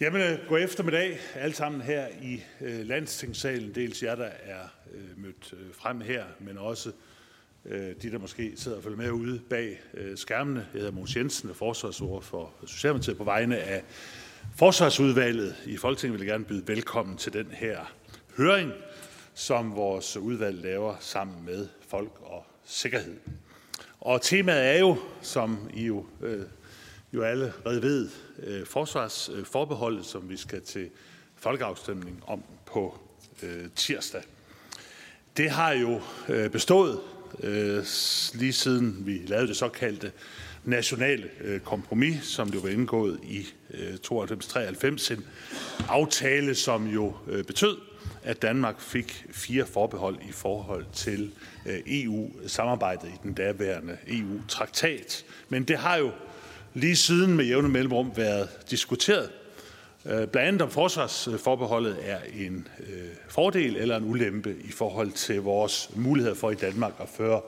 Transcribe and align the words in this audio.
Jamen, 0.00 0.20
øh, 0.20 0.38
god 0.48 0.60
eftermiddag 0.60 1.18
alle 1.34 1.54
sammen 1.54 1.80
her 1.80 2.06
i 2.22 2.42
øh, 2.60 2.86
landstingssalen. 2.86 3.74
Dels 3.74 4.02
jer, 4.02 4.14
der 4.14 4.30
er 4.42 4.62
øh, 4.94 5.22
mødt 5.22 5.54
øh, 5.60 5.74
frem 5.74 6.00
her, 6.00 6.24
men 6.40 6.58
også 6.58 6.92
øh, 7.64 7.94
de, 8.02 8.10
der 8.10 8.18
måske 8.18 8.52
sidder 8.56 8.76
og 8.76 8.82
følger 8.82 8.98
med 8.98 9.10
ude 9.10 9.40
bag 9.50 9.80
øh, 9.94 10.16
skærmene. 10.16 10.66
Jeg 10.72 10.78
hedder 10.78 10.92
Mogens 10.92 11.16
Jensen, 11.16 11.50
er 11.50 11.54
forsvarsord 11.54 12.22
for 12.22 12.52
Socialdemokratiet 12.66 13.16
på 13.16 13.24
vegne 13.24 13.58
af 13.58 13.82
Forsvarsudvalget 14.56 15.56
i 15.66 15.76
Folketinget 15.76 16.20
vil 16.20 16.26
jeg 16.26 16.32
gerne 16.32 16.44
byde 16.44 16.68
velkommen 16.68 17.16
til 17.16 17.32
den 17.32 17.46
her 17.50 17.92
høring, 18.36 18.72
som 19.34 19.76
vores 19.76 20.16
udvalg 20.16 20.62
laver 20.62 20.96
sammen 21.00 21.44
med 21.44 21.68
folk 21.88 22.12
og 22.20 22.46
sikkerhed. 22.64 23.16
Og 24.00 24.22
temaet 24.22 24.74
er 24.74 24.78
jo, 24.78 24.96
som 25.20 25.70
I 25.74 25.86
jo, 25.86 26.06
øh, 26.22 26.42
jo 27.12 27.22
allerede 27.22 27.82
ved, 27.82 28.08
øh, 28.42 28.66
forsvarsforbeholdet, 28.66 30.06
som 30.06 30.30
vi 30.30 30.36
skal 30.36 30.62
til 30.62 30.90
folkeafstemning 31.36 32.22
om 32.26 32.42
på 32.66 32.98
øh, 33.42 33.66
tirsdag. 33.76 34.22
Det 35.36 35.50
har 35.50 35.72
jo 35.72 36.00
øh, 36.28 36.50
bestået 36.50 37.00
øh, 37.40 37.84
lige 38.34 38.52
siden 38.52 39.06
vi 39.06 39.22
lavede 39.26 39.48
det 39.48 39.56
såkaldte 39.56 40.12
nationale 40.64 41.28
øh, 41.40 41.60
kompromis, 41.60 42.24
som 42.24 42.48
jo 42.48 42.58
var 42.58 42.68
indgået 42.68 43.20
i 43.22 43.46
øh, 43.70 43.94
92-93, 44.12 45.12
en 45.12 45.24
aftale, 45.88 46.54
som 46.54 46.86
jo 46.86 47.16
øh, 47.28 47.44
betød, 47.44 47.76
at 48.22 48.42
Danmark 48.42 48.80
fik 48.80 49.26
fire 49.30 49.66
forbehold 49.66 50.16
i 50.28 50.32
forhold 50.32 50.84
til 50.92 51.32
øh, 51.66 51.80
EU-samarbejdet 51.86 53.08
i 53.08 53.18
den 53.22 53.32
daværende 53.32 53.96
EU-traktat. 54.06 55.24
Men 55.48 55.64
det 55.64 55.78
har 55.78 55.96
jo 55.96 56.10
lige 56.74 56.96
siden 56.96 57.36
med 57.36 57.44
jævne 57.44 57.68
mellemrum 57.68 58.12
været 58.16 58.48
diskuteret. 58.70 59.30
Øh, 60.06 60.12
blandt 60.12 60.36
andet 60.36 60.62
om 60.62 60.70
forsvarsforbeholdet 60.70 61.96
er 62.02 62.18
en 62.34 62.68
øh, 62.80 63.08
fordel 63.28 63.76
eller 63.76 63.96
en 63.96 64.04
ulempe 64.04 64.56
i 64.64 64.72
forhold 64.72 65.12
til 65.12 65.42
vores 65.42 65.90
muligheder 65.94 66.34
for 66.34 66.50
i 66.50 66.54
Danmark 66.54 66.92
at 67.00 67.08
føre 67.08 67.40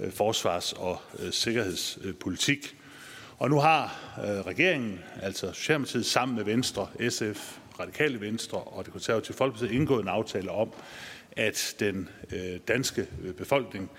øh, 0.00 0.12
forsvars- 0.12 0.72
og 0.72 1.00
sikkerhedspolitik. 1.30 2.76
Og 3.38 3.50
nu 3.50 3.60
har 3.60 3.98
regeringen, 4.46 5.00
altså 5.22 5.52
Socialdemokratiet, 5.52 6.06
sammen 6.06 6.36
med 6.36 6.44
Venstre, 6.44 6.88
SF, 7.10 7.58
Radikale 7.80 8.20
Venstre 8.20 8.58
og 8.58 8.84
det 8.84 8.92
konservative 8.92 9.36
Folkeparti 9.36 9.74
indgået 9.74 10.02
en 10.02 10.08
aftale 10.08 10.50
om, 10.50 10.72
at 11.32 11.74
den 11.80 12.08
danske 12.68 13.06
befolkning 13.38 13.90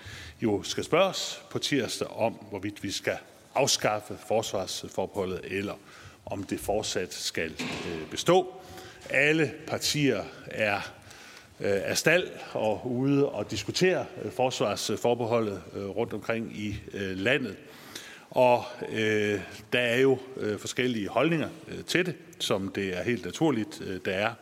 jo 0.42 0.62
skal 0.62 0.84
spørges 0.84 1.42
på 1.50 1.58
tirsdag 1.58 2.08
om, 2.08 2.32
hvorvidt 2.32 2.82
vi 2.82 2.90
skal 2.90 3.16
afskaffe 3.54 4.16
forsvarsforbeholdet, 4.26 5.40
eller 5.44 5.74
om 6.26 6.44
det 6.44 6.60
fortsat 6.60 7.14
skal 7.14 7.50
øh, 7.60 8.10
bestå. 8.10 8.54
Alle 9.10 9.52
partier 9.66 10.24
er 10.46 10.76
øh, 10.76 10.82
er 11.60 11.82
af 11.84 11.98
stald 11.98 12.28
og 12.52 12.86
ude 12.86 13.28
og 13.28 13.50
diskutere 13.50 14.06
øh, 14.22 14.32
forsvarsforbeholdet 14.32 15.62
rundt 15.74 16.12
omkring 16.12 16.56
i 16.56 16.76
landet. 16.94 17.56
Og 18.30 18.64
øh, 18.92 19.40
der 19.72 19.80
er 19.80 19.98
jo 19.98 20.18
øh, 20.36 20.58
forskellige 20.58 21.08
holdninger 21.08 21.48
øh, 21.68 21.84
til 21.84 22.06
det, 22.06 22.14
som 22.38 22.68
det 22.68 22.98
er 22.98 23.02
helt 23.02 23.24
naturligt, 23.24 23.80
øh, 23.80 24.00
der 24.04 24.12
er. 24.12 24.34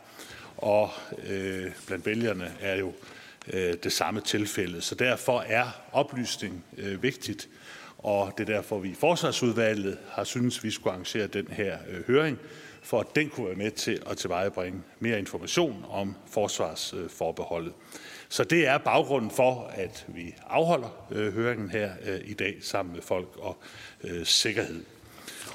Og 0.57 0.89
øh, 1.27 1.71
blandt 1.87 2.05
vælgerne 2.05 2.51
er 2.59 2.75
jo 2.75 2.93
øh, 3.53 3.73
det 3.83 3.91
samme 3.91 4.21
tilfælde. 4.21 4.81
Så 4.81 4.95
derfor 4.95 5.41
er 5.41 5.65
oplysning 5.91 6.65
øh, 6.77 7.03
vigtigt 7.03 7.49
og 7.97 8.33
det 8.37 8.49
er 8.49 8.53
derfor, 8.53 8.79
vi 8.79 8.89
i 8.89 8.95
Forsvarsudvalget 8.95 9.97
har 10.09 10.23
synes, 10.23 10.63
vi 10.63 10.71
skulle 10.71 10.93
arrangere 10.93 11.27
den 11.27 11.47
her 11.47 11.77
øh, 11.89 12.07
høring, 12.07 12.37
for 12.81 12.99
at 12.99 13.15
den 13.15 13.29
kunne 13.29 13.47
være 13.47 13.55
med 13.55 13.71
til 13.71 14.01
at 14.09 14.17
tilvejebringe 14.17 14.81
mere 14.99 15.19
information 15.19 15.85
om 15.89 16.15
forsvarsforbeholdet. 16.31 17.73
Så 18.29 18.43
det 18.43 18.67
er 18.67 18.77
baggrunden 18.77 19.31
for, 19.31 19.71
at 19.75 20.05
vi 20.07 20.35
afholder 20.47 21.07
øh, 21.11 21.33
høringen 21.33 21.69
her 21.69 21.91
øh, 22.05 22.19
i 22.25 22.33
dag 22.33 22.57
sammen 22.61 22.93
med 22.95 23.01
folk 23.01 23.37
og 23.37 23.57
sikkerhed. 24.23 24.83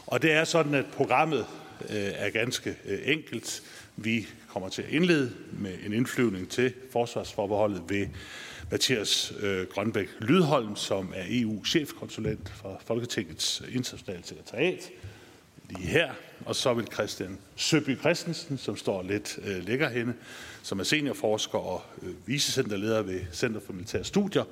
Og 0.07 0.23
det 0.23 0.33
er 0.33 0.45
sådan, 0.45 0.75
at 0.75 0.87
programmet 0.93 1.47
er 1.91 2.31
ganske 2.31 2.77
enkelt. 3.05 3.63
Vi 3.97 4.27
kommer 4.49 4.69
til 4.69 4.83
at 4.83 4.89
indlede 4.89 5.33
med 5.53 5.75
en 5.87 5.93
indflyvning 5.93 6.49
til 6.49 6.73
forsvarsforbeholdet 6.93 7.83
ved 7.89 8.07
Mathias 8.73 9.33
øh, 9.41 9.67
Grønbæk 9.67 10.09
Lydholm, 10.21 10.77
som 10.77 11.13
er 11.17 11.25
EU-chefkonsulent 11.29 12.49
for 12.49 12.81
Folketingets 12.85 13.63
internationale 13.75 14.25
sekretariat, 14.25 14.91
lige 15.69 15.87
her. 15.87 16.13
Og 16.47 16.57
så 16.57 16.75
vil 16.75 16.87
Christian 16.93 17.39
Søby 17.57 17.99
Christensen, 17.99 18.59
som 18.59 18.77
står 18.77 19.03
lidt 19.03 19.39
øh, 19.45 19.67
lækker 19.67 19.89
henne, 19.89 20.15
som 20.63 20.81
er 20.81 20.85
seniorforsker 20.85 21.59
og 21.59 21.83
øh, 22.03 22.29
vicecenterleder 22.29 23.03
ved 23.03 23.21
Center 23.33 23.61
for 23.61 23.73
Militære 23.73 24.05
Studier, 24.05 24.45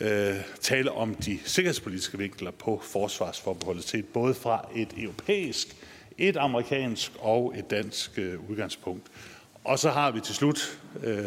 øh, 0.00 0.36
tale 0.60 0.92
om 0.92 1.14
de 1.14 1.38
sikkerhedspolitiske 1.44 2.18
vinkler 2.18 2.50
på 2.50 2.80
forsvarsforbeholdet 2.84 3.84
set 3.84 4.04
både 4.04 4.34
fra 4.34 4.68
et 4.76 4.88
europæisk, 4.96 5.76
et 6.18 6.36
amerikansk 6.36 7.12
og 7.18 7.54
et 7.58 7.70
dansk 7.70 8.18
øh, 8.18 8.50
udgangspunkt. 8.50 9.06
Og 9.64 9.78
så 9.78 9.90
har 9.90 10.10
vi 10.10 10.20
til 10.20 10.34
slut 10.34 10.78
øh, 11.02 11.26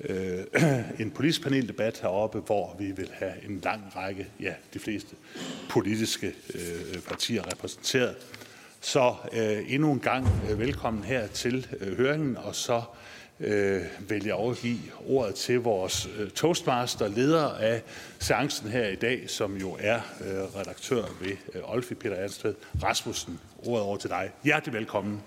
øh, 0.00 0.44
en 1.00 1.10
politisk 1.10 1.42
paneldebat 1.42 2.00
heroppe, 2.00 2.38
hvor 2.38 2.76
vi 2.78 2.92
vil 2.92 3.10
have 3.12 3.32
en 3.44 3.60
lang 3.64 3.82
række, 3.96 4.26
ja, 4.40 4.52
de 4.74 4.78
fleste 4.78 5.16
politiske 5.70 6.34
øh, 6.54 7.00
partier 7.08 7.52
repræsenteret. 7.52 8.16
Så 8.80 9.14
øh, 9.32 9.72
endnu 9.72 9.92
en 9.92 10.00
gang 10.00 10.28
øh, 10.50 10.58
velkommen 10.58 11.04
her 11.04 11.26
til 11.26 11.66
øh, 11.80 11.96
høringen, 11.96 12.36
og 12.36 12.54
så 12.54 12.82
øh, 13.40 13.82
vil 14.08 14.24
jeg 14.24 14.34
overgive 14.34 14.78
ordet 15.06 15.34
til 15.34 15.60
vores 15.60 16.08
øh, 16.18 16.30
toastmaster, 16.30 17.08
leder 17.08 17.48
af 17.48 17.82
seancen 18.18 18.68
her 18.68 18.88
i 18.88 18.96
dag, 18.96 19.30
som 19.30 19.56
jo 19.56 19.76
er 19.80 20.00
øh, 20.20 20.60
redaktør 20.60 21.04
ved 21.20 21.36
øh, 21.54 21.62
Olfi 21.64 21.94
Peter 21.94 22.16
Ernstved 22.16 22.54
Rasmussen. 22.82 23.40
Ordet 23.58 23.84
over 23.84 23.96
til 23.96 24.10
dig. 24.10 24.30
Hjertelig 24.44 24.74
velkommen. 24.74 25.22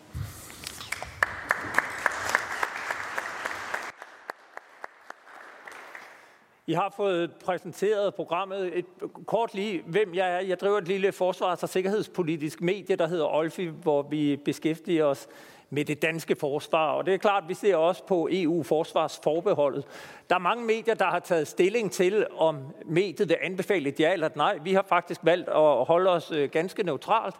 I 6.69 6.73
har 6.73 6.93
fået 6.95 7.31
præsenteret 7.31 8.15
programmet. 8.15 8.77
Et, 8.77 8.85
kort 9.25 9.53
lige, 9.53 9.83
hvem 9.85 10.15
jeg 10.15 10.33
er. 10.35 10.39
Jeg 10.39 10.59
driver 10.59 10.77
et 10.77 10.87
lille 10.87 11.11
forsvars- 11.11 11.63
og 11.63 11.69
sikkerhedspolitisk 11.69 12.61
medie, 12.61 12.95
der 12.95 13.07
hedder 13.07 13.25
Olfi, 13.25 13.65
hvor 13.65 14.01
vi 14.01 14.35
beskæftiger 14.45 15.05
os 15.05 15.27
med 15.69 15.85
det 15.85 16.01
danske 16.01 16.35
forsvar. 16.35 16.91
Og 16.91 17.05
det 17.05 17.13
er 17.13 17.17
klart, 17.17 17.43
vi 17.47 17.53
ser 17.53 17.75
også 17.75 18.03
på 18.05 18.29
EU-forsvarsforbeholdet. 18.31 19.85
Der 20.29 20.35
er 20.35 20.39
mange 20.39 20.65
medier, 20.65 20.95
der 20.95 21.05
har 21.05 21.19
taget 21.19 21.47
stilling 21.47 21.91
til, 21.91 22.27
om 22.37 22.57
mediet 22.85 23.29
vil 23.29 23.37
anbefale 23.41 23.89
et 23.89 23.99
ja 23.99 24.13
eller 24.13 24.27
et 24.27 24.35
nej. 24.35 24.59
Vi 24.63 24.73
har 24.73 24.85
faktisk 24.89 25.21
valgt 25.23 25.49
at 25.49 25.85
holde 25.85 26.09
os 26.09 26.31
øh, 26.31 26.49
ganske 26.49 26.83
neutralt. 26.83 27.35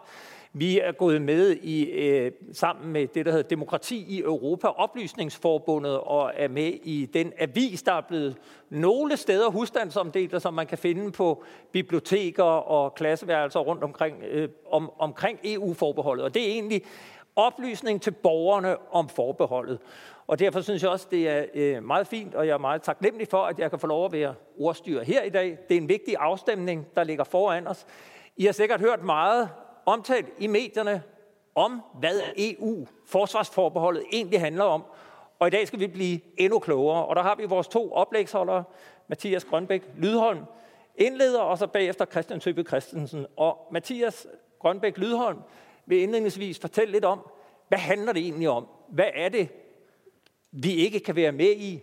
Vi 0.52 0.80
er 0.80 0.92
gået 0.92 1.22
med 1.22 1.50
i 1.50 1.84
øh, 1.84 2.32
sammen 2.52 2.92
med 2.92 3.06
det, 3.06 3.26
der 3.26 3.32
hedder 3.32 3.48
Demokrati 3.48 4.04
i 4.08 4.20
Europa, 4.20 4.66
Oplysningsforbundet, 4.66 6.00
og 6.00 6.32
er 6.34 6.48
med 6.48 6.72
i 6.84 7.10
den 7.14 7.32
avis, 7.38 7.82
der 7.82 7.92
er 7.92 8.00
blevet 8.00 8.36
nogle 8.70 9.16
steder 9.16 9.50
husstandsomdelt, 9.50 10.42
som 10.42 10.54
man 10.54 10.66
kan 10.66 10.78
finde 10.78 11.12
på 11.12 11.44
biblioteker 11.72 12.44
og 12.44 12.94
klasseværelser 12.94 13.60
rundt 13.60 13.84
omkring, 13.84 14.22
øh, 14.30 14.48
om, 14.70 14.90
omkring 14.98 15.38
EU-forbeholdet. 15.44 16.24
Og 16.24 16.34
det 16.34 16.42
er 16.42 16.52
egentlig 16.52 16.82
oplysning 17.36 18.02
til 18.02 18.10
borgerne 18.10 18.76
om 18.92 19.08
forbeholdet. 19.08 19.78
Og 20.26 20.38
derfor 20.38 20.60
synes 20.60 20.82
jeg 20.82 20.90
også, 20.90 21.06
det 21.10 21.28
er 21.28 21.44
øh, 21.54 21.82
meget 21.82 22.06
fint, 22.06 22.34
og 22.34 22.46
jeg 22.46 22.52
er 22.52 22.58
meget 22.58 22.82
taknemmelig 22.82 23.28
for, 23.28 23.42
at 23.42 23.58
jeg 23.58 23.70
kan 23.70 23.78
få 23.78 23.86
lov 23.86 24.04
at 24.04 24.12
være 24.12 24.34
ordstyrer 24.58 25.04
her 25.04 25.22
i 25.22 25.28
dag. 25.28 25.58
Det 25.68 25.76
er 25.76 25.80
en 25.80 25.88
vigtig 25.88 26.16
afstemning, 26.18 26.86
der 26.96 27.04
ligger 27.04 27.24
foran 27.24 27.66
os. 27.66 27.86
I 28.36 28.44
har 28.44 28.52
sikkert 28.52 28.80
hørt 28.80 29.04
meget 29.04 29.48
omtalt 29.88 30.26
i 30.38 30.46
medierne 30.46 31.02
om, 31.54 31.82
hvad 31.94 32.20
EU, 32.36 32.86
forsvarsforbeholdet, 33.06 34.04
egentlig 34.12 34.40
handler 34.40 34.64
om. 34.64 34.84
Og 35.38 35.46
i 35.46 35.50
dag 35.50 35.66
skal 35.66 35.80
vi 35.80 35.86
blive 35.86 36.20
endnu 36.36 36.58
klogere. 36.58 37.06
Og 37.06 37.16
der 37.16 37.22
har 37.22 37.34
vi 37.34 37.44
vores 37.44 37.68
to 37.68 37.92
oplægsholdere, 37.92 38.64
Mathias 39.08 39.44
Grønbæk 39.44 39.82
Lydholm, 39.96 40.44
indleder, 40.96 41.40
og 41.40 41.58
så 41.58 41.66
bagefter 41.66 42.04
Christian 42.04 42.40
Søbe 42.40 42.62
Christensen. 42.62 43.26
Og 43.36 43.68
Mathias 43.72 44.26
Grønbæk 44.58 44.98
Lydholm 44.98 45.38
vil 45.86 46.02
indledningsvis 46.02 46.58
fortælle 46.58 46.92
lidt 46.92 47.04
om, 47.04 47.30
hvad 47.68 47.78
handler 47.78 48.12
det 48.12 48.22
egentlig 48.22 48.48
om? 48.48 48.66
Hvad 48.88 49.10
er 49.14 49.28
det, 49.28 49.48
vi 50.50 50.72
ikke 50.72 51.00
kan 51.00 51.16
være 51.16 51.32
med 51.32 51.50
i? 51.56 51.80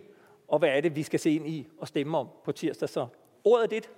Og 0.48 0.58
hvad 0.58 0.68
er 0.68 0.80
det, 0.80 0.96
vi 0.96 1.02
skal 1.02 1.20
se 1.20 1.30
ind 1.30 1.48
i 1.48 1.66
og 1.78 1.88
stemme 1.88 2.18
om 2.18 2.28
på 2.44 2.52
tirsdag? 2.52 2.88
Så 2.88 3.06
ordet 3.44 3.64
er 3.64 3.68
dit. 3.68 3.90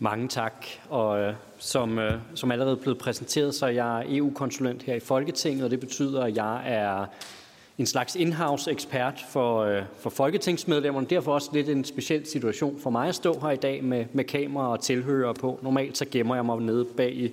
Mange 0.00 0.28
tak. 0.28 0.66
Og 0.88 1.20
øh, 1.20 1.34
som, 1.58 1.98
øh, 1.98 2.18
som 2.34 2.52
allerede 2.52 2.76
blevet 2.76 2.98
præsenteret, 2.98 3.54
så 3.54 3.66
er 3.66 3.70
jeg 3.70 4.04
EU-konsulent 4.08 4.82
her 4.82 4.94
i 4.94 5.00
Folketinget, 5.00 5.64
og 5.64 5.70
det 5.70 5.80
betyder, 5.80 6.24
at 6.24 6.36
jeg 6.36 6.62
er 6.66 7.06
en 7.78 7.86
slags 7.86 8.16
in-house 8.16 8.70
ekspert 8.70 9.24
for, 9.28 9.60
øh, 9.60 9.82
for 10.00 10.10
folketingsmedlemmerne. 10.10 11.06
Derfor 11.06 11.32
også 11.32 11.50
lidt 11.52 11.68
en 11.68 11.84
speciel 11.84 12.26
situation 12.26 12.80
for 12.80 12.90
mig 12.90 13.08
at 13.08 13.14
stå 13.14 13.40
her 13.40 13.50
i 13.50 13.56
dag 13.56 13.84
med, 13.84 14.04
med 14.12 14.24
kamera 14.24 14.72
og 14.72 14.80
tilhører 14.80 15.32
på. 15.32 15.58
Normalt 15.62 15.98
så 15.98 16.04
gemmer 16.10 16.34
jeg 16.34 16.44
mig 16.44 16.60
nede 16.60 16.84
bag 16.84 17.14
i 17.14 17.32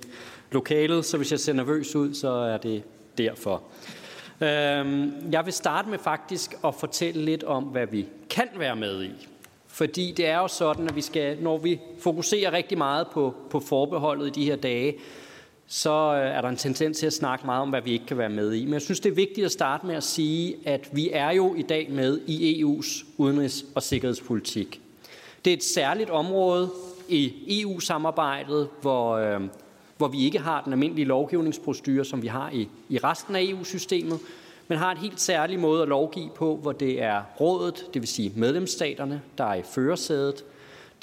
lokalet, 0.52 1.04
så 1.04 1.16
hvis 1.16 1.30
jeg 1.30 1.40
ser 1.40 1.52
nervøs 1.52 1.96
ud, 1.96 2.14
så 2.14 2.28
er 2.28 2.56
det 2.56 2.82
derfor. 3.18 3.62
Øhm, 4.40 5.12
jeg 5.32 5.44
vil 5.44 5.52
starte 5.52 5.88
med 5.88 5.98
faktisk 5.98 6.54
at 6.64 6.74
fortælle 6.74 7.24
lidt 7.24 7.44
om, 7.44 7.64
hvad 7.64 7.86
vi 7.86 8.06
kan 8.30 8.48
være 8.56 8.76
med 8.76 9.04
i. 9.04 9.28
Fordi 9.76 10.12
det 10.12 10.26
er 10.26 10.38
jo 10.38 10.48
sådan, 10.48 10.88
at 10.88 10.96
vi 10.96 11.00
skal, 11.00 11.38
når 11.42 11.58
vi 11.58 11.80
fokuserer 12.00 12.52
rigtig 12.52 12.78
meget 12.78 13.06
på, 13.12 13.34
på 13.50 13.60
forbeholdet 13.60 14.26
i 14.26 14.30
de 14.30 14.44
her 14.44 14.56
dage, 14.56 14.94
så 15.66 15.90
øh, 15.90 16.36
er 16.36 16.40
der 16.40 16.48
en 16.48 16.56
tendens 16.56 16.98
til 16.98 17.06
at 17.06 17.12
snakke 17.12 17.46
meget 17.46 17.62
om, 17.62 17.68
hvad 17.68 17.82
vi 17.82 17.92
ikke 17.92 18.06
kan 18.06 18.18
være 18.18 18.28
med 18.28 18.54
i. 18.54 18.64
Men 18.64 18.72
jeg 18.72 18.82
synes, 18.82 19.00
det 19.00 19.10
er 19.10 19.14
vigtigt 19.14 19.44
at 19.44 19.52
starte 19.52 19.86
med 19.86 19.94
at 19.94 20.04
sige, 20.04 20.56
at 20.64 20.88
vi 20.92 21.10
er 21.12 21.30
jo 21.30 21.54
i 21.54 21.62
dag 21.62 21.90
med 21.90 22.20
i 22.26 22.62
EU's 22.64 23.04
udenrigs- 23.18 23.64
og 23.74 23.82
sikkerhedspolitik. 23.82 24.80
Det 25.44 25.50
er 25.50 25.56
et 25.56 25.64
særligt 25.64 26.10
område 26.10 26.70
i 27.08 27.32
EU-samarbejdet, 27.62 28.68
hvor, 28.80 29.12
øh, 29.12 29.40
hvor 29.96 30.08
vi 30.08 30.24
ikke 30.24 30.38
har 30.38 30.62
den 30.62 30.72
almindelige 30.72 31.06
lovgivningsprocedure, 31.06 32.04
som 32.04 32.22
vi 32.22 32.26
har 32.26 32.50
i, 32.50 32.68
i 32.88 32.98
resten 32.98 33.36
af 33.36 33.42
EU-systemet, 33.42 34.20
men 34.68 34.78
har 34.78 34.92
en 34.92 34.98
helt 34.98 35.20
særlig 35.20 35.60
måde 35.60 35.82
at 35.82 35.88
lovgive 35.88 36.30
på, 36.34 36.56
hvor 36.56 36.72
det 36.72 37.02
er 37.02 37.22
rådet, 37.40 37.86
det 37.94 38.02
vil 38.02 38.08
sige 38.08 38.32
medlemsstaterne, 38.36 39.22
der 39.38 39.44
er 39.44 39.54
i 39.54 39.62
førersædet. 39.62 40.44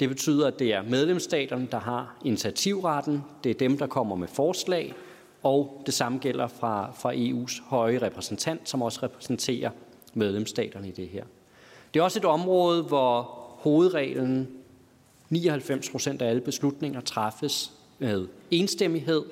Det 0.00 0.08
betyder, 0.08 0.46
at 0.46 0.58
det 0.58 0.74
er 0.74 0.82
medlemsstaterne, 0.82 1.68
der 1.70 1.78
har 1.78 2.16
initiativretten. 2.24 3.24
Det 3.44 3.50
er 3.50 3.54
dem, 3.54 3.78
der 3.78 3.86
kommer 3.86 4.16
med 4.16 4.28
forslag. 4.28 4.94
Og 5.42 5.82
det 5.86 5.94
samme 5.94 6.18
gælder 6.18 6.46
fra, 6.46 6.92
fra 6.98 7.14
EU's 7.14 7.62
høje 7.68 7.98
repræsentant, 7.98 8.68
som 8.68 8.82
også 8.82 9.00
repræsenterer 9.02 9.70
medlemsstaterne 10.14 10.88
i 10.88 10.90
det 10.90 11.08
her. 11.08 11.24
Det 11.94 12.00
er 12.00 12.04
også 12.04 12.18
et 12.18 12.24
område, 12.24 12.82
hvor 12.82 13.22
hovedreglen 13.58 14.48
99 15.30 15.90
procent 15.90 16.22
af 16.22 16.28
alle 16.28 16.40
beslutninger 16.40 17.00
træffes 17.00 17.72
med 17.98 18.26
enstemmighed, 18.50 19.22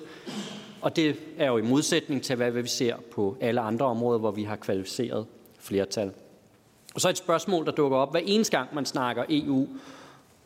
og 0.83 0.97
det 0.97 1.17
er 1.39 1.47
jo 1.47 1.57
i 1.57 1.63
modsætning 1.63 2.23
til, 2.23 2.37
hvad 2.37 2.51
vi 2.51 2.69
ser 2.69 2.97
på 3.11 3.37
alle 3.41 3.61
andre 3.61 3.87
områder, 3.87 4.19
hvor 4.19 4.31
vi 4.31 4.43
har 4.43 4.57
kvalificeret 4.57 5.27
flertal. 5.59 6.11
Og 6.95 7.01
så 7.01 7.09
et 7.09 7.19
spørgsmål, 7.19 7.67
der 7.67 7.73
dukker 7.73 7.99
op 7.99 8.11
hver 8.11 8.21
eneste 8.25 8.57
gang, 8.57 8.75
man 8.75 8.87
snakker 8.87 9.25
EU, 9.29 9.69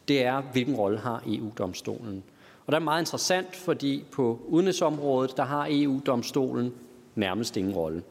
det 0.09 0.25
er, 0.25 0.41
hvilken 0.41 0.75
rolle 0.77 0.99
har 0.99 1.23
EU-domstolen? 1.27 2.23
Og 2.67 2.73
det 2.73 2.75
er 2.75 2.85
meget 2.85 3.03
interessant, 3.03 3.57
fordi 3.57 4.05
på 4.13 4.41
udenrigsområdet, 4.47 5.37
der 5.37 5.45
har 5.45 5.69
EU-domstolen 5.71 6.73
nærmest 7.15 7.57
ingen 7.57 7.75
rolle. 7.75 8.03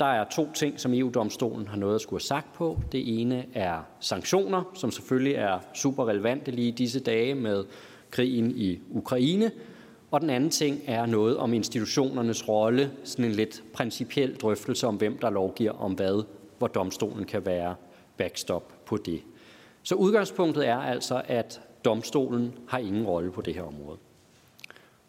Der 0.00 0.06
er 0.06 0.24
to 0.24 0.52
ting, 0.54 0.80
som 0.80 0.94
EU-domstolen 0.94 1.68
har 1.68 1.76
noget 1.76 1.94
at 1.94 2.00
skulle 2.00 2.20
have 2.20 2.26
sagt 2.26 2.52
på. 2.54 2.78
Det 2.92 3.20
ene 3.20 3.44
er 3.54 3.78
sanktioner, 4.00 4.62
som 4.74 4.90
selvfølgelig 4.90 5.34
er 5.34 5.58
super 5.74 6.08
relevante 6.08 6.50
lige 6.50 6.68
i 6.68 6.70
disse 6.70 7.00
dage 7.00 7.34
med 7.34 7.64
krigen 8.10 8.52
i 8.56 8.80
Ukraine. 8.90 9.50
Og 10.12 10.20
den 10.20 10.30
anden 10.30 10.50
ting 10.50 10.80
er 10.86 11.06
noget 11.06 11.36
om 11.36 11.54
institutionernes 11.54 12.48
rolle, 12.48 12.90
sådan 13.04 13.24
en 13.24 13.32
lidt 13.32 13.62
principiel 13.72 14.36
drøftelse 14.36 14.86
om, 14.86 14.96
hvem 14.96 15.18
der 15.18 15.30
lovgiver 15.30 15.72
om 15.72 15.92
hvad, 15.92 16.24
hvor 16.58 16.66
domstolen 16.66 17.24
kan 17.24 17.46
være 17.46 17.74
backstop 18.16 18.84
på 18.86 18.96
det. 18.96 19.22
Så 19.82 19.94
udgangspunktet 19.94 20.68
er 20.68 20.76
altså, 20.76 21.22
at 21.24 21.60
domstolen 21.84 22.54
har 22.68 22.78
ingen 22.78 23.06
rolle 23.06 23.32
på 23.32 23.40
det 23.40 23.54
her 23.54 23.62
område. 23.62 23.98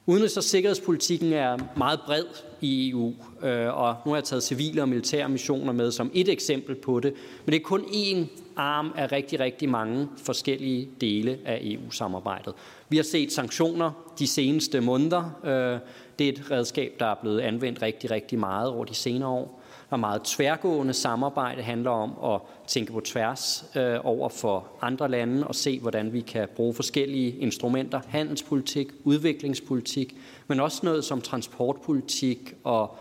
Udenrigs- 0.05 0.37
og 0.37 0.43
sikkerhedspolitikken 0.43 1.33
er 1.33 1.57
meget 1.77 1.99
bred 2.05 2.23
i 2.61 2.89
EU, 2.89 3.13
øh, 3.43 3.77
og 3.77 3.95
nu 4.05 4.11
har 4.11 4.17
jeg 4.17 4.23
taget 4.23 4.43
civile 4.43 4.81
og 4.81 4.89
militære 4.89 5.29
missioner 5.29 5.73
med 5.73 5.91
som 5.91 6.11
et 6.13 6.29
eksempel 6.29 6.75
på 6.75 6.99
det, 6.99 7.13
men 7.45 7.53
det 7.53 7.59
er 7.59 7.63
kun 7.63 7.81
én 7.81 8.25
arm 8.55 8.93
af 8.95 9.11
rigtig, 9.11 9.39
rigtig 9.39 9.69
mange 9.69 10.07
forskellige 10.17 10.89
dele 11.01 11.39
af 11.45 11.59
EU-samarbejdet. 11.61 12.53
Vi 12.89 12.95
har 12.95 13.03
set 13.03 13.31
sanktioner 13.31 14.13
de 14.19 14.27
seneste 14.27 14.81
måneder. 14.81 15.39
Øh, 15.43 15.79
det 16.19 16.27
er 16.27 16.31
et 16.31 16.51
redskab, 16.51 16.93
der 16.99 17.05
er 17.05 17.15
blevet 17.21 17.39
anvendt 17.39 17.81
rigtig, 17.81 18.11
rigtig 18.11 18.39
meget 18.39 18.69
over 18.69 18.85
de 18.85 18.95
senere 18.95 19.29
år 19.29 19.62
og 19.89 19.99
meget 19.99 20.21
tværgående 20.23 20.93
samarbejde 20.93 21.61
handler 21.61 21.91
om 21.91 22.33
at 22.33 22.41
tænke 22.67 22.91
på 22.91 22.99
tværs 22.99 23.65
øh, 23.75 23.99
over 24.03 24.29
for 24.29 24.67
andre 24.81 25.09
lande 25.09 25.47
og 25.47 25.55
se, 25.55 25.79
hvordan 25.79 26.13
vi 26.13 26.21
kan 26.21 26.47
bruge 26.55 26.73
forskellige 26.73 27.31
instrumenter, 27.31 28.01
handelspolitik, 28.07 28.87
udviklingspolitik, 29.03 30.15
men 30.47 30.59
også 30.59 30.79
noget 30.83 31.05
som 31.05 31.21
transportpolitik 31.21 32.53
og 32.63 32.97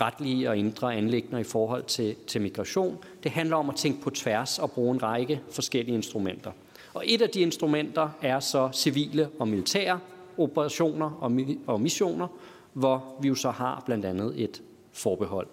retlige 0.00 0.50
og 0.50 0.56
indre 0.56 0.94
anlægner 0.94 1.38
i 1.38 1.44
forhold 1.44 1.82
til, 1.82 2.16
til 2.26 2.40
migration. 2.40 2.98
Det 3.22 3.30
handler 3.30 3.56
om 3.56 3.70
at 3.70 3.76
tænke 3.76 4.00
på 4.00 4.10
tværs 4.10 4.58
og 4.58 4.70
bruge 4.70 4.94
en 4.94 5.02
række 5.02 5.40
forskellige 5.50 5.94
instrumenter. 5.94 6.50
Og 6.94 7.02
et 7.06 7.22
af 7.22 7.28
de 7.28 7.40
instrumenter 7.40 8.08
er 8.22 8.40
så 8.40 8.68
civile 8.72 9.28
og 9.38 9.48
militære 9.48 10.00
operationer 10.38 11.10
og, 11.20 11.32
og 11.66 11.80
missioner, 11.80 12.28
hvor 12.72 13.16
vi 13.20 13.28
jo 13.28 13.34
så 13.34 13.50
har 13.50 13.82
blandt 13.86 14.04
andet 14.04 14.42
et 14.42 14.62
forbehold. 14.92 15.46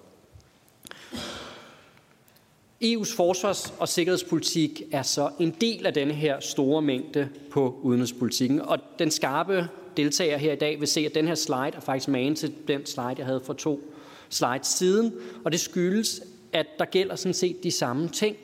EU's 2.84 3.16
forsvars- 3.16 3.74
og 3.80 3.90
sikkerhedspolitik 3.90 4.82
er 4.92 5.02
så 5.02 5.30
en 5.40 5.56
del 5.62 5.86
af 5.86 5.94
denne 5.94 6.14
her 6.14 6.40
store 6.40 6.82
mængde 6.82 7.30
på 7.50 7.80
udenrigspolitikken. 7.82 8.62
Og 8.62 8.80
den 9.00 9.12
skarpe 9.12 9.68
deltager 9.98 10.38
her 10.38 10.54
i 10.54 10.56
dag 10.56 10.80
vil 10.80 10.88
se, 10.88 11.06
at 11.06 11.16
den 11.16 11.28
her 11.28 11.36
slide 11.36 11.72
er 11.76 11.80
faktisk 11.80 12.08
magen 12.08 12.36
til 12.36 12.54
den 12.68 12.86
slide, 12.86 13.16
jeg 13.18 13.26
havde 13.26 13.42
for 13.44 13.54
to 13.54 13.94
slides 14.30 14.68
siden. 14.68 15.14
Og 15.44 15.52
det 15.52 15.60
skyldes, 15.60 16.22
at 16.54 16.68
der 16.80 16.86
gælder 16.86 17.16
sådan 17.16 17.34
set 17.34 17.64
de 17.64 17.72
samme 17.72 18.10
ting 18.10 18.36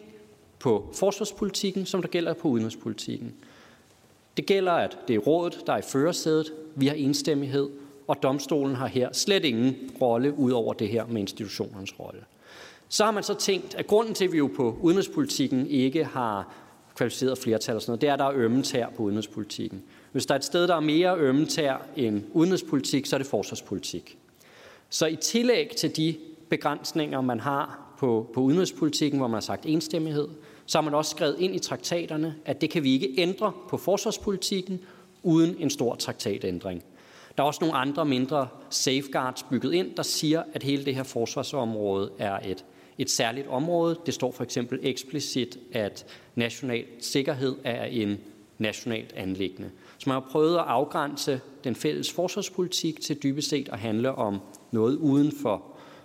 på 0.59 0.89
forsvarspolitikken, 0.93 1.85
som 1.85 2.01
der 2.01 2.09
gælder 2.09 2.33
på 2.33 2.47
udenrigspolitikken. 2.47 3.33
Det 4.37 4.45
gælder, 4.45 4.71
at 4.71 4.97
det 5.07 5.15
er 5.15 5.19
rådet, 5.19 5.63
der 5.67 5.73
er 5.73 5.77
i 5.77 5.81
førersædet. 5.81 6.53
Vi 6.75 6.87
har 6.87 6.95
enstemmighed, 6.95 7.69
og 8.07 8.23
domstolen 8.23 8.75
har 8.75 8.87
her 8.87 9.13
slet 9.13 9.45
ingen 9.45 9.75
rolle 10.01 10.33
ud 10.33 10.51
over 10.51 10.73
det 10.73 10.89
her 10.89 11.05
med 11.05 11.21
institutionernes 11.21 11.99
rolle. 11.99 12.19
Så 12.89 13.03
har 13.03 13.11
man 13.11 13.23
så 13.23 13.33
tænkt, 13.33 13.75
at 13.75 13.87
grunden 13.87 14.13
til, 14.13 14.25
at 14.25 14.31
vi 14.31 14.37
jo 14.37 14.49
på 14.55 14.77
udenrigspolitikken 14.81 15.67
ikke 15.67 16.05
har 16.05 16.53
kvalificeret 16.95 17.37
flertal 17.37 17.75
og 17.75 17.81
sådan 17.81 17.91
noget, 17.91 18.01
det 18.01 18.09
er, 18.09 18.13
at 18.13 18.19
der 18.19 18.25
er 18.25 18.33
ømme 18.35 18.63
tær 18.63 18.89
på 18.89 19.03
udenrigspolitikken. 19.03 19.83
Hvis 20.11 20.25
der 20.25 20.33
er 20.33 20.39
et 20.39 20.45
sted, 20.45 20.67
der 20.67 20.75
er 20.75 20.79
mere 20.79 21.17
ømme 21.17 21.45
tær 21.45 21.77
end 21.95 22.23
udenrigspolitik, 22.33 23.05
så 23.05 23.15
er 23.15 23.17
det 23.17 23.27
forsvarspolitik. 23.27 24.17
Så 24.89 25.05
i 25.05 25.15
tillæg 25.15 25.71
til 25.77 25.95
de 25.95 26.15
begrænsninger, 26.49 27.21
man 27.21 27.39
har 27.39 27.93
på, 27.97 28.29
på 28.33 28.41
udenrigspolitikken, 28.41 29.19
hvor 29.19 29.27
man 29.27 29.33
har 29.33 29.41
sagt 29.41 29.65
enstemmighed, 29.65 30.27
så 30.65 30.77
har 30.77 30.83
man 30.83 30.93
også 30.93 31.11
skrevet 31.11 31.35
ind 31.39 31.55
i 31.55 31.59
traktaterne, 31.59 32.35
at 32.45 32.61
det 32.61 32.69
kan 32.69 32.83
vi 32.83 32.93
ikke 32.93 33.13
ændre 33.17 33.51
på 33.69 33.77
forsvarspolitikken 33.77 34.79
uden 35.23 35.55
en 35.59 35.69
stor 35.69 35.95
traktatændring. 35.95 36.83
Der 37.37 37.43
er 37.43 37.47
også 37.47 37.59
nogle 37.61 37.75
andre 37.75 38.05
mindre 38.05 38.47
safeguards 38.69 39.43
bygget 39.43 39.73
ind, 39.73 39.95
der 39.95 40.03
siger, 40.03 40.43
at 40.53 40.63
hele 40.63 40.85
det 40.85 40.95
her 40.95 41.03
forsvarsområde 41.03 42.11
er 42.17 42.39
et 42.45 42.65
et 42.97 43.09
særligt 43.09 43.47
område. 43.47 43.99
Det 44.05 44.13
står 44.13 44.31
for 44.31 44.43
eksempel 44.43 44.79
eksplicit, 44.83 45.57
at 45.71 46.05
national 46.35 46.85
sikkerhed 46.99 47.55
er 47.63 47.85
en 47.85 48.17
nationalt 48.57 49.13
anlæggende. 49.13 49.69
Så 49.97 50.09
man 50.09 50.13
har 50.13 50.29
prøvet 50.31 50.57
at 50.57 50.63
afgrænse 50.67 51.41
den 51.63 51.75
fælles 51.75 52.11
forsvarspolitik 52.11 53.01
til 53.01 53.23
dybest 53.23 53.49
set 53.49 53.69
at 53.69 53.79
handle 53.79 54.11
om 54.15 54.39
noget 54.71 54.95
uden 54.95 55.31
for, 55.41 55.63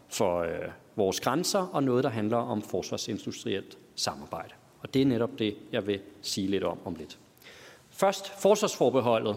for 0.08 0.40
øh, 0.40 0.49
vores 0.96 1.20
grænser, 1.20 1.58
og 1.58 1.82
noget, 1.82 2.04
der 2.04 2.11
handler 2.11 2.37
om 2.37 2.62
forsvarsindustrielt 2.62 3.78
samarbejde. 3.94 4.54
Og 4.80 4.94
det 4.94 5.02
er 5.02 5.06
netop 5.06 5.38
det, 5.38 5.56
jeg 5.72 5.87
vil 5.87 6.00
sige 6.22 6.46
lidt 6.46 6.64
om 6.64 6.78
om 6.84 6.94
lidt. 6.94 7.18
Først 7.90 8.40
forsvarsforbeholdet. 8.40 9.37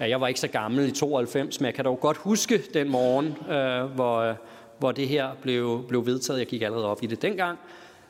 Ja, 0.00 0.08
jeg 0.08 0.20
var 0.20 0.26
ikke 0.28 0.40
så 0.40 0.48
gammel 0.48 0.88
i 0.88 0.90
92, 0.90 1.60
men 1.60 1.66
jeg 1.66 1.74
kan 1.74 1.84
dog 1.84 2.00
godt 2.00 2.16
huske 2.16 2.62
den 2.74 2.90
morgen, 2.90 3.26
øh, 3.26 3.94
hvor 3.94 4.18
øh, 4.18 4.34
hvor 4.78 4.92
det 4.92 5.08
her 5.08 5.30
blev, 5.42 5.84
blev 5.88 6.06
vedtaget. 6.06 6.38
Jeg 6.38 6.46
gik 6.46 6.62
allerede 6.62 6.86
op 6.86 7.02
i 7.02 7.06
det 7.06 7.22
dengang. 7.22 7.58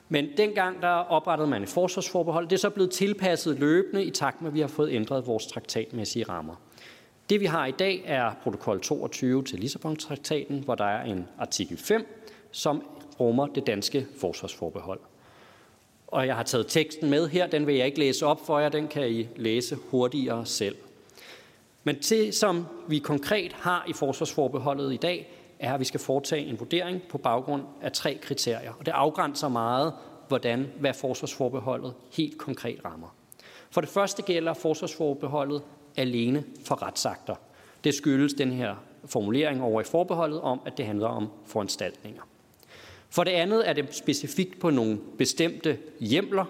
Men 0.09 0.29
dengang 0.37 0.83
der 0.83 0.89
oprettede 0.89 1.51
man 1.51 1.63
et 1.63 1.69
forsvarsforbehold. 1.69 2.49
Det 2.49 2.57
er 2.57 2.61
så 2.61 2.71
blevet 2.71 2.91
tilpasset 2.91 3.59
løbende 3.59 4.05
i 4.05 4.11
takt 4.11 4.43
med, 4.43 4.51
at 4.51 4.55
vi 4.55 4.61
har 4.61 4.69
fået 4.69 4.93
ændret 4.93 5.27
vores 5.27 5.47
traktatmæssige 5.47 6.25
rammer. 6.25 6.55
Det 7.31 7.41
vi 7.41 7.47
har 7.47 7.67
i 7.67 7.71
dag 7.71 8.03
er 8.07 8.33
protokol 8.43 8.81
22 8.81 9.45
til 9.45 9.59
Lissabon-traktaten, 9.59 10.65
hvor 10.65 10.75
der 10.75 10.85
er 10.85 11.05
en 11.05 11.29
artikel 11.39 11.77
5, 11.77 12.27
som 12.51 12.83
rummer 13.21 13.47
det 13.47 13.67
danske 13.67 14.07
forsvarsforbehold. 14.21 15.01
Og 16.07 16.27
jeg 16.27 16.37
har 16.37 16.43
taget 16.43 16.67
teksten 16.69 17.11
med 17.11 17.29
her, 17.29 17.47
den 17.47 17.67
vil 17.67 17.75
jeg 17.75 17.87
ikke 17.87 17.99
læse 17.99 18.27
op 18.27 18.47
for 18.47 18.59
jer, 18.59 18.69
den 18.69 18.89
kan 18.89 19.09
I 19.11 19.29
læse 19.37 19.77
hurtigere 19.91 20.47
selv. 20.47 20.77
Men 21.85 21.97
det, 21.97 22.35
som 22.35 22.67
vi 22.89 22.99
konkret 22.99 23.53
har 23.53 23.85
i 23.89 23.93
forsvarsforbeholdet 23.93 24.93
i 24.93 24.97
dag, 24.97 25.31
er, 25.65 25.75
at 25.75 25.81
vi 25.81 25.85
skal 25.85 26.01
foretage 26.01 26.47
en 26.47 26.61
vurdering 26.61 27.03
på 27.11 27.19
baggrund 27.19 27.63
af 27.83 27.93
tre 27.93 28.19
kriterier. 28.23 28.73
Og 28.79 28.87
det 28.87 28.93
afgrænser 28.93 29.49
meget, 29.49 29.93
hvordan, 30.29 30.67
hvad 30.81 30.95
forsvarsforbeholdet 30.95 31.95
helt 32.13 32.39
konkret 32.39 32.81
rammer. 32.85 33.15
For 33.71 33.81
det 33.81 33.91
første 33.91 34.23
gælder 34.23 34.55
forsvarsforbeholdet 34.55 35.63
alene 35.97 36.45
for 36.65 36.83
retsakter. 36.83 37.35
Det 37.85 37.95
skyldes 37.95 38.35
den 38.35 38.53
her 38.53 38.75
formulering 39.05 39.63
over 39.63 39.81
i 39.81 39.85
forbeholdet 39.85 40.41
om, 40.41 40.61
at 40.67 40.77
det 40.77 40.87
handler 40.87 41.09
om 41.09 41.29
foranstaltninger. 41.47 42.23
For 43.11 43.25
det 43.25 43.31
andet 43.31 43.69
er 43.69 43.73
det 43.73 43.95
specifikt 43.95 44.61
på 44.61 44.71
nogle 44.71 44.99
bestemte 45.19 45.79
hjemler. 46.01 46.45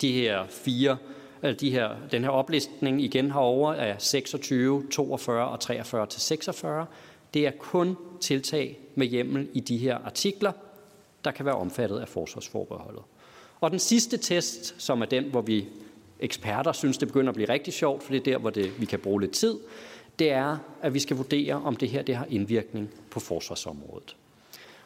De 0.00 0.12
her 0.12 0.46
fire, 0.48 0.96
de 1.60 1.70
her, 1.70 1.90
den 2.10 2.22
her 2.22 2.30
oplistning 2.30 3.02
igen 3.02 3.30
herover 3.30 3.72
er 3.72 3.98
26, 3.98 4.90
42 4.90 5.48
og 5.48 5.60
43 5.60 6.06
til 6.06 6.20
46 6.20 6.86
det 7.34 7.46
er 7.46 7.50
kun 7.50 7.96
tiltag 8.20 8.78
med 8.94 9.06
hjemmel 9.06 9.48
i 9.52 9.60
de 9.60 9.76
her 9.76 9.98
artikler, 9.98 10.52
der 11.24 11.30
kan 11.30 11.46
være 11.46 11.54
omfattet 11.54 11.98
af 11.98 12.08
forsvarsforbeholdet. 12.08 13.02
Og 13.60 13.70
den 13.70 13.78
sidste 13.78 14.16
test, 14.16 14.74
som 14.78 15.02
er 15.02 15.06
den, 15.06 15.24
hvor 15.24 15.40
vi 15.40 15.66
eksperter 16.20 16.72
synes, 16.72 16.98
det 16.98 17.08
begynder 17.08 17.28
at 17.28 17.34
blive 17.34 17.48
rigtig 17.48 17.74
sjovt, 17.74 18.02
for 18.02 18.12
det 18.12 18.20
er 18.20 18.24
der, 18.24 18.38
hvor 18.38 18.50
det, 18.50 18.80
vi 18.80 18.86
kan 18.86 18.98
bruge 18.98 19.20
lidt 19.20 19.32
tid, 19.32 19.58
det 20.18 20.30
er, 20.30 20.58
at 20.82 20.94
vi 20.94 20.98
skal 20.98 21.16
vurdere, 21.16 21.54
om 21.54 21.76
det 21.76 21.88
her 21.88 22.02
det 22.02 22.16
har 22.16 22.26
indvirkning 22.30 22.90
på 23.10 23.20
forsvarsområdet. 23.20 24.16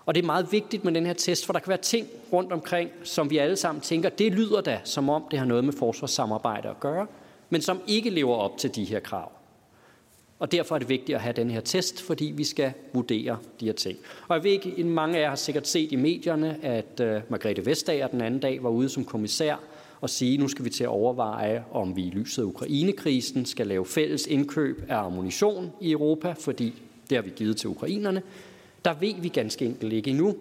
Og 0.07 0.15
det 0.15 0.23
er 0.23 0.27
meget 0.27 0.53
vigtigt 0.53 0.85
med 0.85 0.93
den 0.95 1.07
her 1.07 1.13
test, 1.13 1.47
for 1.47 1.53
der 1.53 1.61
kan 1.61 1.69
være 1.69 1.79
ting 1.79 2.07
rundt 2.33 2.53
omkring, 2.53 2.91
som 3.03 3.31
vi 3.31 3.39
alle 3.39 3.57
sammen 3.57 3.81
tænker, 3.83 4.09
det 4.09 4.33
lyder 4.33 4.61
da, 4.61 4.81
som 4.85 5.09
om 5.09 5.25
det 5.31 5.39
har 5.39 5.47
noget 5.47 5.65
med 5.65 5.73
forsvarssamarbejde 5.73 6.69
at 6.69 6.81
gøre, 6.81 7.07
men 7.51 7.63
som 7.63 7.81
ikke 7.87 8.11
lever 8.11 8.35
op 8.35 8.59
til 8.59 8.75
de 8.75 8.85
her 8.85 9.01
krav. 9.01 9.33
Og 10.39 10.53
derfor 10.53 10.75
er 10.75 10.79
det 10.79 10.89
vigtigt 10.89 11.17
at 11.17 11.23
have 11.23 11.33
den 11.33 11.51
her 11.51 11.61
test, 11.61 12.03
fordi 12.03 12.25
vi 12.25 12.45
skal 12.45 12.73
vurdere 12.93 13.39
de 13.61 13.65
her 13.65 13.73
ting. 13.73 13.99
Og 14.29 14.37
jeg 14.37 14.45
ved 14.45 14.51
ikke, 14.51 14.85
mange 14.85 15.19
af 15.19 15.23
jer 15.23 15.29
har 15.29 15.37
sikkert 15.37 15.69
set 15.69 15.93
i 15.93 15.97
medierne, 15.97 16.65
at 16.65 17.01
øh, 17.01 17.21
Margrethe 17.29 17.67
Vestager 17.67 18.07
den 18.07 18.21
anden 18.21 18.41
dag 18.41 18.63
var 18.63 18.71
ude 18.71 18.89
som 18.89 19.05
kommissær 19.05 19.57
og 20.01 20.11
sige, 20.11 20.39
nu 20.39 20.49
skal 20.49 20.65
vi 20.65 20.71
til 20.71 20.85
at 20.85 20.91
overveje, 20.91 21.65
om 21.73 21.97
vi 21.97 22.03
i 22.03 22.11
lyset 22.11 22.43
af 22.43 22.47
Ukrainekrisen 22.47 23.47
skal 23.47 23.67
lave 23.67 23.87
fælles 23.87 24.27
indkøb 24.27 24.85
af 24.89 24.97
ammunition 24.97 25.73
i 25.81 25.91
Europa, 25.91 26.35
fordi 26.41 26.75
det 27.11 27.17
har 27.17 27.23
vi 27.23 27.31
givet 27.37 27.57
til 27.57 27.69
ukrainerne. 27.69 28.23
Der 28.85 28.95
ved 28.95 29.15
vi 29.21 29.29
ganske 29.29 29.65
enkelt 29.65 29.93
ikke 29.93 30.11
endnu, 30.11 30.37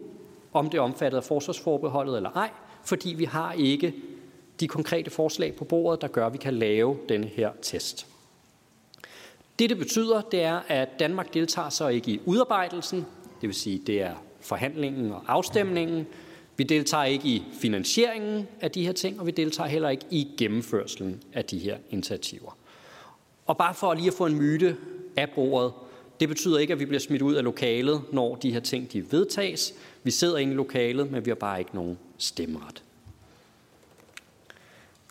om 0.53 0.69
det 0.69 0.77
er 0.77 0.81
omfattet 0.81 1.17
af 1.17 1.23
forsvarsforbeholdet 1.23 2.17
eller 2.17 2.29
ej, 2.29 2.49
fordi 2.83 3.13
vi 3.17 3.25
har 3.25 3.53
ikke 3.53 3.93
de 4.59 4.67
konkrete 4.67 5.11
forslag 5.11 5.55
på 5.55 5.63
bordet, 5.63 6.01
der 6.01 6.07
gør, 6.07 6.27
at 6.27 6.33
vi 6.33 6.37
kan 6.37 6.53
lave 6.53 6.97
denne 7.09 7.27
her 7.27 7.49
test. 7.61 8.07
Det, 9.59 9.69
det 9.69 9.77
betyder, 9.77 10.21
det 10.21 10.43
er, 10.43 10.59
at 10.67 10.89
Danmark 10.99 11.33
deltager 11.33 11.69
så 11.69 11.87
ikke 11.87 12.11
i 12.11 12.21
udarbejdelsen, 12.25 13.05
det 13.41 13.47
vil 13.47 13.53
sige, 13.53 13.81
det 13.87 14.01
er 14.01 14.15
forhandlingen 14.41 15.11
og 15.11 15.23
afstemningen. 15.27 16.07
Vi 16.57 16.63
deltager 16.63 17.03
ikke 17.03 17.27
i 17.27 17.43
finansieringen 17.61 18.47
af 18.61 18.71
de 18.71 18.85
her 18.85 18.93
ting, 18.93 19.19
og 19.19 19.25
vi 19.25 19.31
deltager 19.31 19.69
heller 19.69 19.89
ikke 19.89 20.05
i 20.11 20.27
gennemførselen 20.37 21.23
af 21.33 21.45
de 21.45 21.57
her 21.57 21.77
initiativer. 21.89 22.57
Og 23.45 23.57
bare 23.57 23.73
for 23.73 23.93
lige 23.93 24.07
at 24.07 24.13
få 24.13 24.25
en 24.25 24.35
myte 24.35 24.77
af 25.17 25.29
bordet, 25.29 25.73
det 26.19 26.29
betyder 26.29 26.57
ikke, 26.57 26.73
at 26.73 26.79
vi 26.79 26.85
bliver 26.85 26.99
smidt 26.99 27.21
ud 27.21 27.33
af 27.33 27.43
lokalet, 27.43 28.01
når 28.11 28.35
de 28.35 28.53
her 28.53 28.59
ting 28.59 28.93
de 28.93 29.11
vedtages. 29.11 29.73
Vi 30.03 30.11
sidder 30.11 30.37
inde 30.37 30.53
i 30.53 30.55
lokalet, 30.55 31.11
men 31.11 31.25
vi 31.25 31.29
har 31.29 31.35
bare 31.35 31.59
ikke 31.59 31.75
nogen 31.75 31.97
stemmeret. 32.17 32.83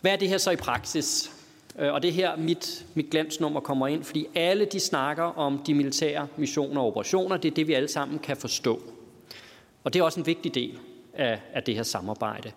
Hvad 0.01 0.11
er 0.11 0.15
det 0.15 0.29
her 0.29 0.37
så 0.37 0.51
i 0.51 0.55
praksis? 0.55 1.34
Øh, 1.79 1.93
og 1.93 2.03
det 2.03 2.13
her 2.13 2.35
mit, 2.35 2.85
mit 2.93 3.09
glansnummer 3.09 3.59
kommer 3.59 3.87
ind, 3.87 4.03
fordi 4.03 4.27
alle 4.35 4.65
de 4.65 4.79
snakker 4.79 5.23
om 5.23 5.61
de 5.67 5.73
militære 5.73 6.27
missioner 6.37 6.81
og 6.81 6.87
operationer. 6.87 7.37
Det 7.37 7.51
er 7.51 7.55
det, 7.55 7.67
vi 7.67 7.73
alle 7.73 7.87
sammen 7.87 8.19
kan 8.19 8.37
forstå. 8.37 8.81
Og 9.83 9.93
det 9.93 9.99
er 9.99 10.03
også 10.03 10.19
en 10.19 10.25
vigtig 10.25 10.55
del 10.55 10.79
af, 11.13 11.39
af 11.53 11.63
det 11.63 11.75
her 11.75 11.83
samarbejde. 11.83 12.51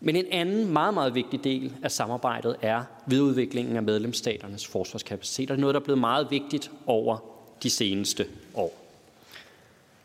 Men 0.00 0.16
en 0.16 0.26
anden 0.30 0.72
meget, 0.72 0.94
meget 0.94 1.14
vigtig 1.14 1.44
del 1.44 1.72
af 1.82 1.92
samarbejdet 1.92 2.56
er 2.62 2.82
videreudviklingen 3.06 3.76
af 3.76 3.82
medlemsstaternes 3.82 4.66
forsvarskapacitet. 4.66 5.48
det 5.48 5.54
er 5.54 5.60
noget, 5.60 5.74
der 5.74 5.80
er 5.80 5.84
blevet 5.84 6.00
meget 6.00 6.30
vigtigt 6.30 6.70
over 6.86 7.18
de 7.62 7.70
seneste 7.70 8.26
år. 8.54 8.76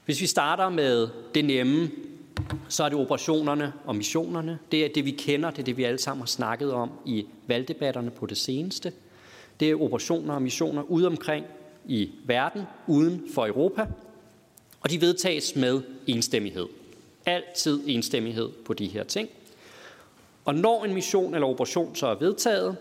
Hvis 0.06 0.22
vi 0.22 0.28
starter 0.28 0.70
med 0.70 1.10
det 1.36 1.46
nemme, 1.46 1.90
så 2.68 2.84
er 2.84 2.89
det 2.89 2.98
operationerne 2.98 3.74
og 3.86 3.96
missionerne. 3.96 4.60
Det 4.72 4.86
er 4.86 4.89
det, 4.96 5.06
vi 5.06 5.12
kender, 5.12 5.50
det 5.51 5.60
er 5.60 5.63
det, 5.63 5.77
vi 5.77 5.84
alle 5.84 6.00
sammen 6.00 6.22
har 6.22 6.27
snakket 6.27 6.74
om 6.74 6.92
i 7.06 7.25
valgdebatterne 7.48 8.12
på 8.12 8.25
det 8.25 8.38
seneste. 8.38 8.94
Det 9.60 9.72
er 9.72 9.82
operationer 9.82 10.34
og 10.34 10.42
missioner 10.42 10.82
ude 10.82 11.08
omkring 11.08 11.46
i 11.86 12.10
verden, 12.25 12.63
uden 12.88 13.24
for 13.34 13.48
Europa, 13.48 13.88
og 14.82 14.89
de 14.89 15.01
vedtages 15.01 15.56
med 15.56 15.82
enstemmighed. 16.08 16.68
Altid 17.25 17.80
enstemmighed 17.88 18.50
på 18.65 18.74
de 18.74 18.88
her 18.88 19.04
ting. 19.04 19.30
Og 20.46 20.56
når 20.56 20.86
en 20.86 20.94
mission 20.94 21.34
eller 21.34 21.48
operation 21.48 21.96
så 21.96 22.08
er 22.08 22.15
vedtaget, 22.15 22.77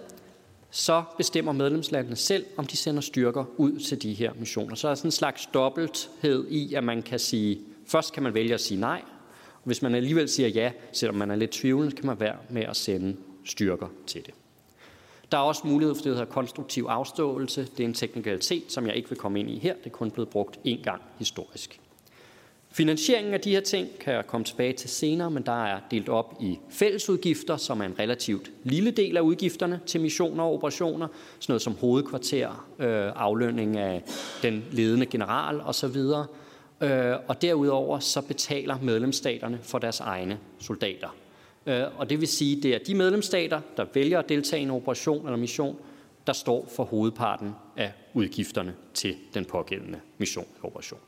så 0.70 1.02
bestemmer 1.16 1.52
medlemslandene 1.52 2.16
selv, 2.16 2.46
om 2.56 2.66
de 2.66 2.76
sender 2.76 3.00
styrker 3.00 3.44
ud 3.56 3.78
til 3.78 4.02
de 4.02 4.14
her 4.14 4.32
missioner. 4.38 4.74
Så 4.74 4.88
er 4.88 4.90
der 4.90 4.94
sådan 4.94 5.08
en 5.08 5.12
slags 5.12 5.48
dobbelthed 5.54 6.46
i, 6.48 6.74
at 6.74 6.84
man 6.84 7.02
kan 7.02 7.18
sige, 7.18 7.58
først 7.86 8.12
kan 8.12 8.22
man 8.22 8.34
vælge 8.34 8.54
at 8.54 8.60
sige 8.60 8.80
nej, 8.80 9.02
hvis 9.64 9.82
man 9.82 9.94
alligevel 9.94 10.28
siger 10.28 10.48
ja, 10.48 10.72
selvom 10.92 11.16
man 11.16 11.30
er 11.30 11.36
lidt 11.36 11.50
tvivlende, 11.50 11.96
kan 11.96 12.06
man 12.06 12.20
være 12.20 12.36
med 12.50 12.62
at 12.62 12.76
sende 12.76 13.16
styrker 13.44 13.86
til 14.06 14.26
det. 14.26 14.34
Der 15.32 15.38
er 15.38 15.42
også 15.42 15.62
mulighed 15.64 15.94
for 15.94 16.02
det, 16.02 16.10
der 16.10 16.18
hedder 16.18 16.32
konstruktiv 16.32 16.86
afståelse. 16.88 17.68
Det 17.76 17.80
er 17.80 17.88
en 17.88 17.94
teknikalitet, 17.94 18.72
som 18.72 18.86
jeg 18.86 18.96
ikke 18.96 19.08
vil 19.08 19.18
komme 19.18 19.40
ind 19.40 19.50
i 19.50 19.58
her. 19.58 19.74
Det 19.74 19.86
er 19.86 19.90
kun 19.90 20.10
blevet 20.10 20.28
brugt 20.28 20.56
én 20.66 20.82
gang 20.82 21.02
historisk. 21.18 21.80
Finansieringen 22.70 23.34
af 23.34 23.40
de 23.40 23.50
her 23.50 23.60
ting 23.60 23.88
kan 24.00 24.14
jeg 24.14 24.26
komme 24.26 24.44
tilbage 24.44 24.72
til 24.72 24.90
senere, 24.90 25.30
men 25.30 25.42
der 25.42 25.64
er 25.64 25.80
delt 25.90 26.08
op 26.08 26.36
i 26.40 26.58
fællesudgifter, 26.70 27.56
som 27.56 27.80
er 27.80 27.84
en 27.84 27.98
relativt 27.98 28.50
lille 28.62 28.90
del 28.90 29.16
af 29.16 29.20
udgifterne 29.20 29.80
til 29.86 30.00
missioner 30.00 30.44
og 30.44 30.54
operationer, 30.54 31.06
sådan 31.40 31.52
noget 31.52 31.62
som 31.62 31.76
hovedkvarter, 31.80 32.66
øh, 32.78 33.12
aflønning 33.16 33.76
af 33.76 34.02
den 34.42 34.64
ledende 34.70 35.06
general 35.06 35.60
osv. 35.60 35.96
Øh, 36.80 37.14
og 37.28 37.42
derudover 37.42 37.98
så 37.98 38.20
betaler 38.20 38.78
medlemsstaterne 38.82 39.58
for 39.62 39.78
deres 39.78 40.00
egne 40.00 40.38
soldater. 40.58 41.16
Øh, 41.66 41.84
og 41.98 42.10
det 42.10 42.20
vil 42.20 42.28
sige, 42.28 42.62
det 42.62 42.74
er 42.74 42.78
de 42.78 42.94
medlemsstater, 42.94 43.60
der 43.76 43.86
vælger 43.94 44.18
at 44.18 44.28
deltage 44.28 44.60
i 44.60 44.62
en 44.62 44.70
operation 44.70 45.26
eller 45.26 45.36
mission, 45.36 45.76
der 46.26 46.32
står 46.32 46.68
for 46.76 46.84
hovedparten 46.84 47.54
af 47.76 47.92
udgifterne 48.14 48.74
til 48.94 49.16
den 49.34 49.44
pågældende 49.44 50.00
mission 50.18 50.46
eller 50.54 50.66
operation. 50.66 51.00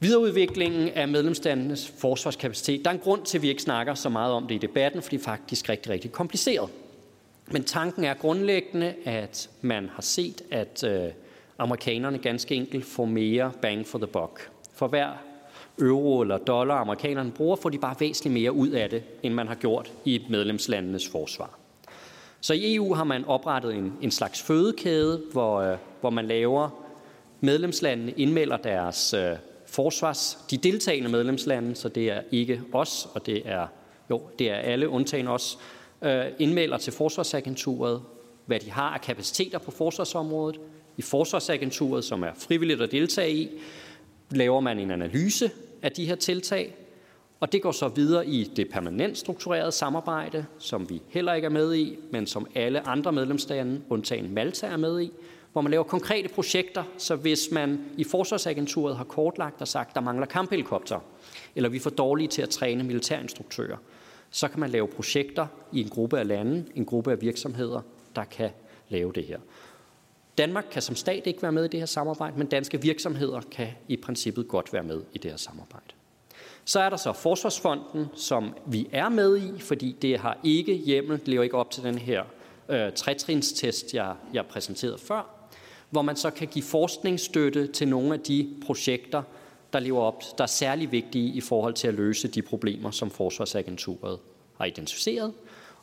Videreudviklingen 0.00 0.88
af 0.88 1.08
medlemslandenes 1.08 1.92
forsvarskapacitet. 1.98 2.84
Der 2.84 2.90
er 2.90 2.94
en 2.94 3.00
grund 3.00 3.24
til, 3.24 3.38
at 3.38 3.42
vi 3.42 3.48
ikke 3.48 3.62
snakker 3.62 3.94
så 3.94 4.08
meget 4.08 4.32
om 4.32 4.46
det 4.46 4.54
i 4.54 4.58
debatten, 4.58 5.02
for 5.02 5.10
det 5.10 5.18
er 5.18 5.24
faktisk 5.24 5.68
rigtig, 5.68 5.92
rigtig 5.92 6.12
kompliceret. 6.12 6.70
Men 7.50 7.64
tanken 7.64 8.04
er 8.04 8.14
grundlæggende, 8.14 8.94
at 9.04 9.50
man 9.60 9.88
har 9.88 10.02
set, 10.02 10.42
at 10.50 10.84
øh, 10.84 11.10
amerikanerne 11.58 12.18
ganske 12.18 12.54
enkelt 12.54 12.84
får 12.84 13.04
mere 13.04 13.52
bang 13.62 13.86
for 13.86 13.98
the 13.98 14.06
buck. 14.06 14.50
For 14.74 14.88
hver 14.88 15.12
euro 15.80 16.20
eller 16.20 16.38
dollar, 16.38 16.74
amerikanerne 16.74 17.32
bruger, 17.32 17.56
får 17.56 17.68
de 17.68 17.78
bare 17.78 17.94
væsentligt 18.00 18.32
mere 18.32 18.52
ud 18.52 18.68
af 18.68 18.90
det, 18.90 19.02
end 19.22 19.34
man 19.34 19.48
har 19.48 19.54
gjort 19.54 19.92
i 20.04 20.26
medlemslandenes 20.28 21.08
forsvar. 21.08 21.58
Så 22.40 22.54
i 22.54 22.74
EU 22.74 22.94
har 22.94 23.04
man 23.04 23.24
oprettet 23.24 23.74
en, 23.74 23.92
en 24.02 24.10
slags 24.10 24.42
fødekæde, 24.42 25.22
hvor, 25.32 25.60
øh, 25.60 25.78
hvor 26.00 26.10
man 26.10 26.26
laver 26.26 26.70
medlemslandene 27.40 28.12
indmelder 28.12 28.56
deres 28.56 29.14
øh, 29.14 29.36
forsvars, 29.66 30.38
de 30.50 30.56
deltagende 30.56 31.08
medlemslande, 31.08 31.74
så 31.74 31.88
det 31.88 32.10
er 32.10 32.20
ikke 32.30 32.62
os, 32.72 33.08
og 33.14 33.26
det 33.26 33.42
er, 33.44 33.66
jo, 34.10 34.22
det 34.38 34.50
er 34.50 34.54
alle 34.54 34.88
undtagen 34.88 35.28
os, 35.28 35.58
øh, 36.02 36.24
indmelder 36.38 36.76
til 36.76 36.92
forsvarsagenturet, 36.92 38.02
hvad 38.46 38.60
de 38.60 38.70
har 38.70 38.90
af 38.90 39.00
kapaciteter 39.00 39.58
på 39.58 39.70
forsvarsområdet. 39.70 40.60
I 40.98 41.02
forsvarsagenturet, 41.02 42.04
som 42.04 42.22
er 42.22 42.30
frivilligt 42.34 42.82
at 42.82 42.92
deltage 42.92 43.32
i, 43.32 43.48
laver 44.30 44.60
man 44.60 44.78
en 44.78 44.90
analyse 44.90 45.50
af 45.82 45.92
de 45.92 46.06
her 46.06 46.14
tiltag, 46.14 46.74
og 47.40 47.52
det 47.52 47.62
går 47.62 47.72
så 47.72 47.88
videre 47.88 48.26
i 48.26 48.44
det 48.56 48.70
permanent 48.70 49.18
strukturerede 49.18 49.72
samarbejde, 49.72 50.46
som 50.58 50.90
vi 50.90 51.02
heller 51.08 51.34
ikke 51.34 51.46
er 51.46 51.50
med 51.50 51.74
i, 51.74 51.98
men 52.12 52.26
som 52.26 52.46
alle 52.54 52.88
andre 52.88 53.12
medlemslande, 53.12 53.80
undtagen 53.88 54.34
Malta, 54.34 54.66
er 54.66 54.76
med 54.76 55.00
i, 55.00 55.12
hvor 55.52 55.60
man 55.60 55.70
laver 55.70 55.84
konkrete 55.84 56.28
projekter, 56.28 56.84
så 56.98 57.16
hvis 57.16 57.48
man 57.52 57.80
i 57.96 58.04
Forsvarsagenturet 58.04 58.96
har 58.96 59.04
kortlagt 59.04 59.60
og 59.60 59.68
sagt, 59.68 59.94
der 59.94 60.00
mangler 60.00 60.26
kamphelikopter, 60.26 61.00
eller 61.56 61.68
vi 61.68 61.76
er 61.76 61.80
for 61.80 61.90
dårlige 61.90 62.28
til 62.28 62.42
at 62.42 62.48
træne 62.48 62.84
militærinstruktører, 62.84 63.76
så 64.30 64.48
kan 64.48 64.60
man 64.60 64.70
lave 64.70 64.88
projekter 64.88 65.46
i 65.72 65.80
en 65.80 65.88
gruppe 65.88 66.18
af 66.18 66.28
lande, 66.28 66.64
en 66.74 66.84
gruppe 66.84 67.12
af 67.12 67.20
virksomheder, 67.20 67.80
der 68.16 68.24
kan 68.24 68.50
lave 68.88 69.12
det 69.12 69.24
her. 69.24 69.38
Danmark 70.38 70.64
kan 70.70 70.82
som 70.82 70.96
stat 70.96 71.26
ikke 71.26 71.42
være 71.42 71.52
med 71.52 71.64
i 71.64 71.68
det 71.68 71.80
her 71.80 71.86
samarbejde, 71.86 72.38
men 72.38 72.46
danske 72.46 72.82
virksomheder 72.82 73.40
kan 73.40 73.68
i 73.88 73.96
princippet 73.96 74.48
godt 74.48 74.72
være 74.72 74.82
med 74.82 75.02
i 75.12 75.18
det 75.18 75.30
her 75.30 75.38
samarbejde. 75.38 75.86
Så 76.64 76.80
er 76.80 76.90
der 76.90 76.96
så 76.96 77.12
Forsvarsfonden, 77.12 78.06
som 78.14 78.54
vi 78.66 78.88
er 78.92 79.08
med 79.08 79.38
i, 79.38 79.60
fordi 79.60 79.96
det 80.02 80.18
har 80.18 80.38
ikke 80.44 80.74
hjemmel, 80.74 81.18
det 81.18 81.28
lever 81.28 81.42
ikke 81.42 81.56
op 81.56 81.70
til 81.70 81.82
den 81.82 81.98
her 81.98 82.22
øh, 82.68 82.92
trætrinstest, 82.92 83.94
jeg, 83.94 84.14
jeg 84.32 84.46
præsenterede 84.46 84.98
før 84.98 85.38
hvor 85.90 86.02
man 86.02 86.16
så 86.16 86.30
kan 86.30 86.48
give 86.48 86.62
forskningsstøtte 86.62 87.66
til 87.66 87.88
nogle 87.88 88.14
af 88.14 88.20
de 88.20 88.48
projekter, 88.66 89.22
der 89.72 89.80
lever 89.80 90.00
op, 90.00 90.22
der 90.38 90.44
er 90.44 90.48
særlig 90.48 90.92
vigtige 90.92 91.34
i 91.34 91.40
forhold 91.40 91.74
til 91.74 91.88
at 91.88 91.94
løse 91.94 92.28
de 92.28 92.42
problemer, 92.42 92.90
som 92.90 93.10
Forsvarsagenturet 93.10 94.18
har 94.58 94.64
identificeret. 94.64 95.32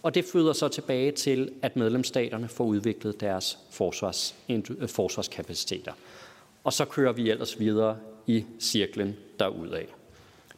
Og 0.05 0.15
det 0.15 0.25
føder 0.25 0.53
så 0.53 0.67
tilbage 0.67 1.11
til, 1.11 1.51
at 1.61 1.75
medlemsstaterne 1.75 2.47
får 2.47 2.63
udviklet 2.63 3.21
deres 3.21 3.57
forsvars, 3.71 4.35
øh, 4.49 4.87
forsvarskapaciteter. 4.87 5.93
Og 6.63 6.73
så 6.73 6.85
kører 6.85 7.11
vi 7.11 7.29
ellers 7.29 7.59
videre 7.59 7.97
i 8.27 8.45
cirklen 8.59 9.15
derudad. 9.39 9.85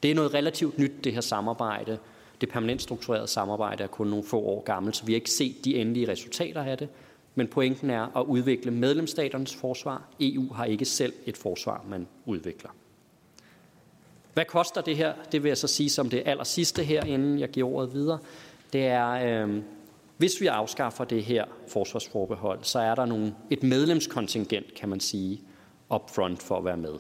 Det 0.03 0.11
er 0.11 0.15
noget 0.15 0.33
relativt 0.33 0.79
nyt, 0.79 0.91
det 1.03 1.13
her 1.13 1.21
samarbejde. 1.21 1.97
Det 2.41 2.49
permanent 2.49 2.81
strukturerede 2.81 3.27
samarbejde 3.27 3.83
er 3.83 3.87
kun 3.87 4.07
nogle 4.07 4.23
få 4.23 4.39
år 4.39 4.61
gammelt, 4.63 4.97
så 4.97 5.05
vi 5.05 5.11
har 5.11 5.15
ikke 5.15 5.31
set 5.31 5.65
de 5.65 5.75
endelige 5.75 6.11
resultater 6.11 6.63
af 6.63 6.77
det. 6.77 6.89
Men 7.35 7.47
pointen 7.47 7.89
er 7.89 8.17
at 8.17 8.25
udvikle 8.25 8.71
medlemsstaternes 8.71 9.55
forsvar. 9.55 10.01
EU 10.19 10.53
har 10.53 10.65
ikke 10.65 10.85
selv 10.85 11.13
et 11.25 11.37
forsvar, 11.37 11.85
man 11.89 12.07
udvikler. 12.25 12.69
Hvad 14.33 14.45
koster 14.45 14.81
det 14.81 14.97
her? 14.97 15.13
Det 15.31 15.43
vil 15.43 15.49
jeg 15.49 15.57
så 15.57 15.67
sige 15.67 15.89
som 15.89 16.09
det 16.09 16.23
aller 16.25 16.43
sidste 16.43 16.83
her, 16.83 17.03
inden 17.03 17.39
jeg 17.39 17.49
giver 17.49 17.69
ordet 17.69 17.93
videre. 17.93 18.19
Det 18.73 18.85
er, 18.85 19.09
øh, 19.45 19.61
hvis 20.17 20.41
vi 20.41 20.47
afskaffer 20.47 21.03
det 21.03 21.23
her 21.23 21.45
forsvarsforbehold, 21.67 22.59
så 22.61 22.79
er 22.79 22.95
der 22.95 23.05
nogle, 23.05 23.35
et 23.49 23.63
medlemskontingent, 23.63 24.73
kan 24.75 24.89
man 24.89 24.99
sige, 24.99 25.41
upfront 25.95 26.43
for 26.43 26.57
at 26.57 26.65
være 26.65 26.77
med. 26.77 26.93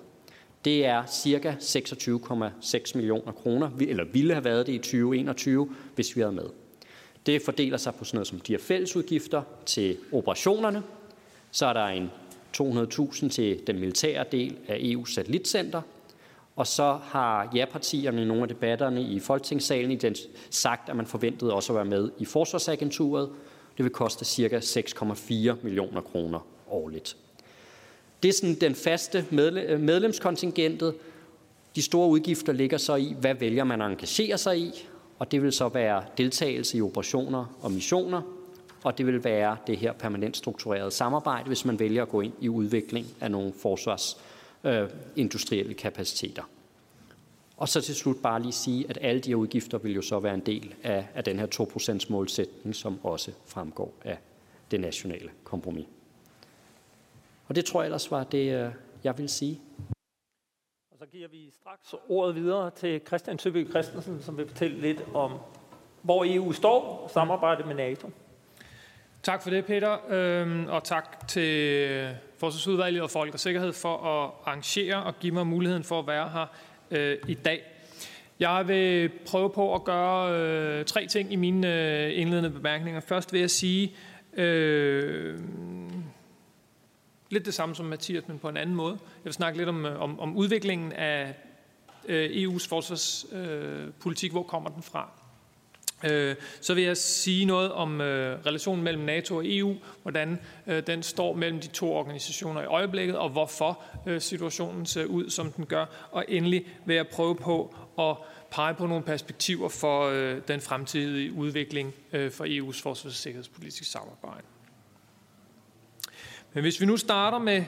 Det 0.65 0.85
er 0.85 1.05
cirka 1.05 1.51
26,6 1.51 2.95
millioner 2.95 3.31
kroner, 3.31 3.69
eller 3.79 4.03
ville 4.13 4.33
have 4.33 4.45
været 4.45 4.67
det 4.67 4.73
i 4.73 4.77
2021, 4.77 5.75
hvis 5.95 6.15
vi 6.15 6.21
havde 6.21 6.33
med. 6.33 6.45
Det 7.25 7.41
fordeler 7.41 7.77
sig 7.77 7.95
på 7.95 8.05
sådan 8.05 8.15
noget 8.15 8.27
som 8.27 8.39
de 8.39 8.53
her 8.53 8.59
fællesudgifter 8.59 9.41
til 9.65 9.97
operationerne. 10.11 10.83
Så 11.51 11.65
er 11.65 11.73
der 11.73 11.85
en 11.85 12.11
200.000 12.61 13.29
til 13.29 13.67
den 13.67 13.79
militære 13.79 14.25
del 14.31 14.57
af 14.67 14.77
EU's 14.77 15.13
satellitcenter. 15.13 15.81
Og 16.57 16.67
så 16.67 16.99
har 17.03 17.49
ja-partierne 17.55 18.21
i 18.21 18.25
nogle 18.25 18.41
af 18.41 18.47
debatterne 18.47 19.01
i 19.01 19.19
Folketingssalen 19.19 20.15
sagt, 20.49 20.89
at 20.89 20.95
man 20.95 21.05
forventede 21.05 21.53
også 21.53 21.73
at 21.73 21.75
være 21.75 21.85
med 21.85 22.11
i 22.19 22.25
Forsvarsagenturet. 22.25 23.29
Det 23.77 23.83
vil 23.83 23.93
koste 23.93 24.25
ca. 24.25 24.59
6,4 24.59 25.63
millioner 25.63 26.01
kroner 26.01 26.39
årligt. 26.69 27.17
Det 28.23 28.29
er 28.29 28.33
sådan 28.33 28.55
den 28.55 28.75
faste 28.75 29.25
medlemskontingentet. 29.79 30.95
De 31.75 31.81
store 31.81 32.09
udgifter 32.09 32.53
ligger 32.53 32.77
så 32.77 32.95
i, 32.95 33.15
hvad 33.19 33.35
vælger 33.35 33.63
man 33.63 33.81
at 33.81 33.91
engagere 33.91 34.37
sig 34.37 34.59
i, 34.59 34.87
og 35.19 35.31
det 35.31 35.43
vil 35.43 35.51
så 35.51 35.69
være 35.69 36.03
deltagelse 36.17 36.77
i 36.77 36.81
operationer 36.81 37.45
og 37.61 37.71
missioner, 37.71 38.21
og 38.83 38.97
det 38.97 39.05
vil 39.05 39.23
være 39.23 39.57
det 39.67 39.77
her 39.77 39.93
permanent 39.93 40.37
strukturerede 40.37 40.91
samarbejde, 40.91 41.47
hvis 41.47 41.65
man 41.65 41.79
vælger 41.79 42.01
at 42.01 42.09
gå 42.09 42.21
ind 42.21 42.33
i 42.41 42.49
udvikling 42.49 43.07
af 43.21 43.31
nogle 43.31 43.53
forsvars- 43.53 44.17
øh, 44.67 45.75
kapaciteter. 45.75 46.43
Og 47.57 47.69
så 47.69 47.81
til 47.81 47.95
slut 47.95 48.17
bare 48.23 48.41
lige 48.41 48.51
sige, 48.51 48.85
at 48.89 48.97
alle 49.01 49.21
de 49.21 49.29
her 49.29 49.35
udgifter 49.35 49.77
vil 49.77 49.93
jo 49.93 50.01
så 50.01 50.19
være 50.19 50.33
en 50.33 50.45
del 50.45 50.75
af, 50.83 51.07
af 51.15 51.23
den 51.23 51.39
her 51.39 51.47
2% 52.05 52.11
målsætning, 52.11 52.75
som 52.75 52.99
også 53.05 53.31
fremgår 53.45 53.93
af 54.03 54.17
det 54.71 54.79
nationale 54.79 55.29
kompromis. 55.43 55.85
Og 57.47 57.55
det 57.55 57.65
tror 57.65 57.81
jeg 57.81 57.85
ellers 57.85 58.11
var 58.11 58.23
det, 58.23 58.65
øh, 58.65 58.71
jeg 59.03 59.17
vil 59.17 59.29
sige. 59.29 59.61
Og 60.91 60.97
så 60.99 61.05
giver 61.05 61.27
vi 61.27 61.51
straks 61.61 61.95
ordet 62.09 62.35
videre 62.35 62.71
til 62.71 63.01
Christian 63.07 63.39
Søby 63.39 63.69
Christensen, 63.69 64.21
som 64.21 64.37
vil 64.37 64.47
fortælle 64.47 64.81
lidt 64.81 65.03
om, 65.13 65.39
hvor 66.01 66.25
EU 66.27 66.51
står 66.51 67.03
og 67.03 67.09
samarbejde 67.09 67.63
med 67.63 67.75
NATO. 67.75 68.09
Tak 69.23 69.43
for 69.43 69.49
det, 69.49 69.65
Peter, 69.65 69.97
øhm, 70.09 70.65
og 70.67 70.83
tak 70.83 71.27
til 71.27 72.17
Forsvarsudvalget 72.39 73.01
og 73.01 73.11
Folk 73.11 73.33
og 73.33 73.39
Sikkerhed 73.39 73.73
for 73.73 73.97
at 73.97 74.31
arrangere 74.45 75.03
og 75.03 75.19
give 75.19 75.33
mig 75.33 75.47
muligheden 75.47 75.83
for 75.83 75.99
at 75.99 76.07
være 76.07 76.29
her 76.29 76.45
øh, 76.91 77.17
i 77.27 77.33
dag. 77.33 77.63
Jeg 78.39 78.67
vil 78.67 79.09
prøve 79.25 79.49
på 79.49 79.75
at 79.75 79.83
gøre 79.83 80.39
øh, 80.39 80.85
tre 80.85 81.07
ting 81.07 81.33
i 81.33 81.35
mine 81.35 81.73
øh, 81.73 82.19
indledende 82.19 82.49
bemærkninger. 82.49 82.99
Først 82.99 83.33
vil 83.33 83.39
jeg 83.39 83.49
sige, 83.49 83.95
øh, 84.33 85.39
lidt 87.29 87.45
det 87.45 87.53
samme 87.53 87.75
som 87.75 87.85
Mathias, 87.85 88.27
men 88.27 88.39
på 88.39 88.49
en 88.49 88.57
anden 88.57 88.75
måde. 88.75 88.93
Jeg 88.93 89.23
vil 89.23 89.33
snakke 89.33 89.57
lidt 89.57 89.69
om, 89.69 89.85
øh, 89.85 90.01
om, 90.01 90.19
om 90.19 90.37
udviklingen 90.37 90.91
af 90.91 91.35
øh, 92.07 92.29
EU's 92.29 92.69
forsvarspolitik. 92.69 94.31
Øh, 94.31 94.33
Hvor 94.33 94.43
kommer 94.43 94.69
den 94.69 94.83
fra? 94.83 95.09
Øh, 96.03 96.35
så 96.61 96.73
vil 96.73 96.83
jeg 96.83 96.97
sige 96.97 97.45
noget 97.45 97.71
om 97.71 98.01
øh, 98.01 98.45
relationen 98.45 98.83
mellem 98.83 99.03
NATO 99.03 99.35
og 99.35 99.43
EU, 99.45 99.75
hvordan 100.01 100.39
øh, 100.67 100.87
den 100.87 101.03
står 101.03 101.33
mellem 101.33 101.59
de 101.59 101.67
to 101.67 101.93
organisationer 101.93 102.61
i 102.61 102.65
øjeblikket, 102.65 103.17
og 103.17 103.29
hvorfor 103.29 103.83
øh, 104.07 104.21
situationen 104.21 104.85
ser 104.85 105.05
ud, 105.05 105.29
som 105.29 105.51
den 105.51 105.65
gør. 105.65 105.85
Og 106.11 106.25
endelig 106.27 106.65
vil 106.85 106.95
jeg 106.95 107.07
prøve 107.07 107.35
på 107.35 107.75
at 107.99 108.15
pege 108.51 108.73
på 108.73 108.87
nogle 108.87 109.03
perspektiver 109.03 109.69
for 109.69 110.09
den 110.47 110.61
fremtidige 110.61 111.33
udvikling 111.33 111.93
for 112.11 112.45
EU's 112.45 112.81
forsvars- 112.81 113.05
og 113.05 113.11
sikkerhedspolitiske 113.11 113.85
samarbejde. 113.85 114.43
Men 116.53 116.61
hvis 116.61 116.81
vi 116.81 116.85
nu 116.85 116.97
starter 116.97 117.37
med, 117.37 117.63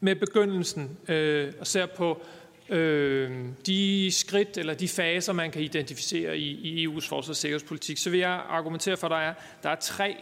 med 0.00 0.16
begyndelsen 0.16 0.98
øh, 1.08 1.52
og 1.60 1.66
ser 1.66 1.86
på 1.86 2.22
øh, 2.72 3.30
de 3.66 4.12
skridt 4.12 4.58
eller 4.58 4.74
de 4.74 4.88
faser, 4.88 5.32
man 5.32 5.50
kan 5.50 5.62
identificere 5.62 6.38
i, 6.38 6.50
i 6.50 6.86
EU's 6.86 7.08
forsvars- 7.08 7.28
og 7.28 7.36
sikkerhedspolitik, 7.36 7.98
så 7.98 8.10
vil 8.10 8.20
jeg 8.20 8.42
argumentere 8.48 8.96
for, 8.96 9.06
at 9.06 9.10
der 9.10 9.16
er, 9.16 9.34
der 9.62 9.70
er 9.70 9.74
tre, 9.74 10.16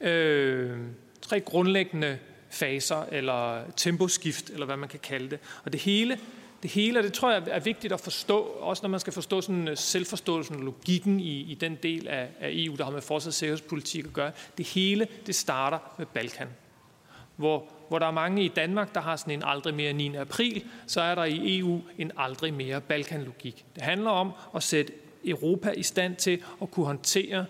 øh, 0.00 0.78
tre 1.22 1.40
grundlæggende 1.40 2.18
faser, 2.50 3.04
eller 3.12 3.62
temposkift, 3.76 4.50
eller 4.50 4.66
hvad 4.66 4.76
man 4.76 4.88
kan 4.88 5.00
kalde 5.02 5.30
det. 5.30 5.38
Og 5.64 5.72
det 5.72 5.80
hele, 5.80 6.18
det 6.62 6.70
hele, 6.70 7.02
det 7.02 7.12
tror 7.12 7.32
jeg 7.32 7.42
er 7.50 7.60
vigtigt 7.60 7.92
at 7.92 8.00
forstå, 8.00 8.38
også 8.40 8.82
når 8.82 8.90
man 8.90 9.00
skal 9.00 9.12
forstå 9.12 9.40
sådan 9.40 9.68
øh, 9.68 9.76
selvforståelsen 9.76 10.56
og 10.56 10.62
logikken 10.62 11.20
i, 11.20 11.40
i 11.40 11.54
den 11.54 11.78
del 11.82 12.08
af, 12.08 12.28
af 12.40 12.50
EU, 12.52 12.76
der 12.76 12.84
har 12.84 12.90
med 12.90 13.00
forsvars- 13.00 13.26
og 13.26 13.34
sikkerhedspolitik 13.34 14.04
at 14.04 14.12
gøre. 14.12 14.32
Det 14.58 14.66
hele, 14.66 15.08
det 15.26 15.34
starter 15.34 15.78
med 15.98 16.06
Balkan 16.06 16.48
hvor, 17.36 17.68
hvor 17.88 17.98
der 17.98 18.06
er 18.06 18.10
mange 18.10 18.44
i 18.44 18.48
Danmark, 18.48 18.94
der 18.94 19.00
har 19.00 19.16
sådan 19.16 19.34
en 19.34 19.42
aldrig 19.44 19.74
mere 19.74 19.92
9. 19.92 20.16
april, 20.16 20.64
så 20.86 21.00
er 21.00 21.14
der 21.14 21.24
i 21.24 21.58
EU 21.58 21.80
en 21.98 22.12
aldrig 22.16 22.54
mere 22.54 22.80
Balkanlogik. 22.80 23.64
Det 23.74 23.82
handler 23.82 24.10
om 24.10 24.32
at 24.54 24.62
sætte 24.62 24.92
Europa 25.24 25.70
i 25.70 25.82
stand 25.82 26.16
til 26.16 26.42
at 26.62 26.70
kunne 26.70 26.86
håndtere 26.86 27.46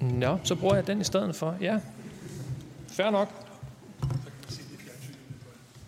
Nå, 0.00 0.38
så 0.44 0.54
bruger 0.54 0.74
jeg 0.74 0.86
den 0.86 1.00
i 1.00 1.04
stedet 1.04 1.36
for. 1.36 1.56
Ja, 1.60 1.80
fair 2.88 3.10
nok. 3.10 3.28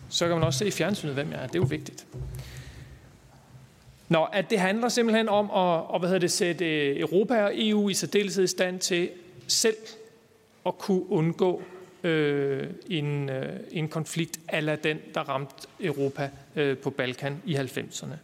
Så 0.09 0.27
kan 0.27 0.35
man 0.35 0.43
også 0.43 0.59
se 0.59 0.67
i 0.67 0.71
fjernsynet, 0.71 1.13
hvem 1.13 1.31
jeg 1.31 1.43
er. 1.43 1.47
Det 1.47 1.55
er 1.55 1.59
jo 1.59 1.65
vigtigt. 1.69 2.05
Nå, 4.13 4.23
at 4.33 4.49
det 4.49 4.59
handler 4.59 4.89
simpelthen 4.89 5.29
om 5.29 5.51
at, 5.51 5.83
at 5.93 5.99
hvad 5.99 6.09
hedder 6.09 6.19
det, 6.19 6.31
sætte 6.31 6.65
øh, 6.65 6.99
Europa 6.99 7.43
og 7.43 7.51
EU 7.55 7.89
i 7.89 7.93
særdeleshed 7.93 8.43
i 8.43 8.47
stand 8.47 8.79
til 8.79 9.09
selv 9.47 9.75
at 10.65 10.77
kunne 10.77 11.11
undgå 11.11 11.61
øh, 12.03 12.67
en, 12.89 13.29
øh, 13.29 13.49
en 13.71 13.87
konflikt 13.87 14.39
ala 14.47 14.75
den, 14.75 14.97
der 15.13 15.21
ramte 15.21 15.53
Europa 15.79 16.29
øh, 16.55 16.77
på 16.77 16.89
Balkan 16.89 17.41
i 17.45 17.55
90'erne. 17.55 18.15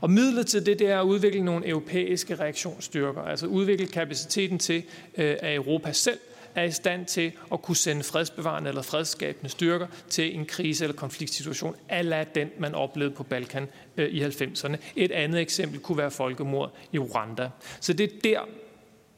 Og 0.00 0.10
midlet 0.10 0.46
til 0.46 0.66
det, 0.66 0.78
det 0.78 0.90
er 0.90 1.00
at 1.00 1.04
udvikle 1.04 1.44
nogle 1.44 1.68
europæiske 1.68 2.34
reaktionsstyrker, 2.34 3.22
altså 3.22 3.46
udvikle 3.46 3.86
kapaciteten 3.86 4.58
til, 4.58 4.82
øh, 5.18 5.36
at 5.40 5.54
Europa 5.54 5.92
selv 5.92 6.18
er 6.54 6.62
i 6.62 6.70
stand 6.70 7.06
til 7.06 7.32
at 7.52 7.62
kunne 7.62 7.76
sende 7.76 8.02
fredsbevarende 8.02 8.68
eller 8.68 8.82
fredsskabende 8.82 9.50
styrker 9.50 9.86
til 10.08 10.36
en 10.36 10.46
krise- 10.46 10.84
eller 10.84 10.96
konfliktsituation, 10.96 11.76
ala 11.88 12.24
den, 12.34 12.50
man 12.58 12.74
oplevede 12.74 13.14
på 13.14 13.22
Balkan 13.22 13.68
øh, 13.96 14.08
i 14.08 14.24
90'erne. 14.24 14.76
Et 14.96 15.12
andet 15.12 15.40
eksempel 15.40 15.80
kunne 15.80 15.98
være 15.98 16.10
folkemord 16.10 16.74
i 16.92 16.98
Rwanda. 16.98 17.50
Så 17.80 17.92
det 17.92 18.12
er 18.12 18.18
der, 18.24 18.40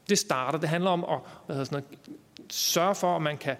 det 0.09 0.19
starter. 0.19 0.59
Det 0.59 0.69
handler 0.69 0.89
om 0.89 1.03
at 1.03 1.19
hvad 1.45 1.65
sådan 1.65 1.83
noget, 1.97 2.11
sørge 2.49 2.95
for, 2.95 3.15
at 3.15 3.21
man 3.21 3.37
kan 3.37 3.55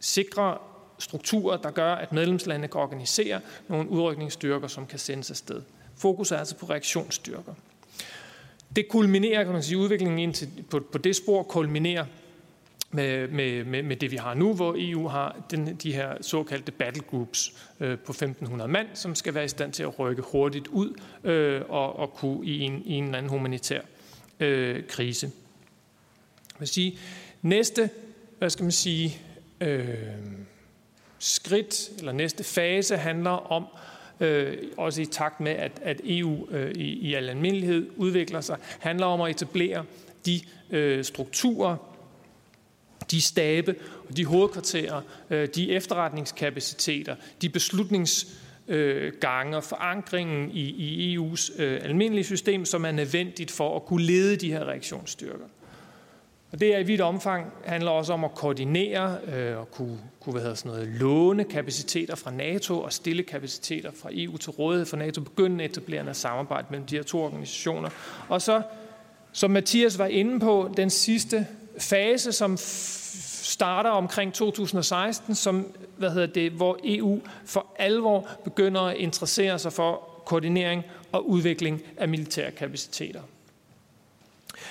sikre 0.00 0.58
strukturer, 0.98 1.56
der 1.56 1.70
gør, 1.70 1.94
at 1.94 2.12
medlemslandene 2.12 2.68
kan 2.68 2.80
organisere 2.80 3.40
nogle 3.68 3.88
udrykningsstyrker, 3.88 4.68
som 4.68 4.86
kan 4.86 4.98
sendes 4.98 5.30
afsted. 5.30 5.62
Fokus 5.96 6.32
er 6.32 6.36
altså 6.36 6.56
på 6.56 6.66
reaktionsstyrker. 6.66 7.54
Det 8.76 8.88
kulminerer, 8.88 9.44
kan 9.44 9.52
man 9.52 9.62
sige, 9.62 9.78
udviklingen 9.78 10.18
ind 10.18 10.34
til, 10.34 10.48
på, 10.70 10.80
på 10.92 10.98
det 10.98 11.16
spor 11.16 11.42
kulminerer 11.42 12.04
med, 12.90 13.28
med, 13.28 13.64
med, 13.64 13.82
med 13.82 13.96
det, 13.96 14.10
vi 14.10 14.16
har 14.16 14.34
nu, 14.34 14.54
hvor 14.54 14.74
EU 14.78 15.08
har 15.08 15.46
den, 15.50 15.74
de 15.74 15.92
her 15.92 16.16
såkaldte 16.20 16.72
battle 16.72 17.02
groups 17.02 17.52
øh, 17.80 17.98
på 17.98 18.12
1.500 18.12 18.66
mand, 18.66 18.88
som 18.94 19.14
skal 19.14 19.34
være 19.34 19.44
i 19.44 19.48
stand 19.48 19.72
til 19.72 19.82
at 19.82 19.98
rykke 19.98 20.22
hurtigt 20.22 20.68
ud 20.68 21.00
øh, 21.24 21.62
og, 21.68 21.98
og 21.98 22.14
kunne 22.14 22.46
i 22.46 22.60
en, 22.60 22.82
i 22.84 22.92
en 22.92 23.04
eller 23.04 23.18
anden 23.18 23.30
humanitær 23.30 23.80
øh, 24.40 24.86
krise. 24.88 25.26
Jeg 26.54 26.60
vil 26.60 26.68
sige, 26.68 26.98
næste, 27.42 27.90
hvad 28.38 28.50
skal 28.50 28.62
man 28.62 28.72
sige, 28.72 29.18
øh, 29.60 29.88
skridt 31.18 31.90
eller 31.98 32.12
næste 32.12 32.44
fase 32.44 32.96
handler 32.96 33.52
om, 33.52 33.66
øh, 34.20 34.56
også 34.76 35.02
i 35.02 35.06
takt 35.06 35.40
med, 35.40 35.52
at, 35.52 35.72
at 35.82 36.00
EU 36.04 36.50
øh, 36.50 36.72
i, 36.72 36.84
i 36.84 37.14
al 37.14 37.28
almindelighed 37.28 37.90
udvikler 37.96 38.40
sig, 38.40 38.56
handler 38.78 39.06
om 39.06 39.20
at 39.20 39.30
etablere 39.30 39.84
de 40.26 40.40
øh, 40.70 41.04
strukturer, 41.04 41.95
de 43.10 43.20
stabe 43.20 43.74
og 44.08 44.16
de 44.16 44.24
hovedkvarterer, 44.24 45.00
øh, 45.30 45.48
de 45.54 45.72
efterretningskapaciteter, 45.72 47.16
de 47.42 47.48
beslutningsgange 47.48 49.56
og 49.56 49.64
forankringen 49.64 50.50
i, 50.50 50.60
i 50.60 51.16
EU's 51.16 51.62
øh, 51.62 51.80
almindelige 51.82 52.24
system, 52.24 52.64
som 52.64 52.84
er 52.84 52.92
nødvendigt 52.92 53.50
for 53.50 53.76
at 53.76 53.84
kunne 53.84 54.02
lede 54.02 54.36
de 54.36 54.52
her 54.52 54.64
reaktionsstyrker. 54.64 55.44
Og 56.52 56.60
det 56.60 56.74
er 56.74 56.78
i 56.78 56.82
vidt 56.82 57.00
omfang 57.00 57.52
handler 57.64 57.90
også 57.90 58.12
om 58.12 58.24
at 58.24 58.34
koordinere 58.34 59.18
øh, 59.34 59.58
og 59.58 59.70
kunne, 59.70 59.98
kunne 60.20 60.32
hvad 60.32 60.42
hedder 60.42 60.54
sådan 60.54 60.72
noget, 60.72 60.88
låne 60.88 61.44
kapaciteter 61.44 62.14
fra 62.14 62.30
NATO 62.30 62.80
og 62.80 62.92
stille 62.92 63.22
kapaciteter 63.22 63.90
fra 64.02 64.10
EU 64.12 64.36
til 64.36 64.50
rådighed 64.50 64.86
for 64.86 64.96
NATO, 64.96 65.20
begynde 65.20 65.64
etablerende 65.64 66.14
samarbejde 66.14 66.66
mellem 66.70 66.86
de 66.86 66.96
her 66.96 67.02
to 67.02 67.22
organisationer. 67.22 67.90
Og 68.28 68.42
så 68.42 68.62
Som 69.36 69.50
Mathias 69.50 69.98
var 69.98 70.06
inde 70.06 70.40
på, 70.40 70.74
den 70.76 70.90
sidste 70.90 71.46
fase, 71.78 72.32
som 72.32 72.56
starter 73.46 73.90
omkring 73.90 74.34
2016, 74.34 75.34
som, 75.34 75.74
hvad 75.96 76.10
hedder 76.10 76.26
det, 76.26 76.52
hvor 76.52 76.78
EU 76.84 77.20
for 77.44 77.66
alvor 77.78 78.28
begynder 78.44 78.80
at 78.80 78.96
interessere 78.96 79.58
sig 79.58 79.72
for 79.72 80.22
koordinering 80.24 80.84
og 81.12 81.28
udvikling 81.28 81.82
af 81.96 82.08
militære 82.08 82.50
kapaciteter. 82.50 83.20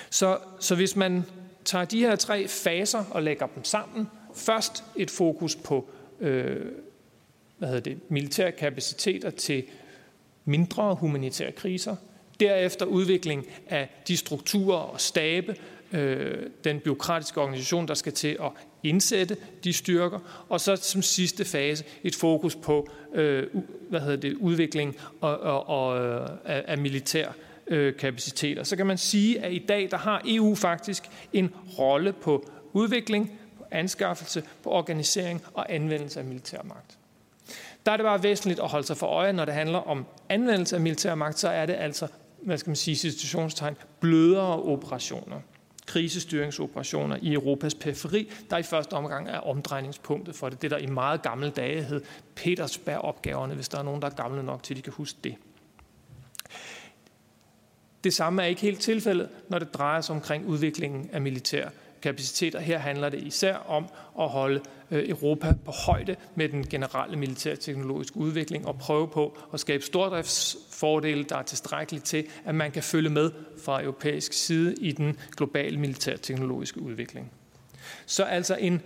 Så, 0.10 0.38
så 0.60 0.76
hvis 0.76 0.96
man 0.96 1.26
tager 1.66 1.86
de 1.86 2.00
her 2.00 2.16
tre 2.16 2.48
faser 2.48 3.04
og 3.12 3.24
lægger 3.24 3.48
dem 3.48 3.64
sammen, 3.64 4.08
først 4.34 4.84
et 4.96 5.12
fokus 5.12 5.56
på 5.56 5.90
øh, 6.20 6.66
hvad 7.58 7.68
hedder 7.68 7.82
det, 7.82 8.12
militære 8.12 8.52
kapaciteter 8.52 9.30
til 9.30 9.64
mindre 10.46 10.96
humanitære 10.96 11.52
kriser, 11.52 11.96
derefter 12.40 12.86
udvikling 12.86 13.46
af 13.68 13.90
de 14.08 14.18
strukturer 14.18 14.78
og 14.78 15.02
stabe, 15.02 15.56
øh, 15.96 16.50
den 16.64 16.80
byråkratiske 16.80 17.42
organisation, 17.42 17.88
der 17.88 17.94
skal 17.94 18.14
til 18.14 18.38
at 18.42 18.52
indsætte 18.84 19.38
de 19.64 19.74
styrker, 19.74 20.46
og 20.50 20.62
så 20.62 20.76
som 20.76 21.02
sidste 21.02 21.46
fase 21.46 21.84
et 22.04 22.16
fokus 22.16 22.56
på 22.56 22.90
øh, 23.14 23.48
hvad 23.90 24.00
hedder 24.00 24.16
det, 24.16 24.34
udvikling 24.34 24.96
og, 25.22 25.40
og, 25.40 25.70
og, 25.70 26.06
øh, 26.06 26.30
af, 26.46 26.64
af 26.68 26.78
militær 26.78 27.32
øh, 27.68 27.98
kapaciteter. 27.98 28.64
Så 28.64 28.76
kan 28.76 28.86
man 28.86 28.98
sige, 28.98 29.46
at 29.46 29.54
i 29.54 29.66
dag 29.68 29.88
der 29.92 29.98
har 29.98 30.22
EU 30.26 30.56
faktisk 30.56 31.04
en 31.34 31.54
rolle 31.80 32.14
på 32.14 32.50
udvikling, 32.74 33.40
på 33.58 33.66
anskaffelse, 33.72 34.44
på 34.64 34.70
organisering 34.70 35.44
og 35.54 35.74
anvendelse 35.74 36.20
af 36.20 36.26
militærmagt. 36.26 36.98
Der 37.86 37.92
er 37.92 37.98
det 37.98 38.04
bare 38.04 38.24
væsentligt 38.24 38.60
at 38.60 38.68
holde 38.68 38.88
sig 38.88 38.98
for 38.98 39.08
øje, 39.08 39.34
når 39.34 39.46
det 39.46 39.54
handler 39.54 39.80
om 39.80 40.06
anvendelse 40.30 40.76
af 40.76 40.82
militærmagt, 40.82 41.40
så 41.40 41.50
er 41.50 41.66
det 41.66 41.74
altså, 41.74 42.08
hvad 42.42 42.58
skal 42.58 42.70
man 42.70 42.76
sige, 42.76 42.96
situationstegn, 42.96 43.76
blødere 44.00 44.64
operationer 44.64 45.40
krisestyringsoperationer 45.86 47.18
i 47.22 47.34
Europas 47.34 47.76
periferi, 47.76 48.32
der 48.50 48.58
i 48.58 48.64
første 48.64 48.94
omgang 48.94 49.30
er 49.30 49.40
omdrejningspunktet 49.40 50.36
for 50.36 50.50
det. 50.50 50.62
Det, 50.62 50.72
der 50.72 50.78
i 50.78 50.86
meget 50.86 51.22
gamle 51.22 51.50
dage 51.50 51.84
hed 51.84 52.02
Petersberg-opgaverne, 52.36 53.54
hvis 53.56 53.70
der 53.70 53.80
er 53.80 53.84
nogen, 53.84 54.02
der 54.02 54.08
er 54.08 54.16
gamle 54.16 54.44
nok 54.44 54.64
til, 54.64 54.74
at 54.74 54.78
de 54.78 54.82
kan 54.82 54.94
huske 54.94 55.20
det. 55.24 55.36
Det 58.04 58.14
samme 58.14 58.44
er 58.44 58.48
ikke 58.48 58.62
helt 58.62 58.80
tilfældet, 58.80 59.30
når 59.50 59.60
det 59.60 59.74
drejer 59.74 60.02
sig 60.02 60.16
omkring 60.16 60.46
udviklingen 60.46 61.10
af 61.12 61.22
militær 61.22 61.70
kapaciteter. 62.06 62.60
Her 62.60 62.78
handler 62.78 63.10
det 63.10 63.24
især 63.24 63.56
om 63.56 63.86
at 64.20 64.30
holde 64.30 64.62
øh, 64.92 65.10
Europa 65.10 65.54
på 65.66 65.72
højde 65.72 66.16
med 66.36 66.50
den 66.50 66.68
generelle 66.68 67.18
militærteknologiske 67.18 68.18
udvikling 68.18 68.68
og 68.68 68.78
prøve 68.78 69.08
på 69.08 69.38
at 69.54 69.60
skabe 69.60 69.84
stordriftsfordele, 69.84 71.24
der 71.24 71.38
er 71.38 71.44
tilstrækkeligt 71.44 72.06
til, 72.06 72.28
at 72.46 72.56
man 72.56 72.72
kan 72.72 72.84
følge 72.84 73.10
med 73.10 73.32
fra 73.64 73.84
europæisk 73.84 74.34
side 74.34 74.76
i 74.76 74.92
den 74.92 75.20
globale 75.38 75.80
militærteknologiske 75.80 76.82
udvikling. 76.82 77.32
Så 78.06 78.24
altså 78.24 78.56
en, 78.56 78.82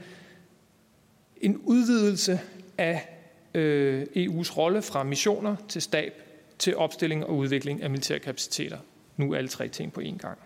en 1.42 1.58
udvidelse 1.58 2.40
af 2.78 3.10
øh, 3.54 4.04
EU's 4.16 4.58
rolle 4.58 4.82
fra 4.82 5.04
missioner 5.04 5.56
til 5.68 5.82
stab 5.82 6.14
til 6.60 6.76
opstilling 6.76 7.26
og 7.26 7.36
udvikling 7.36 7.84
af 7.84 7.90
militære 7.90 8.20
kapaciteter. 8.20 8.78
Nu 9.18 9.36
alle 9.36 9.48
tre 9.48 9.68
ting 9.68 9.94
på 9.94 10.02
én 10.02 10.18
gang. 10.18 10.38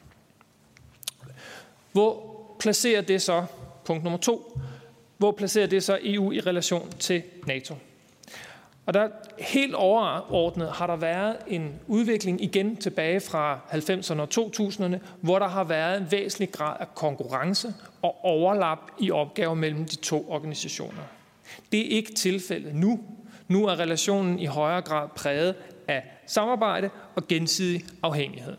Hvor 1.91 2.32
placerer 2.63 3.01
det 3.01 3.21
så, 3.21 3.45
punkt 3.85 4.03
nummer 4.03 4.19
to, 4.19 4.59
hvor 5.17 5.31
placerer 5.31 5.67
det 5.67 5.83
så 5.83 5.99
EU 6.03 6.31
i 6.31 6.39
relation 6.39 6.89
til 6.99 7.23
NATO? 7.47 7.75
Og 8.85 8.93
der 8.93 9.07
helt 9.39 9.75
overordnet 9.75 10.71
har 10.71 10.87
der 10.87 10.95
været 10.95 11.35
en 11.47 11.79
udvikling 11.87 12.43
igen 12.43 12.75
tilbage 12.75 13.19
fra 13.19 13.59
90'erne 13.71 14.21
og 14.21 14.27
2000'erne, 14.33 14.97
hvor 15.21 15.39
der 15.39 15.47
har 15.47 15.63
været 15.63 16.01
en 16.01 16.07
væsentlig 16.11 16.51
grad 16.51 16.77
af 16.79 16.95
konkurrence 16.95 17.73
og 18.01 18.25
overlap 18.25 18.79
i 18.99 19.11
opgaver 19.11 19.53
mellem 19.53 19.85
de 19.85 19.95
to 19.95 20.25
organisationer. 20.29 21.03
Det 21.71 21.79
er 21.79 21.89
ikke 21.89 22.13
tilfældet 22.13 22.75
nu. 22.75 22.99
Nu 23.47 23.67
er 23.67 23.79
relationen 23.79 24.39
i 24.39 24.45
højere 24.45 24.81
grad 24.81 25.07
præget 25.15 25.55
af 25.87 26.03
samarbejde 26.27 26.89
og 27.15 27.27
gensidig 27.27 27.85
afhængighed. 28.03 28.57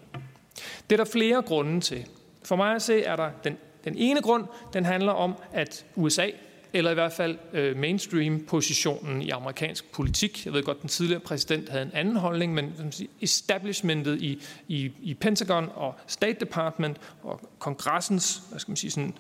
Det 0.91 1.01
er 1.01 1.05
der 1.05 1.11
flere 1.11 1.43
grunde 1.43 1.81
til. 1.81 2.07
For 2.43 2.57
mig 2.57 2.75
at 2.75 2.83
se 2.83 3.03
er 3.03 3.17
der 3.17 3.31
den 3.45 3.57
den 3.85 3.95
ene 3.97 4.21
grund, 4.21 4.45
den 4.73 4.85
handler 4.85 5.13
om, 5.13 5.35
at 5.53 5.85
USA, 5.97 6.31
eller 6.73 6.91
i 6.91 6.95
hvert 6.95 7.13
fald 7.13 7.39
øh, 7.53 7.77
mainstream-positionen 7.77 9.23
i 9.23 9.31
amerikansk 9.31 9.93
politik. 9.93 10.45
Jeg 10.45 10.53
ved 10.53 10.63
godt, 10.63 10.81
den 10.81 10.89
tidligere 10.89 11.21
præsident 11.21 11.69
havde 11.69 11.85
en 11.85 11.91
anden 11.95 12.17
holdning, 12.17 12.55
men 12.55 12.73
establishmentet 13.21 14.23
i, 14.23 14.43
i, 14.69 14.93
i 15.03 15.15
Pentagon 15.15 15.71
og 15.75 15.95
State 16.07 16.41
Department 16.41 16.97
og 17.23 17.41
kongressens 17.59 18.43
hvad 18.51 18.61
skal 18.61 18.71
man 18.71 18.77
sige, 18.77 18.91
sådan, 18.91 19.15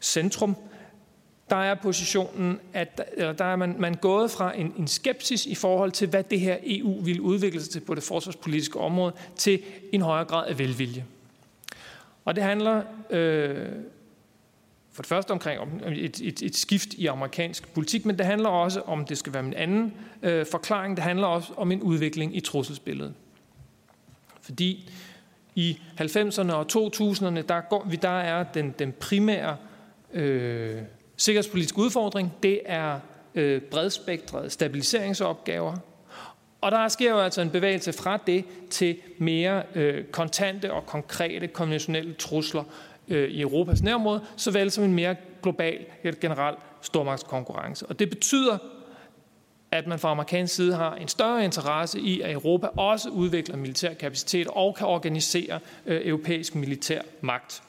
centrum, 0.00 0.56
der 1.50 1.56
er 1.56 1.74
positionen, 1.74 2.60
at 2.72 3.00
eller 3.16 3.32
der 3.32 3.44
er 3.44 3.56
man, 3.56 3.76
man 3.78 3.94
gået 3.94 4.30
fra 4.30 4.58
en, 4.58 4.74
en 4.78 4.88
skepsis 4.88 5.46
i 5.46 5.54
forhold 5.54 5.92
til, 5.92 6.08
hvad 6.08 6.24
det 6.24 6.40
her 6.40 6.56
EU 6.62 7.00
vil 7.00 7.20
udvikle 7.20 7.60
sig 7.60 7.70
til 7.70 7.80
på 7.80 7.94
det 7.94 8.02
forsvarspolitiske 8.02 8.80
område, 8.80 9.12
til 9.36 9.62
en 9.92 10.02
højere 10.02 10.24
grad 10.24 10.46
af 10.46 10.58
velvilje. 10.58 11.04
Og 12.28 12.36
det 12.36 12.44
handler 12.44 12.82
øh, 13.10 13.66
for 14.92 15.02
det 15.02 15.08
første 15.08 15.30
omkring 15.30 15.60
om 15.60 15.68
et, 15.86 16.20
et, 16.20 16.42
et 16.42 16.56
skift 16.56 16.94
i 16.94 17.06
amerikansk 17.06 17.74
politik, 17.74 18.06
men 18.06 18.18
det 18.18 18.26
handler 18.26 18.48
også 18.48 18.80
om, 18.80 19.04
det 19.04 19.18
skal 19.18 19.32
være 19.32 19.42
min 19.42 19.54
anden 19.54 19.94
øh, 20.22 20.46
forklaring, 20.46 20.96
det 20.96 21.04
handler 21.04 21.26
også 21.26 21.52
om 21.56 21.72
en 21.72 21.82
udvikling 21.82 22.36
i 22.36 22.40
trusselsbilledet. 22.40 23.14
Fordi 24.40 24.90
i 25.54 25.80
90'erne 26.00 26.52
og 26.52 26.66
2000'erne, 26.72 27.40
der, 27.40 27.60
går, 27.70 27.86
vi, 27.90 27.96
der 27.96 28.20
er 28.20 28.42
den, 28.42 28.74
den 28.78 28.92
primære 28.92 29.56
øh, 30.12 30.82
sikkerhedspolitiske 31.16 31.78
udfordring, 31.78 32.32
det 32.42 32.60
er 32.66 33.00
øh, 33.34 33.62
bredspektrede 33.62 34.50
stabiliseringsopgaver, 34.50 35.76
og 36.60 36.70
der 36.70 36.88
sker 36.88 37.10
jo 37.10 37.20
altså 37.20 37.40
en 37.40 37.50
bevægelse 37.50 37.92
fra 37.92 38.18
det 38.26 38.44
til 38.70 38.96
mere 39.18 39.62
øh, 39.74 40.04
kontante 40.04 40.72
og 40.72 40.86
konkrete 40.86 41.46
konventionelle 41.46 42.14
trusler 42.14 42.64
øh, 43.08 43.30
i 43.30 43.40
Europas 43.40 43.82
nærområde, 43.82 44.24
såvel 44.36 44.70
som 44.70 44.84
en 44.84 44.94
mere 44.94 45.16
global, 45.42 45.86
generel 46.20 46.54
stormagtskonkurrence. 46.82 47.86
Og 47.86 47.98
det 47.98 48.10
betyder, 48.10 48.58
at 49.70 49.86
man 49.86 49.98
fra 49.98 50.10
amerikansk 50.10 50.54
side 50.54 50.74
har 50.74 50.94
en 50.94 51.08
større 51.08 51.44
interesse 51.44 52.00
i, 52.00 52.20
at 52.20 52.32
Europa 52.32 52.66
også 52.66 53.08
udvikler 53.08 53.56
militær 53.56 53.94
kapacitet 53.94 54.46
og 54.46 54.74
kan 54.74 54.86
organisere 54.86 55.60
øh, 55.86 56.06
europæisk 56.06 56.54
militær 56.54 57.00
magt. 57.20 57.62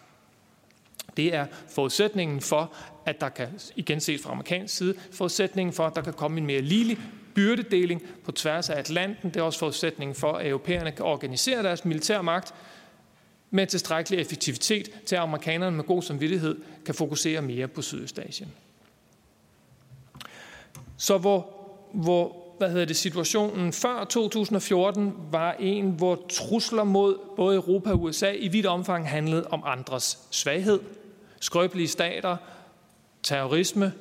Det 1.17 1.35
er 1.35 1.45
forudsætningen 1.69 2.41
for, 2.41 2.73
at 3.05 3.21
der 3.21 3.29
kan, 3.29 3.47
igen 3.75 3.99
set 3.99 4.21
fra 4.21 4.31
amerikansk 4.31 4.77
side, 4.77 4.95
forudsætningen 5.11 5.73
for, 5.73 5.85
at 5.85 5.95
der 5.95 6.01
kan 6.01 6.13
komme 6.13 6.37
en 6.37 6.45
mere 6.45 6.61
ligelig 6.61 6.97
byrdedeling 7.39 8.01
på 8.23 8.31
tværs 8.31 8.69
af 8.69 8.79
Atlanten. 8.79 9.29
Det 9.29 9.37
er 9.39 9.43
også 9.43 9.59
forudsætningen 9.59 10.15
for, 10.15 10.33
at 10.33 10.47
europæerne 10.47 10.91
kan 10.91 11.05
organisere 11.05 11.63
deres 11.63 11.85
militærmagt 11.85 12.53
med 13.49 13.67
tilstrækkelig 13.67 14.19
effektivitet 14.19 14.89
til, 15.05 15.15
at 15.15 15.21
amerikanerne 15.21 15.75
med 15.75 15.83
god 15.83 16.01
samvittighed 16.01 16.57
kan 16.85 16.95
fokusere 16.95 17.41
mere 17.41 17.67
på 17.67 17.81
Sydøstasien. 17.81 18.49
Så 20.97 21.17
hvor, 21.17 21.49
hvor 21.93 22.35
hvad 22.57 22.69
hedder 22.69 22.85
det, 22.85 22.95
situationen 22.95 23.73
før 23.73 24.03
2014 24.03 25.13
var 25.31 25.55
en, 25.59 25.91
hvor 25.91 26.25
trusler 26.29 26.83
mod 26.83 27.17
både 27.35 27.55
Europa 27.55 27.91
og 27.91 28.01
USA 28.01 28.31
i 28.31 28.47
vidt 28.47 28.65
omfang 28.65 29.09
handlede 29.09 29.47
om 29.47 29.63
andres 29.65 30.19
svaghed, 30.31 30.79
skrøbelige 31.39 31.87
stater, 31.87 32.37
terrorisme, 33.23 33.93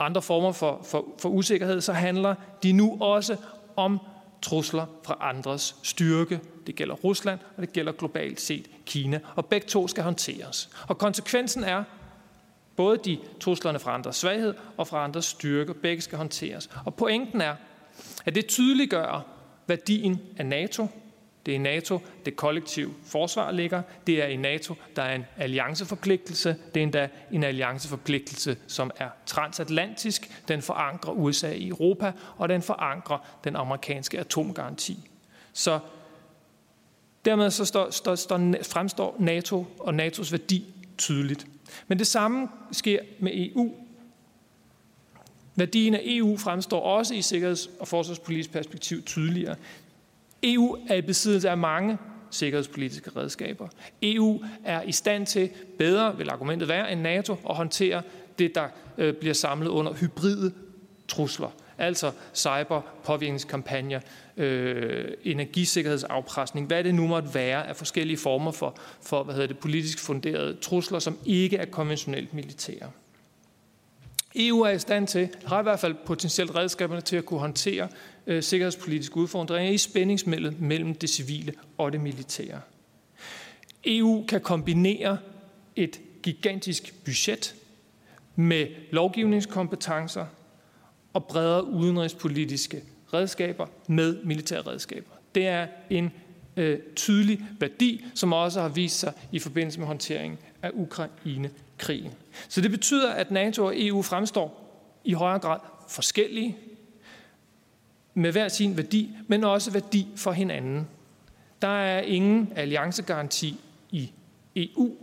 andre 0.00 0.22
former 0.22 0.52
for, 0.52 0.80
for, 0.84 1.04
for 1.18 1.28
usikkerhed, 1.28 1.80
så 1.80 1.92
handler 1.92 2.34
de 2.62 2.72
nu 2.72 2.98
også 3.00 3.36
om 3.76 3.98
trusler 4.42 4.86
fra 5.04 5.16
andres 5.20 5.76
styrke. 5.82 6.40
Det 6.66 6.74
gælder 6.74 6.94
Rusland, 6.94 7.38
og 7.56 7.62
det 7.62 7.72
gælder 7.72 7.92
globalt 7.92 8.40
set 8.40 8.66
Kina. 8.86 9.20
Og 9.36 9.46
begge 9.46 9.66
to 9.66 9.88
skal 9.88 10.04
håndteres. 10.04 10.70
Og 10.88 10.98
konsekvensen 10.98 11.64
er, 11.64 11.84
både 12.76 12.98
de 13.04 13.18
truslerne 13.40 13.78
fra 13.78 13.94
andres 13.94 14.16
svaghed 14.16 14.54
og 14.76 14.88
fra 14.88 15.04
andres 15.04 15.24
styrke, 15.24 15.74
begge 15.74 16.02
skal 16.02 16.18
håndteres. 16.18 16.70
Og 16.84 16.94
pointen 16.94 17.40
er, 17.40 17.54
at 18.24 18.34
det 18.34 18.46
tydeliggør 18.46 19.26
værdien 19.66 20.20
af 20.36 20.46
NATO, 20.46 20.86
det 21.48 21.54
er 21.54 21.58
i 21.58 21.62
NATO, 21.62 22.00
det 22.24 22.36
kollektive 22.36 22.94
forsvar 23.04 23.50
ligger. 23.50 23.82
Det 24.06 24.22
er 24.22 24.26
i 24.26 24.36
NATO, 24.36 24.74
der 24.96 25.02
er 25.02 25.14
en 25.14 25.24
allianceforpligtelse. 25.36 26.56
Det 26.74 26.80
er 26.80 26.84
endda 26.84 27.08
en 27.32 27.44
allianceforpligtelse, 27.44 28.56
som 28.66 28.90
er 28.96 29.08
transatlantisk. 29.26 30.30
Den 30.48 30.62
forankrer 30.62 31.12
USA 31.12 31.50
i 31.50 31.68
Europa, 31.68 32.12
og 32.36 32.48
den 32.48 32.62
forankrer 32.62 33.18
den 33.44 33.56
amerikanske 33.56 34.18
atomgaranti. 34.18 35.10
Så 35.52 35.78
dermed 37.24 37.50
så 37.50 37.64
står, 37.64 37.90
står, 37.90 38.14
står, 38.14 38.54
fremstår 38.62 39.16
NATO 39.18 39.66
og 39.78 39.94
NATO's 39.94 40.30
værdi 40.30 40.64
tydeligt. 40.98 41.46
Men 41.86 41.98
det 41.98 42.06
samme 42.06 42.48
sker 42.72 42.98
med 43.18 43.32
EU. 43.34 43.74
Værdien 45.56 45.94
af 45.94 46.00
EU 46.04 46.36
fremstår 46.36 46.80
også 46.80 47.14
i 47.14 47.22
sikkerheds- 47.22 47.70
og 47.80 47.88
forsvarspolitisk 47.88 48.52
perspektiv 48.52 49.02
tydeligere. 49.02 49.56
EU 50.42 50.76
er 50.88 50.94
i 50.94 51.02
besiddelse 51.02 51.50
af 51.50 51.58
mange 51.58 51.98
sikkerhedspolitiske 52.30 53.10
redskaber. 53.16 53.68
EU 54.02 54.40
er 54.64 54.82
i 54.82 54.92
stand 54.92 55.26
til 55.26 55.50
bedre, 55.78 56.18
vil 56.18 56.30
argumentet 56.30 56.68
være, 56.68 56.92
end 56.92 57.00
NATO 57.00 57.36
at 57.48 57.56
håndtere 57.56 58.02
det, 58.38 58.54
der 58.54 58.68
øh, 58.98 59.14
bliver 59.14 59.34
samlet 59.34 59.68
under 59.68 59.92
hybride 59.92 60.52
trusler. 61.08 61.50
Altså 61.78 62.12
cyber, 62.34 62.80
påvirkningskampagner, 63.04 64.00
øh, 64.36 65.10
energisikkerhedsafpresning, 65.24 66.66
hvad 66.66 66.84
det 66.84 66.94
nu 66.94 67.06
måtte 67.06 67.34
være 67.34 67.68
af 67.68 67.76
forskellige 67.76 68.16
former 68.16 68.50
for, 68.50 68.78
for 69.02 69.22
hvad 69.22 69.34
hedder 69.34 69.48
det, 69.48 69.58
politisk 69.58 69.98
funderede 69.98 70.56
trusler, 70.60 70.98
som 70.98 71.18
ikke 71.26 71.56
er 71.56 71.64
konventionelt 71.64 72.34
militære. 72.34 72.90
EU 74.36 74.60
er 74.60 74.70
i 74.70 74.78
stand 74.78 75.06
til, 75.06 75.28
har 75.46 75.60
i 75.60 75.62
hvert 75.62 75.80
fald 75.80 75.94
potentielt 76.06 76.54
redskaberne 76.54 77.00
til 77.00 77.16
at 77.16 77.24
kunne 77.24 77.40
håndtere 77.40 77.88
øh, 78.28 78.42
sikkerhedspolitiske 78.42 79.16
udfordringer 79.16 79.72
i 79.72 79.78
spændingsmellem 79.78 80.56
mellem 80.58 80.94
det 80.94 81.10
civile 81.10 81.52
og 81.78 81.92
det 81.92 82.00
militære. 82.00 82.60
EU 83.84 84.24
kan 84.28 84.40
kombinere 84.40 85.18
et 85.76 86.00
gigantisk 86.22 86.94
budget 87.04 87.54
med 88.36 88.66
lovgivningskompetencer 88.90 90.26
og 91.12 91.24
bredere 91.24 91.64
udenrigspolitiske 91.64 92.82
redskaber 93.14 93.66
med 93.88 94.24
militære 94.24 94.60
redskaber. 94.60 95.10
Det 95.34 95.46
er 95.46 95.66
en 95.90 96.10
øh, 96.56 96.78
tydelig 96.96 97.40
værdi, 97.60 98.04
som 98.14 98.32
også 98.32 98.60
har 98.60 98.68
vist 98.68 98.98
sig 98.98 99.12
i 99.32 99.38
forbindelse 99.38 99.78
med 99.78 99.86
håndteringen 99.86 100.38
af 100.62 100.70
Ukraine-krigen. 100.74 102.12
Så 102.48 102.60
det 102.60 102.70
betyder, 102.70 103.10
at 103.10 103.30
NATO 103.30 103.64
og 103.64 103.72
EU 103.76 104.02
fremstår 104.02 104.64
i 105.04 105.12
højere 105.12 105.38
grad 105.38 105.58
forskellige, 105.88 106.56
med 108.18 108.32
hver 108.32 108.48
sin 108.48 108.76
værdi, 108.76 109.10
men 109.26 109.44
også 109.44 109.70
værdi 109.70 110.08
for 110.16 110.32
hinanden. 110.32 110.88
Der 111.62 111.68
er 111.68 112.00
ingen 112.00 112.52
alliancegaranti 112.56 113.60
i 113.90 114.12
EU. 114.56 114.96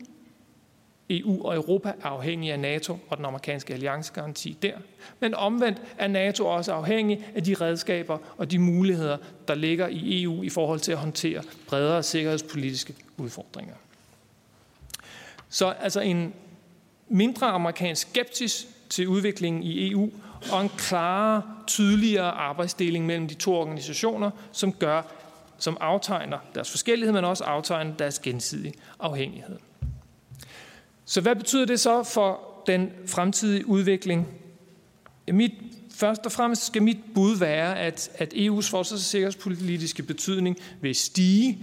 EU 1.10 1.46
og 1.46 1.56
Europa 1.56 1.90
er 1.90 2.06
afhængige 2.06 2.54
af 2.54 2.60
NATO 2.60 2.98
og 3.10 3.18
den 3.18 3.26
amerikanske 3.26 3.74
alliancegaranti 3.74 4.58
der. 4.62 4.78
Men 5.20 5.34
omvendt 5.34 5.82
er 5.98 6.08
NATO 6.08 6.46
også 6.46 6.74
afhængig 6.74 7.26
af 7.36 7.44
de 7.44 7.54
redskaber 7.54 8.18
og 8.38 8.52
de 8.52 8.60
muligheder, 8.60 9.18
der 9.48 9.56
ligger 9.56 9.88
i 9.88 10.24
EU 10.24 10.44
i 10.44 10.50
forhold 10.50 10.80
til 10.80 10.92
at 10.92 10.98
håndtere 10.98 11.44
bredere 11.68 12.04
sikkerhedspolitiske 12.04 12.96
udfordringer. 13.18 13.76
Så 15.50 15.68
altså 15.68 16.00
en 16.00 16.34
mindre 17.08 17.48
amerikansk 17.48 18.08
skepsis 18.10 18.68
til 18.90 19.08
udviklingen 19.08 19.64
i 19.64 19.92
EU 19.92 20.10
og 20.52 20.62
en 20.62 20.70
klarere, 20.78 21.42
tydeligere 21.68 22.32
arbejdsdeling 22.32 23.06
mellem 23.06 23.28
de 23.28 23.34
to 23.34 23.54
organisationer, 23.54 24.32
som 24.52 24.74
gør, 24.74 25.02
som 25.58 25.78
aftegner 25.80 26.38
deres 26.56 26.72
forskellighed, 26.72 27.14
men 27.14 27.26
også 27.26 27.44
aftegner 27.44 27.94
deres 27.94 28.20
gensidige 28.20 28.74
afhængighed. 29.00 29.58
Så 31.06 31.22
hvad 31.22 31.36
betyder 31.36 31.66
det 31.66 31.80
så 31.80 32.04
for 32.04 32.40
den 32.68 32.92
fremtidige 33.08 33.68
udvikling? 33.68 34.28
Mit, 35.32 35.52
først 35.92 36.26
og 36.26 36.32
fremmest 36.32 36.66
skal 36.66 36.84
mit 36.84 36.98
bud 37.14 37.38
være, 37.38 37.80
at, 37.80 38.10
at 38.18 38.34
EU's 38.34 38.70
forsvars- 38.70 38.92
og 38.92 39.00
sikkerhedspolitiske 39.00 40.04
betydning 40.04 40.58
vil 40.82 40.96
stige, 40.96 41.60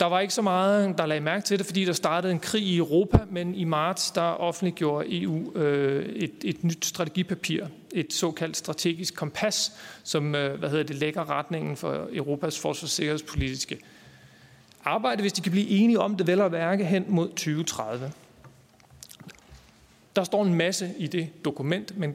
der 0.00 0.06
var 0.06 0.20
ikke 0.20 0.34
så 0.34 0.42
meget, 0.42 0.98
der 0.98 1.06
lagde 1.06 1.20
mærke 1.20 1.44
til 1.44 1.58
det, 1.58 1.66
fordi 1.66 1.84
der 1.84 1.92
startede 1.92 2.32
en 2.32 2.38
krig 2.38 2.62
i 2.62 2.76
Europa, 2.76 3.18
men 3.30 3.54
i 3.54 3.64
marts 3.64 4.10
der 4.10 4.22
offentliggjorde 4.22 5.22
EU 5.22 5.52
øh, 5.56 6.06
et, 6.06 6.32
et 6.44 6.64
nyt 6.64 6.84
strategipapir, 6.84 7.66
et 7.92 8.12
såkaldt 8.12 8.56
strategisk 8.56 9.14
kompas, 9.14 9.72
som 10.02 10.34
øh, 10.34 10.58
hvad 10.58 10.70
hedder 10.70 10.84
det, 10.84 10.96
lægger 10.96 11.30
retningen 11.30 11.76
for 11.76 12.08
Europas 12.12 12.58
forsvars- 12.58 12.82
og 12.82 12.88
sikkerhedspolitiske 12.88 13.78
arbejde, 14.84 15.20
hvis 15.20 15.32
de 15.32 15.42
kan 15.42 15.52
blive 15.52 15.68
enige 15.68 16.00
om 16.00 16.16
det 16.16 16.26
vel 16.26 16.40
at 16.40 16.52
værke 16.52 16.84
hen 16.84 17.04
mod 17.08 17.28
2030. 17.28 18.12
Der 20.16 20.24
står 20.24 20.44
en 20.44 20.54
masse 20.54 20.90
i 20.98 21.06
det 21.06 21.44
dokument, 21.44 21.98
men 21.98 22.14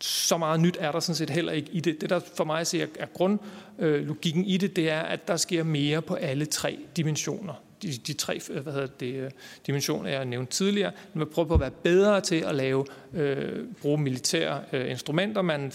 så 0.00 0.36
meget 0.36 0.60
nyt 0.60 0.76
er 0.80 0.92
der 0.92 1.00
sådan 1.00 1.16
set 1.16 1.30
heller 1.30 1.52
ikke 1.52 1.70
i 1.72 1.80
det. 1.80 2.00
Det, 2.00 2.10
der 2.10 2.20
for 2.34 2.44
mig 2.44 2.66
ser 2.66 2.86
er 2.98 3.06
grundlogikken 3.06 4.42
øh, 4.42 4.50
i 4.50 4.56
det, 4.56 4.76
det 4.76 4.90
er, 4.90 5.00
at 5.00 5.28
der 5.28 5.36
sker 5.36 5.62
mere 5.62 6.02
på 6.02 6.14
alle 6.14 6.46
tre 6.46 6.78
dimensioner. 6.96 7.62
De, 7.82 7.92
de 7.92 8.12
tre 8.12 8.40
øh, 8.50 8.62
hvad 8.62 8.72
hedder 8.72 8.86
det, 8.86 9.14
øh, 9.14 9.30
dimensioner, 9.66 10.10
jeg 10.10 10.24
nævnte 10.24 10.52
tidligere. 10.52 10.92
Man 11.14 11.26
prøver 11.26 11.48
på 11.48 11.54
at 11.54 11.60
være 11.60 11.70
bedre 11.70 12.20
til 12.20 12.36
at 12.36 12.54
lave, 12.54 12.84
øh, 13.14 13.64
bruge 13.82 13.98
militære 13.98 14.60
øh, 14.72 14.90
instrumenter. 14.90 15.42
Man 15.42 15.72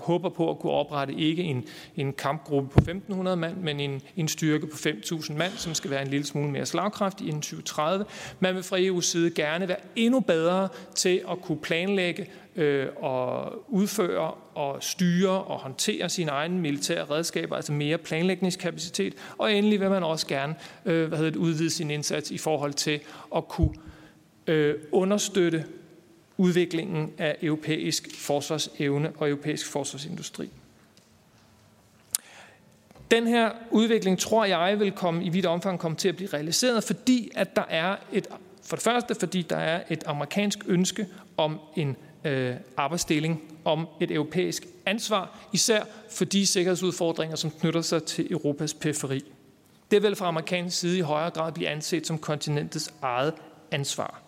håber 0.00 0.28
på 0.28 0.50
at 0.50 0.58
kunne 0.58 0.72
oprette 0.72 1.14
ikke 1.14 1.42
en, 1.42 1.64
en 1.96 2.12
kampgruppe 2.12 2.68
på 2.68 2.90
1.500 2.90 3.34
mand, 3.34 3.56
men 3.56 3.80
en, 3.80 4.02
en 4.16 4.28
styrke 4.28 4.66
på 4.66 4.76
5.000 4.76 5.32
mand, 5.32 5.52
som 5.56 5.74
skal 5.74 5.90
være 5.90 6.02
en 6.02 6.08
lille 6.08 6.26
smule 6.26 6.50
mere 6.50 6.66
slagkraftig 6.66 7.26
inden 7.26 7.42
2030. 7.42 8.04
Man 8.40 8.54
vil 8.54 8.62
fra 8.62 8.78
EU's 8.78 9.00
side 9.00 9.30
gerne 9.30 9.68
være 9.68 9.80
endnu 9.96 10.20
bedre 10.20 10.68
til 10.94 11.22
at 11.30 11.40
kunne 11.42 11.58
planlægge 11.58 12.26
øh, 12.56 12.88
og 12.96 13.52
udføre 13.68 14.34
og 14.54 14.82
styre 14.82 15.44
og 15.44 15.58
håndtere 15.58 16.08
sine 16.08 16.30
egne 16.30 16.58
militære 16.58 17.04
redskaber, 17.04 17.56
altså 17.56 17.72
mere 17.72 17.98
planlægningskapacitet. 17.98 19.14
Og 19.38 19.52
endelig 19.52 19.80
vil 19.80 19.90
man 19.90 20.02
også 20.02 20.26
gerne 20.26 20.54
øh, 20.84 21.08
hvad 21.08 21.18
hedder 21.18 21.30
det, 21.30 21.38
udvide 21.38 21.70
sin 21.70 21.90
indsats 21.90 22.30
i 22.30 22.38
forhold 22.38 22.72
til 22.72 23.00
at 23.36 23.48
kunne 23.48 23.74
øh, 24.46 24.74
understøtte 24.92 25.64
udviklingen 26.36 27.12
af 27.18 27.36
europæisk 27.42 28.08
forsvarsevne 28.16 29.12
og 29.18 29.28
europæisk 29.28 29.66
forsvarsindustri. 29.66 30.50
Den 33.10 33.26
her 33.26 33.50
udvikling 33.70 34.18
tror 34.18 34.44
jeg 34.44 34.80
vil 34.80 34.92
komme 34.92 35.24
i 35.24 35.28
vidt 35.28 35.46
omfang 35.46 35.78
komme 35.78 35.96
til 35.96 36.08
at 36.08 36.16
blive 36.16 36.28
realiseret, 36.32 36.84
fordi 36.84 37.30
at 37.34 37.56
der 37.56 37.64
er 37.68 37.96
et 38.12 38.28
for 38.64 38.76
det 38.76 38.82
første, 38.82 39.14
fordi 39.14 39.42
der 39.42 39.56
er 39.56 39.82
et 39.90 40.04
amerikansk 40.06 40.58
ønske 40.66 41.06
om 41.36 41.60
en 41.76 41.96
øh, 42.24 42.56
arbejdsdeling 42.76 43.42
om 43.64 43.88
et 44.00 44.10
europæisk 44.10 44.66
ansvar, 44.86 45.38
især 45.52 45.84
for 46.10 46.24
de 46.24 46.46
sikkerhedsudfordringer, 46.46 47.36
som 47.36 47.50
knytter 47.50 47.80
sig 47.80 48.02
til 48.04 48.32
Europas 48.32 48.74
periferi. 48.74 49.24
Det 49.90 50.02
vil 50.02 50.16
fra 50.16 50.28
amerikansk 50.28 50.78
side 50.78 50.98
i 50.98 51.00
højere 51.00 51.30
grad 51.30 51.52
blive 51.52 51.68
anset 51.68 52.06
som 52.06 52.18
kontinentets 52.18 52.94
eget 53.02 53.34
ansvar. 53.70 54.22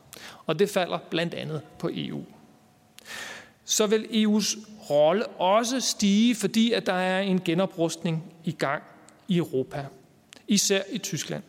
Og 0.46 0.58
det 0.58 0.70
falder 0.70 0.98
blandt 1.10 1.34
andet 1.34 1.62
på 1.78 1.90
EU. 1.92 2.24
Så 3.64 3.86
vil 3.86 4.04
EU's 4.04 4.58
rolle 4.90 5.26
også 5.26 5.80
stige, 5.80 6.34
fordi 6.34 6.72
at 6.72 6.86
der 6.86 6.92
er 6.92 7.20
en 7.20 7.40
genoprustning 7.40 8.32
i 8.44 8.52
gang 8.52 8.82
i 9.28 9.36
Europa, 9.36 9.86
især 10.48 10.82
i 10.90 10.98
Tyskland. 10.98 11.42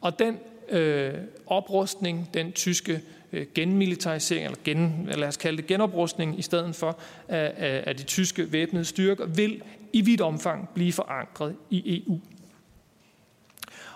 Og 0.00 0.18
den 0.18 0.38
øh, 0.68 1.14
oprustning, 1.46 2.30
den 2.34 2.52
tyske 2.52 2.92
Øh, 2.92 3.13
Øh, 3.34 3.46
genmilitarisering, 3.54 4.44
eller 4.44 4.58
gen, 4.64 5.08
lad 5.14 5.28
os 5.28 5.36
kalde 5.36 5.56
det 5.56 5.66
genoprustning, 5.66 6.38
i 6.38 6.42
stedet 6.42 6.76
for 6.76 6.98
af, 7.28 7.52
af, 7.56 7.84
af 7.86 7.96
de 7.96 8.02
tyske 8.02 8.52
væbnede 8.52 8.84
styrker, 8.84 9.26
vil 9.26 9.62
i 9.92 10.00
vidt 10.00 10.20
omfang 10.20 10.68
blive 10.74 10.92
forankret 10.92 11.56
i 11.70 12.02
EU. 12.06 12.20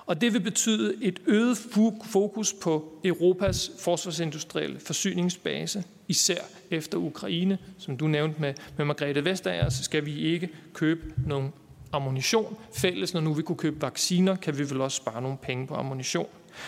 Og 0.06 0.20
det 0.20 0.32
vil 0.32 0.40
betyde 0.40 0.94
et 1.02 1.20
øget 1.26 1.58
fokus 2.04 2.52
på 2.52 3.00
Europas 3.04 3.70
forsvarsindustrielle 3.78 4.80
forsyningsbase, 4.80 5.84
især 6.08 6.40
efter 6.70 6.98
Ukraine. 6.98 7.58
Som 7.78 7.96
du 7.96 8.06
nævnte 8.06 8.40
med, 8.40 8.54
med 8.76 8.84
Margrethe 8.84 9.24
Vestager, 9.24 9.68
så 9.68 9.84
skal 9.84 10.06
vi 10.06 10.18
ikke 10.18 10.48
købe 10.74 11.14
nogen 11.26 11.52
ammunition 11.92 12.56
fælles. 12.74 13.14
Når 13.14 13.20
nu 13.20 13.32
vi 13.32 13.42
kunne 13.42 13.58
købe 13.58 13.82
vacciner, 13.82 14.36
kan 14.36 14.58
vi 14.58 14.70
vel 14.70 14.80
også 14.80 14.96
spare 14.96 15.22
nogle 15.22 15.36
penge 15.42 15.66
på 15.66 15.74
ammunition. 15.74 16.26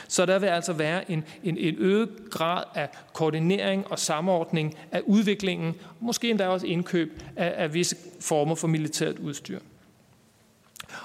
Så 0.09 0.26
der 0.26 0.38
vil 0.38 0.46
altså 0.46 0.72
være 0.72 1.11
en, 1.11 1.24
en, 1.44 1.59
en 1.59 1.74
øget 1.79 2.09
grad 2.31 2.64
af 2.74 2.88
koordinering 3.12 3.87
og 3.90 3.98
samordning 3.98 4.74
af 4.92 5.00
udviklingen, 5.07 5.74
måske 6.00 6.31
endda 6.31 6.48
også 6.48 6.66
indkøb 6.66 7.22
af, 7.37 7.55
af 7.57 7.74
visse 7.74 7.96
former 8.20 8.55
for 8.55 8.68
militært 8.68 9.18
udstyr. 9.18 9.59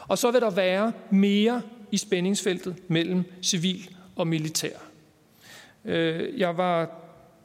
Og 0.08 0.18
så 0.18 0.32
vil 0.32 0.42
der 0.42 0.50
være 0.50 0.94
mere 1.10 1.62
i 1.92 1.98
spændingsfeltet 1.98 2.76
mellem 2.88 3.24
civil 3.42 3.90
og 4.16 4.28
militær. 4.28 4.78
Øh, 5.86 6.40
jeg 6.40 6.58
var 6.58 6.90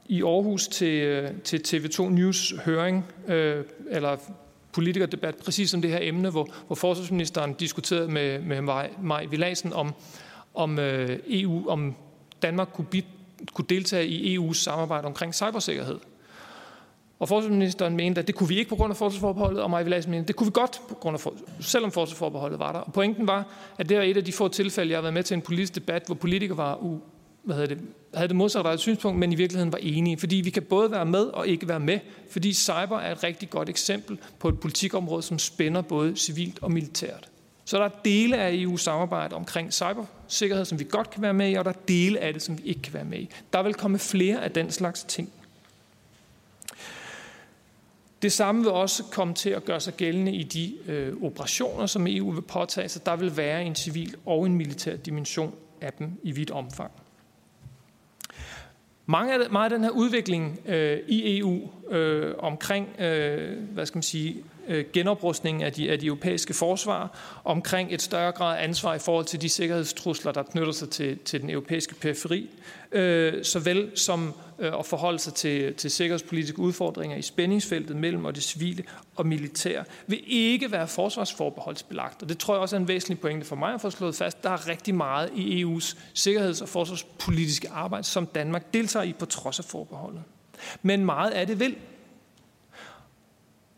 i 0.05 0.23
Aarhus 0.23 0.67
til, 0.67 1.01
øh, 1.01 1.31
til 1.43 1.57
TV2 1.67 2.09
News 2.09 2.53
høring, 2.65 3.05
øh, 3.27 3.63
eller 3.89 4.17
politikerdebat, 4.73 5.35
præcis 5.35 5.73
om 5.73 5.81
det 5.81 5.91
her 5.91 5.99
emne, 6.01 6.29
hvor, 6.29 6.53
hvor 6.67 6.75
forsvarsministeren 6.75 7.53
diskuterede 7.53 8.07
med, 8.07 8.41
med 8.41 8.61
Maj 9.01 9.25
Vilasen 9.25 9.73
om, 9.73 9.93
om 10.53 10.79
øh, 10.79 11.19
EU, 11.27 11.69
om 11.69 11.95
Danmark 12.41 12.69
kunne, 12.73 12.85
bid, 12.85 13.03
kunne 13.53 13.65
deltage 13.69 14.07
i 14.07 14.37
EU's 14.37 14.53
samarbejde 14.53 15.05
omkring 15.05 15.35
cybersikkerhed. 15.35 15.99
Og 17.19 17.27
forsvarsministeren 17.27 17.95
mente, 17.95 18.21
at 18.21 18.27
det 18.27 18.35
kunne 18.35 18.49
vi 18.49 18.57
ikke 18.57 18.69
på 18.69 18.75
grund 18.75 18.91
af 18.91 18.97
forsvarsforbeholdet, 18.97 19.61
og 19.63 19.69
mig 19.69 19.85
vil 19.85 20.05
mente, 20.07 20.27
det 20.27 20.35
kunne 20.35 20.47
vi 20.47 20.51
godt, 20.53 20.81
på 20.89 20.95
grund 20.95 21.15
af 21.15 21.19
for, 21.19 21.33
selvom 21.59 21.91
forsvarsforbeholdet 21.91 22.59
var 22.59 22.71
der. 22.71 22.79
Og 22.79 22.93
pointen 22.93 23.27
var, 23.27 23.47
at 23.77 23.89
det 23.89 23.97
var 23.97 24.03
et 24.03 24.17
af 24.17 24.25
de 24.25 24.31
få 24.31 24.47
tilfælde, 24.47 24.91
jeg 24.91 24.97
har 24.97 25.01
været 25.01 25.13
med 25.13 25.23
til 25.23 25.35
en 25.35 25.41
politisk 25.41 25.75
debat, 25.75 26.03
hvor 26.05 26.15
politikere 26.15 26.57
var 26.57 26.77
u, 26.83 26.99
hvad 27.43 27.55
hedder 27.55 27.75
det, 27.75 27.83
havde 28.13 28.27
det 28.27 28.35
modsatte 28.35 28.77
synspunkt, 28.77 29.19
men 29.19 29.31
i 29.31 29.35
virkeligheden 29.35 29.71
var 29.71 29.79
enige. 29.81 30.17
Fordi 30.17 30.35
vi 30.35 30.49
kan 30.49 30.63
både 30.63 30.91
være 30.91 31.05
med 31.05 31.23
og 31.23 31.47
ikke 31.47 31.67
være 31.67 31.79
med, 31.79 31.99
fordi 32.31 32.53
cyber 32.53 32.99
er 32.99 33.11
et 33.11 33.23
rigtig 33.23 33.49
godt 33.49 33.69
eksempel 33.69 34.17
på 34.39 34.49
et 34.49 34.59
politikområde, 34.59 35.21
som 35.21 35.39
spænder 35.39 35.81
både 35.81 36.15
civilt 36.15 36.59
og 36.63 36.71
militært. 36.71 37.29
Så 37.71 37.77
der 37.77 37.85
er 37.85 37.89
dele 38.05 38.37
af 38.37 38.53
EU-samarbejdet 38.53 39.33
omkring 39.33 39.73
cybersikkerhed, 39.73 40.65
som 40.65 40.79
vi 40.79 40.83
godt 40.89 41.09
kan 41.09 41.21
være 41.21 41.33
med 41.33 41.51
i, 41.51 41.53
og 41.53 41.65
der 41.65 41.71
er 41.71 41.75
dele 41.87 42.19
af 42.19 42.33
det, 42.33 42.41
som 42.41 42.57
vi 42.57 42.63
ikke 42.63 42.81
kan 42.81 42.93
være 42.93 43.03
med 43.03 43.19
i. 43.19 43.29
Der 43.53 43.63
vil 43.63 43.73
komme 43.73 43.99
flere 43.99 44.43
af 44.43 44.51
den 44.51 44.71
slags 44.71 45.03
ting. 45.03 45.29
Det 48.21 48.31
samme 48.31 48.61
vil 48.61 48.71
også 48.71 49.03
komme 49.03 49.33
til 49.33 49.49
at 49.49 49.65
gøre 49.65 49.79
sig 49.79 49.93
gældende 49.93 50.33
i 50.33 50.43
de 50.43 50.73
øh, 50.87 51.23
operationer, 51.23 51.85
som 51.85 52.07
EU 52.07 52.31
vil 52.31 52.41
påtage 52.41 52.89
sig. 52.89 53.05
Der 53.05 53.15
vil 53.15 53.37
være 53.37 53.63
en 53.63 53.75
civil 53.75 54.15
og 54.25 54.45
en 54.45 54.55
militær 54.55 54.95
dimension 54.95 55.55
af 55.81 55.93
dem 55.93 56.19
i 56.23 56.31
vidt 56.31 56.51
omfang. 56.51 56.91
Mange 59.05 59.33
af, 59.33 59.49
meget 59.51 59.71
af 59.71 59.77
den 59.77 59.83
her 59.83 59.91
udvikling 59.91 60.59
øh, 60.65 60.99
i 61.07 61.39
EU 61.39 61.69
øh, 61.89 62.35
omkring, 62.39 62.99
øh, 62.99 63.57
hvad 63.73 63.85
skal 63.85 63.97
man 63.97 64.03
sige, 64.03 64.43
øh, 64.71 64.85
genoprustning 64.93 65.63
af 65.63 65.73
de, 65.73 65.91
af 65.91 65.99
de 65.99 66.05
europæiske 66.05 66.53
forsvar, 66.53 67.17
omkring 67.43 67.93
et 67.93 68.01
større 68.01 68.31
grad 68.31 68.57
af 68.57 68.63
ansvar 68.63 68.95
i 68.95 68.99
forhold 68.99 69.25
til 69.25 69.41
de 69.41 69.49
sikkerhedstrusler, 69.49 70.31
der 70.31 70.43
knytter 70.43 70.71
sig 70.71 70.89
til, 70.89 71.17
til 71.17 71.41
den 71.41 71.49
europæiske 71.49 71.95
periferi, 71.95 72.49
øh, 72.91 73.43
såvel 73.43 73.91
som 73.95 74.33
øh, 74.59 74.79
at 74.79 74.85
forholde 74.85 75.19
sig 75.19 75.33
til, 75.33 75.73
til 75.73 75.91
sikkerhedspolitiske 75.91 76.59
udfordringer 76.59 77.17
i 77.17 77.21
spændingsfeltet 77.21 77.95
mellem 77.95 78.25
og 78.25 78.35
det 78.35 78.43
civile 78.43 78.83
og 79.15 79.27
militære, 79.27 79.83
vil 80.07 80.23
ikke 80.27 80.71
være 80.71 80.87
forsvarsforbeholdsbelagt. 80.87 82.23
Og 82.23 82.29
det 82.29 82.37
tror 82.37 82.53
jeg 82.53 82.61
også 82.61 82.75
er 82.75 82.79
en 82.79 82.87
væsentlig 82.87 83.19
pointe 83.19 83.45
for 83.45 83.55
mig 83.55 83.73
at 83.73 83.81
få 83.81 83.89
slået 83.89 84.15
fast. 84.15 84.43
Der 84.43 84.49
er 84.49 84.67
rigtig 84.67 84.95
meget 84.95 85.29
i 85.35 85.63
EU's 85.63 85.97
sikkerheds- 86.13 86.61
og 86.61 86.69
forsvarspolitiske 86.69 87.69
arbejde, 87.69 88.03
som 88.03 88.25
Danmark 88.25 88.73
deltager 88.73 89.03
i 89.03 89.13
på 89.13 89.25
trods 89.25 89.59
af 89.59 89.65
forbeholdet. 89.65 90.23
Men 90.81 91.05
meget 91.05 91.31
af 91.31 91.47
det 91.47 91.59
vil 91.59 91.75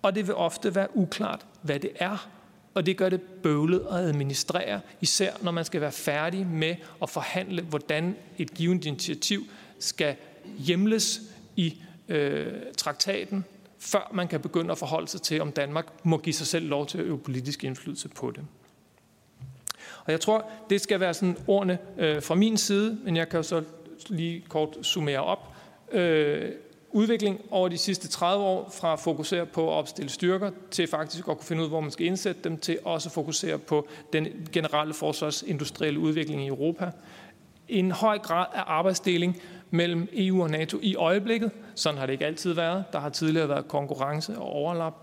og 0.03 0.15
det 0.15 0.27
vil 0.27 0.35
ofte 0.35 0.75
være 0.75 0.87
uklart, 0.93 1.45
hvad 1.61 1.79
det 1.79 1.91
er. 1.95 2.29
Og 2.73 2.85
det 2.85 2.97
gør 2.97 3.09
det 3.09 3.21
bøvlet 3.21 3.85
at 3.91 3.95
administrere, 3.95 4.81
især 5.01 5.33
når 5.41 5.51
man 5.51 5.65
skal 5.65 5.81
være 5.81 5.91
færdig 5.91 6.47
med 6.47 6.75
at 7.01 7.09
forhandle, 7.09 7.61
hvordan 7.61 8.15
et 8.37 8.53
givet 8.53 8.85
initiativ 8.85 9.43
skal 9.79 10.15
hjemles 10.57 11.21
i 11.55 11.81
øh, 12.09 12.53
traktaten, 12.77 13.45
før 13.79 14.11
man 14.13 14.27
kan 14.27 14.39
begynde 14.39 14.71
at 14.71 14.77
forholde 14.77 15.07
sig 15.07 15.21
til, 15.21 15.41
om 15.41 15.51
Danmark 15.51 16.05
må 16.05 16.17
give 16.17 16.33
sig 16.33 16.47
selv 16.47 16.65
lov 16.65 16.87
til 16.87 16.97
at 16.97 17.03
øve 17.03 17.19
politisk 17.19 17.63
indflydelse 17.63 18.09
på 18.09 18.31
det. 18.31 18.45
Og 20.05 20.11
jeg 20.11 20.21
tror, 20.21 20.49
det 20.69 20.81
skal 20.81 20.99
være 20.99 21.13
sådan 21.13 21.37
ordene 21.47 21.77
øh, 21.97 22.21
fra 22.21 22.35
min 22.35 22.57
side, 22.57 22.99
men 23.03 23.15
jeg 23.15 23.29
kan 23.29 23.37
jo 23.37 23.43
så 23.43 23.63
lige 24.07 24.45
kort 24.49 24.77
summere 24.81 25.23
op. 25.23 25.55
Øh, 25.91 26.51
udvikling 26.93 27.41
over 27.51 27.69
de 27.69 27.77
sidste 27.77 28.07
30 28.07 28.43
år 28.43 28.69
fra 28.79 28.93
at 28.93 28.99
fokusere 28.99 29.45
på 29.45 29.67
at 29.69 29.73
opstille 29.73 30.09
styrker 30.09 30.51
til 30.71 30.87
faktisk 30.87 31.27
at 31.27 31.37
kunne 31.37 31.45
finde 31.45 31.63
ud, 31.63 31.67
hvor 31.69 31.79
man 31.79 31.91
skal 31.91 32.05
indsætte 32.05 32.41
dem, 32.43 32.57
til 32.57 32.79
også 32.85 33.09
at 33.09 33.13
fokusere 33.13 33.57
på 33.57 33.87
den 34.13 34.27
generelle 34.51 34.93
forsvarsindustrielle 34.93 35.99
udvikling 35.99 36.43
i 36.43 36.47
Europa. 36.47 36.91
En 37.67 37.91
høj 37.91 38.17
grad 38.17 38.45
af 38.53 38.63
arbejdsdeling 38.65 39.41
mellem 39.71 40.07
EU 40.13 40.43
og 40.43 40.49
NATO 40.49 40.79
i 40.81 40.95
øjeblikket. 40.95 41.51
Sådan 41.75 41.97
har 41.97 42.05
det 42.05 42.13
ikke 42.13 42.25
altid 42.25 42.53
været. 42.53 42.83
Der 42.93 42.99
har 42.99 43.09
tidligere 43.09 43.49
været 43.49 43.67
konkurrence 43.67 44.37
og 44.37 44.45
overlap 44.45 44.93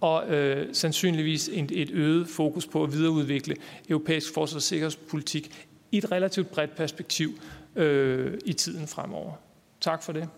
og 0.00 0.28
øh, 0.28 0.68
sandsynligvis 0.74 1.48
et, 1.52 1.70
et 1.70 1.90
øget 1.90 2.28
fokus 2.28 2.66
på 2.66 2.82
at 2.82 2.92
videreudvikle 2.92 3.56
europæisk 3.88 4.34
forsvars- 4.34 4.54
og 4.54 4.62
sikkerhedspolitik 4.62 5.66
i 5.92 5.98
et 5.98 6.12
relativt 6.12 6.50
bredt 6.50 6.76
perspektiv 6.76 7.28
øh, 7.76 8.38
i 8.44 8.52
tiden 8.52 8.86
fremover. 8.86 9.32
Tak 9.80 10.02
for 10.02 10.12
det 10.12 10.28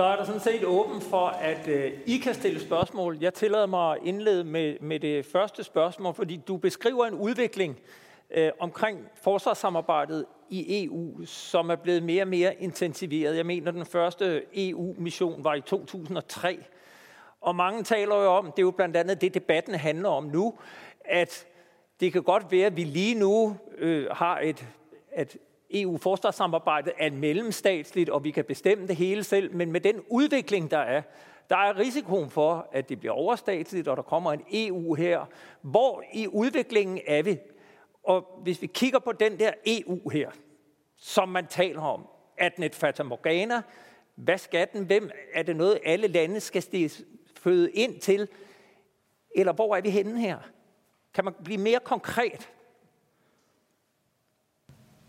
så 0.00 0.04
er 0.04 0.16
der 0.16 0.24
sådan 0.24 0.40
set 0.40 0.64
åben 0.64 1.00
for, 1.00 1.26
at 1.26 1.68
øh, 1.68 1.92
I 2.06 2.18
kan 2.18 2.34
stille 2.34 2.60
spørgsmål. 2.60 3.18
Jeg 3.20 3.34
tillader 3.34 3.66
mig 3.66 3.92
at 3.92 3.98
indlede 4.04 4.44
med, 4.44 4.76
med 4.80 5.00
det 5.00 5.26
første 5.26 5.64
spørgsmål, 5.64 6.14
fordi 6.14 6.36
du 6.36 6.56
beskriver 6.56 7.06
en 7.06 7.14
udvikling 7.14 7.80
øh, 8.30 8.50
omkring 8.58 8.98
forsvarssamarbejdet 9.22 10.26
i 10.50 10.84
EU, 10.84 11.24
som 11.24 11.70
er 11.70 11.76
blevet 11.76 12.02
mere 12.02 12.22
og 12.22 12.28
mere 12.28 12.54
intensiveret. 12.54 13.36
Jeg 13.36 13.46
mener, 13.46 13.70
den 13.70 13.86
første 13.86 14.42
EU-mission 14.54 15.44
var 15.44 15.54
i 15.54 15.60
2003. 15.60 16.64
Og 17.40 17.56
mange 17.56 17.82
taler 17.82 18.16
jo 18.16 18.30
om, 18.30 18.44
det 18.44 18.58
er 18.58 18.66
jo 18.66 18.70
blandt 18.70 18.96
andet 18.96 19.20
det, 19.20 19.34
debatten 19.34 19.74
handler 19.74 20.08
om 20.08 20.24
nu, 20.24 20.54
at 21.04 21.46
det 22.00 22.12
kan 22.12 22.22
godt 22.22 22.52
være, 22.52 22.66
at 22.66 22.76
vi 22.76 22.84
lige 22.84 23.14
nu 23.14 23.56
øh, 23.78 24.06
har 24.10 24.38
et, 24.38 24.66
et 25.18 25.36
EU-forsvarssamarbejdet 25.70 26.92
er 26.98 27.10
mellemstatsligt, 27.10 28.10
og 28.10 28.24
vi 28.24 28.30
kan 28.30 28.44
bestemme 28.44 28.86
det 28.86 28.96
hele 28.96 29.24
selv, 29.24 29.54
men 29.54 29.72
med 29.72 29.80
den 29.80 30.00
udvikling, 30.08 30.70
der 30.70 30.78
er, 30.78 31.02
der 31.50 31.56
er 31.56 31.78
risikoen 31.78 32.30
for, 32.30 32.68
at 32.72 32.88
det 32.88 33.00
bliver 33.00 33.12
overstatsligt, 33.12 33.88
og 33.88 33.96
der 33.96 34.02
kommer 34.02 34.32
en 34.32 34.42
EU 34.52 34.94
her. 34.94 35.26
Hvor 35.62 36.02
i 36.12 36.26
udviklingen 36.28 37.00
er 37.06 37.22
vi? 37.22 37.38
Og 38.02 38.40
hvis 38.42 38.62
vi 38.62 38.66
kigger 38.66 38.98
på 38.98 39.12
den 39.12 39.38
der 39.38 39.52
EU 39.66 40.08
her, 40.08 40.30
som 40.96 41.28
man 41.28 41.46
taler 41.46 41.82
om, 41.82 42.06
er 42.36 42.48
den 42.48 42.64
et 42.64 42.74
Fata 42.74 43.02
Morgana? 43.02 43.62
Hvad 44.14 44.38
skal 44.38 44.68
den? 44.72 44.84
Hvem 44.84 45.10
er 45.32 45.42
det 45.42 45.56
noget, 45.56 45.78
alle 45.84 46.06
lande 46.06 46.40
skal 46.40 46.90
føde 47.36 47.70
ind 47.70 48.00
til? 48.00 48.28
Eller 49.36 49.52
hvor 49.52 49.76
er 49.76 49.80
vi 49.80 49.90
henne 49.90 50.20
her? 50.20 50.38
Kan 51.14 51.24
man 51.24 51.34
blive 51.44 51.58
mere 51.58 51.80
konkret? 51.84 52.50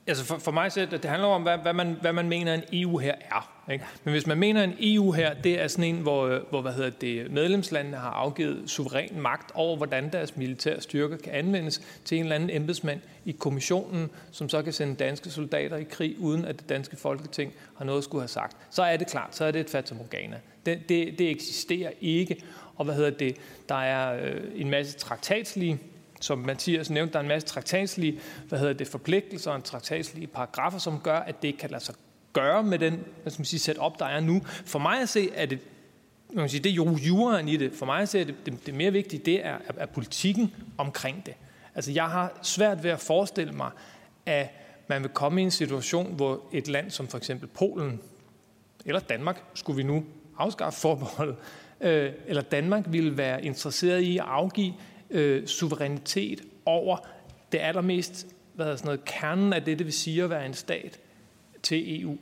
Altså 0.08 0.26
for, 0.26 0.38
for 0.38 0.52
mig 0.52 0.72
selv, 0.72 0.92
det 0.92 1.06
handler 1.06 1.28
om, 1.28 1.42
hvad, 1.42 1.58
hvad, 1.58 1.74
man, 1.74 1.98
hvad 2.02 2.14
man 2.14 2.30
mener, 2.30 2.54
en 2.54 2.64
EU 2.74 2.98
her 2.98 3.16
er. 3.32 3.72
Ikke? 3.72 3.86
Men 4.04 4.12
hvis 4.12 4.28
man 4.28 4.38
mener, 4.38 4.64
en 4.64 4.76
EU 4.80 5.12
her, 5.12 5.34
det 5.34 5.62
er 5.62 5.68
sådan 5.68 5.84
en, 5.84 6.02
hvor, 6.02 6.40
hvor 6.50 6.62
hvad 6.62 6.74
hedder 6.74 6.90
det, 6.90 7.32
medlemslandene 7.32 7.98
har 7.98 8.10
afgivet 8.10 8.70
suveræn 8.70 9.10
magt 9.22 9.52
over, 9.54 9.78
hvordan 9.78 10.12
deres 10.12 10.38
militære 10.38 10.82
styrker 10.82 11.18
kan 11.18 11.34
anvendes 11.34 11.82
til 12.06 12.18
en 12.18 12.24
eller 12.24 12.36
anden 12.36 12.50
embedsmand 12.50 13.00
i 13.26 13.32
kommissionen, 13.32 14.10
som 14.32 14.50
så 14.50 14.62
kan 14.62 14.74
sende 14.74 14.96
danske 14.96 15.30
soldater 15.30 15.78
i 15.78 15.84
krig, 15.84 16.16
uden 16.20 16.46
at 16.46 16.60
det 16.60 16.70
danske 16.70 16.96
folketing 16.96 17.54
har 17.78 17.86
noget 17.86 17.98
at 17.98 18.04
skulle 18.04 18.22
have 18.22 18.28
sagt, 18.28 18.58
så 18.70 18.84
er 18.84 18.98
det 18.98 19.08
klart, 19.08 19.36
så 19.36 19.46
er 19.46 19.52
det 19.52 19.62
et 19.62 19.70
fatamorgana. 19.70 20.40
Det, 20.66 20.90
det, 20.90 21.20
det 21.20 21.30
eksisterer 21.30 21.92
ikke. 22.02 22.44
Og 22.76 22.86
hvad 22.86 22.96
hedder 22.96 23.10
det, 23.10 23.36
der 23.70 23.76
er 23.76 24.26
øh, 24.26 24.42
en 24.56 24.70
masse 24.70 24.98
traktatslige 24.98 25.80
som 26.22 26.38
Mathias 26.38 26.90
nævnte, 26.90 27.14
der 27.14 27.20
er 27.20 27.24
en 27.24 27.30
masse 27.30 27.48
traktatslige 27.48 28.20
hvad 28.50 28.60
hedder 28.60 28.74
det, 28.74 28.88
forpligtelser 28.88 29.52
og 29.52 29.64
traktatslige 29.64 30.28
paragrafer, 30.28 30.78
som 30.78 31.00
gør, 31.00 31.20
at 31.20 31.42
det 31.42 31.48
ikke 31.48 31.60
kan 31.60 31.70
lade 31.70 31.84
sig 31.84 31.96
gøre 32.34 32.64
med 32.64 32.80
den 32.80 33.04
hvad 33.22 33.32
skal 33.32 33.40
man 33.40 33.46
sige, 33.46 33.60
setup, 33.60 34.00
der 34.00 34.06
er 34.06 34.20
nu. 34.20 34.42
For 34.66 34.80
mig 34.80 35.02
at 35.02 35.10
se, 35.10 35.30
er 35.36 35.46
det 35.46 35.60
man 36.34 36.44
kan 36.44 36.50
sige, 36.50 36.64
det 36.64 36.70
er 36.70 36.74
jo 36.74 36.98
juraen 37.08 37.48
i 37.48 37.58
det. 37.58 37.74
For 37.74 37.86
mig 37.86 38.02
at 38.02 38.10
se, 38.10 38.26
det, 38.26 38.36
det, 38.46 38.66
det 38.66 38.74
mere 38.74 38.92
vigtige, 38.92 39.22
det 39.26 39.46
er, 39.46 39.58
er 39.78 39.86
politikken 39.86 40.56
omkring 40.78 41.26
det. 41.26 41.34
Altså, 41.76 41.92
jeg 41.92 42.06
har 42.06 42.40
svært 42.42 42.84
ved 42.84 42.92
at 42.92 43.00
forestille 43.00 43.54
mig, 43.54 43.72
at 44.26 44.48
man 44.88 45.02
vil 45.02 45.10
komme 45.10 45.42
i 45.42 45.44
en 45.44 45.52
situation, 45.52 46.14
hvor 46.14 46.42
et 46.52 46.68
land 46.68 46.92
som 46.92 47.08
for 47.08 47.18
eksempel 47.18 47.48
Polen 47.48 48.02
eller 48.86 49.00
Danmark, 49.00 49.44
skulle 49.54 49.78
vi 49.78 49.84
nu 49.84 50.06
afskaffe 50.38 50.80
forbeholdet, 50.80 51.36
øh, 51.82 52.12
eller 52.28 52.42
Danmark 52.42 52.84
ville 52.88 53.18
være 53.18 53.46
interesseret 53.46 54.02
i 54.02 54.18
at 54.18 54.26
afgive 54.28 54.74
øh, 55.12 55.48
suverænitet 55.48 56.42
over 56.66 56.98
det 57.52 57.58
allermest 57.58 58.28
hvad 58.54 58.66
hedder 58.66 58.78
sådan 58.78 58.88
noget, 58.88 59.06
kernen 59.06 59.54
af 59.54 59.64
det, 59.64 59.80
det 59.80 59.86
vil 59.86 59.94
sige 59.94 60.24
at 60.24 60.30
være 60.30 60.46
en 60.46 60.54
stat 60.54 61.00
til 61.64 62.02
EU. 62.02 62.18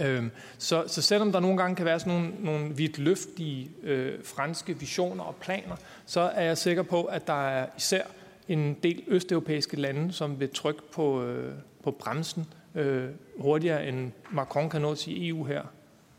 Øhm, 0.00 0.30
så, 0.58 0.84
så 0.86 1.02
selvom 1.02 1.32
der 1.32 1.40
nogle 1.40 1.56
gange 1.56 1.76
kan 1.76 1.84
være 1.84 2.00
sådan 2.00 2.12
nogle, 2.12 2.32
nogle 2.40 2.76
vidt 2.76 2.98
løftige 2.98 3.70
øh, 3.82 4.24
franske 4.24 4.78
visioner 4.78 5.24
og 5.24 5.36
planer, 5.36 5.76
så 6.06 6.20
er 6.20 6.44
jeg 6.44 6.58
sikker 6.58 6.82
på, 6.82 7.04
at 7.04 7.26
der 7.26 7.48
er 7.48 7.66
især 7.76 8.02
en 8.48 8.74
del 8.82 9.02
østeuropæiske 9.06 9.76
lande, 9.76 10.12
som 10.12 10.40
vil 10.40 10.50
trykke 10.50 10.82
på, 10.92 11.22
øh, 11.22 11.54
på 11.82 11.90
bremsen 11.90 12.46
øh, 12.74 13.08
hurtigere 13.38 13.88
end 13.88 14.12
Macron 14.30 14.70
kan 14.70 14.80
nå 14.80 14.94
til 14.94 15.28
EU 15.28 15.44
her. 15.44 15.62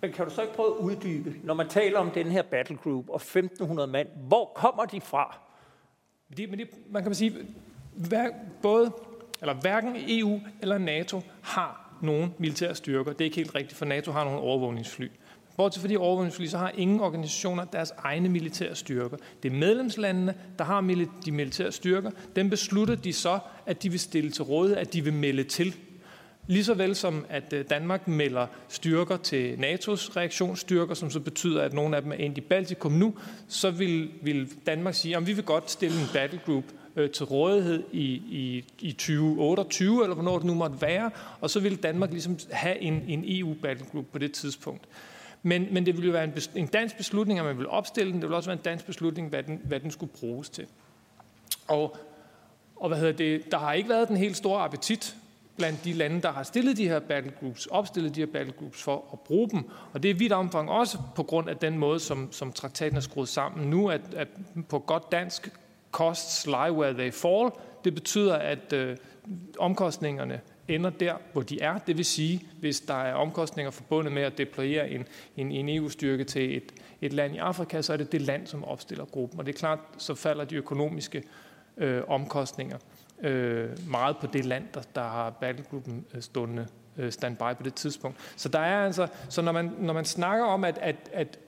Men 0.02 0.12
kan 0.12 0.26
du 0.26 0.32
så 0.32 0.42
ikke 0.42 0.54
prøve 0.54 0.78
at 0.78 0.84
uddybe, 0.84 1.36
når 1.44 1.54
man 1.54 1.70
taler 1.70 2.00
om 2.00 2.12
den 2.12 2.28
her 2.28 2.42
battle 2.42 2.78
group 2.78 3.10
og 3.10 3.16
1500 3.16 3.88
mand, 3.88 4.08
hvor 4.28 4.52
kommer 4.56 4.86
de 4.86 5.02
fra? 5.02 5.40
Det, 6.38 6.50
men 6.50 6.60
det, 6.60 6.68
man 6.90 7.04
kan 7.04 7.16
sige, 7.16 7.34
hver, 7.94 8.30
både, 8.62 8.92
eller 9.42 9.54
hverken 9.54 9.96
EU 10.08 10.40
eller 10.62 10.78
NATO 10.78 11.22
har 11.42 11.98
nogen 12.02 12.34
militære 12.38 12.76
styrker. 12.76 13.12
Det 13.12 13.22
er 13.22 13.26
ikke 13.26 13.38
helt 13.38 13.56
rigtigt, 13.56 13.78
for 13.78 13.86
NATO 13.86 14.12
har 14.12 14.24
nogle 14.24 14.40
overvågningsfly. 14.40 15.08
Bortset 15.58 15.82
fra 15.82 15.88
de 15.88 15.98
overvågningsfly, 15.98 16.46
så 16.46 16.58
har 16.58 16.72
ingen 16.78 17.00
organisationer 17.00 17.66
deres 17.66 17.94
egne 17.98 18.30
militære 18.30 18.76
styrker. 18.76 19.18
Det 19.44 19.52
er 19.52 19.58
medlemslandene, 19.58 20.36
der 20.58 20.64
har 20.64 20.82
de 21.26 21.32
militære 21.32 21.72
styrker. 21.72 22.12
Dem 22.36 22.50
beslutter 22.50 22.96
de 22.96 23.14
så, 23.14 23.40
at 23.66 23.84
de 23.84 23.90
vil 23.90 24.00
stille 24.00 24.32
til 24.32 24.44
rådighed, 24.44 24.78
at 24.78 24.94
de 24.94 25.04
vil 25.04 25.14
melde 25.14 25.44
til 25.44 25.76
Lige 26.50 26.64
så 26.64 26.74
vel 26.74 26.96
som 26.96 27.26
at 27.30 27.54
øh, 27.54 27.66
Danmark 27.70 28.08
melder 28.08 28.48
styrker 28.70 29.18
til 29.18 29.54
NATO's 29.54 30.16
reaktionsstyrker, 30.18 30.94
som 30.94 31.10
så 31.10 31.20
betyder, 31.20 31.62
at 31.62 31.74
nogle 31.74 31.96
af 31.96 32.02
dem 32.02 32.12
er 32.12 32.16
endt 32.16 32.38
i 32.38 32.42
Baltikum 32.42 32.92
nu, 32.92 33.14
så 33.48 33.72
vil, 33.72 34.10
vil 34.22 34.54
Danmark 34.66 34.94
sige, 34.94 35.18
at 35.18 35.28
vi 35.28 35.34
vil 35.34 35.44
godt 35.44 35.72
stille 35.72 36.02
en 36.02 36.08
battle 36.14 36.42
group 36.46 36.64
øh, 36.96 37.10
til 37.10 37.26
rådighed 37.26 37.84
i, 37.92 38.04
i, 38.14 38.66
i 38.80 38.92
2028, 38.92 40.04
eller 40.04 40.14
hvornår 40.14 40.38
det 40.38 40.46
nu 40.46 40.54
måtte 40.54 40.82
være, 40.82 41.12
og 41.42 41.50
så 41.50 41.60
vil 41.60 41.84
Danmark 41.84 42.12
ligesom 42.12 42.38
have 42.52 42.80
en, 42.80 43.04
en 43.08 43.24
EU-battle 43.28 43.86
group 43.92 44.06
på 44.12 44.18
det 44.18 44.32
tidspunkt. 44.32 44.84
Men, 45.44 45.68
men 45.72 45.86
det 45.86 45.96
ville 45.96 46.06
jo 46.08 46.12
være 46.12 46.24
en, 46.24 46.34
en 46.56 46.68
dansk 46.68 46.98
beslutning, 46.98 47.40
at 47.40 47.46
man 47.46 47.58
vil 47.58 47.68
opstille 47.68 48.14
den. 48.14 48.22
Det 48.22 48.30
vil 48.30 48.36
også 48.36 48.50
være 48.50 48.58
en 48.58 48.64
dansk 48.64 48.86
beslutning, 48.86 49.30
hvad 49.30 49.44
den, 49.44 49.62
hvad 49.64 49.80
den 49.80 49.92
skulle 49.92 50.12
bruges 50.20 50.50
til. 50.50 50.66
Og, 51.68 51.98
og 52.76 52.88
hvad 52.88 52.98
hedder 52.98 53.14
det, 53.14 53.52
der 53.52 53.58
har 53.58 53.74
ikke 53.74 53.90
været 53.90 54.08
den 54.08 54.18
helt 54.18 54.38
store 54.38 54.64
appetit 54.64 55.16
blandt 55.60 55.84
de 55.84 55.94
lande, 55.94 56.22
der 56.22 56.32
har 56.32 56.44
stillet 56.44 56.78
de 56.78 56.88
her 56.88 57.00
battlegroups, 57.00 57.66
opstillet 57.66 58.16
de 58.16 58.20
her 58.20 58.28
battlegroups 58.28 58.84
for 58.84 59.06
at 59.14 59.20
bruge 59.20 59.50
dem. 59.50 59.64
Og 59.94 60.04
det 60.04 60.12
er 60.12 60.16
vidt 60.16 60.34
omfang 60.34 60.70
også 60.70 60.98
på 61.16 61.24
grund 61.24 61.50
af 61.50 61.58
den 61.58 61.78
måde, 61.78 62.00
som, 62.00 62.32
som 62.32 62.52
traktaten 62.52 62.98
er 62.98 63.02
skruet 63.02 63.28
sammen 63.28 63.70
nu, 63.70 63.90
at, 63.90 64.02
at 64.16 64.28
på 64.70 64.80
godt 64.80 65.12
dansk, 65.12 65.50
costs 65.92 66.46
lie 66.46 66.72
where 66.72 66.94
they 66.94 67.12
fall. 67.12 67.52
Det 67.84 67.94
betyder, 67.94 68.36
at 68.36 68.74
øh, 68.74 68.98
omkostningerne 69.60 70.42
ender 70.68 70.90
der, 70.90 71.16
hvor 71.34 71.42
de 71.42 71.62
er. 71.62 71.78
Det 71.78 71.98
vil 71.98 72.06
sige, 72.06 72.48
hvis 72.60 72.80
der 72.80 72.94
er 72.94 73.14
omkostninger 73.14 73.72
forbundet 73.72 74.14
med 74.14 74.22
at 74.22 74.38
deployere 74.38 74.90
en, 74.90 75.06
en, 75.38 75.52
en 75.52 75.70
EU-styrke 75.70 76.24
til 76.24 76.58
et, 76.58 76.74
et 77.02 77.14
land 77.14 77.36
i 77.36 77.38
Afrika, 77.38 77.82
så 77.82 77.94
er 77.94 77.98
det 77.98 78.12
det 78.12 78.22
land, 78.22 78.48
som 78.48 78.64
opstiller 78.64 79.06
gruppen. 79.06 79.40
Og 79.40 79.46
det 79.46 79.56
er 79.56 79.60
klart, 79.60 79.80
så 79.98 80.16
falder 80.16 80.46
de 80.46 80.56
økonomiske 80.56 81.24
øh, 81.78 82.02
omkostninger 82.08 82.78
øh, 83.22 83.90
meget 83.90 84.18
på 84.18 84.28
det 84.28 84.46
land, 84.46 84.64
der, 84.74 84.82
der 84.96 85.02
har 85.02 85.30
battlegruppen 85.30 86.06
øh, 86.14 86.22
stående 86.22 86.68
øh, 86.98 87.12
standby 87.12 87.56
på 87.58 87.64
det 87.64 87.74
tidspunkt. 87.74 88.18
Så 88.36 88.50
der 88.50 88.60
er 88.60 88.86
altså, 88.86 89.08
så 89.30 89.42
når 89.42 89.52
man, 89.52 89.72
når 89.80 89.94
man 89.94 90.06
snakker 90.06 90.46
om 90.46 90.64
at, 90.64 90.78
at, 90.82 90.96
at 91.14 91.40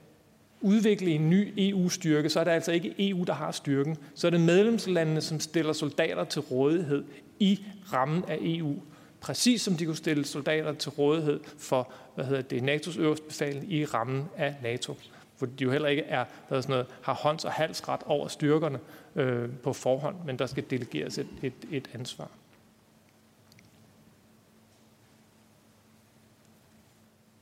udvikle 0.60 1.10
en 1.10 1.30
ny 1.30 1.54
EU-styrke, 1.56 2.28
så 2.28 2.40
er 2.40 2.44
det 2.44 2.50
altså 2.50 2.72
ikke 2.72 2.94
EU, 2.98 3.24
der 3.24 3.32
har 3.32 3.50
styrken. 3.50 3.96
Så 4.14 4.26
er 4.26 4.30
det 4.30 4.40
medlemslandene, 4.40 5.20
som 5.20 5.40
stiller 5.40 5.72
soldater 5.72 6.24
til 6.24 6.42
rådighed 6.42 7.04
i 7.38 7.64
rammen 7.92 8.24
af 8.28 8.38
EU. 8.40 8.74
Præcis 9.20 9.62
som 9.62 9.76
de 9.76 9.86
kunne 9.86 9.96
stille 9.96 10.24
soldater 10.24 10.72
til 10.72 10.90
rådighed 10.90 11.40
for 11.58 11.92
hvad 12.14 12.24
hedder 12.24 12.42
det, 12.42 12.62
NATO's 12.62 13.00
øverste 13.00 13.24
befaling 13.26 13.72
i 13.72 13.84
rammen 13.84 14.24
af 14.36 14.54
NATO. 14.62 14.96
Hvor 15.38 15.46
de 15.46 15.64
jo 15.64 15.70
heller 15.70 15.88
ikke 15.88 16.02
er, 16.02 16.24
hvad 16.48 16.62
sådan 16.62 16.72
noget, 16.72 16.86
har 17.02 17.14
hånds- 17.14 17.44
og 17.44 17.52
halsret 17.52 18.00
over 18.06 18.28
styrkerne 18.28 18.78
øh, 19.16 19.50
på 19.62 19.72
forhånd, 19.72 20.16
men 20.26 20.38
der 20.38 20.46
skal 20.46 20.64
delegeres 20.70 21.18
et, 21.18 21.28
et, 21.42 21.54
et 21.70 21.90
ansvar. 21.94 22.30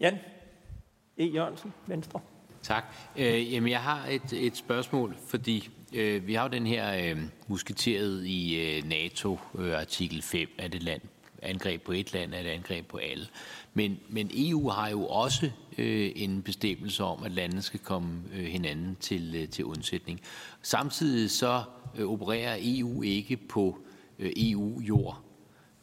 Jan 0.01 0.19
E. 1.19 1.25
Jørgensen, 1.25 1.73
Venstre. 1.87 2.21
Tak. 2.63 2.85
Øh, 3.17 3.53
jamen, 3.53 3.71
jeg 3.71 3.81
har 3.81 4.07
et, 4.07 4.33
et 4.33 4.57
spørgsmål, 4.57 5.17
fordi 5.27 5.71
øh, 5.95 6.27
vi 6.27 6.35
har 6.35 6.43
jo 6.43 6.49
den 6.49 6.67
her 6.67 7.11
øh, 7.11 7.23
musketeret 7.47 8.27
i 8.27 8.61
øh, 8.61 8.85
NATO 8.85 9.39
øh, 9.59 9.81
artikel 9.81 10.23
5 10.23 10.49
af 10.59 10.71
det 10.71 10.83
land. 10.83 11.03
Angreb 11.43 11.83
på 11.83 11.93
et 11.93 12.13
land 12.13 12.35
er 12.35 12.39
et 12.39 12.47
angreb 12.47 12.87
på 12.87 12.97
alle. 12.97 13.27
Men, 13.75 13.99
men 14.09 14.31
EU 14.35 14.69
har 14.69 14.89
jo 14.89 15.07
også 15.07 15.51
øh, 15.79 16.13
en 16.17 16.43
bestemmelse 16.43 17.05
om, 17.05 17.23
at 17.23 17.33
landene 17.33 17.63
skal 17.63 17.81
komme 17.81 18.23
øh, 18.35 18.45
hinanden 18.45 18.97
til, 19.01 19.35
øh, 19.37 19.49
til 19.49 19.65
undsætning. 19.65 20.21
Samtidig 20.63 21.31
så 21.31 21.63
øh, 21.99 22.07
opererer 22.07 22.57
EU 22.61 23.03
ikke 23.03 23.37
på 23.37 23.79
øh, 24.19 24.33
EU-jord. 24.37 25.23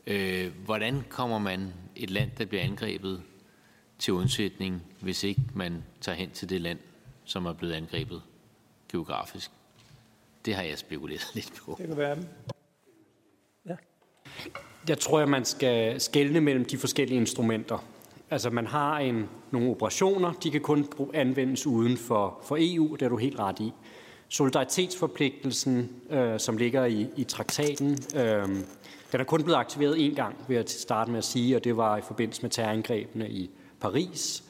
Øh, 0.07 0.51
hvordan 0.65 1.03
kommer 1.09 1.38
man 1.39 1.73
et 1.95 2.09
land, 2.09 2.31
der 2.38 2.45
bliver 2.45 2.63
angrebet, 2.63 3.21
til 3.99 4.13
undsætning, 4.13 4.83
hvis 5.01 5.23
ikke 5.23 5.41
man 5.53 5.83
tager 6.01 6.15
hen 6.15 6.31
til 6.31 6.49
det 6.49 6.61
land, 6.61 6.79
som 7.23 7.45
er 7.45 7.53
blevet 7.53 7.73
angrebet 7.73 8.21
geografisk? 8.89 9.51
Det 10.45 10.55
har 10.55 10.63
jeg 10.63 10.77
spekuleret 10.77 11.31
lidt 11.35 11.53
på. 11.65 11.75
Det 11.77 11.88
kan 11.88 11.97
være. 11.97 12.17
Ja. 13.65 13.75
Jeg 14.89 14.99
tror, 14.99 15.19
at 15.19 15.29
man 15.29 15.45
skal 15.45 16.01
skelne 16.01 16.41
mellem 16.41 16.65
de 16.65 16.77
forskellige 16.77 17.17
instrumenter. 17.17 17.77
Altså 18.31 18.49
man 18.49 18.67
har 18.67 18.99
en, 18.99 19.29
nogle 19.51 19.69
operationer, 19.69 20.33
de 20.33 20.51
kan 20.51 20.61
kun 20.61 20.88
anvendes 21.13 21.67
uden 21.67 21.97
for, 21.97 22.39
for 22.43 22.57
EU, 22.59 22.95
det 22.95 23.01
er 23.01 23.09
du 23.09 23.17
helt 23.17 23.39
ret 23.39 23.59
i. 23.59 23.73
Solidaritetsforpligtelsen, 24.29 25.89
øh, 26.09 26.39
som 26.39 26.57
ligger 26.57 26.85
i, 26.85 27.07
i 27.15 27.23
traktaten, 27.23 27.97
øh, 28.15 28.47
den 29.11 29.19
er 29.19 29.23
kun 29.23 29.43
blevet 29.43 29.57
aktiveret 29.57 29.95
én 29.95 30.15
gang, 30.15 30.35
vil 30.47 30.55
jeg 30.55 30.63
starte 30.67 31.11
med 31.11 31.17
at 31.17 31.23
sige, 31.23 31.55
og 31.55 31.63
det 31.63 31.77
var 31.77 31.97
i 31.97 32.01
forbindelse 32.01 32.41
med 32.41 32.49
terrorangrebene 32.49 33.29
i 33.29 33.49
Paris. 33.79 34.43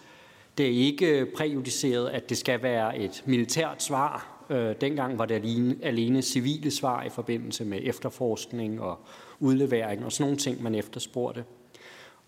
Det 0.58 0.66
er 0.66 0.86
ikke 0.86 1.28
præjudiceret, 1.36 2.10
at 2.10 2.30
det 2.30 2.38
skal 2.38 2.64
være 2.64 2.98
et 2.98 3.24
militært 3.26 3.84
svar. 3.84 4.37
Øh, 4.50 4.76
dengang 4.82 5.20
var 5.20 5.26
det 5.26 5.36
alene, 5.36 5.76
alene 5.82 6.22
civile 6.22 6.72
svar 6.72 7.04
i 7.04 7.10
forbindelse 7.10 7.66
med 7.66 7.80
efterforskning 7.84 8.82
og 8.82 9.00
udlevering 9.40 10.06
og 10.06 10.12
sådan 10.12 10.24
nogle 10.24 10.38
ting, 10.38 10.64
man 10.64 10.76
efterspurgte. 10.76 11.44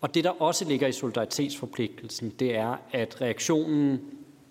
Og 0.00 0.14
det, 0.14 0.24
der 0.24 0.42
også 0.42 0.64
ligger 0.64 0.86
i 0.86 0.92
solidaritetsforpligtelsen, 0.92 2.30
det 2.38 2.56
er, 2.56 2.76
at 2.92 3.20
reaktionen 3.20 4.00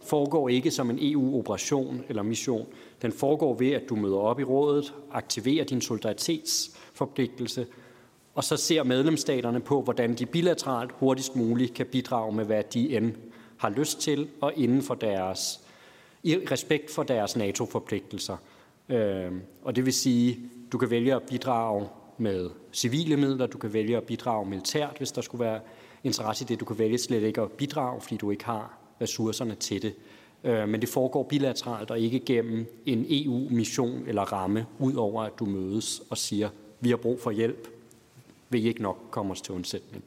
foregår 0.01 0.49
ikke 0.49 0.71
som 0.71 0.89
en 0.89 0.97
EU-operation 1.01 2.03
eller 2.09 2.23
mission. 2.23 2.67
Den 3.01 3.11
foregår 3.11 3.53
ved, 3.53 3.71
at 3.71 3.89
du 3.89 3.95
møder 3.95 4.17
op 4.17 4.39
i 4.39 4.43
rådet, 4.43 4.93
aktiverer 5.11 5.65
din 5.65 5.81
solidaritetsforpligtelse, 5.81 7.67
og 8.35 8.43
så 8.43 8.57
ser 8.57 8.83
medlemsstaterne 8.83 9.59
på, 9.59 9.81
hvordan 9.81 10.13
de 10.13 10.25
bilateralt 10.25 10.91
hurtigst 10.91 11.35
muligt 11.35 11.73
kan 11.73 11.85
bidrage 11.85 12.35
med, 12.35 12.45
hvad 12.45 12.63
de 12.73 12.97
end 12.97 13.13
har 13.57 13.69
lyst 13.69 13.99
til, 13.99 14.29
og 14.41 14.53
inden 14.55 14.81
for 14.81 14.95
deres, 14.95 15.61
i 16.23 16.37
respekt 16.51 16.91
for 16.91 17.03
deres 17.03 17.35
NATO-forpligtelser. 17.35 18.37
Øh, 18.89 19.31
og 19.61 19.75
det 19.75 19.85
vil 19.85 19.93
sige, 19.93 20.39
du 20.71 20.77
kan 20.77 20.89
vælge 20.89 21.15
at 21.15 21.23
bidrage 21.23 21.87
med 22.17 22.49
civile 22.73 23.17
midler, 23.17 23.47
du 23.47 23.57
kan 23.57 23.73
vælge 23.73 23.97
at 23.97 24.03
bidrage 24.03 24.45
militært, 24.49 24.97
hvis 24.97 25.11
der 25.11 25.21
skulle 25.21 25.45
være 25.45 25.59
interesse 26.03 26.45
i 26.45 26.47
det. 26.47 26.59
Du 26.59 26.65
kan 26.65 26.77
vælge 26.77 26.97
slet 26.97 27.23
ikke 27.23 27.41
at 27.41 27.51
bidrage, 27.51 28.01
fordi 28.01 28.17
du 28.17 28.31
ikke 28.31 28.45
har 28.45 28.77
ressourcerne 29.01 29.55
til 29.55 29.81
det. 29.81 29.93
Øh, 30.43 30.69
men 30.69 30.81
det 30.81 30.89
foregår 30.89 31.23
bilateralt 31.23 31.91
og 31.91 31.99
ikke 31.99 32.19
gennem 32.19 32.81
en 32.85 33.05
EU-mission 33.09 34.03
eller 34.07 34.21
ramme, 34.21 34.65
udover 34.79 35.23
at 35.23 35.39
du 35.39 35.45
mødes 35.45 36.01
og 36.09 36.17
siger, 36.17 36.49
vi 36.79 36.89
har 36.89 36.97
brug 36.97 37.21
for 37.21 37.31
hjælp, 37.31 37.67
vil 38.49 38.65
I 38.65 38.67
ikke 38.67 38.81
nok 38.81 38.97
komme 39.11 39.31
os 39.31 39.41
til 39.41 39.53
undsætning. 39.53 40.03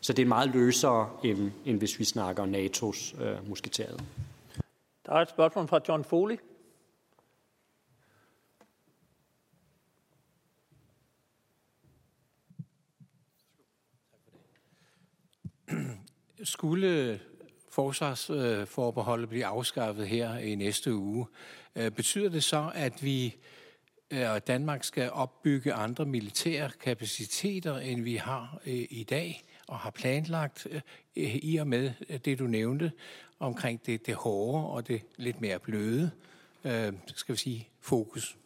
Så 0.00 0.12
det 0.12 0.22
er 0.22 0.26
meget 0.26 0.50
løsere, 0.54 1.10
end, 1.24 1.50
end 1.64 1.78
hvis 1.78 1.98
vi 1.98 2.04
snakker 2.04 2.44
NATO's 2.44 3.22
øh, 3.22 3.48
musketeret. 3.48 4.04
Der 5.06 5.12
er 5.12 5.16
et 5.16 5.28
spørgsmål 5.28 5.68
fra 5.68 5.80
John 5.88 6.04
Foley. 6.04 6.36
Skulle 16.44 17.20
forsvarsforbeholdet 17.70 19.28
blive 19.28 19.46
afskaffet 19.46 20.08
her 20.08 20.38
i 20.38 20.54
næste 20.54 20.94
uge, 20.94 21.26
øh, 21.76 21.90
betyder 21.90 22.28
det 22.28 22.44
så, 22.44 22.72
at 22.74 23.02
vi 23.02 23.36
øh, 24.10 24.30
og 24.30 24.46
Danmark 24.46 24.84
skal 24.84 25.10
opbygge 25.10 25.72
andre 25.72 26.06
militære 26.06 26.70
kapaciteter, 26.80 27.76
end 27.76 28.02
vi 28.02 28.16
har 28.16 28.60
øh, 28.66 28.86
i 28.90 29.06
dag, 29.10 29.42
og 29.68 29.78
har 29.78 29.90
planlagt 29.90 30.66
i 31.16 31.56
og 31.56 31.66
med 31.66 32.18
det, 32.18 32.38
du 32.38 32.44
nævnte, 32.44 32.92
omkring 33.40 33.86
det, 33.86 34.06
det 34.06 34.14
hårde 34.14 34.66
og 34.66 34.88
det 34.88 35.02
lidt 35.16 35.40
mere 35.40 35.58
bløde, 35.58 36.10
øh, 36.64 36.92
skal 37.14 37.32
vi 37.32 37.38
sige, 37.38 37.68
fokus? 37.80 38.36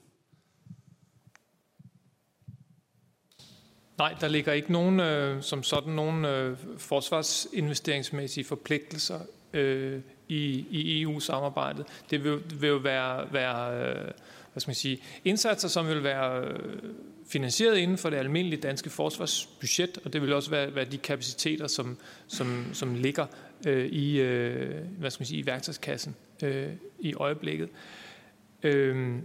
Nej, 3.99 4.15
der 4.21 4.29
ligger 4.29 4.53
ikke 4.53 4.73
nogen, 4.73 5.01
øh, 5.01 5.43
som 5.43 5.63
sådan 5.63 5.93
nogen 5.93 6.25
øh, 6.25 6.59
forsvarsinvesteringsmæssige 6.79 8.45
forpligtelser 8.45 9.21
øh, 9.53 10.01
i, 10.29 10.67
i 10.71 11.03
EU-samarbejdet. 11.03 11.87
Det 12.11 12.25
vil, 12.25 12.61
vil 12.61 12.69
jo 12.69 12.77
være, 12.77 13.33
være 13.33 13.89
øh, 13.89 14.11
hvad 14.53 14.61
skal 14.61 14.69
man 14.69 14.75
sige, 14.75 15.03
indsatser, 15.25 15.69
som 15.69 15.89
vil 15.89 16.03
være 16.03 16.45
øh, 16.45 16.59
finansieret 17.29 17.77
inden 17.77 17.99
for 17.99 18.11
det 18.11 18.17
almindelige 18.17 18.61
danske 18.61 18.91
forsvarsbudget, 18.91 19.99
og 20.05 20.13
det 20.13 20.23
vil 20.23 20.33
også 20.33 20.51
være, 20.51 20.75
være 20.75 20.85
de 20.85 20.99
kapaciteter, 20.99 21.67
som, 21.67 21.99
som, 22.29 22.65
som 22.73 22.95
ligger 22.95 23.27
øh, 23.67 23.87
i, 23.87 24.21
øh, 24.21 24.85
hvad 24.99 25.11
skal 25.11 25.23
man 25.23 25.27
sige, 25.27 25.41
i 25.41 25.47
værktøjskassen 25.47 26.17
øh, 26.43 26.73
i 27.01 27.15
øjeblikket. 27.15 27.69
Øh, 28.63 29.19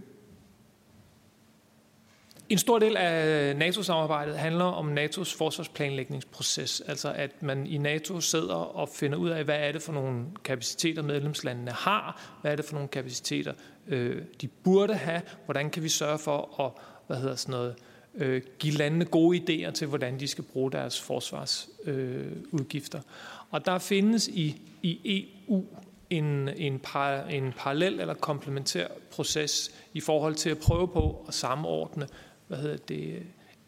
en 2.48 2.58
stor 2.58 2.78
del 2.78 2.96
af 2.96 3.56
NATO-samarbejdet 3.56 4.38
handler 4.38 4.64
om 4.64 4.98
NATO's 4.98 5.38
forsvarsplanlægningsproces, 5.38 6.80
altså 6.80 7.12
at 7.12 7.42
man 7.42 7.66
i 7.66 7.78
NATO 7.78 8.20
sidder 8.20 8.54
og 8.54 8.88
finder 8.88 9.18
ud 9.18 9.28
af, 9.30 9.44
hvad 9.44 9.58
er 9.58 9.72
det 9.72 9.82
for 9.82 9.92
nogle 9.92 10.24
kapaciteter 10.44 11.02
medlemslandene 11.02 11.70
har, 11.70 12.36
hvad 12.42 12.52
er 12.52 12.56
det 12.56 12.64
for 12.64 12.74
nogle 12.74 12.88
kapaciteter 12.88 13.52
øh, 13.86 14.22
de 14.40 14.48
burde 14.48 14.94
have, 14.94 15.22
hvordan 15.44 15.70
kan 15.70 15.82
vi 15.82 15.88
sørge 15.88 16.18
for 16.18 16.60
at 16.60 16.72
hvad 17.06 17.16
hedder 17.16 17.36
sådan 17.36 17.52
noget, 17.52 17.74
øh, 18.14 18.42
give 18.58 18.74
landene 18.74 19.04
gode 19.04 19.38
idéer 19.38 19.70
til, 19.70 19.86
hvordan 19.86 20.20
de 20.20 20.28
skal 20.28 20.44
bruge 20.44 20.72
deres 20.72 21.00
forsvarsudgifter. 21.00 22.98
Øh, 22.98 23.04
og 23.50 23.66
der 23.66 23.78
findes 23.78 24.28
i, 24.28 24.60
i 24.82 25.28
EU 25.48 25.64
en, 26.10 26.48
en, 26.48 26.78
par, 26.78 27.22
en 27.22 27.52
parallel 27.56 28.00
eller 28.00 28.14
komplementær 28.14 28.86
proces 29.10 29.70
i 29.94 30.00
forhold 30.00 30.34
til 30.34 30.50
at 30.50 30.58
prøve 30.58 30.88
på 30.88 31.24
at 31.28 31.34
samordne 31.34 32.08
hvad 32.46 32.58
hedder 32.58 32.76
det, 32.76 33.22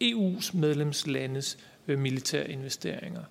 EU's 0.04 0.56
medlemslandes 0.56 1.58
øh, 1.88 1.98
militære 1.98 2.50
investeringer. 2.50 3.22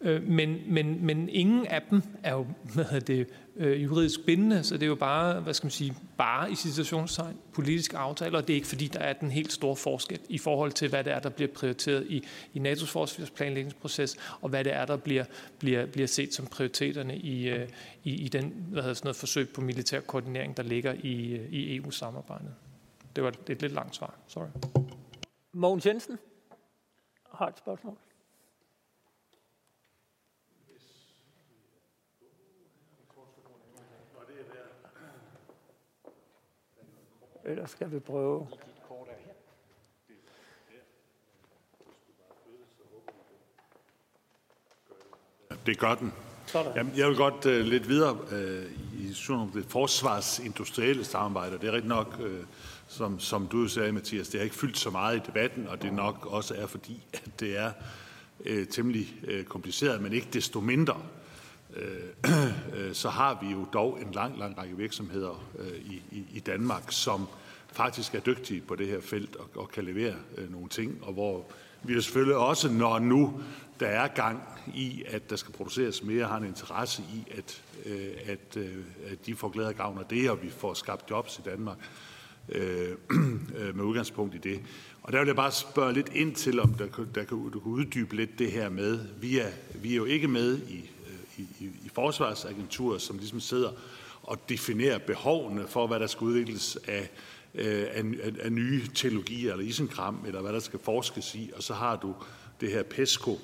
Øh, 0.00 0.22
men, 0.22 0.62
men, 0.66 1.06
men 1.06 1.28
ingen 1.28 1.66
af 1.66 1.82
dem 1.90 2.02
er 2.22 2.32
jo 2.32 2.46
hvad 2.74 2.84
hedder 2.84 3.06
det, 3.06 3.28
øh, 3.56 3.82
juridisk 3.82 4.26
bindende, 4.26 4.62
så 4.64 4.74
det 4.74 4.82
er 4.82 4.86
jo 4.86 4.94
bare, 4.94 5.40
hvad 5.40 5.54
skal 5.54 5.64
man 5.64 5.70
sige, 5.70 5.96
bare 6.18 6.50
i 6.50 6.54
situationstegn 6.54 7.36
politisk 7.52 7.94
aftale, 7.94 8.36
og 8.36 8.48
det 8.48 8.52
er 8.52 8.54
ikke 8.54 8.66
fordi, 8.66 8.86
der 8.86 8.98
er 8.98 9.12
den 9.12 9.30
helt 9.30 9.52
store 9.52 9.76
forskel 9.76 10.20
i 10.28 10.38
forhold 10.38 10.72
til, 10.72 10.88
hvad 10.88 11.04
det 11.04 11.12
er, 11.12 11.18
der 11.18 11.28
bliver 11.28 11.50
prioriteret 11.54 12.06
i, 12.08 12.24
i 12.54 12.58
NATO's 12.58 12.86
forsvarsplanlægningsproces, 12.86 14.16
og 14.40 14.48
hvad 14.48 14.64
det 14.64 14.72
er, 14.72 14.84
der 14.84 14.96
bliver, 14.96 15.24
bliver, 15.58 15.86
bliver 15.86 16.06
set 16.06 16.34
som 16.34 16.46
prioriteterne 16.46 17.16
i, 17.16 17.48
øh, 17.48 17.68
i, 18.04 18.14
i 18.14 18.28
den 18.28 18.54
hvad 18.68 18.82
hedder 18.82 18.94
sådan 18.94 19.06
noget, 19.06 19.16
forsøg 19.16 19.48
på 19.48 19.60
militær 19.60 20.00
koordinering, 20.00 20.56
der 20.56 20.62
ligger 20.62 20.94
i, 21.02 21.32
øh, 21.32 21.52
i 21.52 21.76
EU-samarbejdet. 21.76 22.54
Det 23.16 23.24
var 23.24 23.32
et 23.48 23.62
lidt 23.62 23.72
langt 23.72 23.96
svar. 23.96 24.14
Sorry. 24.26 24.48
Mogens 25.52 25.86
Jensen 25.86 26.18
har 27.34 27.48
et 27.48 27.58
spørgsmål. 27.58 27.96
Eller 37.44 37.66
skal 37.66 37.92
vi 37.92 37.98
prøve? 37.98 38.48
Det 45.66 45.78
gør 45.78 45.94
den. 45.94 46.12
Jamen, 46.54 46.92
jeg 46.96 47.08
vil 47.08 47.16
godt 47.16 47.46
uh, 47.46 47.52
lidt 47.52 47.88
videre 47.88 48.14
uh, 48.14 49.00
i 49.00 49.14
sådan 49.14 49.50
det 49.54 49.64
forsvarsindustrielle 49.68 51.04
samarbejde. 51.04 51.58
Det 51.58 51.68
er 51.68 51.72
rigtig 51.72 51.88
nok, 51.88 52.16
uh, 52.20 52.26
som, 52.88 53.20
som 53.20 53.46
du 53.46 53.68
sagde, 53.68 53.92
Mathias, 53.92 54.28
det 54.28 54.40
har 54.40 54.44
ikke 54.44 54.56
fyldt 54.56 54.78
så 54.78 54.90
meget 54.90 55.16
i 55.16 55.22
debatten, 55.26 55.68
og 55.68 55.82
det 55.82 55.92
nok 55.92 56.26
også 56.26 56.54
er 56.54 56.66
fordi, 56.66 57.06
at 57.12 57.40
det 57.40 57.58
er 57.58 57.72
uh, 58.50 58.66
temmelig 58.70 59.14
uh, 59.28 59.44
kompliceret, 59.44 60.02
men 60.02 60.12
ikke 60.12 60.28
desto 60.32 60.60
mindre 60.60 61.02
Øh, 61.76 62.32
øh, 62.76 62.94
så 62.94 63.08
har 63.08 63.38
vi 63.42 63.52
jo 63.52 63.66
dog 63.72 64.00
en 64.00 64.12
lang, 64.12 64.38
lang 64.38 64.58
række 64.58 64.76
virksomheder 64.76 65.44
øh, 65.58 65.92
i, 65.92 66.02
i, 66.10 66.24
i 66.34 66.40
Danmark, 66.40 66.82
som 66.88 67.26
faktisk 67.72 68.14
er 68.14 68.20
dygtige 68.20 68.60
på 68.60 68.74
det 68.76 68.86
her 68.86 69.00
felt 69.00 69.36
og, 69.36 69.48
og 69.54 69.68
kan 69.68 69.84
levere 69.84 70.14
øh, 70.36 70.52
nogle 70.52 70.68
ting, 70.68 70.98
og 71.02 71.12
hvor 71.12 71.46
vi 71.82 71.94
jo 71.94 72.00
selvfølgelig 72.00 72.36
også, 72.36 72.72
når 72.72 72.98
nu 72.98 73.40
der 73.80 73.86
er 73.86 74.08
gang 74.08 74.42
i, 74.74 75.04
at 75.06 75.30
der 75.30 75.36
skal 75.36 75.54
produceres 75.54 76.02
mere, 76.02 76.26
har 76.26 76.36
en 76.36 76.46
interesse 76.46 77.02
i, 77.02 77.32
at, 77.38 77.62
øh, 77.86 78.08
at, 78.26 78.56
øh, 78.56 78.76
at 79.06 79.26
de 79.26 79.34
får 79.34 79.48
glæde 79.48 79.68
og 79.68 79.74
gavn 79.74 79.98
af 79.98 80.04
det, 80.10 80.30
og 80.30 80.42
vi 80.42 80.50
får 80.50 80.74
skabt 80.74 81.10
jobs 81.10 81.38
i 81.38 81.42
Danmark 81.42 81.78
øh, 82.48 82.88
med 83.76 83.84
udgangspunkt 83.84 84.34
i 84.34 84.38
det. 84.38 84.60
Og 85.02 85.12
der 85.12 85.18
vil 85.18 85.26
jeg 85.26 85.36
bare 85.36 85.52
spørge 85.52 85.92
lidt 85.92 86.10
ind 86.14 86.34
til, 86.34 86.60
om 86.60 86.74
der, 86.74 86.86
der 86.86 87.04
der, 87.14 87.24
du 87.24 87.60
kan 87.60 87.72
uddybe 87.72 88.16
lidt 88.16 88.38
det 88.38 88.52
her 88.52 88.68
med, 88.68 89.00
vi 89.20 89.38
er, 89.38 89.48
vi 89.74 89.92
er 89.92 89.96
jo 89.96 90.04
ikke 90.04 90.28
med 90.28 90.58
i, 90.58 90.90
i, 91.60 91.64
i, 91.64 91.90
forsvarsagenturer, 91.94 92.98
som 92.98 93.18
ligesom 93.18 93.40
sidder 93.40 93.70
og 94.22 94.48
definerer 94.48 94.98
behovene 94.98 95.68
for, 95.68 95.86
hvad 95.86 96.00
der 96.00 96.06
skal 96.06 96.24
udvikles 96.24 96.78
af 96.86 97.10
øh, 97.54 97.86
af, 97.90 98.04
af, 98.22 98.32
af 98.40 98.52
nye 98.52 98.82
teologier 98.94 99.52
eller 99.52 99.64
isenkram, 99.64 100.24
eller 100.26 100.40
hvad 100.40 100.52
der 100.52 100.60
skal 100.60 100.78
forskes 100.78 101.34
i, 101.34 101.50
og 101.56 101.62
så 101.62 101.74
har 101.74 101.96
du 101.96 102.14
det 102.60 102.70
her 102.70 102.82
PESCO, 102.82 103.38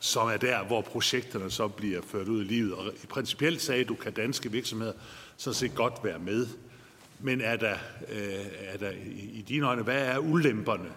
som 0.00 0.28
er 0.28 0.36
der, 0.36 0.64
hvor 0.64 0.80
projekterne 0.80 1.50
så 1.50 1.68
bliver 1.68 2.02
ført 2.02 2.28
ud 2.28 2.40
i 2.40 2.44
livet. 2.44 2.74
Og 2.74 2.92
i 3.04 3.06
principielt 3.06 3.62
sagde 3.62 3.84
du, 3.84 3.94
kan 3.94 4.12
danske 4.12 4.52
virksomheder 4.52 4.92
så 5.36 5.52
set 5.52 5.74
godt 5.74 5.94
være 6.04 6.18
med. 6.18 6.46
Men 7.20 7.40
er 7.40 7.56
der, 7.56 7.76
øh, 8.12 8.46
er 8.60 8.76
der 8.76 8.90
i 9.32 9.44
dine 9.48 9.66
øjne, 9.66 9.82
hvad 9.82 10.06
er 10.06 10.18
ulemperne 10.18 10.92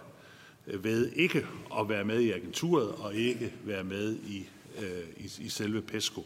ved 0.66 1.12
ikke 1.12 1.46
at 1.80 1.90
være 1.90 2.04
med 2.04 2.20
i 2.20 2.32
agenturet 2.32 2.90
og 2.90 3.16
ikke 3.16 3.54
være 3.64 3.84
med 3.84 4.16
i, 4.16 4.50
øh, 4.78 5.26
i, 5.26 5.32
i 5.40 5.50
selve 5.50 5.82
PESCO? 5.82 6.26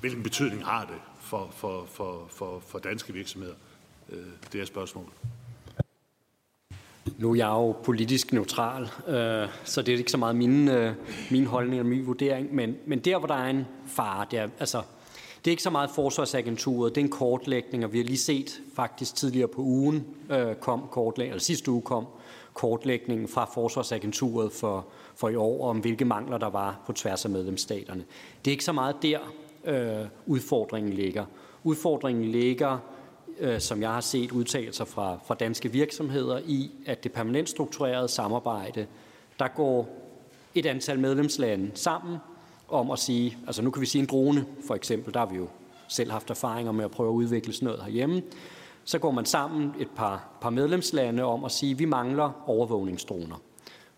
Hvilken 0.00 0.22
betydning 0.22 0.64
har 0.64 0.84
det 0.84 1.00
for, 1.20 1.50
for, 1.56 1.86
for, 1.92 2.26
for, 2.30 2.62
for 2.66 2.78
danske 2.78 3.12
virksomheder? 3.12 3.54
Øh, 4.12 4.18
det 4.52 4.60
er 4.60 4.64
spørgsmål. 4.64 5.06
Nu 7.18 7.30
er 7.30 7.36
jeg 7.36 7.46
jo 7.46 7.72
politisk 7.72 8.32
neutral, 8.32 8.82
øh, 8.82 9.48
så 9.64 9.82
det 9.82 9.94
er 9.94 9.98
ikke 9.98 10.10
så 10.10 10.16
meget 10.16 10.36
min, 10.36 10.68
øh, 10.68 10.94
min 11.30 11.46
holdning 11.46 11.80
og 11.80 11.86
min 11.86 12.06
vurdering, 12.06 12.54
men, 12.54 12.76
men 12.86 12.98
der, 12.98 13.18
hvor 13.18 13.26
der 13.26 13.34
er 13.34 13.50
en 13.50 13.66
fare, 13.86 14.26
det 14.30 14.38
er, 14.38 14.48
altså, 14.58 14.82
det 15.44 15.50
er 15.50 15.52
ikke 15.52 15.62
så 15.62 15.70
meget 15.70 15.90
forsvarsagenturet, 15.90 16.94
det 16.94 17.00
er 17.00 17.04
en 17.04 17.10
kortlægning, 17.10 17.84
og 17.84 17.92
vi 17.92 17.98
har 17.98 18.04
lige 18.04 18.18
set 18.18 18.60
faktisk 18.76 19.14
tidligere 19.14 19.48
på 19.48 19.62
ugen 19.62 20.06
øh, 20.30 20.54
kom 20.54 20.88
kortlægning, 20.90 21.32
eller 21.32 21.42
sidste 21.42 21.70
uge 21.70 21.82
kom 21.82 22.06
kortlægningen 22.54 23.28
fra 23.28 23.44
forsvarsagenturet 23.54 24.52
for, 24.52 24.86
for 25.14 25.28
i 25.28 25.36
år, 25.36 25.68
om 25.68 25.78
hvilke 25.78 26.04
mangler 26.04 26.38
der 26.38 26.50
var 26.50 26.80
på 26.86 26.92
tværs 26.92 27.24
af 27.24 27.30
medlemsstaterne. 27.30 28.04
Det 28.44 28.50
er 28.50 28.52
ikke 28.52 28.64
så 28.64 28.72
meget 28.72 28.96
der, 29.02 29.18
øh, 29.64 30.06
udfordringen 30.26 30.92
ligger. 30.92 31.24
Udfordringen 31.64 32.24
ligger 32.24 32.78
øh, 33.38 33.60
som 33.60 33.82
jeg 33.82 33.90
har 33.90 34.00
set 34.00 34.32
udtalelser 34.32 34.84
fra, 34.84 35.18
fra 35.26 35.34
danske 35.34 35.72
virksomheder 35.72 36.40
i, 36.46 36.70
at 36.86 37.04
det 37.04 37.12
permanent 37.12 37.48
strukturerede 37.48 38.08
samarbejde, 38.08 38.86
der 39.38 39.48
går 39.48 39.88
et 40.54 40.66
antal 40.66 40.98
medlemslande 40.98 41.70
sammen 41.74 42.16
om 42.68 42.90
at 42.90 42.98
sige, 42.98 43.38
altså 43.46 43.62
nu 43.62 43.70
kan 43.70 43.80
vi 43.80 43.86
sige 43.86 44.02
en 44.02 44.08
drone 44.08 44.46
for 44.66 44.74
eksempel, 44.74 45.14
der 45.14 45.20
har 45.20 45.26
vi 45.26 45.36
jo 45.36 45.48
selv 45.88 46.10
haft 46.10 46.30
erfaringer 46.30 46.72
med 46.72 46.84
at 46.84 46.90
prøve 46.90 47.08
at 47.08 47.14
udvikle 47.14 47.52
sådan 47.52 47.66
noget 47.66 47.82
herhjemme, 47.82 48.22
så 48.84 48.98
går 48.98 49.10
man 49.10 49.24
sammen 49.24 49.74
et 49.80 49.90
par, 49.96 50.28
par 50.40 50.50
medlemslande 50.50 51.24
om 51.24 51.44
at 51.44 51.52
sige, 51.52 51.72
at 51.72 51.78
vi 51.78 51.84
mangler 51.84 52.42
overvågningsdroner. 52.46 53.36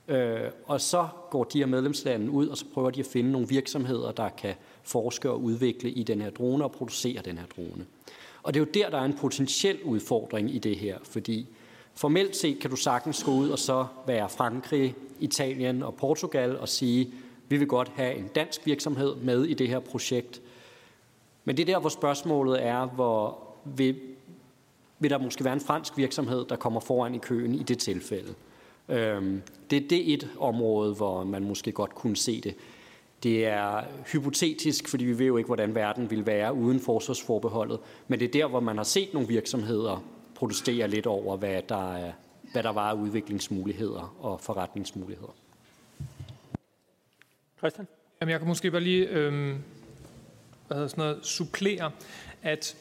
Øh, 0.09 0.51
og 0.65 0.81
så 0.81 1.09
går 1.31 1.45
de 1.45 1.59
her 1.59 1.67
medlemslande 1.67 2.31
ud, 2.31 2.49
og 2.49 2.57
så 2.57 2.65
prøver 2.75 2.91
de 2.91 3.01
at 3.01 3.07
finde 3.07 3.33
nogle 3.33 3.49
virksomheder, 3.49 4.13
der 4.13 4.29
kan 4.29 4.55
forske 4.83 5.31
og 5.31 5.43
udvikle 5.43 5.91
i 5.91 6.03
den 6.03 6.21
her 6.21 6.31
drone 6.31 6.65
og 6.65 6.73
producere 6.73 7.23
den 7.25 7.39
her 7.39 7.47
drone. 7.57 7.87
Og 8.43 8.55
det 8.55 8.61
er 8.61 8.65
jo 8.65 8.71
der, 8.75 8.91
der 8.91 8.99
er 8.99 9.05
en 9.05 9.17
potentiel 9.17 9.83
udfordring 9.83 10.55
i 10.55 10.59
det 10.59 10.77
her, 10.77 10.99
fordi 11.03 11.47
formelt 11.95 12.37
set 12.37 12.59
kan 12.59 12.71
du 12.71 12.77
sagtens 12.77 13.25
gå 13.25 13.31
ud 13.31 13.49
og 13.49 13.59
så 13.59 13.87
være 14.07 14.29
Frankrig, 14.29 14.95
Italien 15.21 15.83
og 15.83 15.95
Portugal 15.95 16.59
og 16.59 16.69
sige, 16.69 17.13
vi 17.49 17.57
vil 17.57 17.69
godt 17.69 17.89
have 17.89 18.15
en 18.15 18.29
dansk 18.35 18.67
virksomhed 18.67 19.15
med 19.17 19.45
i 19.45 19.55
det 19.55 19.69
her 19.69 19.79
projekt. 19.79 20.43
Men 21.45 21.57
det 21.57 21.63
er 21.63 21.75
der, 21.75 21.81
hvor 21.81 21.89
spørgsmålet 21.89 22.67
er, 22.67 22.87
hvor 22.87 23.39
vil, 23.65 24.01
vil 24.99 25.11
der 25.11 25.19
måske 25.19 25.45
være 25.45 25.55
en 25.55 25.61
fransk 25.61 25.97
virksomhed, 25.97 26.45
der 26.45 26.57
kommer 26.57 26.81
foran 26.81 27.15
i 27.15 27.19
køen 27.19 27.55
i 27.55 27.63
det 27.63 27.79
tilfælde. 27.79 28.35
Øhm, 28.89 29.43
det, 29.71 29.91
det 29.91 30.11
er 30.11 30.15
et 30.15 30.31
område, 30.39 30.95
hvor 30.95 31.25
man 31.25 31.45
måske 31.45 31.73
godt 31.73 31.95
kunne 31.95 32.17
se 32.17 32.41
det. 32.41 32.55
Det 33.23 33.47
er 33.47 33.83
hypotetisk, 34.13 34.89
fordi 34.89 35.05
vi 35.05 35.19
ved 35.19 35.27
jo 35.27 35.37
ikke, 35.37 35.47
hvordan 35.47 35.75
verden 35.75 36.11
vil 36.11 36.27
være 36.27 36.55
uden 36.55 36.81
forsvarsforbeholdet. 36.81 37.81
Men 38.09 38.21
det 38.21 38.27
er 38.27 38.33
der, 38.33 38.47
hvor 38.47 38.61
man 38.61 38.77
har 38.77 38.85
set 38.85 39.09
nogle 39.13 39.29
virksomheder 39.29 40.05
protestere 40.35 40.89
lidt 40.89 41.07
over, 41.07 41.37
hvad 41.37 41.63
der, 41.69 41.95
er, 41.95 42.13
hvad 42.53 42.63
der 42.63 42.73
var 42.73 42.91
af 42.91 42.95
udviklingsmuligheder 42.95 44.17
og 44.21 44.41
forretningsmuligheder. 44.41 45.35
Christian? 47.59 47.87
Jamen, 48.21 48.31
jeg 48.31 48.41
kan 48.41 48.49
måske 48.49 48.71
bare 48.71 48.81
lige 48.81 49.09
øh, 49.09 49.57
hvad 50.67 50.77
hedder 50.77 50.89
sådan 50.89 51.05
noget, 51.05 51.27
supplere, 51.27 51.91
at 52.43 52.77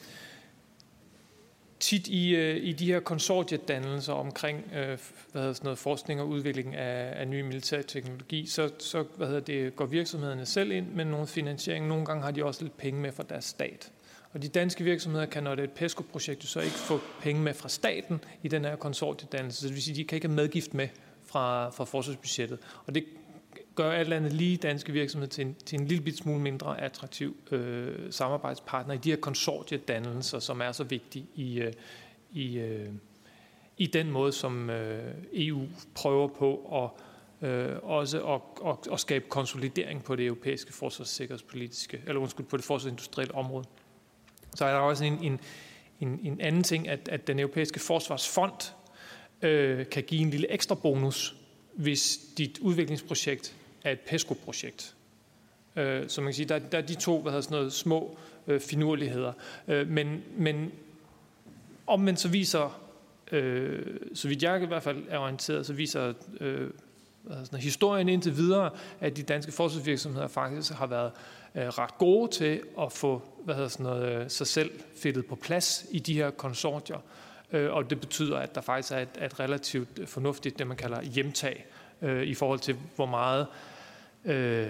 tit 1.83 2.07
i, 2.07 2.35
øh, 2.35 2.63
i 2.63 2.71
de 2.71 2.85
her 2.85 2.99
konsortiedannelser 2.99 4.13
omkring 4.13 4.71
øh, 4.75 4.85
hvad 5.31 5.41
hedder 5.41 5.53
sådan 5.53 5.65
noget, 5.65 5.79
forskning 5.79 6.21
og 6.21 6.27
udvikling 6.27 6.75
af, 6.75 7.21
af 7.21 7.27
ny 7.27 7.41
militær 7.41 7.81
teknologi, 7.81 8.45
så, 8.45 8.69
så 8.79 9.03
hvad 9.17 9.27
hedder 9.27 9.41
det, 9.41 9.75
går 9.75 9.85
virksomhederne 9.85 10.45
selv 10.45 10.71
ind 10.71 10.87
med 10.87 11.05
nogle 11.05 11.27
finansiering. 11.27 11.87
Nogle 11.87 12.05
gange 12.05 12.23
har 12.23 12.31
de 12.31 12.45
også 12.45 12.63
lidt 12.63 12.77
penge 12.77 13.01
med 13.01 13.11
fra 13.11 13.23
deres 13.29 13.45
stat. 13.45 13.91
Og 14.33 14.41
de 14.41 14.47
danske 14.47 14.83
virksomheder 14.83 15.25
kan, 15.25 15.43
når 15.43 15.55
det 15.55 15.63
er 15.63 15.67
et 15.67 15.73
PESCO-projekt, 15.73 16.43
så 16.43 16.59
ikke 16.59 16.75
få 16.75 16.99
penge 17.21 17.41
med 17.41 17.53
fra 17.53 17.69
staten 17.69 18.23
i 18.43 18.47
den 18.47 18.65
her 18.65 18.75
konsortiedannelse. 18.75 19.59
Så 19.59 19.67
det 19.67 19.75
vil 19.75 19.83
sige, 19.83 19.93
at 19.93 19.97
de 19.97 20.03
kan 20.03 20.15
ikke 20.15 20.27
have 20.27 20.35
medgift 20.35 20.73
med 20.73 20.87
fra, 21.25 21.69
fra 21.69 21.85
forsvarsbudgettet. 21.85 22.59
Og 22.85 22.95
det 22.95 23.03
gør 23.75 23.91
alt 23.91 24.13
andet 24.13 24.33
lige 24.33 24.57
danske 24.57 24.91
virksomheder 24.91 25.29
til 25.29 25.45
en, 25.45 25.55
til 25.65 25.79
en 25.79 25.87
lille 25.87 26.03
bit 26.03 26.17
smule 26.17 26.39
mindre 26.39 26.81
attraktiv 26.81 27.37
øh, 27.51 28.11
samarbejdspartner 28.11 28.93
i 28.93 28.97
de 28.97 29.09
her 29.09 29.17
konsortiedannelser, 29.17 30.39
som 30.39 30.61
er 30.61 30.71
så 30.71 30.83
vigtige 30.83 31.25
i, 31.35 31.59
øh, 31.59 31.73
i, 32.31 32.57
øh, 32.59 32.89
i 33.77 33.87
den 33.87 34.11
måde, 34.11 34.31
som 34.31 34.69
øh, 34.69 35.13
EU 35.33 35.67
prøver 35.95 36.27
på 36.27 36.83
at 36.83 37.03
øh, 37.49 37.75
også 37.83 38.25
at, 38.25 38.41
at, 38.69 38.93
at 38.93 38.99
skabe 38.99 39.25
konsolidering 39.29 40.03
på 40.03 40.15
det 40.15 40.25
europæiske 40.25 40.73
forsvarssikkerhedspolitiske, 40.73 42.01
eller 42.07 42.21
undskyld, 42.21 42.45
på 42.45 42.57
det 42.57 42.65
forsvarsindustrielle 42.65 43.35
område. 43.35 43.65
Så 44.55 44.65
er 44.65 44.71
der 44.71 44.79
også 44.79 45.03
en, 45.03 45.23
en, 45.23 45.39
en, 45.99 46.19
en 46.23 46.41
anden 46.41 46.63
ting, 46.63 46.87
at, 46.87 47.09
at 47.11 47.27
den 47.27 47.39
europæiske 47.39 47.79
forsvarsfond 47.79 48.73
øh, 49.41 49.89
kan 49.89 50.03
give 50.03 50.21
en 50.21 50.29
lille 50.29 50.51
ekstra 50.51 50.75
bonus, 50.75 51.35
hvis 51.73 52.19
dit 52.37 52.59
udviklingsprojekt 52.59 53.55
af 53.83 53.91
et 53.91 53.99
PESCO-projekt. 53.99 54.95
Øh, 55.75 56.09
så 56.09 56.21
man 56.21 56.27
kan 56.27 56.33
sige, 56.33 56.49
der, 56.49 56.59
der 56.59 56.77
er 56.77 56.81
de 56.81 56.95
to 56.95 57.21
hvad 57.21 57.31
hedder 57.31 57.41
sådan 57.41 57.57
noget, 57.57 57.73
små 57.73 58.17
øh, 58.47 58.61
finurligheder. 58.61 59.33
Øh, 59.67 59.87
men, 59.87 60.23
men 60.37 60.71
omvendt 61.87 62.19
så 62.19 62.27
viser, 62.27 62.81
øh, 63.31 63.99
så 64.13 64.27
vidt 64.27 64.43
jeg 64.43 64.63
i 64.63 64.65
hvert 64.65 64.83
fald 64.83 65.03
er 65.09 65.17
orienteret, 65.17 65.65
så 65.65 65.73
viser 65.73 66.13
øh, 66.39 66.69
sådan, 67.29 67.59
historien 67.59 68.09
indtil 68.09 68.37
videre, 68.37 68.69
at 68.99 69.17
de 69.17 69.23
danske 69.23 69.51
forsvarsvirksomheder 69.51 70.27
faktisk 70.27 70.73
har 70.73 70.87
været 70.87 71.11
øh, 71.55 71.67
ret 71.67 71.97
gode 71.97 72.31
til 72.31 72.61
at 72.81 72.91
få 72.91 73.21
hvad 73.45 73.55
hedder 73.55 73.69
sådan 73.69 73.83
noget, 73.83 74.23
øh, 74.23 74.29
sig 74.29 74.47
selv 74.47 74.71
fedtet 74.95 75.25
på 75.25 75.35
plads 75.35 75.85
i 75.91 75.99
de 75.99 76.13
her 76.13 76.29
konsortier. 76.29 76.97
Øh, 77.51 77.73
og 77.73 77.89
det 77.89 77.99
betyder, 77.99 78.37
at 78.37 78.55
der 78.55 78.61
faktisk 78.61 78.93
er 78.93 78.97
et, 78.97 79.09
et 79.25 79.39
relativt 79.39 80.09
fornuftigt, 80.09 80.59
det 80.59 80.67
man 80.67 80.77
kalder 80.77 81.01
hjemtag, 81.01 81.65
øh, 82.01 82.23
i 82.23 82.33
forhold 82.33 82.59
til 82.59 82.75
hvor 82.95 83.05
meget 83.05 83.47
øh, 84.25 84.69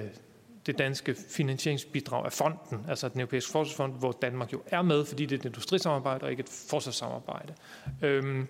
det 0.65 0.77
danske 0.77 1.15
finansieringsbidrag 1.15 2.25
af 2.25 2.33
fonden, 2.33 2.85
altså 2.89 3.09
den 3.09 3.19
europæiske 3.19 3.51
forsvarsfond, 3.51 3.93
hvor 3.93 4.11
Danmark 4.11 4.53
jo 4.53 4.61
er 4.67 4.81
med, 4.81 5.05
fordi 5.05 5.25
det 5.25 5.35
er 5.35 5.39
et 5.39 5.45
industrisamarbejde 5.45 6.23
og 6.23 6.31
ikke 6.31 6.41
et 6.41 6.65
forsvarssamarbejde. 6.69 7.53
Øhm, 8.01 8.47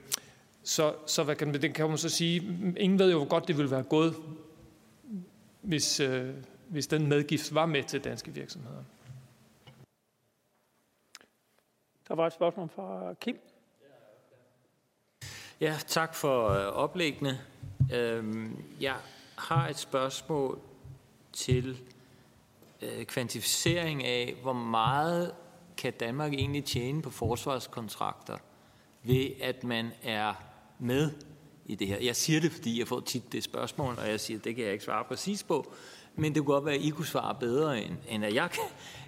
så, 0.64 0.96
så 1.08 1.24
hvad 1.24 1.36
kan, 1.36 1.54
det 1.54 1.74
kan 1.74 1.90
man 1.90 1.98
så 1.98 2.10
sige, 2.10 2.38
ingen 2.78 3.00
ved 3.00 3.12
jo, 3.12 3.18
hvor 3.18 3.28
godt 3.28 3.48
det 3.48 3.58
ville 3.58 3.72
være 3.72 3.84
gået, 3.84 4.16
hvis, 5.62 6.00
øh, 6.00 6.30
hvis 6.68 6.88
den 6.88 7.08
medgift 7.08 7.56
var 7.56 7.66
med 7.66 7.84
til 7.84 8.04
danske 8.04 8.32
virksomheder. 8.34 8.84
Der 12.08 12.16
var 12.16 12.28
et 12.28 12.34
spørgsmål 12.34 12.70
fra 12.70 13.14
Kim. 13.14 13.40
Ja, 15.62 15.76
tak 15.88 16.16
for 16.16 16.50
øh, 16.50 16.68
oplæggene. 16.68 17.40
Øhm, 17.94 18.64
jeg 18.82 18.96
har 19.38 19.68
et 19.68 19.78
spørgsmål 19.78 20.60
til 21.34 21.78
øh, 22.82 23.06
kvantificering 23.06 24.04
af, 24.04 24.36
hvor 24.42 24.54
meget 24.54 25.32
kan 25.78 25.94
Danmark 26.00 26.34
egentlig 26.34 26.66
tjene 26.66 27.02
på 27.02 27.10
forsvarskontrakter 27.10 28.38
ved, 29.04 29.30
at 29.42 29.64
man 29.64 29.92
er 30.04 30.34
med 30.80 31.12
i 31.66 31.76
det 31.76 31.88
her. 31.88 31.98
Jeg 32.00 32.16
siger 32.16 32.42
det, 32.42 32.52
fordi 32.52 32.80
jeg 32.80 32.88
får 32.88 33.00
tit 33.00 33.32
det 33.32 33.44
spørgsmål, 33.44 33.96
og 33.98 34.10
jeg 34.10 34.20
siger, 34.20 34.38
at 34.38 34.44
det 34.44 34.56
kan 34.56 34.64
jeg 34.64 34.74
ikke 34.74 34.86
svare 34.86 35.04
præcis 35.04 35.44
på, 35.44 35.74
men 36.16 36.36
det 36.36 36.46
kunne 36.46 36.54
godt 36.54 36.66
være, 36.66 36.76
at 36.76 36.82
I 36.82 36.90
kunne 36.90 37.06
svare 37.06 37.36
bedre, 37.40 37.84
end, 37.84 37.96
end 38.10 38.26
at 38.26 38.34
jeg 38.34 38.50
kan, 38.52 38.64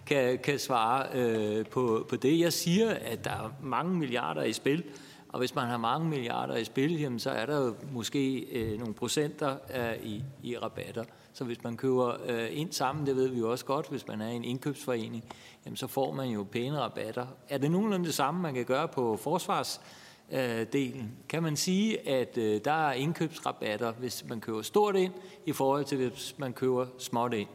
kan, 0.05 0.39
kan 0.39 0.59
svare 0.59 1.07
øh, 1.13 1.65
på, 1.65 2.05
på 2.09 2.15
det. 2.15 2.39
Jeg 2.39 2.53
siger, 2.53 2.89
at 2.91 3.23
der 3.23 3.31
er 3.31 3.51
mange 3.63 3.95
milliarder 3.95 4.43
i 4.43 4.53
spil, 4.53 4.83
og 5.29 5.39
hvis 5.39 5.55
man 5.55 5.67
har 5.67 5.77
mange 5.77 6.09
milliarder 6.09 6.55
i 6.55 6.63
spil, 6.63 6.99
jamen, 6.99 7.19
så 7.19 7.29
er 7.29 7.45
der 7.45 7.57
jo 7.57 7.75
måske 7.91 8.39
øh, 8.39 8.79
nogle 8.79 8.93
procenter 8.93 9.57
øh, 9.75 10.05
i, 10.05 10.23
i 10.43 10.57
rabatter. 10.57 11.03
Så 11.35 11.43
hvis 11.43 11.63
man 11.63 11.77
køber 11.77 12.15
øh, 12.27 12.47
ind 12.51 12.71
sammen, 12.71 13.05
det 13.05 13.15
ved 13.15 13.27
vi 13.27 13.39
jo 13.39 13.51
også 13.51 13.65
godt, 13.65 13.89
hvis 13.89 14.07
man 14.07 14.21
er 14.21 14.29
i 14.29 14.35
en 14.35 14.43
indkøbsforening, 14.43 15.23
jamen, 15.65 15.77
så 15.77 15.87
får 15.87 16.13
man 16.13 16.29
jo 16.29 16.43
pæne 16.51 16.79
rabatter. 16.79 17.27
Er 17.49 17.57
det 17.57 17.71
nogenlunde 17.71 18.05
det 18.05 18.13
samme, 18.13 18.41
man 18.41 18.53
kan 18.53 18.65
gøre 18.65 18.87
på 18.87 19.17
forsvarsdelen? 19.17 21.01
Øh, 21.01 21.27
kan 21.29 21.43
man 21.43 21.55
sige, 21.55 22.09
at 22.09 22.37
øh, 22.37 22.61
der 22.65 22.87
er 22.87 22.93
indkøbsrabatter, 22.93 23.91
hvis 23.91 24.25
man 24.29 24.41
køber 24.41 24.61
stort 24.61 24.95
ind, 24.95 25.13
i 25.45 25.51
forhold 25.51 25.85
til 25.85 25.97
hvis 25.97 26.35
man 26.37 26.53
køber 26.53 26.85
småt 26.97 27.33
ind? 27.33 27.49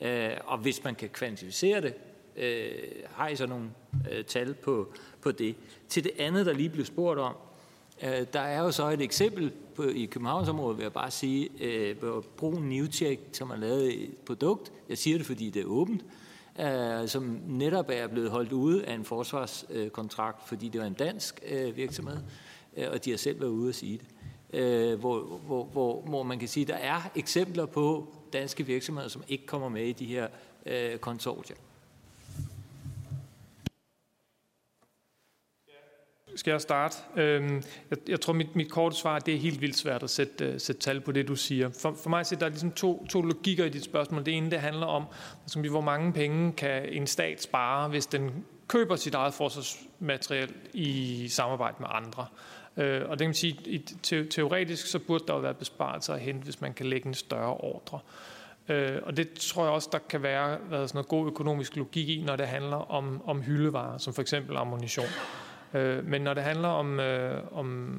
Øh, 0.00 0.30
og 0.44 0.58
hvis 0.58 0.84
man 0.84 0.94
kan 0.94 1.08
kvantificere 1.08 1.80
det, 1.80 1.94
øh, 2.36 2.72
har 3.14 3.28
I 3.28 3.36
så 3.36 3.46
nogle 3.46 3.70
øh, 4.10 4.24
tal 4.24 4.54
på, 4.54 4.92
på 5.20 5.32
det? 5.32 5.56
Til 5.88 6.04
det 6.04 6.12
andet, 6.18 6.46
der 6.46 6.52
lige 6.52 6.68
blev 6.68 6.84
spurgt 6.84 7.20
om, 7.20 7.34
øh, 8.02 8.26
der 8.32 8.40
er 8.40 8.60
jo 8.60 8.70
så 8.70 8.88
et 8.88 9.00
eksempel 9.00 9.52
på, 9.74 9.82
i 9.82 10.04
Københavnsområdet, 10.04 10.76
vil 10.78 10.82
jeg 10.82 10.92
bare 10.92 11.10
sige, 11.10 11.48
øh, 11.60 11.96
på 12.36 12.50
Newcheck, 12.50 13.20
som 13.32 13.50
har 13.50 13.56
lavet 13.56 14.02
et 14.02 14.16
produkt. 14.26 14.72
Jeg 14.88 14.98
siger 14.98 15.16
det, 15.16 15.26
fordi 15.26 15.50
det 15.50 15.62
er 15.62 15.66
åbent, 15.66 16.04
øh, 16.60 17.08
som 17.08 17.38
netop 17.46 17.86
er 17.88 18.06
blevet 18.06 18.30
holdt 18.30 18.52
ude 18.52 18.84
af 18.84 18.94
en 18.94 19.04
forsvarskontrakt, 19.04 20.38
øh, 20.42 20.48
fordi 20.48 20.68
det 20.68 20.80
var 20.80 20.86
en 20.86 20.94
dansk 20.94 21.40
øh, 21.48 21.76
virksomhed, 21.76 22.18
øh, 22.76 22.86
og 22.92 23.04
de 23.04 23.10
har 23.10 23.16
selv 23.16 23.40
været 23.40 23.50
ude 23.50 23.68
at 23.68 23.74
sige 23.74 23.98
det. 23.98 24.06
Øh, 24.60 25.00
hvor, 25.00 25.20
hvor, 25.46 25.64
hvor, 25.64 26.00
hvor 26.00 26.22
man 26.22 26.38
kan 26.38 26.48
sige, 26.48 26.64
at 26.64 26.68
der 26.68 26.74
er 26.74 27.00
eksempler 27.14 27.66
på 27.66 28.14
danske 28.32 28.66
virksomheder, 28.66 29.08
som 29.08 29.22
ikke 29.28 29.46
kommer 29.46 29.68
med 29.68 29.86
i 29.86 29.92
de 29.92 30.06
her 30.06 30.28
øh, 30.66 30.98
konsortier. 30.98 31.56
Skal 36.36 36.50
jeg 36.50 36.60
starte? 36.60 36.96
Øhm, 37.16 37.62
jeg, 37.90 37.98
jeg 38.08 38.20
tror, 38.20 38.32
mit, 38.32 38.56
mit 38.56 38.70
korte 38.70 38.96
svar 38.96 39.18
det 39.18 39.34
er 39.34 39.38
helt 39.38 39.60
vildt 39.60 39.76
svært 39.76 40.02
at 40.02 40.10
sætte, 40.10 40.48
uh, 40.48 40.60
sætte 40.60 40.80
tal 40.80 41.00
på 41.00 41.12
det, 41.12 41.28
du 41.28 41.36
siger. 41.36 41.70
For, 41.80 41.96
for 42.02 42.10
mig 42.10 42.20
at 42.20 42.36
der 42.40 42.46
er 42.46 42.50
ligesom 42.50 42.72
to, 42.72 43.06
to 43.06 43.22
logikker 43.22 43.64
i 43.64 43.68
dit 43.68 43.84
spørgsmål. 43.84 44.26
Det 44.26 44.36
ene, 44.36 44.50
det 44.50 44.60
handler 44.60 44.86
om, 44.86 45.04
altså, 45.42 45.60
hvor 45.70 45.80
mange 45.80 46.12
penge 46.12 46.52
kan 46.52 46.88
en 46.88 47.06
stat 47.06 47.42
spare, 47.42 47.88
hvis 47.88 48.06
den 48.06 48.44
køber 48.68 48.96
sit 48.96 49.14
eget 49.14 49.34
forsvarsmateriel 49.34 50.52
i 50.72 51.28
samarbejde 51.28 51.76
med 51.80 51.88
andre. 51.90 52.26
Uh, 52.76 52.82
og 52.82 53.10
det 53.10 53.18
kan 53.18 53.28
man 53.28 53.34
sige, 53.34 53.58
i, 53.64 53.78
te, 53.78 54.24
teoretisk 54.24 54.86
så 54.86 54.98
burde 54.98 55.24
der 55.28 55.34
jo 55.34 55.40
være 55.40 55.54
besparelser 55.54 56.14
at 56.14 56.20
hente, 56.20 56.44
hvis 56.44 56.60
man 56.60 56.72
kan 56.74 56.86
lægge 56.86 57.06
en 57.08 57.14
større 57.14 57.54
ordre. 57.54 57.98
Uh, 58.68 59.02
og 59.02 59.16
det 59.16 59.32
tror 59.32 59.64
jeg 59.64 59.72
også, 59.72 59.88
der 59.92 59.98
kan 59.98 60.22
være, 60.22 60.58
være 60.70 60.88
sådan 60.88 60.96
noget 60.96 61.08
god 61.08 61.26
økonomisk 61.26 61.76
logik 61.76 62.08
i, 62.08 62.22
når 62.26 62.36
det 62.36 62.46
handler 62.46 62.76
om, 62.76 63.22
om 63.24 63.42
hyldevarer, 63.42 63.98
som 63.98 64.14
for 64.14 64.22
eksempel 64.22 64.56
ammunition. 64.56 65.06
Øh, 65.74 66.06
men 66.06 66.22
når 66.22 66.34
det 66.34 66.42
handler 66.42 66.68
om, 66.68 67.00
øh, 67.00 67.40
om, 67.52 67.98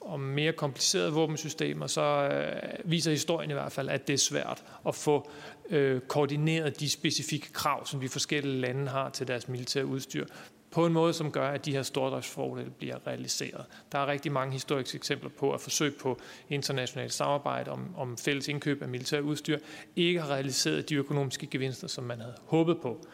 om 0.00 0.20
mere 0.20 0.52
komplicerede 0.52 1.12
våbensystemer, 1.12 1.86
så 1.86 2.02
øh, 2.02 2.90
viser 2.90 3.10
historien 3.10 3.50
i 3.50 3.54
hvert 3.54 3.72
fald, 3.72 3.88
at 3.88 4.06
det 4.06 4.14
er 4.14 4.18
svært 4.18 4.64
at 4.86 4.94
få 4.94 5.30
øh, 5.70 6.00
koordineret 6.00 6.80
de 6.80 6.90
specifikke 6.90 7.52
krav, 7.52 7.86
som 7.86 8.00
de 8.00 8.08
forskellige 8.08 8.60
lande 8.60 8.88
har 8.88 9.10
til 9.10 9.28
deres 9.28 9.48
militære 9.48 9.86
udstyr, 9.86 10.26
på 10.72 10.86
en 10.86 10.92
måde, 10.92 11.12
som 11.12 11.32
gør, 11.32 11.48
at 11.48 11.64
de 11.64 11.72
her 11.72 11.82
stordriftsfordele 11.82 12.70
bliver 12.70 13.06
realiseret. 13.06 13.64
Der 13.92 13.98
er 13.98 14.06
rigtig 14.06 14.32
mange 14.32 14.52
historiske 14.52 14.96
eksempler 14.96 15.30
på, 15.30 15.52
at 15.52 15.60
forsøg 15.60 15.94
på 15.94 16.18
internationalt 16.50 17.12
samarbejde 17.12 17.70
om, 17.70 17.94
om 17.96 18.18
fælles 18.18 18.48
indkøb 18.48 18.82
af 18.82 18.88
militær 18.88 19.20
udstyr 19.20 19.58
ikke 19.96 20.20
har 20.20 20.30
realiseret 20.30 20.88
de 20.88 20.94
økonomiske 20.94 21.46
gevinster, 21.46 21.88
som 21.88 22.04
man 22.04 22.20
havde 22.20 22.34
håbet 22.46 22.80
på. 22.80 23.06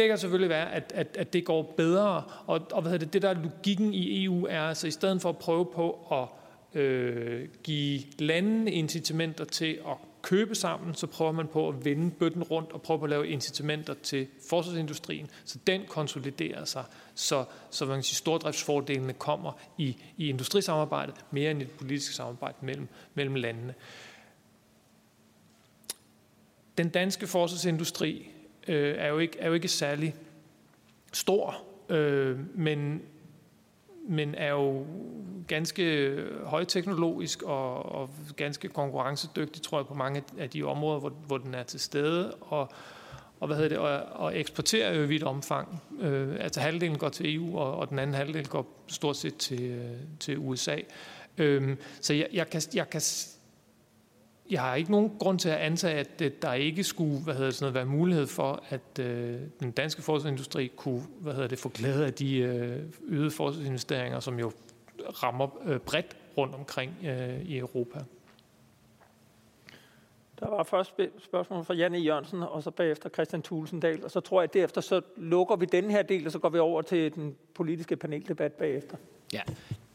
Det 0.00 0.08
kan 0.08 0.18
selvfølgelig 0.18 0.50
være, 0.50 0.72
at, 0.72 0.92
at, 0.94 1.16
at 1.18 1.32
det 1.32 1.44
går 1.44 1.74
bedre, 1.76 2.24
og, 2.46 2.60
og 2.72 2.82
hvad 2.82 2.98
det, 2.98 3.12
det 3.12 3.22
der 3.22 3.28
er 3.28 3.34
logikken 3.34 3.94
i 3.94 4.24
EU 4.24 4.46
er, 4.46 4.60
altså 4.60 4.86
i 4.86 4.90
stedet 4.90 5.22
for 5.22 5.28
at 5.28 5.38
prøve 5.38 5.66
på 5.74 6.06
at 6.12 6.80
øh, 6.80 7.48
give 7.62 8.02
landene 8.18 8.72
incitamenter 8.72 9.44
til 9.44 9.80
at 9.88 9.96
købe 10.22 10.54
sammen, 10.54 10.94
så 10.94 11.06
prøver 11.06 11.32
man 11.32 11.46
på 11.46 11.68
at 11.68 11.84
vende 11.84 12.10
bøtten 12.10 12.42
rundt 12.42 12.72
og 12.72 12.82
prøve 12.82 12.98
på 12.98 13.04
at 13.04 13.10
lave 13.10 13.28
incitamenter 13.28 13.94
til 14.02 14.26
forsvarsindustrien, 14.48 15.30
så 15.44 15.58
den 15.66 15.82
konsoliderer 15.88 16.64
sig, 16.64 16.84
så, 17.14 17.44
så 17.70 17.86
man 17.86 17.96
kan 17.96 18.02
sige, 18.02 18.16
stordriftsfordelene 18.16 19.12
kommer 19.12 19.52
i, 19.78 19.96
i 20.16 20.28
industrisamarbejdet 20.28 21.14
mere 21.30 21.50
end 21.50 21.60
i 21.60 21.64
et 21.64 21.70
politisk 21.70 22.12
samarbejde 22.12 22.56
mellem, 22.60 22.88
mellem 23.14 23.34
landene. 23.34 23.74
Den 26.78 26.88
danske 26.88 27.26
forsvarsindustri 27.26 28.30
øh, 28.68 28.94
er, 28.98 29.08
jo 29.08 29.18
ikke, 29.18 29.38
er 29.38 29.48
jo 29.48 29.54
ikke 29.54 29.68
særlig 29.68 30.14
stor, 31.12 31.56
øh, 31.88 32.38
men, 32.54 33.02
men 34.08 34.34
er 34.34 34.50
jo 34.50 34.86
ganske 35.48 36.16
højteknologisk 36.44 37.42
og, 37.42 37.92
og 37.92 38.10
ganske 38.36 38.68
konkurrencedygtig, 38.68 39.62
tror 39.62 39.78
jeg, 39.78 39.86
på 39.86 39.94
mange 39.94 40.22
af 40.38 40.50
de 40.50 40.62
områder, 40.62 41.00
hvor, 41.00 41.10
hvor 41.10 41.38
den 41.38 41.54
er 41.54 41.62
til 41.62 41.80
stede, 41.80 42.34
og, 42.34 42.72
og, 43.40 43.46
hvad 43.46 43.56
hedder 43.56 43.68
det, 43.68 43.78
og, 43.78 44.02
og 44.12 44.38
eksporterer 44.38 44.94
jo 44.94 45.02
i 45.02 45.06
vidt 45.06 45.22
omfang. 45.22 45.82
Øh, 46.00 46.36
altså 46.40 46.60
halvdelen 46.60 46.98
går 46.98 47.08
til 47.08 47.34
EU, 47.34 47.58
og, 47.58 47.76
og 47.76 47.90
den 47.90 47.98
anden 47.98 48.14
halvdel 48.14 48.48
går 48.48 48.84
stort 48.86 49.16
set 49.16 49.36
til, 49.36 49.62
øh, 49.62 49.96
til 50.20 50.38
USA. 50.38 50.76
Øh, 51.38 51.76
så 52.00 52.14
jeg, 52.14 52.28
jeg, 52.32 52.50
kan, 52.50 52.62
jeg 52.74 52.90
kan 52.90 53.00
jeg 54.50 54.60
har 54.60 54.74
ikke 54.74 54.90
nogen 54.90 55.12
grund 55.18 55.38
til 55.38 55.48
at 55.48 55.56
antage, 55.56 55.98
at 55.98 56.42
der 56.42 56.52
ikke 56.52 56.84
skulle 56.84 57.22
hvad 57.22 57.34
hedder 57.34 57.46
det, 57.46 57.54
sådan 57.54 57.72
noget, 57.72 57.74
være 57.74 57.96
mulighed 57.96 58.26
for, 58.26 58.62
at 58.68 58.98
øh, 59.00 59.40
den 59.60 59.70
danske 59.70 60.02
forsvarsindustri 60.02 60.72
kunne 60.76 61.02
hvad 61.20 61.32
hedder 61.32 61.48
det, 61.48 61.58
få 61.58 61.68
glæde 61.68 62.06
af 62.06 62.14
de 62.14 62.36
øh, 62.38 62.82
øgede 63.02 63.30
forsvarsinvesteringer, 63.30 64.20
som 64.20 64.38
jo 64.38 64.52
rammer 65.22 65.48
øh, 65.64 65.78
bredt 65.78 66.16
rundt 66.38 66.54
omkring 66.54 66.92
øh, 67.04 67.40
i 67.40 67.58
Europa. 67.58 67.98
Der 70.40 70.48
var 70.50 70.62
først 70.62 70.94
spørgsmål 71.18 71.64
fra 71.64 71.74
Janne 71.74 71.98
Jørgensen, 71.98 72.42
og 72.42 72.62
så 72.62 72.70
bagefter 72.70 73.08
Christian 73.08 73.42
Tulsendal, 73.42 74.04
og 74.04 74.10
så 74.10 74.20
tror 74.20 74.40
jeg, 74.40 74.48
at 74.48 74.54
derefter 74.54 74.80
så 74.80 75.00
lukker 75.16 75.56
vi 75.56 75.66
den 75.66 75.90
her 75.90 76.02
del, 76.02 76.26
og 76.26 76.32
så 76.32 76.38
går 76.38 76.48
vi 76.48 76.58
over 76.58 76.82
til 76.82 77.14
den 77.14 77.36
politiske 77.54 77.96
paneldebat 77.96 78.52
bagefter. 78.52 78.96
Ja, 79.32 79.42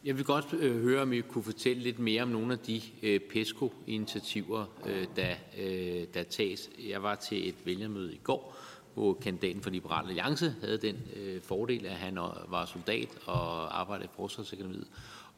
jeg 0.06 0.18
vil 0.18 0.26
godt 0.26 0.54
øh, 0.54 0.82
høre, 0.82 1.02
om 1.02 1.14
I 1.14 1.22
kunne 1.22 1.44
fortælle 1.44 1.84
lidt 1.84 2.00
mere 2.00 2.22
om 2.22 2.30
nogle 2.30 2.54
af 2.54 2.60
de 2.60 2.82
øh, 3.04 3.20
PESCO-initiativer, 3.20 4.66
øh, 4.86 5.08
der, 5.16 5.36
øh, 5.58 6.04
der 6.14 6.24
tages. 6.24 6.70
Jeg 6.90 7.04
var 7.04 7.16
til 7.16 7.50
et 7.50 7.56
vælgermøde 7.66 8.14
i 8.14 8.20
går, 8.24 8.58
hvor 8.94 9.14
kandidaten 9.14 9.62
for 9.62 9.70
Liberal 9.70 10.08
Alliance 10.08 10.56
havde 10.62 10.78
den 10.78 10.98
øh, 11.16 11.42
fordel, 11.42 11.86
at 11.86 11.92
han 11.92 12.18
øh, 12.18 12.52
var 12.52 12.66
soldat 12.66 13.08
og 13.26 13.80
arbejdede 13.80 14.06
i 14.06 14.16
Forsvarsakademiet. 14.16 14.88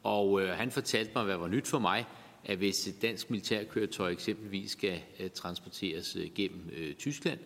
Og 0.03 0.41
øh, 0.41 0.49
han 0.49 0.71
fortalte 0.71 1.11
mig, 1.15 1.23
hvad 1.25 1.37
var 1.37 1.47
nyt 1.47 1.67
for 1.67 1.79
mig, 1.79 2.05
at 2.45 2.57
hvis 2.57 2.87
et 2.87 3.01
dansk 3.01 3.29
militærkøretøj 3.29 4.11
eksempelvis 4.11 4.71
skal 4.71 5.01
øh, 5.19 5.29
transporteres 5.29 6.15
øh, 6.15 6.27
gennem 6.35 6.69
øh, 6.77 6.95
Tyskland 6.95 7.39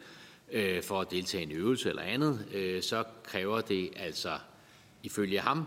øh, 0.51 0.83
for 0.83 1.01
at 1.01 1.11
deltage 1.11 1.43
i 1.43 1.45
en 1.45 1.51
øvelse 1.51 1.89
eller 1.89 2.01
andet, 2.01 2.45
øh, 2.53 2.81
så 2.81 3.03
kræver 3.23 3.61
det 3.61 3.89
altså 3.95 4.37
ifølge 5.03 5.39
ham 5.39 5.65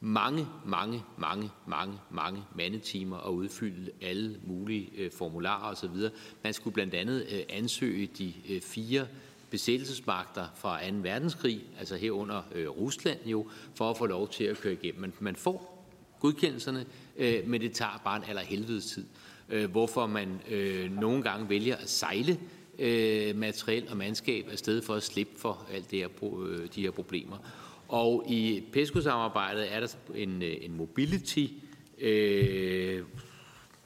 mange, 0.00 0.46
mange, 0.66 1.02
mange, 1.16 1.50
mange, 1.66 1.98
mange 2.10 2.42
mandetimer 2.54 3.16
og 3.16 3.34
udfylde 3.34 3.90
alle 4.02 4.36
mulige 4.46 4.90
øh, 4.96 5.10
formularer 5.12 5.72
osv. 5.72 6.10
Man 6.44 6.54
skulle 6.54 6.74
blandt 6.74 6.94
andet 6.94 7.26
øh, 7.32 7.42
ansøge 7.48 8.06
de 8.18 8.32
øh, 8.48 8.60
fire 8.60 9.06
besættelsesmagter 9.50 10.46
fra 10.54 10.90
2. 10.90 10.96
verdenskrig, 11.02 11.64
altså 11.78 11.96
herunder 11.96 12.42
øh, 12.54 12.68
Rusland 12.68 13.18
jo, 13.26 13.46
for 13.74 13.90
at 13.90 13.98
få 13.98 14.06
lov 14.06 14.28
til 14.28 14.44
at 14.44 14.56
køre 14.56 14.72
igennem. 14.72 15.00
Man, 15.00 15.12
man 15.20 15.36
får 15.36 15.84
godkendelserne, 16.20 16.86
øh, 17.16 17.48
men 17.48 17.60
det 17.60 17.72
tager 17.72 18.00
bare 18.04 18.16
en 18.16 18.24
allerhelvedes 18.28 18.86
tid. 18.86 19.04
Øh, 19.48 19.70
hvorfor 19.70 20.06
man 20.06 20.40
øh, 20.50 20.92
nogle 21.00 21.22
gange 21.22 21.48
vælger 21.48 21.76
at 21.76 21.90
sejle 21.90 22.38
øh, 22.78 23.36
materiel 23.36 23.88
og 23.90 23.96
mandskab 23.96 24.48
afsted 24.50 24.82
for 24.82 24.94
at 24.94 25.02
slippe 25.02 25.38
for 25.38 25.66
alt 25.72 25.90
det 25.90 25.98
her, 25.98 26.08
øh, 26.40 26.68
de 26.74 26.82
her 26.82 26.90
problemer. 26.90 27.36
Og 27.88 28.24
i 28.28 28.64
PESCO-samarbejdet 28.72 29.74
er 29.74 29.80
der 29.80 29.88
en, 30.14 30.42
øh, 30.42 30.56
en 30.60 30.76
mobility 30.76 31.46
øh, 31.98 33.02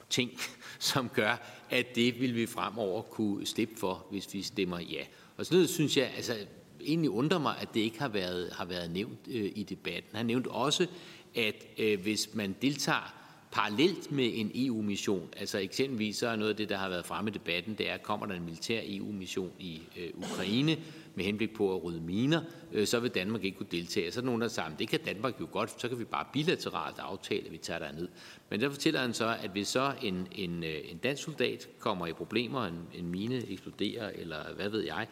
ting, 0.09 0.31
som 0.79 1.09
gør, 1.09 1.63
at 1.69 1.95
det 1.95 2.21
vil 2.21 2.35
vi 2.35 2.45
fremover 2.45 3.01
kunne 3.01 3.45
slippe 3.45 3.75
for, 3.77 4.05
hvis 4.11 4.33
vi 4.33 4.41
stemmer 4.41 4.79
ja. 4.79 5.03
Og 5.37 5.45
sådan 5.45 5.55
noget 5.55 5.69
synes 5.69 5.97
jeg, 5.97 6.11
altså 6.15 6.35
egentlig 6.81 7.09
undrer 7.09 7.39
mig, 7.39 7.55
at 7.61 7.73
det 7.73 7.79
ikke 7.79 7.99
har 7.99 8.07
været, 8.07 8.49
har 8.53 8.65
været 8.65 8.91
nævnt 8.91 9.19
øh, 9.27 9.51
i 9.55 9.63
debatten. 9.63 10.15
Han 10.15 10.25
nævnte 10.25 10.47
også, 10.47 10.87
at 11.35 11.55
øh, 11.77 12.01
hvis 12.01 12.29
man 12.33 12.55
deltager 12.61 13.13
parallelt 13.51 14.11
med 14.11 14.31
en 14.33 14.51
EU-mission, 14.55 15.29
altså 15.37 15.57
eksempelvis 15.57 16.17
så 16.17 16.27
er 16.27 16.35
noget 16.35 16.49
af 16.49 16.55
det, 16.57 16.69
der 16.69 16.77
har 16.77 16.89
været 16.89 17.05
fremme 17.05 17.29
i 17.29 17.33
debatten, 17.33 17.75
det 17.77 17.89
er, 17.89 17.97
kommer 17.97 18.25
der 18.25 18.35
en 18.35 18.45
militær 18.45 18.81
EU-mission 18.83 19.51
i 19.59 19.81
øh, 19.97 20.09
Ukraine 20.15 20.77
med 21.15 21.25
henblik 21.25 21.53
på 21.53 21.75
at 21.75 21.83
rydde 21.83 22.01
miner, 22.01 22.41
øh, 22.71 22.87
så 22.87 22.99
vil 22.99 23.11
Danmark 23.11 23.43
ikke 23.43 23.57
kunne 23.57 23.67
deltage. 23.71 24.11
Så 24.11 24.19
er 24.19 24.21
der 24.21 24.25
nogen, 24.25 24.41
der 24.41 24.47
siger, 24.47 24.69
det 24.79 24.89
kan 24.89 24.99
Danmark 25.05 25.39
jo 25.39 25.47
godt, 25.51 25.81
så 25.81 25.89
kan 25.89 25.99
vi 25.99 26.03
bare 26.03 26.25
bilateralt 26.33 26.99
aftale, 26.99 27.45
at 27.45 27.51
vi 27.51 27.57
tager 27.57 27.91
ned. 27.91 28.07
Men 28.49 28.61
der 28.61 28.69
fortæller 28.69 28.99
han 28.99 29.13
så, 29.13 29.37
at 29.43 29.49
hvis 29.49 29.67
så 29.67 29.93
en, 30.01 30.27
en, 30.31 30.63
øh, 30.63 30.75
en 30.91 30.97
dansk 30.97 31.23
soldat 31.23 31.69
kommer 31.79 32.07
i 32.07 32.13
problemer, 32.13 32.65
en, 32.65 32.79
en 32.93 33.07
mine 33.11 33.51
eksploderer, 33.51 34.09
eller 34.09 34.53
hvad 34.55 34.69
ved 34.69 34.83
jeg, 34.83 35.07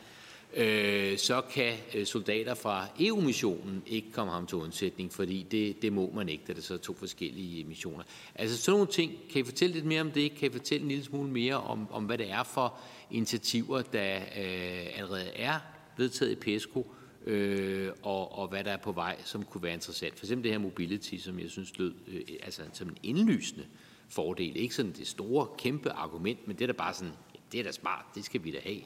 øh, 0.54 1.18
så 1.18 1.42
kan 1.42 1.74
øh, 1.96 2.06
soldater 2.06 2.54
fra 2.54 2.88
EU-missionen 3.00 3.84
ikke 3.88 4.12
komme 4.12 4.32
ham 4.32 4.48
til 4.48 4.58
undsætning, 4.58 5.14
fordi 5.14 5.48
det, 5.52 5.82
det 5.82 5.94
må 5.94 6.12
man 6.16 6.30
ikke, 6.30 6.44
da 6.48 6.54
det 6.54 6.64
så 6.64 6.74
er 6.74 6.78
to 6.78 6.94
forskellige 6.94 7.64
missioner. 7.64 8.04
Altså 8.36 8.58
sådan 8.58 8.76
nogle 8.76 8.92
ting. 8.92 9.12
Kan 9.32 9.42
I 9.42 9.44
fortælle 9.44 9.74
lidt 9.74 9.86
mere 9.86 10.02
om 10.02 10.12
det? 10.12 10.36
Kan 10.36 10.50
I 10.50 10.52
fortælle 10.52 10.82
en 10.82 10.88
lille 10.88 11.04
smule 11.04 11.30
mere 11.30 11.56
om, 11.56 11.88
om 11.92 12.04
hvad 12.04 12.18
det 12.18 12.32
er 12.32 12.44
for 12.44 12.80
initiativer, 13.12 13.82
der 13.82 14.16
øh, 14.16 15.00
allerede 15.00 15.30
er 15.36 15.60
vedtaget 15.98 16.32
i 16.32 16.36
PESCO, 16.36 16.94
øh, 17.26 17.92
og, 18.04 18.40
og 18.40 18.48
hvad 18.48 18.64
der 18.64 18.72
er 18.72 18.78
på 18.78 18.92
vej, 18.92 19.18
som 19.24 19.46
kunne 19.46 19.64
være 19.64 19.74
interessant. 19.74 20.20
For 20.20 20.26
eksempel 20.26 20.44
det 20.44 20.52
her 20.52 20.60
mobility, 20.60 21.16
som 21.16 21.40
jeg 21.40 21.50
synes 21.50 21.78
lød 21.78 21.94
øh, 22.08 22.22
altså, 22.44 22.62
som 22.74 22.90
en 22.90 22.98
indlysende 23.04 23.66
fordel. 24.10 24.58
Ikke 24.58 24.76
sådan 24.76 24.92
det 24.92 25.08
store, 25.08 25.48
kæmpe 25.58 25.90
argument, 25.90 26.48
men 26.48 26.56
det 26.56 26.64
er 26.64 26.68
da 26.68 26.74
bare 26.74 26.94
sådan, 26.94 27.14
det 27.52 27.60
er 27.60 27.64
da 27.64 27.72
smart, 27.72 28.06
det 28.16 28.26
skal 28.26 28.44
vi 28.44 28.52
da 28.52 28.60
have. 28.64 28.82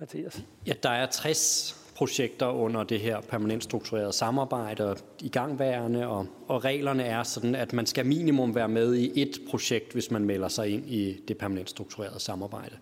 Mathias? 0.00 0.44
Ja, 0.66 0.72
der 0.82 0.90
er 0.90 1.06
60 1.06 1.82
projekter 1.96 2.46
under 2.46 2.84
det 2.84 3.00
her 3.00 3.20
permanent 3.20 3.64
strukturerede 3.64 4.12
samarbejde 4.12 4.96
i 5.20 5.28
gangværende, 5.28 6.06
og, 6.06 6.26
og 6.48 6.64
reglerne 6.64 7.02
er 7.02 7.22
sådan, 7.22 7.54
at 7.54 7.72
man 7.72 7.86
skal 7.86 8.06
minimum 8.06 8.54
være 8.54 8.68
med 8.68 8.94
i 8.94 9.22
et 9.22 9.40
projekt, 9.50 9.92
hvis 9.92 10.10
man 10.10 10.24
melder 10.24 10.48
sig 10.48 10.68
ind 10.68 10.90
i 10.90 11.20
det 11.28 11.38
permanent 11.38 11.70
strukturerede 11.70 12.20
samarbejde. 12.20 12.76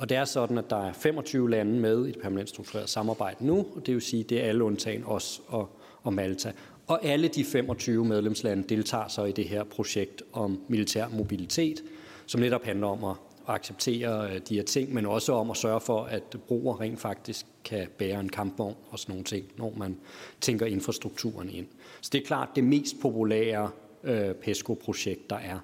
Og 0.00 0.08
det 0.08 0.16
er 0.16 0.24
sådan, 0.24 0.58
at 0.58 0.70
der 0.70 0.86
er 0.86 0.92
25 0.92 1.50
lande 1.50 1.80
med 1.80 2.06
i 2.06 2.12
det 2.12 2.22
permanent 2.22 2.48
strukturerede 2.48 2.88
samarbejde 2.88 3.46
nu, 3.46 3.66
og 3.76 3.86
det 3.86 3.94
vil 3.94 4.02
sige, 4.02 4.24
at 4.24 4.30
det 4.30 4.44
er 4.44 4.48
alle 4.48 4.64
undtagen 4.64 5.04
os 5.06 5.42
og, 5.46 5.68
og 6.02 6.12
Malta. 6.12 6.52
Og 6.86 7.04
alle 7.04 7.28
de 7.28 7.44
25 7.44 8.04
medlemslande 8.04 8.62
deltager 8.68 9.08
så 9.08 9.24
i 9.24 9.32
det 9.32 9.44
her 9.44 9.64
projekt 9.64 10.22
om 10.32 10.60
militær 10.68 11.08
mobilitet, 11.08 11.82
som 12.26 12.40
netop 12.40 12.64
handler 12.64 12.86
om 12.86 13.04
at 13.04 13.16
acceptere 13.46 14.30
øh, 14.30 14.40
de 14.48 14.54
her 14.54 14.62
ting, 14.62 14.94
men 14.94 15.06
også 15.06 15.32
om 15.32 15.50
at 15.50 15.56
sørge 15.56 15.80
for, 15.80 16.04
at 16.04 16.36
broer 16.48 16.80
rent 16.80 17.00
faktisk 17.00 17.46
kan 17.64 17.86
bære 17.98 18.20
en 18.20 18.28
kampvogn 18.28 18.76
og 18.90 18.98
sådan 18.98 19.12
nogle 19.12 19.24
ting, 19.24 19.46
når 19.56 19.74
man 19.76 19.96
tænker 20.40 20.66
infrastrukturen 20.66 21.50
ind. 21.50 21.66
Så 22.00 22.10
det 22.12 22.22
er 22.22 22.26
klart 22.26 22.48
det 22.56 22.64
mest 22.64 23.00
populære 23.02 23.70
øh, 24.04 24.34
PESCO-projekt, 24.34 25.30
der 25.30 25.36
er. 25.36 25.58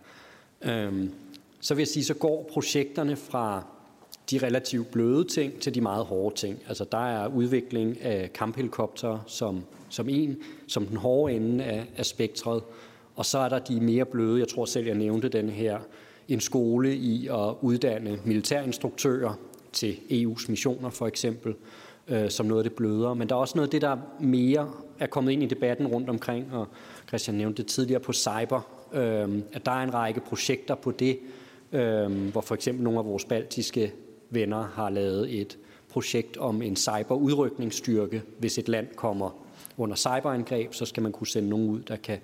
Øhm, 0.62 1.10
så 1.60 1.74
vil 1.74 1.80
jeg 1.80 1.88
sige, 1.88 2.04
så 2.04 2.14
går 2.14 2.50
projekterne 2.52 3.16
fra 3.16 3.64
de 4.30 4.38
relativt 4.38 4.90
bløde 4.90 5.24
ting 5.24 5.60
til 5.60 5.74
de 5.74 5.80
meget 5.80 6.04
hårde 6.04 6.34
ting. 6.34 6.58
Altså 6.68 6.84
der 6.92 7.06
er 7.06 7.28
udvikling 7.28 8.00
af 8.02 8.32
kamphelikopter 8.32 9.18
som, 9.26 9.64
som 9.88 10.08
en, 10.08 10.36
som 10.68 10.86
den 10.86 10.96
hårde 10.96 11.34
ende 11.34 11.64
af, 11.64 11.86
af 11.96 12.06
spektret, 12.06 12.62
og 13.16 13.26
så 13.26 13.38
er 13.38 13.48
der 13.48 13.58
de 13.58 13.80
mere 13.80 14.04
bløde, 14.04 14.40
jeg 14.40 14.48
tror 14.48 14.64
selv, 14.64 14.86
jeg 14.86 14.94
nævnte 14.94 15.28
den 15.28 15.50
her 15.50 15.78
en 16.28 16.40
skole 16.40 16.94
i 16.94 17.28
at 17.28 17.54
uddanne 17.60 18.18
militærinstruktører 18.24 19.38
til 19.72 19.96
EU's 20.10 20.46
missioner 20.48 20.90
for 20.90 21.06
eksempel, 21.06 21.54
øh, 22.08 22.30
som 22.30 22.46
noget 22.46 22.60
af 22.60 22.70
det 22.70 22.76
blødere. 22.76 23.16
Men 23.16 23.28
der 23.28 23.34
er 23.34 23.38
også 23.38 23.58
noget 23.58 23.66
af 23.66 23.70
det, 23.70 23.82
der 23.82 23.96
mere 24.20 24.70
er 24.98 25.06
kommet 25.06 25.32
ind 25.32 25.42
i 25.42 25.46
debatten 25.46 25.86
rundt 25.86 26.10
omkring, 26.10 26.52
og 26.52 26.68
Christian 27.08 27.36
nævnte 27.36 27.62
det 27.62 27.70
tidligere 27.70 28.00
på 28.00 28.12
cyber, 28.12 28.60
øh, 28.92 29.42
at 29.52 29.66
der 29.66 29.72
er 29.72 29.82
en 29.82 29.94
række 29.94 30.20
projekter 30.20 30.74
på 30.74 30.90
det, 30.90 31.18
øh, 31.72 32.28
hvor 32.32 32.40
for 32.40 32.54
eksempel 32.54 32.84
nogle 32.84 32.98
af 32.98 33.04
vores 33.04 33.24
baltiske 33.24 33.92
venner 34.36 34.62
har 34.74 34.90
lavet 34.90 35.40
et 35.40 35.58
projekt 35.88 36.36
om 36.36 36.62
en 36.62 36.76
cyberudrykningsstyrke. 36.76 38.22
Hvis 38.38 38.58
et 38.58 38.68
land 38.68 38.86
kommer 38.96 39.30
under 39.76 39.96
cyberangreb, 39.96 40.74
så 40.74 40.84
skal 40.84 41.02
man 41.02 41.12
kunne 41.12 41.26
sende 41.26 41.48
nogen 41.48 41.70
ud, 41.70 41.80
der 41.80 41.96
kan 41.96 42.18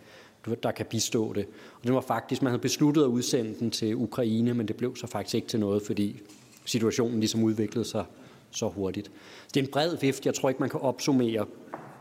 der 0.62 0.70
kan 0.70 0.86
bistå 0.86 1.32
det. 1.32 1.46
Og 1.80 1.84
det 1.84 1.94
var 1.94 2.00
faktisk, 2.00 2.42
man 2.42 2.50
havde 2.50 2.62
besluttet 2.62 3.02
at 3.02 3.06
udsende 3.06 3.54
den 3.58 3.70
til 3.70 3.96
Ukraine, 3.96 4.54
men 4.54 4.68
det 4.68 4.76
blev 4.76 4.96
så 4.96 5.06
faktisk 5.06 5.34
ikke 5.34 5.48
til 5.48 5.60
noget, 5.60 5.82
fordi 5.82 6.20
situationen 6.64 7.20
ligesom 7.20 7.42
udviklede 7.42 7.84
sig 7.84 8.04
så 8.50 8.68
hurtigt. 8.68 9.10
Det 9.54 9.60
er 9.60 9.64
en 9.64 9.70
bred 9.70 9.96
vift. 10.00 10.26
Jeg 10.26 10.34
tror 10.34 10.48
ikke, 10.48 10.60
man 10.60 10.70
kan 10.70 10.80
opsummere 10.80 11.46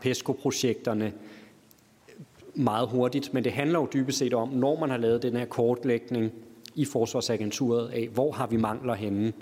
PESCO-projekterne 0.00 1.12
meget 2.54 2.88
hurtigt, 2.88 3.34
men 3.34 3.44
det 3.44 3.52
handler 3.52 3.78
jo 3.78 3.88
dybest 3.92 4.18
set 4.18 4.34
om, 4.34 4.48
når 4.48 4.80
man 4.80 4.90
har 4.90 4.96
lavet 4.96 5.22
den 5.22 5.36
her 5.36 5.44
kortlægning 5.44 6.32
i 6.74 6.84
Forsvarsagenturet 6.84 7.88
af, 7.88 8.08
hvor 8.14 8.32
har 8.32 8.46
vi 8.46 8.56
mangler 8.56 8.94
henne. 8.94 9.32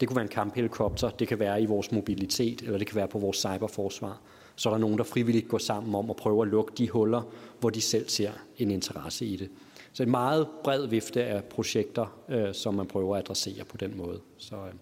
Det 0.00 0.08
kunne 0.08 0.16
være 0.16 0.24
en 0.24 0.28
kamphelikopter, 0.28 1.10
det 1.10 1.28
kan 1.28 1.38
være 1.38 1.62
i 1.62 1.66
vores 1.66 1.92
mobilitet, 1.92 2.62
eller 2.62 2.78
det 2.78 2.86
kan 2.86 2.96
være 2.96 3.08
på 3.08 3.18
vores 3.18 3.36
cyberforsvar 3.36 4.20
så 4.58 4.68
er 4.68 4.72
der 4.72 4.78
nogen, 4.78 4.98
der 4.98 5.04
frivilligt 5.04 5.48
går 5.48 5.58
sammen 5.58 5.94
om 5.94 6.10
at 6.10 6.16
prøve 6.16 6.42
at 6.42 6.48
lukke 6.48 6.72
de 6.78 6.88
huller, 6.88 7.22
hvor 7.60 7.70
de 7.70 7.80
selv 7.80 8.08
ser 8.08 8.32
en 8.56 8.70
interesse 8.70 9.26
i 9.26 9.36
det. 9.36 9.50
Så 9.92 10.02
en 10.02 10.10
meget 10.10 10.48
bred 10.64 10.86
vifte 10.86 11.24
af 11.24 11.44
projekter, 11.44 12.22
øh, 12.28 12.54
som 12.54 12.74
man 12.74 12.86
prøver 12.86 13.16
at 13.16 13.22
adressere 13.22 13.64
på 13.64 13.76
den 13.76 13.96
måde. 13.96 14.20
Så, 14.38 14.56
øh, 14.56 14.72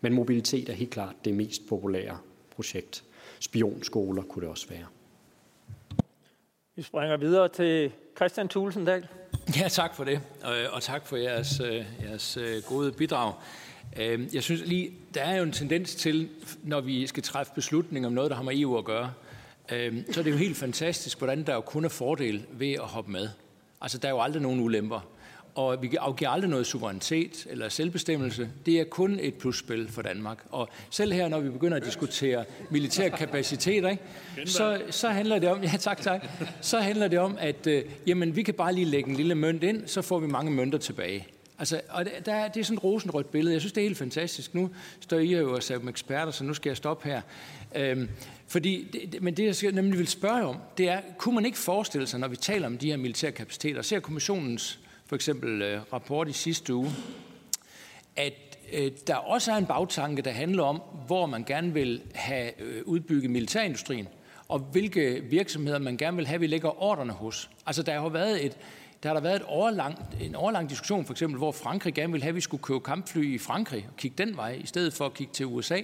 men 0.00 0.12
mobilitet 0.12 0.68
er 0.68 0.72
helt 0.72 0.90
klart 0.90 1.14
det 1.24 1.34
mest 1.34 1.62
populære 1.68 2.18
projekt. 2.56 3.04
Spionskoler 3.40 4.22
kunne 4.22 4.40
det 4.40 4.50
også 4.50 4.68
være. 4.68 4.86
Vi 6.76 6.82
springer 6.82 7.16
videre 7.16 7.48
til 7.48 7.92
Christian 8.16 8.48
Tulsendal. 8.48 9.06
Ja, 9.60 9.68
tak 9.68 9.94
for 9.94 10.04
det, 10.04 10.20
og 10.72 10.82
tak 10.82 11.06
for 11.06 11.16
jeres, 11.16 11.60
øh, 11.60 11.84
jeres 12.02 12.38
gode 12.68 12.92
bidrag. 12.92 13.32
Øhm, 14.00 14.28
jeg 14.32 14.42
synes 14.42 14.62
lige, 14.66 14.90
der 15.14 15.20
er 15.20 15.36
jo 15.36 15.42
en 15.42 15.52
tendens 15.52 15.94
til, 15.94 16.28
når 16.62 16.80
vi 16.80 17.06
skal 17.06 17.22
træffe 17.22 17.52
beslutninger 17.54 18.06
om 18.06 18.12
noget, 18.12 18.30
der 18.30 18.36
har 18.36 18.42
med 18.42 18.58
EU 18.58 18.78
at 18.78 18.84
gøre, 18.84 19.12
øhm, 19.72 20.12
så 20.12 20.20
er 20.20 20.24
det 20.24 20.30
jo 20.30 20.36
helt 20.36 20.56
fantastisk, 20.56 21.18
hvordan 21.18 21.42
der 21.42 21.54
jo 21.54 21.60
kun 21.60 21.84
er 21.84 21.88
fordel 21.88 22.46
ved 22.52 22.72
at 22.72 22.80
hoppe 22.80 23.12
med. 23.12 23.28
Altså, 23.80 23.98
der 23.98 24.08
er 24.08 24.12
jo 24.12 24.20
aldrig 24.20 24.42
nogen 24.42 24.60
ulemper. 24.60 25.08
Og 25.54 25.82
vi 25.82 25.96
afgiver 25.96 26.30
aldrig 26.30 26.50
noget 26.50 26.66
suverænitet 26.66 27.46
eller 27.50 27.68
selvbestemmelse. 27.68 28.50
Det 28.66 28.80
er 28.80 28.84
kun 28.84 29.18
et 29.22 29.34
plusspil 29.34 29.88
for 29.88 30.02
Danmark. 30.02 30.44
Og 30.50 30.68
selv 30.90 31.12
her, 31.12 31.28
når 31.28 31.40
vi 31.40 31.50
begynder 31.50 31.76
at 31.76 31.84
diskutere 31.84 32.44
militær 32.70 33.08
kapacitet, 33.08 33.90
ikke, 33.90 33.98
så, 34.46 34.82
så 34.90 35.08
handler 35.08 35.38
det 35.38 35.48
om, 35.48 35.62
ja 35.72 35.72
tak, 35.78 36.00
tak, 36.00 36.26
så 36.60 36.78
handler 36.78 37.08
det 37.08 37.18
om, 37.18 37.36
at 37.40 37.66
øh, 37.66 37.82
jamen, 38.06 38.36
vi 38.36 38.42
kan 38.42 38.54
bare 38.54 38.74
lige 38.74 38.84
lægge 38.84 39.10
en 39.10 39.16
lille 39.16 39.34
mønt 39.34 39.62
ind, 39.62 39.86
så 39.86 40.02
får 40.02 40.18
vi 40.18 40.26
mange 40.26 40.50
mønter 40.50 40.78
tilbage. 40.78 41.26
Altså, 41.58 41.80
og 41.88 42.04
der, 42.04 42.48
det 42.48 42.60
er 42.60 42.64
sådan 42.64 42.78
et 42.78 42.84
rosenrødt 42.84 43.30
billede. 43.30 43.52
Jeg 43.52 43.60
synes, 43.60 43.72
det 43.72 43.80
er 43.80 43.86
helt 43.86 43.98
fantastisk. 43.98 44.54
Nu 44.54 44.70
står 45.00 45.18
I 45.18 45.34
jo 45.34 45.54
og 45.54 45.62
som 45.62 45.88
eksperter, 45.88 46.32
så 46.32 46.44
nu 46.44 46.54
skal 46.54 46.70
jeg 46.70 46.76
stoppe 46.76 47.08
her. 47.08 47.20
Øhm, 47.74 48.08
fordi, 48.46 48.86
det, 49.12 49.22
men 49.22 49.36
det, 49.36 49.62
jeg 49.62 49.72
nemlig 49.72 49.98
vil 49.98 50.08
spørge 50.08 50.42
om, 50.42 50.56
det 50.78 50.88
er, 50.88 51.00
kunne 51.18 51.34
man 51.34 51.46
ikke 51.46 51.58
forestille 51.58 52.06
sig, 52.06 52.20
når 52.20 52.28
vi 52.28 52.36
taler 52.36 52.66
om 52.66 52.78
de 52.78 52.90
her 52.90 52.96
militære 52.96 53.32
kapaciteter, 53.32 53.82
ser 53.82 54.00
kommissionens 54.00 54.78
for 55.06 55.16
eksempel 55.16 55.62
øh, 55.62 55.80
rapport 55.92 56.28
i 56.28 56.32
sidste 56.32 56.74
uge, 56.74 56.90
at 58.16 58.58
øh, 58.72 58.90
der 59.06 59.14
også 59.14 59.52
er 59.52 59.56
en 59.56 59.66
bagtanke, 59.66 60.22
der 60.22 60.30
handler 60.30 60.62
om, 60.62 60.82
hvor 61.06 61.26
man 61.26 61.44
gerne 61.44 61.74
vil 61.74 62.02
have 62.14 62.62
øh, 62.62 62.82
udbygget 62.84 63.30
militærindustrien, 63.30 64.08
og 64.48 64.58
hvilke 64.58 65.22
virksomheder 65.30 65.78
man 65.78 65.96
gerne 65.96 66.16
vil 66.16 66.26
have, 66.26 66.40
vi 66.40 66.46
lægger 66.46 66.82
ordrene 66.82 67.12
hos. 67.12 67.50
Altså, 67.66 67.82
der 67.82 67.92
har 67.92 68.02
jo 68.02 68.08
været 68.08 68.44
et, 68.44 68.56
der 69.04 69.10
har 69.10 69.14
der 69.14 69.22
været 69.22 69.36
et 69.36 69.42
overlang, 69.46 69.98
en 70.20 70.34
overlang 70.34 70.70
diskussion, 70.70 71.04
for 71.04 71.12
eksempel, 71.12 71.38
hvor 71.38 71.52
Frankrig 71.52 71.94
gerne 71.94 72.12
ville 72.12 72.22
have, 72.22 72.28
at 72.28 72.34
vi 72.34 72.40
skulle 72.40 72.62
købe 72.62 72.80
kampfly 72.80 73.34
i 73.34 73.38
Frankrig 73.38 73.86
og 73.90 73.96
kigge 73.96 74.24
den 74.24 74.36
vej, 74.36 74.50
i 74.50 74.66
stedet 74.66 74.92
for 74.92 75.06
at 75.06 75.14
kigge 75.14 75.32
til 75.32 75.46
USA. 75.46 75.80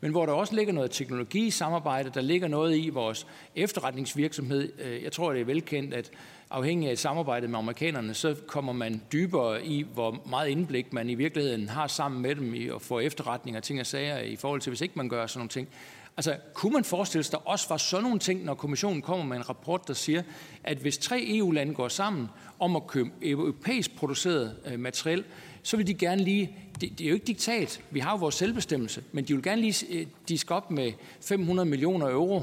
men 0.00 0.10
hvor 0.10 0.26
der 0.26 0.32
også 0.32 0.54
ligger 0.54 0.72
noget 0.72 0.90
teknologi 0.90 1.50
samarbejde, 1.50 2.10
der 2.14 2.20
ligger 2.20 2.48
noget 2.48 2.76
i 2.76 2.88
vores 2.88 3.26
efterretningsvirksomhed. 3.56 4.72
Øh, 4.78 5.02
jeg 5.02 5.12
tror, 5.12 5.32
det 5.32 5.40
er 5.40 5.44
velkendt, 5.44 5.94
at 5.94 6.10
afhængig 6.50 6.90
af 6.90 6.98
samarbejdet 6.98 7.50
med 7.50 7.58
amerikanerne, 7.58 8.14
så 8.14 8.36
kommer 8.46 8.72
man 8.72 9.02
dybere 9.12 9.66
i, 9.66 9.86
hvor 9.94 10.22
meget 10.30 10.48
indblik 10.48 10.92
man 10.92 11.10
i 11.10 11.14
virkeligheden 11.14 11.68
har 11.68 11.86
sammen 11.86 12.22
med 12.22 12.34
dem 12.34 12.54
i 12.54 12.68
at 12.68 12.82
få 12.82 12.98
efterretninger, 12.98 13.60
ting 13.60 13.80
og 13.80 13.86
sager 13.86 14.18
i 14.18 14.36
forhold 14.36 14.60
til, 14.60 14.70
hvis 14.70 14.80
ikke 14.80 14.94
man 14.96 15.08
gør 15.08 15.26
sådan 15.26 15.38
nogle 15.38 15.48
ting. 15.48 15.68
Altså, 16.16 16.36
kunne 16.54 16.72
man 16.72 16.84
forestille 16.84 17.24
sig, 17.24 17.32
der 17.32 17.48
også 17.48 17.68
var 17.68 17.76
sådan 17.76 18.02
nogle 18.02 18.18
ting, 18.18 18.44
når 18.44 18.54
kommissionen 18.54 19.02
kommer 19.02 19.24
med 19.24 19.36
en 19.36 19.48
rapport, 19.48 19.88
der 19.88 19.94
siger, 19.94 20.22
at 20.64 20.78
hvis 20.78 20.98
tre 20.98 21.24
EU-lande 21.28 21.74
går 21.74 21.88
sammen 21.88 22.28
om 22.58 22.76
at 22.76 22.86
købe 22.86 23.10
europæisk 23.22 23.96
produceret 23.96 24.56
øh, 24.66 24.80
materiel, 24.80 25.24
så 25.62 25.76
vil 25.76 25.86
de 25.86 25.94
gerne 25.94 26.24
lige, 26.24 26.56
det, 26.80 26.98
det 26.98 27.04
er 27.04 27.08
jo 27.08 27.14
ikke 27.14 27.26
diktat, 27.26 27.80
vi 27.90 28.00
har 28.00 28.10
jo 28.10 28.16
vores 28.16 28.34
selvbestemmelse, 28.34 29.02
men 29.12 29.24
de 29.24 29.34
vil 29.34 29.42
gerne 29.42 29.60
lige 29.62 29.86
øh, 29.90 30.06
diske 30.28 30.54
op 30.54 30.70
med 30.70 30.92
500 31.20 31.68
millioner 31.68 32.10
euro 32.10 32.42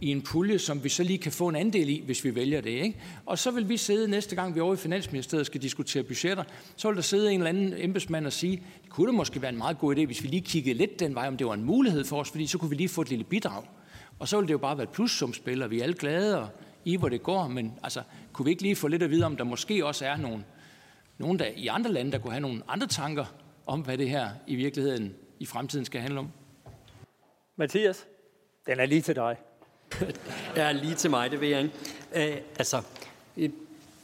i 0.00 0.10
en 0.10 0.22
pulje, 0.22 0.58
som 0.58 0.84
vi 0.84 0.88
så 0.88 1.02
lige 1.02 1.18
kan 1.18 1.32
få 1.32 1.48
en 1.48 1.56
andel 1.56 1.88
i, 1.88 2.02
hvis 2.04 2.24
vi 2.24 2.34
vælger 2.34 2.60
det. 2.60 2.70
Ikke? 2.70 3.00
Og 3.26 3.38
så 3.38 3.50
vil 3.50 3.68
vi 3.68 3.76
sidde 3.76 4.08
næste 4.10 4.36
gang, 4.36 4.54
vi 4.54 4.60
er 4.60 4.64
over 4.64 4.74
i 4.74 4.76
Finansministeriet 4.76 5.46
skal 5.46 5.62
diskutere 5.62 6.02
budgetter, 6.02 6.44
så 6.76 6.88
vil 6.88 6.96
der 6.96 7.02
sidde 7.02 7.32
en 7.32 7.40
eller 7.40 7.48
anden 7.48 7.74
embedsmand 7.76 8.26
og 8.26 8.32
sige, 8.32 8.62
det 8.82 8.90
kunne 8.90 9.06
det 9.06 9.14
måske 9.14 9.42
være 9.42 9.52
en 9.52 9.58
meget 9.58 9.78
god 9.78 9.96
idé, 9.96 10.06
hvis 10.06 10.22
vi 10.22 10.28
lige 10.28 10.42
kiggede 10.42 10.78
lidt 10.78 11.00
den 11.00 11.14
vej, 11.14 11.28
om 11.28 11.36
det 11.36 11.46
var 11.46 11.54
en 11.54 11.64
mulighed 11.64 12.04
for 12.04 12.20
os, 12.20 12.30
fordi 12.30 12.46
så 12.46 12.58
kunne 12.58 12.70
vi 12.70 12.76
lige 12.76 12.88
få 12.88 13.00
et 13.00 13.08
lille 13.08 13.24
bidrag. 13.24 13.62
Og 14.18 14.28
så 14.28 14.36
ville 14.36 14.48
det 14.48 14.52
jo 14.52 14.58
bare 14.58 14.78
være 14.78 14.86
et 15.02 15.10
som 15.10 15.32
spiller, 15.32 15.66
vi 15.66 15.78
er 15.78 15.82
alle 15.82 15.94
glade 15.94 16.40
og 16.40 16.48
i, 16.84 16.96
hvor 16.96 17.08
det 17.08 17.22
går, 17.22 17.48
men 17.48 17.72
altså, 17.82 18.02
kunne 18.32 18.44
vi 18.44 18.50
ikke 18.50 18.62
lige 18.62 18.76
få 18.76 18.88
lidt 18.88 19.02
at 19.02 19.10
vide, 19.10 19.24
om 19.24 19.36
der 19.36 19.44
måske 19.44 19.86
også 19.86 20.06
er 20.06 20.16
nogen, 20.16 20.44
nogen 21.18 21.38
der, 21.38 21.46
i 21.56 21.66
andre 21.66 21.92
lande, 21.92 22.12
der 22.12 22.18
kunne 22.18 22.32
have 22.32 22.40
nogle 22.40 22.62
andre 22.68 22.86
tanker 22.86 23.24
om, 23.66 23.80
hvad 23.80 23.98
det 23.98 24.10
her 24.10 24.30
i 24.46 24.54
virkeligheden 24.54 25.14
i 25.40 25.46
fremtiden 25.46 25.84
skal 25.84 26.00
handle 26.00 26.18
om? 26.18 26.28
Mathias, 27.56 28.06
den 28.66 28.80
er 28.80 28.86
lige 28.86 29.00
til 29.00 29.16
dig. 29.16 29.36
ja, 30.56 30.72
lige 30.72 30.94
til 30.94 31.10
mig, 31.10 31.30
det 31.30 31.40
ved 31.40 31.48
jeg 31.48 31.62
ikke. 31.62 31.74
Æh, 32.14 32.36
altså, 32.58 32.82
øh, 33.36 33.50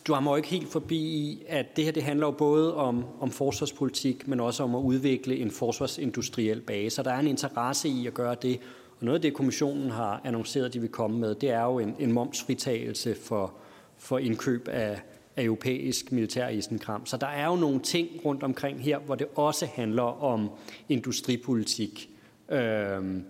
du 0.06 0.12
har 0.12 0.20
mig 0.20 0.36
ikke 0.36 0.48
helt 0.48 0.68
forbi 0.68 0.96
i, 0.96 1.42
at 1.48 1.76
det 1.76 1.84
her 1.84 1.92
det 1.92 2.02
handler 2.02 2.26
jo 2.26 2.30
både 2.30 2.76
om, 2.76 3.04
om 3.20 3.30
forsvarspolitik, 3.30 4.28
men 4.28 4.40
også 4.40 4.62
om 4.62 4.74
at 4.74 4.78
udvikle 4.80 5.36
en 5.36 5.50
forsvarsindustriel 5.50 6.60
base. 6.60 7.00
Og 7.00 7.04
der 7.04 7.10
er 7.10 7.18
en 7.18 7.26
interesse 7.26 7.88
i 7.88 8.06
at 8.06 8.14
gøre 8.14 8.36
det. 8.42 8.60
Og 8.98 9.04
noget 9.04 9.18
af 9.18 9.22
det, 9.22 9.34
kommissionen 9.34 9.90
har 9.90 10.20
annonceret, 10.24 10.74
de 10.74 10.80
vil 10.80 10.88
komme 10.88 11.18
med, 11.18 11.34
det 11.34 11.50
er 11.50 11.62
jo 11.62 11.78
en, 11.78 11.96
en 11.98 12.12
momsfritagelse 12.12 13.14
for, 13.14 13.54
for 13.98 14.18
indkøb 14.18 14.68
af, 14.68 15.00
af 15.36 15.44
europæisk 15.44 16.12
militær 16.12 16.48
isenkram. 16.48 17.06
Så 17.06 17.16
der 17.16 17.26
er 17.26 17.46
jo 17.46 17.56
nogle 17.56 17.80
ting 17.80 18.08
rundt 18.24 18.42
omkring 18.42 18.82
her, 18.82 18.98
hvor 18.98 19.14
det 19.14 19.26
også 19.34 19.66
handler 19.66 20.24
om 20.24 20.50
industripolitik. 20.88 22.10
Øhm, 22.48 23.24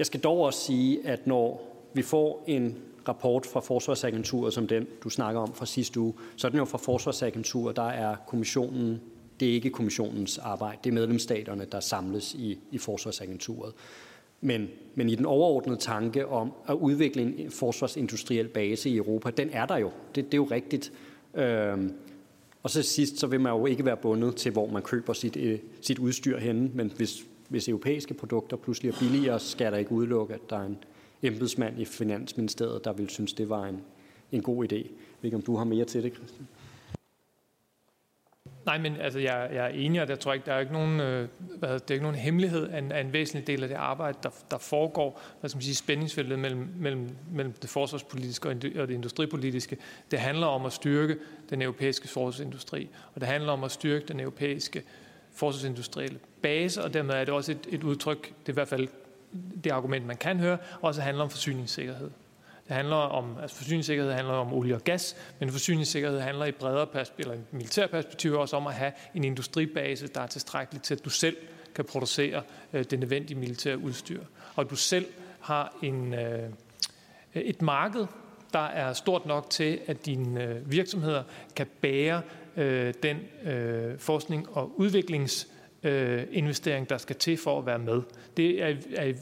jeg 0.00 0.06
skal 0.06 0.20
dog 0.20 0.38
også 0.40 0.60
sige, 0.60 1.06
at 1.06 1.26
når 1.26 1.76
vi 1.94 2.02
får 2.02 2.44
en 2.46 2.76
rapport 3.08 3.46
fra 3.46 3.60
Forsvarsagenturet, 3.60 4.54
som 4.54 4.66
den, 4.66 4.86
du 5.04 5.10
snakker 5.10 5.40
om 5.40 5.54
fra 5.54 5.66
sidste 5.66 6.00
uge, 6.00 6.14
så 6.36 6.46
er 6.46 6.50
den 6.50 6.58
jo 6.58 6.64
fra 6.64 6.78
Forsvarsagenturet, 6.78 7.76
der 7.76 7.88
er 7.88 8.16
kommissionen, 8.26 9.00
det 9.40 9.48
er 9.48 9.52
ikke 9.52 9.70
kommissionens 9.70 10.38
arbejde, 10.38 10.78
det 10.84 10.90
er 10.90 10.94
medlemsstaterne, 10.94 11.66
der 11.72 11.80
samles 11.80 12.34
i, 12.34 12.58
i 12.70 12.78
Forsvarsagenturet. 12.78 13.72
Men, 14.40 14.68
men 14.94 15.08
i 15.08 15.14
den 15.14 15.26
overordnede 15.26 15.80
tanke 15.80 16.26
om 16.26 16.52
at 16.68 16.74
udvikle 16.74 17.22
en 17.22 17.50
forsvarsindustriel 17.50 18.48
base 18.48 18.90
i 18.90 18.96
Europa, 18.96 19.30
den 19.30 19.50
er 19.52 19.66
der 19.66 19.76
jo. 19.76 19.90
Det, 20.14 20.24
det 20.24 20.34
er 20.34 20.38
jo 20.38 20.48
rigtigt. 20.50 20.92
Øhm, 21.34 21.94
og 22.62 22.70
så 22.70 22.82
sidst, 22.82 23.18
så 23.18 23.26
vil 23.26 23.40
man 23.40 23.52
jo 23.52 23.66
ikke 23.66 23.84
være 23.84 23.96
bundet 23.96 24.36
til, 24.36 24.52
hvor 24.52 24.66
man 24.66 24.82
køber 24.82 25.12
sit, 25.12 25.36
øh, 25.36 25.58
sit 25.80 25.98
udstyr 25.98 26.38
henne, 26.38 26.70
men 26.74 26.92
hvis, 26.96 27.24
hvis 27.50 27.68
europæiske 27.68 28.14
produkter 28.14 28.56
pludselig 28.56 28.88
er 28.90 28.98
billigere, 28.98 29.40
skal 29.40 29.72
der 29.72 29.78
ikke 29.78 29.92
udelukke, 29.92 30.34
at 30.34 30.40
der 30.50 30.56
er 30.56 30.66
en 30.66 30.78
embedsmand 31.22 31.80
i 31.80 31.84
Finansministeriet, 31.84 32.84
der 32.84 32.92
vil 32.92 33.08
synes, 33.08 33.32
det 33.32 33.48
var 33.48 33.66
en, 33.66 33.80
en 34.32 34.42
god 34.42 34.64
idé. 34.64 34.76
Jeg 34.76 34.84
ved 35.20 35.24
ikke, 35.24 35.36
om 35.36 35.42
du 35.42 35.56
har 35.56 35.64
mere 35.64 35.84
til 35.84 36.02
det, 36.02 36.14
Christian? 36.14 36.48
Nej, 38.66 38.78
men 38.78 38.96
altså, 38.96 39.18
jeg, 39.18 39.50
jeg 39.52 39.64
er 39.64 39.68
enig, 39.68 40.02
og 40.02 40.08
jeg 40.08 40.20
tror 40.20 40.32
ikke, 40.32 40.46
der 40.46 40.52
er 40.52 40.60
ikke 40.60 40.72
nogen, 40.72 41.00
øh, 41.00 41.28
hvad, 41.58 41.72
det 41.72 41.90
er 41.90 41.94
ikke 41.94 42.02
nogen 42.02 42.18
hemmelighed 42.18 42.68
af 42.68 42.78
en, 42.78 42.92
af 42.92 43.00
en 43.00 43.12
væsentlig 43.12 43.46
del 43.46 43.62
af 43.62 43.68
det 43.68 43.76
arbejde, 43.76 44.18
der, 44.22 44.30
der 44.50 44.58
foregår, 44.58 45.22
hvad 45.40 45.50
skal 45.50 45.56
man 45.56 45.62
sige, 45.62 45.74
spændingsfeltet 45.74 46.38
mellem, 46.38 46.68
mellem, 46.76 47.08
mellem 47.32 47.52
det 47.52 47.70
forsvarspolitiske 47.70 48.48
og 48.48 48.62
det 48.62 48.90
industripolitiske. 48.90 49.76
Det 50.10 50.18
handler 50.18 50.46
om 50.46 50.66
at 50.66 50.72
styrke 50.72 51.16
den 51.50 51.62
europæiske 51.62 52.08
forsvarsindustri, 52.08 52.88
og 53.14 53.20
det 53.20 53.28
handler 53.28 53.52
om 53.52 53.64
at 53.64 53.70
styrke 53.70 54.06
den 54.06 54.20
europæiske 54.20 54.82
forsvarsindustrielle 55.32 56.18
base, 56.42 56.84
og 56.84 56.94
dermed 56.94 57.14
er 57.14 57.24
det 57.24 57.34
også 57.34 57.52
et, 57.52 57.66
et 57.68 57.84
udtryk, 57.84 58.22
det 58.22 58.48
er 58.48 58.52
i 58.52 58.54
hvert 58.54 58.68
fald 58.68 58.88
det 59.64 59.70
argument, 59.70 60.06
man 60.06 60.16
kan 60.16 60.38
høre, 60.38 60.58
også 60.80 61.00
handler 61.00 61.24
om 61.24 61.30
forsyningssikkerhed. 61.30 62.10
Det 62.68 62.76
handler 62.76 62.96
om, 62.96 63.36
altså 63.42 63.56
forsyningssikkerhed 63.56 64.12
handler 64.12 64.34
om 64.34 64.52
olie 64.52 64.74
og 64.74 64.84
gas, 64.84 65.16
men 65.38 65.50
forsyningssikkerhed 65.50 66.20
handler 66.20 66.44
i 66.44 66.52
bredere 66.52 66.86
perspektiv, 66.86 67.30
eller 67.30 67.44
militær 67.50 67.86
perspektiv 67.86 68.34
også 68.34 68.56
om 68.56 68.66
at 68.66 68.74
have 68.74 68.92
en 69.14 69.24
industribase, 69.24 70.06
der 70.06 70.20
er 70.20 70.26
tilstrækkelig 70.26 70.82
til, 70.82 70.94
at 70.94 71.04
du 71.04 71.10
selv 71.10 71.36
kan 71.74 71.84
producere 71.84 72.42
øh, 72.72 72.84
det 72.84 72.98
nødvendige 72.98 73.38
militære 73.38 73.78
udstyr. 73.78 74.20
Og 74.56 74.70
du 74.70 74.76
selv 74.76 75.06
har 75.40 75.76
en, 75.82 76.14
øh, 76.14 76.48
et 77.34 77.62
marked, 77.62 78.06
der 78.52 78.66
er 78.66 78.92
stort 78.92 79.26
nok 79.26 79.50
til, 79.50 79.80
at 79.86 80.06
dine 80.06 80.44
øh, 80.44 80.70
virksomheder 80.70 81.22
kan 81.56 81.66
bære 81.80 82.22
øh, 82.56 82.94
den 83.02 83.18
øh, 83.44 83.98
forskning 83.98 84.56
og 84.56 84.80
udviklings 84.80 85.48
øh, 85.82 86.26
der 86.88 86.98
skal 86.98 87.16
til 87.16 87.36
for 87.36 87.58
at 87.58 87.66
være 87.66 87.78
med. 87.78 88.02
Det 88.36 88.62
er, 88.62 88.74
er 88.96 89.04
i 89.04 89.14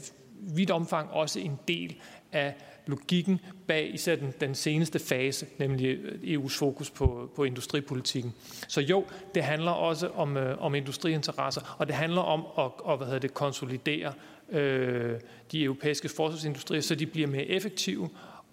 vidt 0.55 0.71
omfang 0.71 1.11
også 1.11 1.39
en 1.39 1.59
del 1.67 1.95
af 2.31 2.55
logikken 2.85 3.39
bag 3.67 3.93
især 3.93 4.15
den, 4.15 4.33
den 4.41 4.55
seneste 4.55 4.99
fase, 4.99 5.45
nemlig 5.57 5.87
øh, 5.87 6.37
EU's 6.37 6.59
fokus 6.59 6.89
på, 6.89 7.29
på 7.35 7.43
industripolitikken. 7.43 8.33
Så 8.67 8.81
jo, 8.81 9.05
det 9.35 9.43
handler 9.43 9.71
også 9.71 10.07
om, 10.07 10.37
øh, 10.37 10.61
om 10.61 10.75
industriinteresser, 10.75 11.75
og 11.79 11.87
det 11.87 11.95
handler 11.95 12.21
om 12.21 12.39
at, 12.39 12.71
og, 12.77 12.97
hvad 12.97 13.07
hedder 13.07 13.19
det, 13.19 13.33
konsolidere 13.33 14.13
øh, 14.49 15.19
de 15.51 15.63
europæiske 15.63 16.09
forsvarsindustrier, 16.09 16.81
så 16.81 16.95
de 16.95 17.05
bliver 17.05 17.27
mere 17.27 17.45
effektive, 17.45 18.09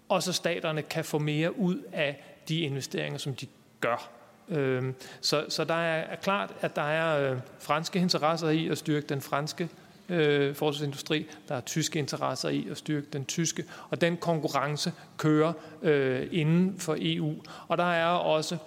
og 0.09 0.23
så 0.23 0.33
staterne 0.33 0.81
kan 0.81 1.05
få 1.05 1.19
mere 1.19 1.59
ud 1.59 1.81
af 1.91 2.23
de 2.49 2.59
investeringer, 2.59 3.17
som 3.17 3.35
de 3.35 3.47
gør. 3.79 4.16
Øh, 4.49 4.93
så, 5.21 5.45
så 5.49 5.63
der 5.63 5.73
er 5.73 6.15
klart, 6.15 6.53
at 6.61 6.75
der 6.75 6.81
er 6.81 7.31
øh, 7.31 7.39
franske 7.59 7.99
interesser 7.99 8.49
i 8.49 8.67
at 8.67 8.77
styrke 8.77 9.07
den 9.07 9.21
franske 9.21 9.69
øh, 10.09 10.55
forsvarsindustri. 10.55 11.27
Der 11.47 11.55
er 11.55 11.61
tyske 11.61 11.99
interesser 11.99 12.49
i 12.49 12.67
at 12.71 12.77
styrke 12.77 13.07
den 13.13 13.25
tyske, 13.25 13.65
og 13.89 14.01
den 14.01 14.17
konkurrence 14.17 14.93
kører 15.17 15.53
øh, 15.81 16.27
inden 16.31 16.79
for 16.79 16.95
EU. 16.99 17.35
Og 17.67 17.77
der 17.77 17.91
er 17.93 18.07
også 18.07 18.57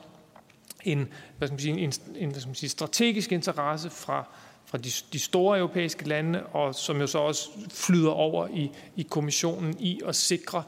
en, 0.84 1.08
hvad 1.38 1.48
skal 1.48 1.52
man 1.52 1.60
sige, 1.60 1.78
en, 1.78 1.92
en 2.16 2.30
hvad 2.30 2.40
skal 2.40 2.48
man 2.48 2.54
sige, 2.54 2.70
strategisk 2.70 3.32
interesse 3.32 3.90
fra, 3.90 4.24
fra 4.66 4.78
de, 4.78 4.90
de 5.12 5.18
store 5.18 5.58
europæiske 5.58 6.08
lande, 6.08 6.42
og 6.42 6.74
som 6.74 7.00
jo 7.00 7.06
så 7.06 7.18
også 7.18 7.48
flyder 7.70 8.10
over 8.10 8.48
i, 8.48 8.70
i 8.96 9.02
kommissionen 9.10 9.76
i 9.78 10.00
at 10.06 10.16
sikre, 10.16 10.62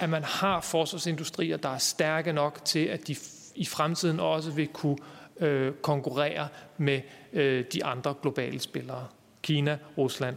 at 0.00 0.10
man 0.10 0.24
har 0.24 0.60
forsvarsindustrier, 0.60 1.56
der 1.56 1.68
er 1.68 1.78
stærke 1.78 2.32
nok 2.32 2.64
til, 2.64 2.84
at 2.84 3.08
de 3.08 3.16
i 3.54 3.64
fremtiden 3.64 4.20
også 4.20 4.50
vil 4.50 4.68
kunne 4.68 4.96
øh, 5.40 5.72
konkurrere 5.72 6.48
med 6.78 7.00
øh, 7.32 7.64
de 7.72 7.84
andre 7.84 8.14
globale 8.22 8.60
spillere. 8.60 9.06
Kina, 9.42 9.78
Rusland 9.98 10.36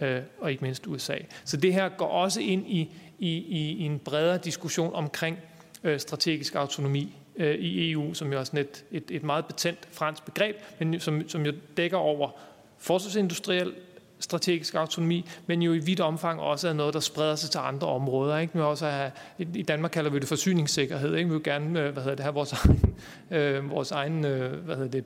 øh, 0.00 0.20
og 0.40 0.50
ikke 0.50 0.64
mindst 0.64 0.86
USA. 0.86 1.16
Så 1.44 1.56
det 1.56 1.72
her 1.72 1.88
går 1.88 2.08
også 2.08 2.40
ind 2.40 2.66
i, 2.66 2.90
i, 3.18 3.36
i 3.36 3.84
en 3.84 3.98
bredere 3.98 4.38
diskussion 4.38 4.94
omkring 4.94 5.38
øh, 5.84 6.00
strategisk 6.00 6.54
autonomi 6.54 7.16
øh, 7.36 7.54
i 7.54 7.92
EU, 7.92 8.14
som 8.14 8.32
jo 8.32 8.38
er 8.38 8.44
sådan 8.44 8.60
et, 8.60 8.84
et, 8.90 9.10
et 9.10 9.22
meget 9.22 9.46
betændt 9.46 9.88
fransk 9.90 10.24
begreb, 10.24 10.56
men 10.78 11.00
som, 11.00 11.28
som 11.28 11.46
jo 11.46 11.52
dækker 11.76 11.96
over 11.96 12.30
forsvarsindustriel 12.78 13.74
strategisk 14.20 14.74
autonomi, 14.74 15.28
men 15.46 15.62
jo 15.62 15.72
i 15.72 15.78
vidt 15.78 16.00
omfang 16.00 16.40
også 16.40 16.68
er 16.68 16.72
noget, 16.72 16.94
der 16.94 17.00
spreder 17.00 17.36
sig 17.36 17.50
til 17.50 17.58
andre 17.58 17.86
områder. 17.86 18.38
Ikke? 18.38 18.54
Vi 18.54 18.60
også 18.60 18.86
have, 18.86 19.10
I 19.38 19.62
Danmark 19.62 19.90
kalder 19.90 20.10
vi 20.10 20.18
det 20.18 20.28
forsyningssikkerhed. 20.28 21.16
Ikke? 21.16 21.28
Vi 21.28 21.34
vil 21.34 21.44
gerne 21.44 21.80
øh, 21.80 21.92
hvad 21.92 22.02
hedder 22.02 22.16
det, 22.16 22.22
have 22.22 22.34
vores 22.34 22.52
egen, 22.52 22.96
øh, 23.38 23.70
vores 23.70 23.90
egen 23.90 24.24
øh, 24.24 24.64
hvad 24.64 24.76
hedder 24.76 24.90
det, 24.90 25.04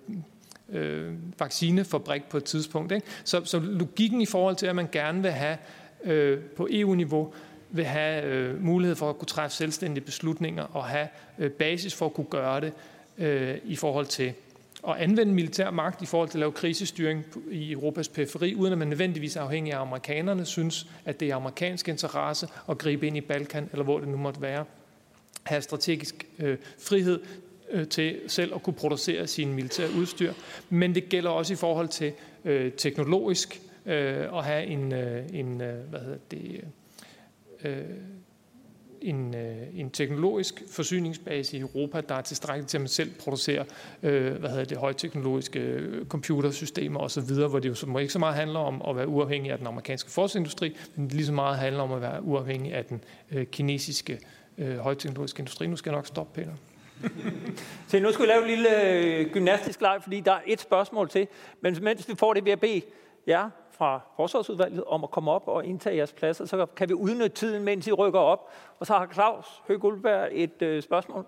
øh, 0.73 1.13
vaccinefabrik 1.39 2.25
på 2.25 2.37
et 2.37 2.45
tidspunkt. 2.45 2.93
Ikke? 2.93 3.07
Så, 3.25 3.45
så 3.45 3.59
logikken 3.59 4.21
i 4.21 4.27
forhold 4.27 4.57
til, 4.57 4.67
at 4.67 4.77
man 4.77 4.89
gerne 4.93 5.23
vil 5.23 5.31
have 5.31 5.57
øh, 6.05 6.41
på 6.57 6.69
EU-niveau, 6.71 7.33
vil 7.71 7.85
have 7.85 8.25
øh, 8.25 8.65
mulighed 8.65 8.97
for 8.97 9.11
at 9.11 9.19
kunne 9.19 9.27
træffe 9.27 9.57
selvstændige 9.57 10.05
beslutninger 10.05 10.65
og 10.65 10.85
have 10.85 11.09
øh, 11.39 11.51
basis 11.51 11.95
for 11.95 12.07
at 12.07 12.15
kunne 12.15 12.27
gøre 12.31 12.61
det 12.61 12.73
øh, 13.19 13.59
i 13.65 13.77
forhold 13.77 14.07
til 14.07 14.33
at 14.89 14.97
anvende 14.97 15.33
militær 15.35 15.71
magt 15.71 16.03
i 16.03 16.07
forhold 16.07 16.29
til 16.29 16.39
at 16.39 16.41
lave 16.41 16.53
krisestyring 16.53 17.25
i 17.51 17.73
Europas 17.73 18.09
periferi, 18.09 18.55
uden 18.55 18.73
at 18.73 18.79
man 18.79 18.89
nødvendigvis 18.89 19.37
er 19.37 19.41
afhængig 19.41 19.73
af 19.73 19.81
amerikanerne, 19.81 20.45
synes, 20.45 20.87
at 21.05 21.21
det 21.21 21.31
er 21.31 21.37
amerikansk 21.37 21.89
interesse 21.89 22.49
at 22.69 22.79
gribe 22.79 23.07
ind 23.07 23.17
i 23.17 23.21
Balkan, 23.21 23.69
eller 23.73 23.85
hvor 23.85 23.99
det 23.99 24.09
nu 24.09 24.17
måtte 24.17 24.41
være. 24.41 24.65
Have 25.43 25.63
strategisk 25.63 26.27
øh, 26.39 26.59
frihed 26.79 27.21
øh, 27.71 27.89
til 27.89 28.21
selv 28.27 28.55
at 28.55 28.63
kunne 28.63 28.75
producere 28.75 29.27
sin 29.27 29.53
militære 29.53 29.89
udstyr. 29.99 30.33
Men 30.71 30.95
det 30.95 31.09
gælder 31.09 31.31
også 31.31 31.53
i 31.53 31.57
forhold 31.57 31.89
til 31.89 32.13
øh, 32.45 32.73
teknologisk 32.73 33.61
øh, 33.87 34.39
at 34.39 34.45
have 34.45 34.67
en, 34.67 34.93
øh, 34.93 35.25
en 35.33 35.61
øh, 35.61 35.91
hvad 35.91 36.01
hedder 36.01 36.19
det, 36.31 36.65
øh, 37.65 37.83
en, 39.05 39.35
øh, 39.35 39.57
en 39.75 39.91
teknologisk 39.91 40.63
forsyningsbase 40.71 41.57
i 41.57 41.61
Europa, 41.61 42.01
der 42.01 42.15
er 42.15 42.21
tilstrækkeligt 42.21 42.71
til, 42.71 42.77
at 42.77 42.81
man 42.81 42.89
selv 42.89 43.11
producerer 43.21 43.65
øh, 44.03 44.35
hvad 44.35 44.51
hedder 44.51 44.65
det, 44.65 44.79
højteknologiske 44.79 45.61
øh, 45.61 46.07
computersystemer 46.07 47.01
osv., 47.01 47.35
hvor 47.35 47.59
det 47.59 47.69
jo 47.69 47.75
som 47.75 47.99
ikke 47.99 48.13
så 48.13 48.19
meget 48.19 48.35
handler 48.35 48.61
om 48.61 48.83
at 48.89 48.97
være 48.97 49.09
uafhængig 49.09 49.53
af 49.53 49.59
den 49.59 49.67
amerikanske 49.67 50.11
forsvarsindustri, 50.11 50.77
men 50.97 51.09
lige 51.09 51.27
så 51.27 51.33
meget 51.33 51.59
handler 51.59 51.83
om 51.83 51.93
at 51.93 52.01
være 52.01 52.23
uafhængig 52.23 52.75
af 52.75 52.85
den 52.85 53.05
øh, 53.31 53.47
kinesiske 53.47 54.19
øh, 54.59 54.79
højteknologiske 54.79 55.41
industri. 55.41 55.67
Nu 55.67 55.77
skal 55.77 55.91
jeg 55.91 55.97
nok 55.97 56.07
stoppe, 56.07 56.41
Peter. 56.41 56.57
Så 57.89 58.01
nu 58.01 58.13
skal 58.13 58.23
vi 58.23 58.31
lave 58.31 58.43
en 58.43 58.49
lille 58.49 58.93
øh, 58.93 59.31
gymnastisk 59.31 59.81
leg, 59.81 59.99
fordi 60.03 60.21
der 60.21 60.33
er 60.33 60.41
et 60.47 60.61
spørgsmål 60.61 61.09
til. 61.09 61.29
Men 61.61 61.77
mens 61.83 62.09
vi 62.09 62.15
får 62.17 62.35
det, 62.35 62.45
vil 62.45 62.51
jeg 62.51 62.61
bede 62.61 62.83
jer 63.27 63.51
fra 63.83 64.01
Forsvarsudvalget 64.17 64.85
om 64.85 65.05
at 65.05 65.11
komme 65.11 65.31
op 65.31 65.49
og 65.49 65.67
indtage 65.67 65.97
jeres 65.97 66.13
pladser, 66.13 66.45
så 66.45 66.67
kan 66.67 66.89
vi 66.89 66.95
udnytte 66.95 67.37
tiden, 67.37 67.65
mens 67.65 67.87
I 67.87 67.93
rykker 67.93 68.21
op. 68.21 68.51
Og 68.79 68.87
så 68.87 68.93
har 68.93 69.09
Claus 69.13 69.47
Høgh 69.69 70.33
et 70.33 70.63
øh, 70.63 70.83
spørgsmål. 70.83 71.27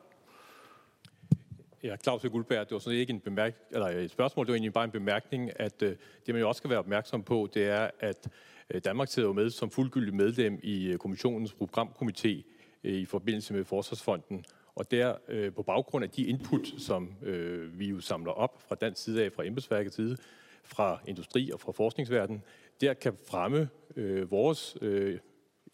Ja, 1.82 1.96
Claus 1.96 2.22
Guldberg, 2.22 2.68
det 2.68 2.72
var 2.72 2.78
sådan 2.78 2.98
ikke 2.98 3.12
en 3.12 3.20
bemærk, 3.20 3.54
eller 3.70 3.86
et 3.86 4.10
spørgsmål, 4.10 4.46
det 4.46 4.50
var 4.50 4.54
egentlig 4.54 4.72
bare 4.72 4.84
en 4.84 4.90
bemærkning, 4.90 5.60
at 5.60 5.82
øh, 5.82 5.96
det 6.26 6.34
man 6.34 6.40
jo 6.40 6.48
også 6.48 6.58
skal 6.58 6.70
være 6.70 6.78
opmærksom 6.78 7.22
på, 7.22 7.48
det 7.54 7.68
er, 7.68 7.90
at 8.00 8.28
øh, 8.70 8.80
Danmark 8.84 9.08
sidder 9.08 9.28
jo 9.28 9.32
med 9.32 9.50
som 9.50 9.70
fuldgyldig 9.70 10.14
medlem 10.14 10.60
i 10.62 10.86
øh, 10.86 10.98
kommissionens 10.98 11.54
programkomité 11.62 12.42
øh, 12.84 12.92
i 12.92 13.04
forbindelse 13.04 13.54
med 13.54 13.64
Forsvarsfonden, 13.64 14.44
og 14.74 14.90
der 14.90 15.14
øh, 15.28 15.52
på 15.52 15.62
baggrund 15.62 16.04
af 16.04 16.10
de 16.10 16.24
input, 16.24 16.66
som 16.78 17.14
øh, 17.22 17.78
vi 17.78 17.88
jo 17.88 18.00
samler 18.00 18.32
op 18.32 18.62
fra 18.68 18.74
dansk 18.74 19.02
side 19.02 19.24
af, 19.24 19.32
fra 19.32 19.46
embedsværkets 19.46 19.96
side, 19.96 20.16
fra 20.64 21.00
industri 21.06 21.50
og 21.50 21.60
fra 21.60 21.72
forskningsverden, 21.72 22.42
der 22.80 22.94
kan 22.94 23.16
fremme 23.26 23.68
øh, 23.96 24.30
vores 24.30 24.76
øh, 24.80 25.18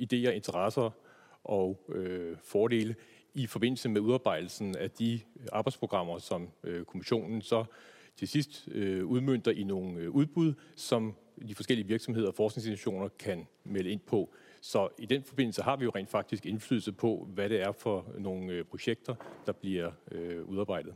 idéer, 0.02 0.30
interesser 0.30 0.90
og 1.44 1.84
øh, 1.88 2.36
fordele 2.44 2.94
i 3.34 3.46
forbindelse 3.46 3.88
med 3.88 4.00
udarbejdelsen 4.00 4.76
af 4.76 4.90
de 4.90 5.20
arbejdsprogrammer, 5.52 6.18
som 6.18 6.48
øh, 6.64 6.84
kommissionen 6.84 7.42
så 7.42 7.64
til 8.16 8.28
sidst 8.28 8.68
øh, 8.72 9.06
udmyndter 9.06 9.50
i 9.50 9.62
nogle 9.62 10.00
øh, 10.00 10.10
udbud, 10.10 10.54
som 10.76 11.14
de 11.48 11.54
forskellige 11.54 11.86
virksomheder 11.86 12.28
og 12.28 12.34
forskningsinstitutioner 12.34 13.08
kan 13.18 13.46
melde 13.64 13.90
ind 13.90 14.00
på. 14.00 14.34
Så 14.60 14.88
i 14.98 15.06
den 15.06 15.22
forbindelse 15.22 15.62
har 15.62 15.76
vi 15.76 15.84
jo 15.84 15.92
rent 15.94 16.10
faktisk 16.10 16.46
indflydelse 16.46 16.92
på, 16.92 17.28
hvad 17.34 17.48
det 17.48 17.60
er 17.60 17.72
for 17.72 18.06
nogle 18.18 18.52
øh, 18.52 18.64
projekter, 18.64 19.14
der 19.46 19.52
bliver 19.52 19.90
øh, 20.12 20.44
udarbejdet. 20.44 20.94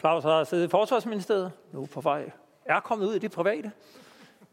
Claus 0.00 0.24
har 0.24 0.44
siddet 0.44 0.64
i 0.66 0.68
Forsvarsministeriet, 0.68 1.52
nu 1.72 1.86
på 1.86 2.00
vej 2.00 2.30
er 2.64 2.80
kommet 2.80 3.06
ud 3.06 3.14
i 3.14 3.18
det 3.18 3.30
private, 3.30 3.70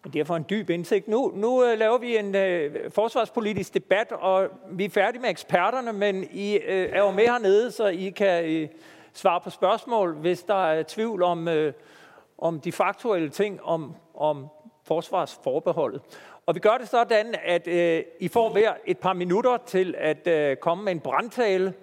men 0.03 0.13
det 0.13 0.19
er 0.21 0.25
for 0.25 0.35
en 0.35 0.45
dyb 0.49 0.69
indsigt. 0.69 1.07
Nu, 1.07 1.31
nu 1.35 1.47
uh, 1.47 1.79
laver 1.79 1.97
vi 1.97 2.17
en 2.17 2.27
uh, 2.27 2.91
forsvarspolitisk 2.91 3.73
debat, 3.73 4.11
og 4.11 4.49
vi 4.69 4.85
er 4.85 4.89
færdige 4.89 5.21
med 5.21 5.29
eksperterne, 5.29 5.93
men 5.93 6.23
I 6.31 6.57
uh, 6.57 6.63
er 6.67 6.99
jo 6.99 7.11
med 7.11 7.23
hernede, 7.23 7.71
så 7.71 7.87
I 7.87 8.09
kan 8.09 8.63
uh, 8.63 8.69
svare 9.13 9.41
på 9.41 9.49
spørgsmål, 9.49 10.15
hvis 10.15 10.43
der 10.43 10.65
er 10.65 10.83
tvivl 10.83 11.23
om, 11.23 11.47
uh, 11.47 11.71
om 12.37 12.59
de 12.59 12.71
faktuelle 12.71 13.29
ting 13.29 13.63
om, 13.63 13.95
om 14.15 14.47
forsvarsforbeholdet. 14.83 16.01
Og 16.45 16.55
vi 16.55 16.59
gør 16.59 16.77
det 16.77 16.89
sådan, 16.89 17.35
at 17.43 17.67
uh, 17.67 18.05
I 18.19 18.27
får 18.27 18.49
hver 18.49 18.73
et 18.85 18.97
par 18.97 19.13
minutter 19.13 19.57
til 19.57 19.95
at 19.97 20.51
uh, 20.51 20.57
komme 20.57 20.83
med 20.83 20.91
en 20.91 20.99
brandtale 20.99 21.73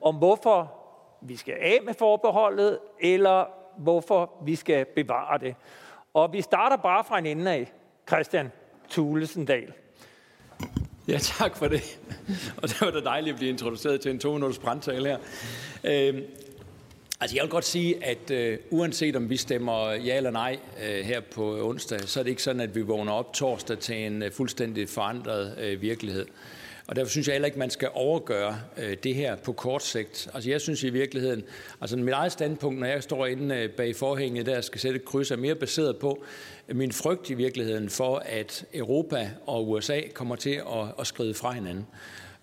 om, 0.00 0.16
hvorfor 0.16 0.83
vi 1.24 1.36
skal 1.36 1.54
af 1.60 1.78
med 1.84 1.94
forbeholdet, 1.94 2.78
eller 3.00 3.44
hvorfor 3.78 4.30
vi 4.44 4.54
skal 4.54 4.84
bevare 4.84 5.38
det. 5.38 5.54
Og 6.14 6.32
vi 6.32 6.42
starter 6.42 6.76
bare 6.76 7.04
fra 7.04 7.18
en 7.18 7.26
ende 7.26 7.50
af. 7.50 7.72
Christian 8.08 8.52
Thulesendal. 8.90 9.72
Ja, 11.08 11.18
tak 11.18 11.56
for 11.56 11.68
det. 11.68 11.98
Og 12.56 12.68
det 12.68 12.80
var 12.80 12.90
da 12.90 13.00
dejligt 13.00 13.34
at 13.34 13.38
blive 13.38 13.50
introduceret 13.50 14.00
til 14.00 14.10
en 14.10 14.20
2-minutters 14.24 14.58
brandtale 14.58 15.08
her. 15.08 15.18
Øh, 15.84 16.22
altså 17.20 17.36
jeg 17.36 17.42
vil 17.42 17.50
godt 17.50 17.64
sige, 17.64 18.04
at 18.04 18.30
øh, 18.30 18.58
uanset 18.70 19.16
om 19.16 19.30
vi 19.30 19.36
stemmer 19.36 19.90
ja 19.90 20.16
eller 20.16 20.30
nej 20.30 20.58
øh, 20.82 21.04
her 21.04 21.20
på 21.20 21.68
onsdag, 21.68 22.00
så 22.00 22.20
er 22.20 22.24
det 22.24 22.30
ikke 22.30 22.42
sådan, 22.42 22.60
at 22.60 22.74
vi 22.74 22.80
vågner 22.80 23.12
op 23.12 23.32
torsdag 23.32 23.78
til 23.78 23.96
en 23.96 24.22
øh, 24.22 24.32
fuldstændig 24.32 24.88
forandret 24.88 25.58
øh, 25.58 25.82
virkelighed. 25.82 26.26
Og 26.86 26.96
derfor 26.96 27.10
synes 27.10 27.26
jeg 27.26 27.34
heller 27.34 27.46
ikke, 27.46 27.58
man 27.58 27.70
skal 27.70 27.88
overgøre 27.94 28.60
øh, 28.78 28.96
det 29.02 29.14
her 29.14 29.36
på 29.36 29.52
kort 29.52 29.82
sigt. 29.82 30.28
Altså 30.34 30.50
jeg 30.50 30.60
synes 30.60 30.82
i 30.82 30.90
virkeligheden, 30.90 31.44
altså 31.80 31.96
mit 31.96 32.12
eget 32.14 32.32
standpunkt, 32.32 32.80
når 32.80 32.86
jeg 32.86 33.02
står 33.02 33.26
inde 33.26 33.54
øh, 33.54 33.70
bag 33.70 33.96
forhænget 33.96 34.46
der 34.46 34.60
skal 34.60 34.80
sætte 34.80 34.96
et 34.96 35.04
kryds, 35.04 35.30
er 35.30 35.36
mere 35.36 35.54
baseret 35.54 35.96
på 35.96 36.24
min 36.68 36.92
frygt 36.92 37.30
i 37.30 37.34
virkeligheden 37.34 37.90
for, 37.90 38.22
at 38.26 38.64
Europa 38.74 39.30
og 39.46 39.70
USA 39.70 40.00
kommer 40.14 40.36
til 40.36 40.50
at, 40.50 40.86
at 40.98 41.06
skride 41.06 41.34
fra 41.34 41.52
hinanden. 41.52 41.86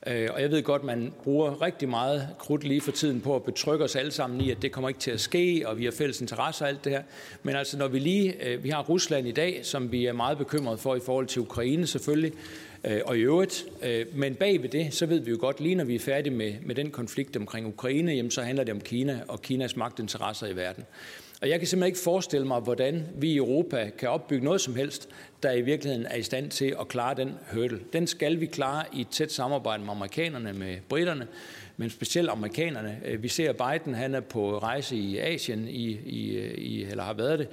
Øh, 0.08 0.30
og 0.34 0.42
jeg 0.42 0.52
ved 0.52 0.64
godt, 0.64 0.84
man 0.84 1.14
bruger 1.24 1.62
rigtig 1.62 1.90
meget 1.90 2.28
krudt 2.40 2.64
lige 2.64 2.82
for 2.82 2.92
tiden 2.92 3.22
på 3.22 3.36
at 3.36 3.44
betrygge 3.44 3.86
os 3.86 3.96
alle 3.96 4.12
sammen 4.12 4.42
i, 4.42 4.52
at 4.52 4.62
det 4.62 4.72
kommer 4.72 4.90
ikke 4.90 5.00
til 5.00 5.12
at 5.12 5.20
ske, 5.20 5.64
og 5.66 5.78
vi 5.78 5.86
har 5.86 5.92
fælles 5.92 6.22
interesser 6.22 6.66
og 6.66 6.70
alt 6.70 6.84
det 6.84 6.92
her. 6.92 7.04
Men 7.44 7.56
altså, 7.56 7.78
når 7.78 7.88
vi 7.88 8.00
lige, 8.00 8.48
øh, 8.48 8.64
vi 8.64 8.70
har 8.70 8.84
Rusland 8.84 9.28
i 9.28 9.32
dag, 9.32 9.60
som 9.64 9.92
vi 9.92 10.06
er 10.06 10.14
meget 10.14 10.38
bekymret 10.38 10.80
for 10.80 10.96
i 10.96 11.00
forhold 11.06 11.28
til 11.28 11.42
Ukraine 11.42 11.88
selvfølgelig, 11.88 12.34
Øh, 12.84 13.02
og 13.06 13.18
i 13.18 13.22
øvrigt, 13.22 13.66
øh, 13.84 14.06
men 14.14 14.36
bag 14.36 14.62
ved 14.62 14.70
det, 14.70 14.94
så 14.94 15.06
ved 15.06 15.20
vi 15.20 15.32
jo 15.32 15.38
godt, 15.40 15.60
lige 15.60 15.76
når 15.76 15.84
vi 15.84 15.96
er 15.96 16.00
færdige 16.00 16.34
med, 16.34 16.54
med 16.66 16.76
den 16.76 16.92
konflikt 16.92 17.38
omkring 17.38 17.68
Ukraine, 17.68 18.12
jamen, 18.12 18.32
så 18.32 18.42
handler 18.42 18.64
det 18.64 18.74
om 18.74 18.82
Kina 18.82 19.22
og 19.28 19.42
Kinas 19.42 19.76
magtinteresser 19.76 20.48
i 20.48 20.56
verden. 20.56 20.84
Og 21.42 21.50
jeg 21.50 21.60
kan 21.60 21.68
simpelthen 21.68 21.88
ikke 21.88 22.00
forestille 22.00 22.48
mig, 22.48 22.60
hvordan 22.60 23.06
vi 23.16 23.32
i 23.32 23.38
Europa 23.38 23.92
kan 23.98 24.10
opbygge 24.10 24.46
noget 24.46 24.62
som 24.62 24.76
helst, 24.76 25.10
der 25.44 25.52
i 25.52 25.62
virkeligheden 25.62 26.06
er 26.06 26.16
i 26.16 26.22
stand 26.22 26.50
til 26.50 26.76
at 26.80 26.88
klare 26.88 27.16
den 27.16 27.34
hurdle. 27.54 27.80
Den 27.94 28.08
skal 28.08 28.40
vi 28.40 28.46
klare 28.46 28.84
i 28.94 29.02
et 29.02 29.08
tæt 29.08 29.32
samarbejde 29.32 29.84
med 29.84 29.92
amerikanerne, 29.92 30.54
med 30.54 30.78
britterne, 30.90 31.28
men 31.78 31.90
specielt 31.90 32.30
amerikanerne. 32.30 33.00
Øh, 33.06 33.24
vi 33.24 33.28
ser 33.28 33.54
Biden, 33.54 33.94
han 33.94 34.16
er 34.16 34.20
på 34.20 34.58
rejse 34.58 34.96
i 34.96 35.18
Asien, 35.18 35.68
i, 35.68 35.88
i, 36.06 36.40
i, 36.56 36.84
eller 36.84 37.04
har 37.04 37.14
været 37.14 37.40
det, 37.40 37.48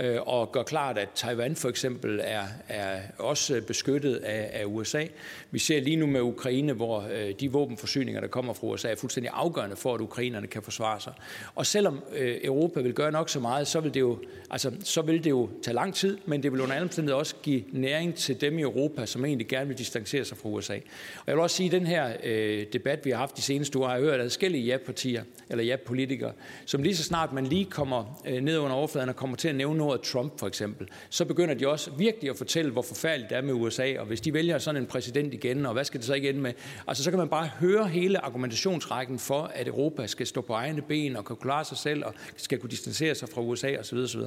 øh, 0.00 0.18
og 0.20 0.52
gør 0.52 0.62
klart, 0.62 0.98
at 0.98 1.08
Taiwan 1.14 1.56
for 1.56 1.68
eksempel 1.68 2.20
er, 2.24 2.44
er 2.68 3.00
også 3.18 3.62
beskyttet 3.66 4.16
af, 4.16 4.50
af 4.52 4.64
USA. 4.66 5.04
Vi 5.50 5.58
ser 5.58 5.80
lige 5.80 5.96
nu 5.96 6.06
med 6.06 6.20
Ukraine, 6.20 6.72
hvor 6.72 7.06
øh, 7.12 7.34
de 7.40 7.52
våbenforsyninger, 7.52 8.20
der 8.20 8.28
kommer 8.28 8.52
fra 8.52 8.66
USA, 8.66 8.88
er 8.88 8.96
fuldstændig 8.96 9.30
afgørende 9.34 9.76
for, 9.76 9.94
at 9.94 10.00
ukrainerne 10.00 10.46
kan 10.46 10.62
forsvare 10.62 11.00
sig. 11.00 11.12
Og 11.54 11.66
selvom 11.66 12.02
øh, 12.16 12.38
Europa 12.44 12.80
vil 12.80 12.92
gøre 12.92 13.12
nok 13.12 13.28
så 13.28 13.40
meget, 13.40 13.66
så 13.68 13.80
vil, 13.80 13.94
det 13.94 14.00
jo, 14.00 14.18
altså, 14.50 14.72
så 14.84 15.02
vil 15.02 15.24
det 15.24 15.30
jo 15.30 15.48
tage 15.62 15.74
lang 15.74 15.94
tid, 15.94 16.18
men 16.26 16.42
det 16.42 16.52
vil 16.52 16.60
under 16.60 16.74
alle 16.74 16.84
omstændigheder 16.84 17.18
også 17.18 17.34
give 17.42 17.62
næring 17.72 18.14
til 18.14 18.40
dem 18.40 18.58
i 18.58 18.62
Europa, 18.62 19.06
som 19.06 19.24
egentlig 19.24 19.48
gerne 19.48 19.68
vil 19.68 19.78
distancere 19.78 20.24
sig 20.24 20.36
fra 20.36 20.48
USA. 20.48 20.74
Og 20.74 21.24
jeg 21.26 21.34
vil 21.34 21.42
også 21.42 21.56
sige, 21.56 21.66
at 21.66 21.72
den 21.72 21.86
her 21.86 22.12
øh, 22.24 22.66
debat, 22.72 23.04
vi 23.04 23.10
har 23.10 23.18
haft 23.18 23.36
de 23.36 23.42
seneste 23.42 23.78
uger, 23.78 23.88
har 23.88 23.94
jeg 23.94 24.04
hørt 24.04 24.20
adskillige 24.20 24.64
ja-partier, 24.64 25.22
eller 25.50 25.64
ja-politikere, 25.64 26.32
som 26.66 26.82
lige 26.82 26.96
så 26.96 27.02
snart 27.04 27.32
man 27.32 27.46
lige 27.46 27.64
kommer 27.64 28.22
øh, 28.26 28.42
ned 28.42 28.58
under 28.58 28.76
overfladen 28.76 29.08
og 29.08 29.16
kommer 29.16 29.36
til 29.36 29.48
at 29.48 29.54
nævne 29.54 29.82
noget 29.90 30.02
Trump 30.02 30.38
for 30.38 30.46
eksempel, 30.46 30.88
så 31.10 31.24
begynder 31.24 31.54
de 31.54 31.68
også 31.68 31.90
virkelig 31.90 32.30
at 32.30 32.36
fortælle, 32.36 32.70
hvor 32.70 32.82
forfærdeligt 32.82 33.30
det 33.30 33.38
er 33.38 33.42
med 33.42 33.52
USA, 33.52 33.98
og 33.98 34.06
hvis 34.06 34.20
de 34.20 34.32
vælger 34.32 34.58
sådan 34.58 34.80
en 34.80 34.86
præsident 34.86 35.34
igen, 35.34 35.66
og 35.66 35.72
hvad 35.72 35.84
skal 35.84 36.00
det 36.00 36.06
så 36.06 36.14
ikke 36.14 36.28
ende 36.28 36.40
med? 36.40 36.52
Altså 36.86 37.04
så 37.04 37.10
kan 37.10 37.18
man 37.18 37.28
bare 37.28 37.46
høre 37.60 37.88
hele 37.88 38.24
argumentationsrækken 38.24 39.18
for, 39.18 39.42
at 39.54 39.68
Europa 39.68 40.06
skal 40.06 40.26
stå 40.26 40.40
på 40.40 40.52
egne 40.52 40.82
ben 40.82 41.16
og 41.16 41.24
kan 41.24 41.36
klare 41.36 41.64
sig 41.64 41.78
selv 41.78 42.04
og 42.04 42.14
skal 42.36 42.58
kunne 42.58 42.70
distancere 42.70 43.14
sig 43.14 43.28
fra 43.28 43.40
USA 43.40 43.76
osv. 43.78 43.98
osv. 43.98 44.20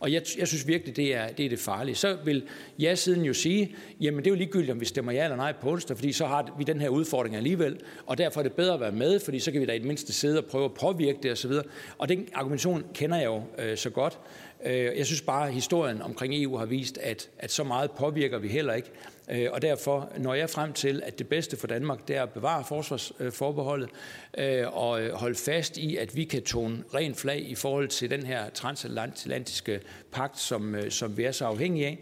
Og 0.00 0.12
jeg, 0.12 0.22
jeg 0.38 0.48
synes 0.48 0.66
virkelig, 0.66 0.96
det 0.96 1.14
er, 1.14 1.28
det 1.28 1.46
er 1.46 1.48
det 1.48 1.58
farlige. 1.58 1.94
Så 1.94 2.16
vil 2.24 2.42
ja-siden 2.78 3.24
jo 3.24 3.34
sige, 3.34 3.76
jamen 4.00 4.18
det 4.18 4.26
er 4.26 4.30
jo 4.30 4.36
ligegyldigt, 4.36 4.70
om 4.70 4.80
vi 4.80 4.84
stemmer 4.84 5.12
ja 5.12 5.24
eller 5.24 5.36
nej 5.36 5.52
på 5.60 5.70
onsdag, 5.70 5.96
fordi 5.96 6.12
så 6.12 6.26
har 6.26 6.54
vi 6.58 6.64
den 6.64 6.80
her 6.80 6.88
udfordring 6.88 7.36
alligevel, 7.36 7.80
og 8.06 8.18
derfor 8.18 8.40
er 8.40 8.42
det 8.42 8.52
bedre 8.52 8.74
at 8.74 8.80
være 8.80 8.92
med, 8.92 9.20
fordi 9.20 9.38
så 9.38 9.52
kan 9.52 9.60
vi 9.60 9.66
da 9.66 9.72
i 9.72 9.78
det 9.78 9.86
mindste 9.86 10.12
sidde 10.12 10.38
og 10.38 10.44
prøve 10.44 10.64
at 10.64 10.74
påvirke 10.74 11.18
det 11.22 11.32
osv. 11.32 11.52
Og 11.98 12.08
den 12.08 12.28
argumentation 12.34 12.84
kender 12.94 13.16
jeg 13.16 13.26
jo 13.26 13.42
øh, 13.58 13.76
så 13.76 13.90
godt. 13.90 14.18
Øh, 14.64 14.98
jeg 14.98 15.06
synes 15.06 15.22
bare, 15.22 15.46
at 15.46 15.54
historien 15.54 16.02
omkring 16.02 16.34
EU 16.42 16.56
har 16.56 16.66
vist, 16.66 16.98
at, 16.98 17.28
at 17.38 17.50
så 17.50 17.64
meget 17.64 17.90
påvirker 17.90 18.38
vi 18.38 18.48
heller 18.48 18.74
ikke. 18.74 18.90
Øh, 19.30 19.48
og 19.52 19.62
derfor 19.62 20.12
når 20.18 20.34
jeg 20.34 20.50
frem 20.50 20.72
til, 20.72 21.02
at 21.04 21.18
det 21.18 21.28
bedste 21.28 21.56
for 21.56 21.66
Danmark, 21.66 22.08
det 22.08 22.16
er 22.16 22.22
at 22.22 22.30
bevare 22.30 22.64
forsvarsforbeholdet 22.68 23.90
øh, 24.38 24.76
og 24.76 25.02
øh, 25.02 25.12
holde 25.12 25.34
fast 25.34 25.76
i, 25.76 25.96
at 25.96 26.16
vi 26.16 26.24
kan 26.24 26.42
tone 26.42 26.84
ren 26.94 27.14
flag 27.14 27.50
i 27.50 27.54
forhold 27.54 27.88
til 27.88 28.10
den 28.10 28.26
her 28.26 28.50
transatlantiske 28.50 29.80
pagt, 30.12 30.40
som, 30.40 30.74
øh, 30.74 30.90
som 30.90 31.16
vi 31.16 31.24
er 31.24 31.32
så 31.32 31.44
afhængige 31.44 31.86
af. 31.86 31.98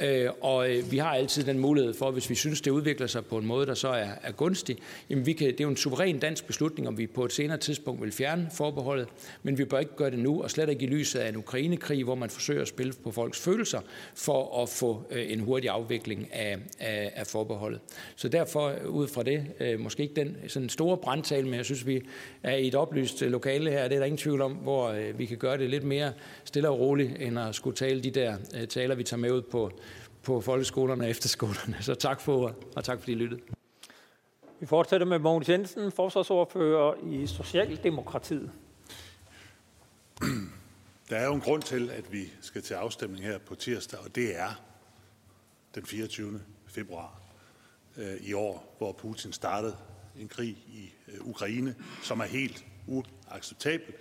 Øh, 0.00 0.30
og 0.40 0.70
øh, 0.70 0.92
vi 0.92 0.98
har 0.98 1.08
altid 1.08 1.44
den 1.44 1.58
mulighed 1.58 1.94
for, 1.94 2.10
hvis 2.10 2.30
vi 2.30 2.34
synes, 2.34 2.60
det 2.60 2.70
udvikler 2.70 3.06
sig 3.06 3.24
på 3.24 3.38
en 3.38 3.46
måde, 3.46 3.66
der 3.66 3.74
så 3.74 3.88
er, 3.88 4.08
er 4.22 4.32
gunstig, 4.32 4.76
jamen 5.10 5.26
vi 5.26 5.32
kan, 5.32 5.46
det 5.46 5.60
er 5.60 5.64
jo 5.64 5.70
en 5.70 5.76
suveræn 5.76 6.18
dansk 6.18 6.46
beslutning, 6.46 6.88
om 6.88 6.98
vi 6.98 7.06
på 7.06 7.24
et 7.24 7.32
senere 7.32 7.58
tidspunkt 7.58 8.02
vil 8.02 8.12
fjerne 8.12 8.48
forbeholdet, 8.52 9.08
men 9.42 9.58
vi 9.58 9.64
bør 9.64 9.78
ikke 9.78 9.96
gøre 9.96 10.10
det 10.10 10.18
nu, 10.18 10.42
og 10.42 10.50
slet 10.50 10.68
ikke 10.68 10.84
i 10.84 10.88
lyset 10.88 11.20
af 11.20 11.28
en 11.28 11.36
Ukrainekrig, 11.36 12.04
hvor 12.04 12.14
man 12.14 12.30
forsøger 12.30 12.62
at 12.62 12.68
spille 12.68 12.92
på 13.04 13.10
folks 13.10 13.40
følelser 13.40 13.80
for 14.14 14.62
at 14.62 14.68
få 14.68 15.06
øh, 15.10 15.32
en 15.32 15.40
hurtig 15.40 15.70
afvikling 15.70 16.28
af, 16.32 16.58
af, 16.78 17.12
af 17.14 17.26
forbeholdet. 17.26 17.80
Så 18.16 18.28
derfor, 18.28 18.68
øh, 18.68 18.90
ud 18.90 19.08
fra 19.08 19.22
det, 19.22 19.46
måske 19.78 20.02
ikke 20.02 20.14
den 20.14 20.36
sådan 20.48 20.68
store 20.68 20.96
brandtale, 20.96 21.44
men 21.44 21.54
jeg 21.54 21.64
synes, 21.64 21.86
vi 21.86 22.02
er 22.42 22.56
i 22.56 22.68
et 22.68 22.74
oplyst 22.74 23.22
lokale 23.22 23.70
her, 23.70 23.88
det 23.88 23.94
er 23.94 23.98
der 23.98 24.06
ingen 24.06 24.18
tvivl 24.18 24.40
om, 24.40 24.52
hvor 24.52 25.12
vi 25.16 25.26
kan 25.26 25.36
gøre 25.36 25.58
det 25.58 25.70
lidt 25.70 25.84
mere 25.84 26.12
stille 26.44 26.68
og 26.68 26.78
roligt, 26.78 27.10
end 27.20 27.38
at 27.38 27.54
skulle 27.54 27.76
tale 27.76 28.00
de 28.00 28.10
der 28.10 28.36
taler, 28.68 28.94
vi 28.94 29.02
tager 29.02 29.20
med 29.20 29.30
ud 29.30 29.42
på 29.42 29.70
på 30.24 30.40
folkeskolerne 30.40 31.04
og 31.04 31.10
efterskolerne. 31.10 31.76
Så 31.80 31.94
tak 31.94 32.20
for 32.20 32.56
og 32.76 32.84
tak 32.84 32.98
fordi 32.98 33.12
I 33.12 33.14
lyttede. 33.14 33.40
Vi 34.60 34.66
fortsætter 34.66 35.06
med 35.06 35.18
Mogens 35.18 35.48
Jensen, 35.48 35.92
forsvarsordfører 35.92 36.94
i 37.06 37.26
Socialdemokratiet. 37.26 38.50
Der 41.10 41.16
er 41.16 41.26
jo 41.26 41.34
en 41.34 41.40
grund 41.40 41.62
til, 41.62 41.90
at 41.90 42.12
vi 42.12 42.32
skal 42.40 42.62
til 42.62 42.74
afstemning 42.74 43.24
her 43.24 43.38
på 43.38 43.54
tirsdag, 43.54 44.00
og 44.00 44.14
det 44.14 44.38
er 44.38 44.62
den 45.74 45.86
24. 45.86 46.40
februar 46.66 47.20
øh, 47.96 48.16
i 48.20 48.32
år, 48.32 48.74
hvor 48.78 48.92
Putin 48.92 49.32
startede 49.32 49.76
en 50.20 50.28
krig 50.28 50.48
i 50.48 50.92
øh, 51.08 51.28
Ukraine, 51.28 51.74
som 52.02 52.20
er 52.20 52.24
helt 52.24 52.64
uacceptabel, 52.86 53.94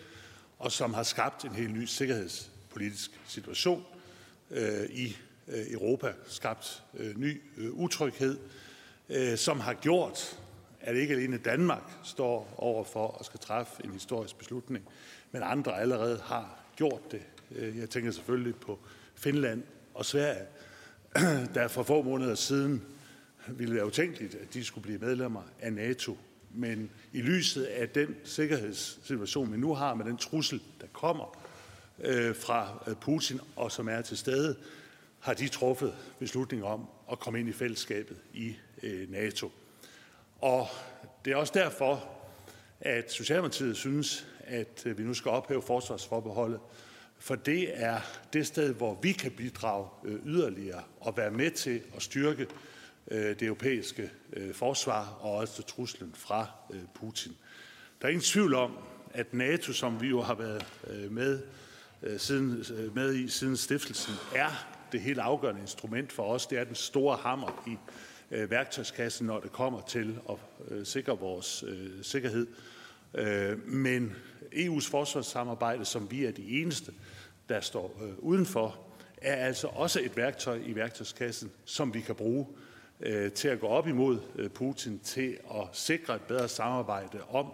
og 0.59 0.71
som 0.71 0.93
har 0.93 1.03
skabt 1.03 1.45
en 1.45 1.55
helt 1.55 1.73
ny 1.73 1.85
sikkerhedspolitisk 1.85 3.19
situation 3.27 3.85
øh, 4.51 4.89
i 4.89 5.17
Øh, 5.47 5.71
Europa 5.71 6.13
skabt 6.27 6.83
øh, 6.97 7.19
ny 7.19 7.41
øh, 7.57 7.71
utryghed, 7.71 8.37
som 9.35 9.59
har 9.59 9.73
gjort, 9.73 10.39
at 10.81 10.95
ikke 10.95 11.13
alene 11.13 11.37
Danmark 11.37 11.91
står 12.03 12.53
over 12.57 12.83
for 12.83 13.17
at 13.19 13.25
skal 13.25 13.39
træffe 13.39 13.85
en 13.85 13.91
historisk 13.91 14.37
beslutning, 14.37 14.85
men 15.31 15.41
andre 15.43 15.79
allerede 15.79 16.19
har 16.23 16.59
gjort 16.75 17.11
det. 17.11 17.21
Jeg 17.51 17.89
tænker 17.89 18.11
selvfølgelig 18.11 18.55
på 18.55 18.79
Finland 19.15 19.63
og 19.93 20.05
Sverige, 20.05 20.45
der 21.55 21.67
for 21.67 21.83
få 21.83 22.01
måneder 22.01 22.35
siden 22.35 22.83
ville 23.47 23.75
være 23.75 23.85
utænkeligt, 23.85 24.35
at 24.35 24.53
de 24.53 24.63
skulle 24.63 24.83
blive 24.83 24.99
medlemmer 24.99 25.41
af 25.59 25.73
NATO. 25.73 26.17
Men 26.51 26.89
i 27.13 27.21
lyset 27.21 27.63
af 27.63 27.89
den 27.89 28.15
sikkerhedssituation, 28.23 29.53
vi 29.53 29.57
nu 29.57 29.73
har 29.73 29.93
med 29.93 30.05
den 30.05 30.17
trussel, 30.17 30.61
der 30.81 30.87
kommer 30.93 31.39
fra 32.33 32.83
Putin 33.01 33.39
og 33.55 33.71
som 33.71 33.89
er 33.89 34.01
til 34.01 34.17
stede, 34.17 34.55
har 35.23 35.33
de 35.33 35.47
truffet 35.47 35.93
beslutning 36.19 36.63
om 36.63 36.87
at 37.11 37.19
komme 37.19 37.39
ind 37.39 37.49
i 37.49 37.53
fællesskabet 37.53 38.17
i 38.33 38.55
øh, 38.83 39.11
NATO. 39.11 39.51
Og 40.41 40.67
det 41.25 41.33
er 41.33 41.37
også 41.37 41.53
derfor, 41.55 42.09
at 42.81 43.11
Socialdemokratiet 43.11 43.77
synes, 43.77 44.27
at 44.39 44.83
øh, 44.85 44.97
vi 44.97 45.03
nu 45.03 45.13
skal 45.13 45.31
ophæve 45.31 45.61
forsvarsforbeholdet, 45.61 46.59
for 47.17 47.35
det 47.35 47.83
er 47.83 47.99
det 48.33 48.47
sted, 48.47 48.73
hvor 48.73 48.99
vi 49.01 49.11
kan 49.11 49.31
bidrage 49.31 49.87
øh, 50.05 50.19
yderligere 50.25 50.83
og 50.99 51.17
være 51.17 51.31
med 51.31 51.51
til 51.51 51.81
at 51.95 52.01
styrke 52.01 52.47
øh, 53.11 53.39
det 53.39 53.41
europæiske 53.41 54.11
øh, 54.33 54.53
forsvar 54.53 55.17
og 55.21 55.31
også 55.31 55.61
truslen 55.61 56.13
fra 56.15 56.47
øh, 56.73 56.81
Putin. 56.95 57.31
Der 58.01 58.07
er 58.07 58.09
ingen 58.09 58.23
tvivl 58.23 58.53
om, 58.53 58.77
at 59.13 59.33
NATO, 59.33 59.73
som 59.73 60.01
vi 60.01 60.07
jo 60.07 60.21
har 60.21 60.35
været 60.35 60.65
med, 61.11 61.41
siden, 62.17 62.65
med 62.95 63.15
i 63.15 63.27
siden 63.27 63.57
stiftelsen, 63.57 64.13
er 64.35 64.72
det 64.93 65.01
helt 65.01 65.19
afgørende 65.19 65.61
instrument 65.61 66.11
for 66.11 66.23
os. 66.23 66.47
Det 66.47 66.57
er 66.57 66.63
den 66.63 66.75
store 66.75 67.17
hammer 67.17 67.63
i 67.67 67.77
øh, 68.31 68.51
værktøjskassen, 68.51 69.27
når 69.27 69.39
det 69.39 69.51
kommer 69.51 69.81
til 69.81 70.19
at 70.29 70.35
øh, 70.67 70.85
sikre 70.85 71.19
vores 71.19 71.63
øh, 71.67 72.03
sikkerhed. 72.03 72.47
Øh, 73.13 73.67
men 73.67 74.15
EU's 74.53 74.89
forsvarssamarbejde, 74.89 75.85
som 75.85 76.11
vi 76.11 76.25
er 76.25 76.31
de 76.31 76.61
eneste, 76.61 76.91
der 77.49 77.61
står 77.61 78.01
øh, 78.03 78.19
udenfor, 78.19 78.79
er 79.17 79.35
altså 79.35 79.67
også 79.67 79.99
et 80.03 80.17
værktøj 80.17 80.59
i 80.65 80.75
værktøjskassen, 80.75 81.51
som 81.65 81.93
vi 81.93 82.01
kan 82.01 82.15
bruge 82.15 82.47
øh, 82.99 83.31
til 83.31 83.47
at 83.47 83.59
gå 83.59 83.67
op 83.67 83.87
imod 83.87 84.19
øh, 84.35 84.49
Putin, 84.49 84.99
til 84.99 85.37
at 85.51 85.67
sikre 85.71 86.15
et 86.15 86.21
bedre 86.21 86.47
samarbejde 86.47 87.19
om 87.29 87.47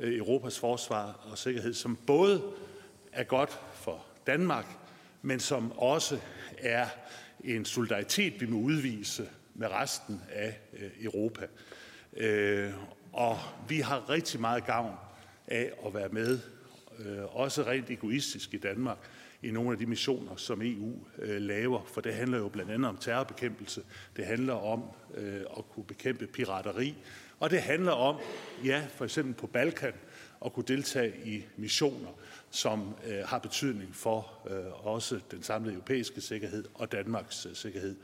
øh, 0.00 0.18
Europas 0.18 0.58
forsvar 0.58 1.26
og 1.30 1.38
sikkerhed, 1.38 1.74
som 1.74 1.98
både 2.06 2.42
er 3.12 3.24
godt 3.24 3.60
for 3.74 4.04
Danmark, 4.26 4.66
men 5.22 5.40
som 5.40 5.72
også 5.72 6.18
er 6.58 6.86
en 7.44 7.64
solidaritet, 7.64 8.40
vi 8.40 8.46
må 8.46 8.58
udvise 8.58 9.28
med 9.54 9.68
resten 9.68 10.22
af 10.32 10.58
øh, 10.72 10.90
Europa. 11.00 11.46
Øh, 12.16 12.70
og 13.12 13.38
vi 13.68 13.80
har 13.80 14.10
rigtig 14.10 14.40
meget 14.40 14.66
gavn 14.66 14.94
af 15.46 15.72
at 15.86 15.94
være 15.94 16.08
med, 16.08 16.38
øh, 16.98 17.36
også 17.36 17.62
rent 17.62 17.90
egoistisk 17.90 18.54
i 18.54 18.58
Danmark, 18.58 18.98
i 19.42 19.50
nogle 19.50 19.72
af 19.72 19.78
de 19.78 19.86
missioner, 19.86 20.36
som 20.36 20.62
EU 20.62 20.94
laver. 21.18 21.84
For 21.94 22.00
det 22.00 22.14
handler 22.14 22.38
jo 22.38 22.48
blandt 22.48 22.70
andet 22.70 22.88
om 22.88 22.96
terrorbekæmpelse. 22.96 23.82
Det 24.16 24.26
handler 24.26 24.54
om 24.54 24.82
at 25.58 25.68
kunne 25.70 25.84
bekæmpe 25.84 26.26
pirateri. 26.26 26.94
Og 27.38 27.50
det 27.50 27.62
handler 27.62 27.92
om, 27.92 28.16
ja, 28.64 28.86
for 28.96 29.04
eksempel 29.04 29.34
på 29.34 29.46
Balkan, 29.46 29.92
at 30.44 30.52
kunne 30.52 30.64
deltage 30.68 31.12
i 31.24 31.44
missioner, 31.56 32.08
som 32.50 32.94
øh, 33.06 33.24
har 33.24 33.38
betydning 33.38 33.94
for 33.94 34.32
øh, 34.50 34.86
også 34.86 35.20
den 35.30 35.42
samlede 35.42 35.74
europæiske 35.74 36.20
sikkerhed 36.20 36.64
og 36.74 36.92
Danmarks 36.92 37.46
øh, 37.46 37.54
sikkerhed. 37.54 37.96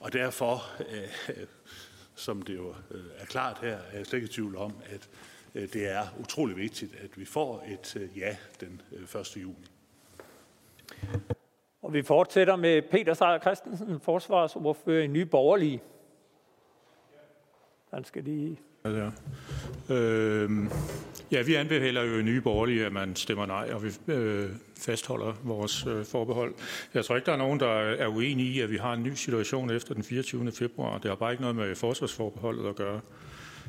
Og 0.00 0.12
derfor, 0.12 0.62
øh, 0.80 1.46
som 2.14 2.42
det 2.42 2.54
jo 2.54 2.74
øh, 2.90 3.04
er 3.18 3.24
klart 3.24 3.58
her, 3.62 3.76
er 3.76 3.96
jeg 3.96 4.06
slet 4.06 4.18
ikke 4.18 4.30
i 4.30 4.32
tvivl 4.32 4.56
om, 4.56 4.72
at 4.86 5.08
øh, 5.54 5.72
det 5.72 5.90
er 5.90 6.02
utrolig 6.20 6.56
vigtigt, 6.56 6.94
at 7.04 7.18
vi 7.18 7.24
får 7.24 7.64
et 7.68 7.96
øh, 7.96 8.18
ja 8.18 8.36
den 8.60 8.82
øh, 8.92 9.20
1. 9.20 9.36
juni. 9.36 9.66
Og 11.82 11.92
vi 11.92 12.02
fortsætter 12.02 12.56
med 12.56 12.82
Peter 12.82 13.14
Seier 13.14 13.38
Christensen, 13.38 14.00
forsvarsordfører 14.00 15.02
i 15.02 15.06
Nye 15.06 15.26
Borgerlige. 15.26 15.82
Han 17.92 18.04
skal 18.04 18.24
lige... 18.24 18.60
Ja, 18.84 19.10
øh, 19.94 20.50
ja, 21.34 21.42
vi 21.42 21.54
anbefaler 21.54 22.02
jo 22.02 22.18
i 22.18 22.22
Nye 22.22 22.40
Borgerlige, 22.40 22.86
at 22.86 22.92
man 22.92 23.16
stemmer 23.16 23.46
nej, 23.46 23.70
og 23.72 23.84
vi 23.84 24.12
øh, 24.12 24.48
fastholder 24.80 25.32
vores 25.42 25.86
øh, 25.86 26.04
forbehold. 26.04 26.54
Jeg 26.94 27.04
tror 27.04 27.16
ikke, 27.16 27.26
der 27.26 27.32
er 27.32 27.36
nogen, 27.36 27.60
der 27.60 27.70
er 27.70 28.06
uenige 28.06 28.50
i, 28.50 28.60
at 28.60 28.70
vi 28.70 28.76
har 28.76 28.92
en 28.92 29.02
ny 29.02 29.14
situation 29.14 29.70
efter 29.70 29.94
den 29.94 30.04
24. 30.04 30.52
februar. 30.52 30.98
Det 30.98 31.10
har 31.10 31.14
bare 31.14 31.32
ikke 31.32 31.42
noget 31.42 31.56
med 31.56 31.74
forsvarsforbeholdet 31.74 32.68
at 32.68 32.76
gøre. 32.76 33.00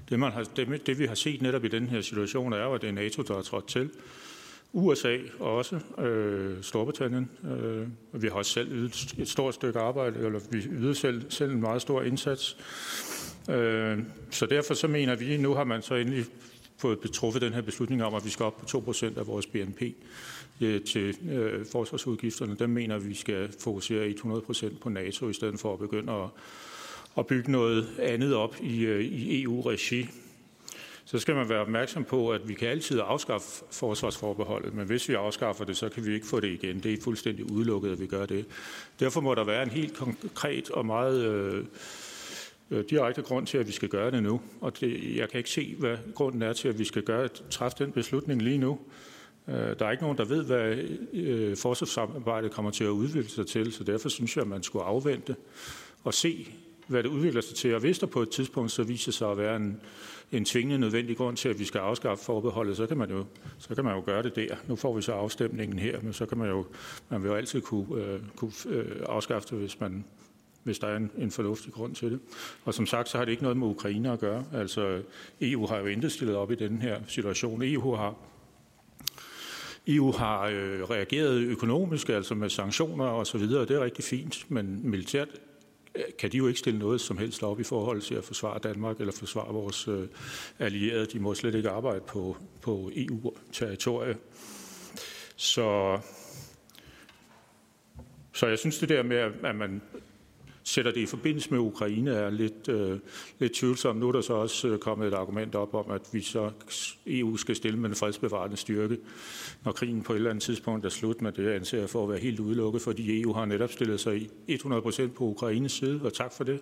Det, 0.09 0.19
man 0.19 0.31
har, 0.31 0.43
det, 0.55 0.87
det 0.87 0.99
vi 0.99 1.05
har 1.05 1.15
set 1.15 1.41
netop 1.41 1.65
i 1.65 1.67
den 1.67 1.87
her 1.87 2.01
situation, 2.01 2.53
er 2.53 2.63
jo, 2.63 2.73
at 2.73 2.81
det 2.81 2.89
er 2.89 2.93
NATO, 2.93 3.21
der 3.21 3.37
er 3.37 3.41
trådt 3.41 3.67
til. 3.67 3.89
USA 4.73 5.17
også, 5.39 5.79
øh, 5.99 6.63
Storbritannien. 6.63 7.29
Øh, 7.43 7.87
vi 8.21 8.27
har 8.27 8.35
også 8.35 8.51
selv 8.51 8.71
ydet 8.71 9.15
et 9.17 9.29
stort 9.29 9.53
stykke 9.53 9.79
arbejde, 9.79 10.19
eller 10.25 10.39
vi 10.51 10.57
yder 10.71 10.93
selv, 10.93 11.21
selv 11.29 11.51
en 11.51 11.61
meget 11.61 11.81
stor 11.81 12.01
indsats. 12.01 12.57
Øh, 13.49 13.99
så 14.29 14.45
derfor 14.45 14.73
så 14.73 14.87
mener 14.87 15.15
vi, 15.15 15.37
nu 15.37 15.53
har 15.53 15.63
man 15.63 15.81
så 15.81 15.95
endelig 15.95 16.25
fået 16.77 16.99
betruffet 16.99 17.41
den 17.41 17.53
her 17.53 17.61
beslutning 17.61 18.03
om, 18.03 18.13
at 18.13 18.25
vi 18.25 18.29
skal 18.29 18.45
op 18.45 18.57
på 18.57 18.91
2% 18.91 19.19
af 19.19 19.27
vores 19.27 19.45
BNP 19.45 19.81
øh, 20.61 20.81
til 20.81 21.17
øh, 21.31 21.65
forsvarsudgifterne. 21.71 22.55
Der 22.55 22.67
mener 22.67 22.97
vi, 22.97 23.13
skal 23.13 23.53
fokusere 23.59 24.09
100% 24.09 24.79
på 24.81 24.89
NATO, 24.89 25.29
i 25.29 25.33
stedet 25.33 25.59
for 25.59 25.73
at 25.73 25.79
begynde 25.79 26.13
at, 26.13 26.29
at 27.17 27.27
bygge 27.27 27.51
noget 27.51 27.87
andet 27.99 28.35
op 28.35 28.55
i, 28.61 28.79
øh, 28.79 29.05
i 29.05 29.43
EU-regi. 29.43 30.09
Så 31.07 31.19
skal 31.19 31.35
man 31.35 31.49
være 31.49 31.59
opmærksom 31.59 32.03
på, 32.03 32.31
at 32.31 32.47
vi 32.47 32.53
kan 32.53 32.67
altid 32.67 33.01
afskaffe 33.03 33.65
forsvarsforbeholdet, 33.71 34.73
men 34.73 34.87
hvis 34.87 35.09
vi 35.09 35.13
afskaffer 35.13 35.65
det, 35.65 35.77
så 35.77 35.89
kan 35.89 36.05
vi 36.05 36.13
ikke 36.13 36.27
få 36.27 36.39
det 36.39 36.47
igen. 36.47 36.79
Det 36.79 36.93
er 36.93 37.01
fuldstændig 37.03 37.51
udelukket, 37.51 37.91
at 37.91 37.99
vi 37.99 38.07
gør 38.07 38.25
det. 38.25 38.45
Derfor 38.99 39.21
må 39.21 39.35
der 39.35 39.43
være 39.43 39.63
en 39.63 39.69
helt 39.69 39.93
konkret 39.93 40.69
og 40.69 40.85
meget 40.85 41.25
øh, 41.25 41.65
Øh, 42.71 42.83
direkte 42.89 43.21
grund 43.21 43.47
til, 43.47 43.57
at 43.57 43.67
vi 43.67 43.71
skal 43.71 43.89
gøre 43.89 44.11
det 44.11 44.23
nu. 44.23 44.41
Og 44.61 44.79
det, 44.79 45.15
jeg 45.17 45.29
kan 45.29 45.37
ikke 45.37 45.49
se, 45.49 45.75
hvad 45.79 45.97
grunden 46.15 46.41
er 46.41 46.53
til, 46.53 46.67
at 46.67 46.79
vi 46.79 46.83
skal 46.83 47.03
gøre, 47.03 47.27
træffe 47.27 47.77
den 47.83 47.91
beslutning 47.91 48.41
lige 48.41 48.57
nu. 48.57 48.79
Øh, 49.47 49.55
der 49.55 49.85
er 49.85 49.91
ikke 49.91 50.03
nogen, 50.03 50.17
der 50.17 50.25
ved, 50.25 50.43
hvad 50.43 50.77
øh, 51.13 51.57
forsvarssamarbejdet 51.57 52.51
kommer 52.51 52.71
til 52.71 52.83
at 52.83 52.89
udvikle 52.89 53.29
sig 53.29 53.47
til, 53.47 53.73
så 53.73 53.83
derfor 53.83 54.09
synes 54.09 54.35
jeg, 54.35 54.41
at 54.41 54.47
man 54.47 54.63
skulle 54.63 54.85
afvente 54.85 55.35
og 56.03 56.13
se, 56.13 56.47
hvad 56.87 57.03
det 57.03 57.09
udvikler 57.09 57.41
sig 57.41 57.55
til. 57.55 57.73
Og 57.73 57.79
hvis 57.79 57.99
der 57.99 58.07
på 58.07 58.21
et 58.21 58.29
tidspunkt 58.29 58.71
så 58.71 58.83
viser 58.83 59.11
sig 59.11 59.31
at 59.31 59.37
være 59.37 59.55
en, 59.55 59.81
en 60.31 60.45
tvingende 60.45 60.79
nødvendig 60.79 61.17
grund 61.17 61.37
til, 61.37 61.49
at 61.49 61.59
vi 61.59 61.65
skal 61.65 61.79
afskaffe 61.79 62.25
forbeholdet, 62.25 62.77
så 62.77 62.87
kan 62.87 62.97
man 62.97 63.09
jo, 63.09 63.25
så 63.57 63.75
kan 63.75 63.83
man 63.83 63.95
jo 63.95 64.03
gøre 64.05 64.23
det 64.23 64.35
der. 64.35 64.55
Nu 64.67 64.75
får 64.75 64.95
vi 64.95 65.01
så 65.01 65.11
afstemningen 65.11 65.79
her, 65.79 66.01
men 66.01 66.13
så 66.13 66.25
kan 66.25 66.37
man 66.37 66.49
jo, 66.49 66.65
man 67.09 67.23
vil 67.23 67.29
jo 67.29 67.35
altid 67.35 67.61
kunne, 67.61 68.03
øh, 68.03 68.19
kunne 68.35 68.51
afskaffe 69.09 69.47
det, 69.49 69.57
hvis 69.57 69.79
man, 69.79 70.05
hvis 70.65 70.79
der 70.79 70.87
er 70.87 70.97
en, 70.97 71.11
en 71.17 71.31
fornuftig 71.31 71.73
grund 71.73 71.95
til 71.95 72.11
det. 72.11 72.19
Og 72.63 72.73
som 72.73 72.85
sagt, 72.85 73.09
så 73.09 73.17
har 73.17 73.25
det 73.25 73.31
ikke 73.31 73.43
noget 73.43 73.57
med 73.57 73.67
Ukraine 73.67 74.11
at 74.11 74.19
gøre. 74.19 74.45
Altså, 74.53 75.01
EU 75.41 75.67
har 75.67 75.77
jo 75.77 75.85
intet 75.85 76.11
stillet 76.11 76.35
op 76.35 76.51
i 76.51 76.55
den 76.55 76.81
her 76.81 76.99
situation. 77.07 77.61
EU 77.63 77.95
har 77.95 78.15
EU 79.87 80.11
har 80.11 80.41
øh, 80.47 80.83
reageret 80.89 81.37
økonomisk, 81.37 82.09
altså 82.09 82.35
med 82.35 82.49
sanktioner 82.49 83.05
og 83.05 83.27
så 83.27 83.37
videre, 83.37 83.61
og 83.61 83.67
det 83.67 83.75
er 83.75 83.83
rigtig 83.83 84.03
fint, 84.03 84.51
men 84.51 84.89
militært 84.89 85.27
øh, 85.95 86.03
kan 86.19 86.31
de 86.31 86.37
jo 86.37 86.47
ikke 86.47 86.59
stille 86.59 86.79
noget 86.79 87.01
som 87.01 87.17
helst 87.17 87.43
op 87.43 87.59
i 87.59 87.63
forhold 87.63 88.01
til 88.01 88.15
at 88.15 88.23
forsvare 88.23 88.59
Danmark 88.59 88.99
eller 88.99 89.13
forsvare 89.13 89.53
vores 89.53 89.87
øh, 89.87 90.07
allierede. 90.59 91.05
De 91.05 91.19
må 91.19 91.33
slet 91.33 91.55
ikke 91.55 91.69
arbejde 91.69 92.01
på, 92.07 92.37
på 92.61 92.91
EU-territorie. 92.95 94.17
Så, 95.35 95.99
så 98.33 98.47
jeg 98.47 98.59
synes 98.59 98.77
det 98.77 98.89
der 98.89 99.03
med, 99.03 99.17
at 99.43 99.55
man 99.55 99.81
sætter 100.67 100.91
det 100.91 101.01
i 101.01 101.05
forbindelse 101.05 101.51
med 101.51 101.59
Ukraine 101.59 102.11
er 102.11 102.29
lidt, 102.29 102.69
øh, 102.69 102.99
lidt 103.39 103.53
tvivlsomt. 103.53 103.99
Nu 103.99 104.07
er 104.07 104.11
der 104.11 104.21
så 104.21 104.33
også 104.33 104.67
øh, 104.67 104.79
kommet 104.79 105.07
et 105.07 105.13
argument 105.13 105.55
op 105.55 105.73
om, 105.73 105.91
at 105.91 106.01
vi 106.11 106.21
så 106.21 106.51
EU 107.07 107.37
skal 107.37 107.55
stille 107.55 107.79
med 107.79 107.89
en 107.89 107.95
fredsbevarende 107.95 108.57
styrke, 108.57 108.97
når 109.63 109.71
krigen 109.71 110.01
på 110.01 110.13
et 110.13 110.17
eller 110.17 110.29
andet 110.29 110.43
tidspunkt 110.43 110.85
er 110.85 110.89
slut, 110.89 111.21
men 111.21 111.33
det 111.35 111.51
anser 111.51 111.79
jeg 111.79 111.89
for 111.89 112.03
at 112.03 112.09
være 112.09 112.19
helt 112.19 112.39
udelukket, 112.39 112.81
fordi 112.81 113.21
EU 113.21 113.33
har 113.33 113.45
netop 113.45 113.71
stillet 113.71 113.99
sig 113.99 114.29
100% 114.49 115.07
på 115.07 115.23
Ukraines 115.23 115.71
side, 115.71 116.01
og 116.03 116.13
tak 116.13 116.33
for 116.33 116.43
det. 116.43 116.59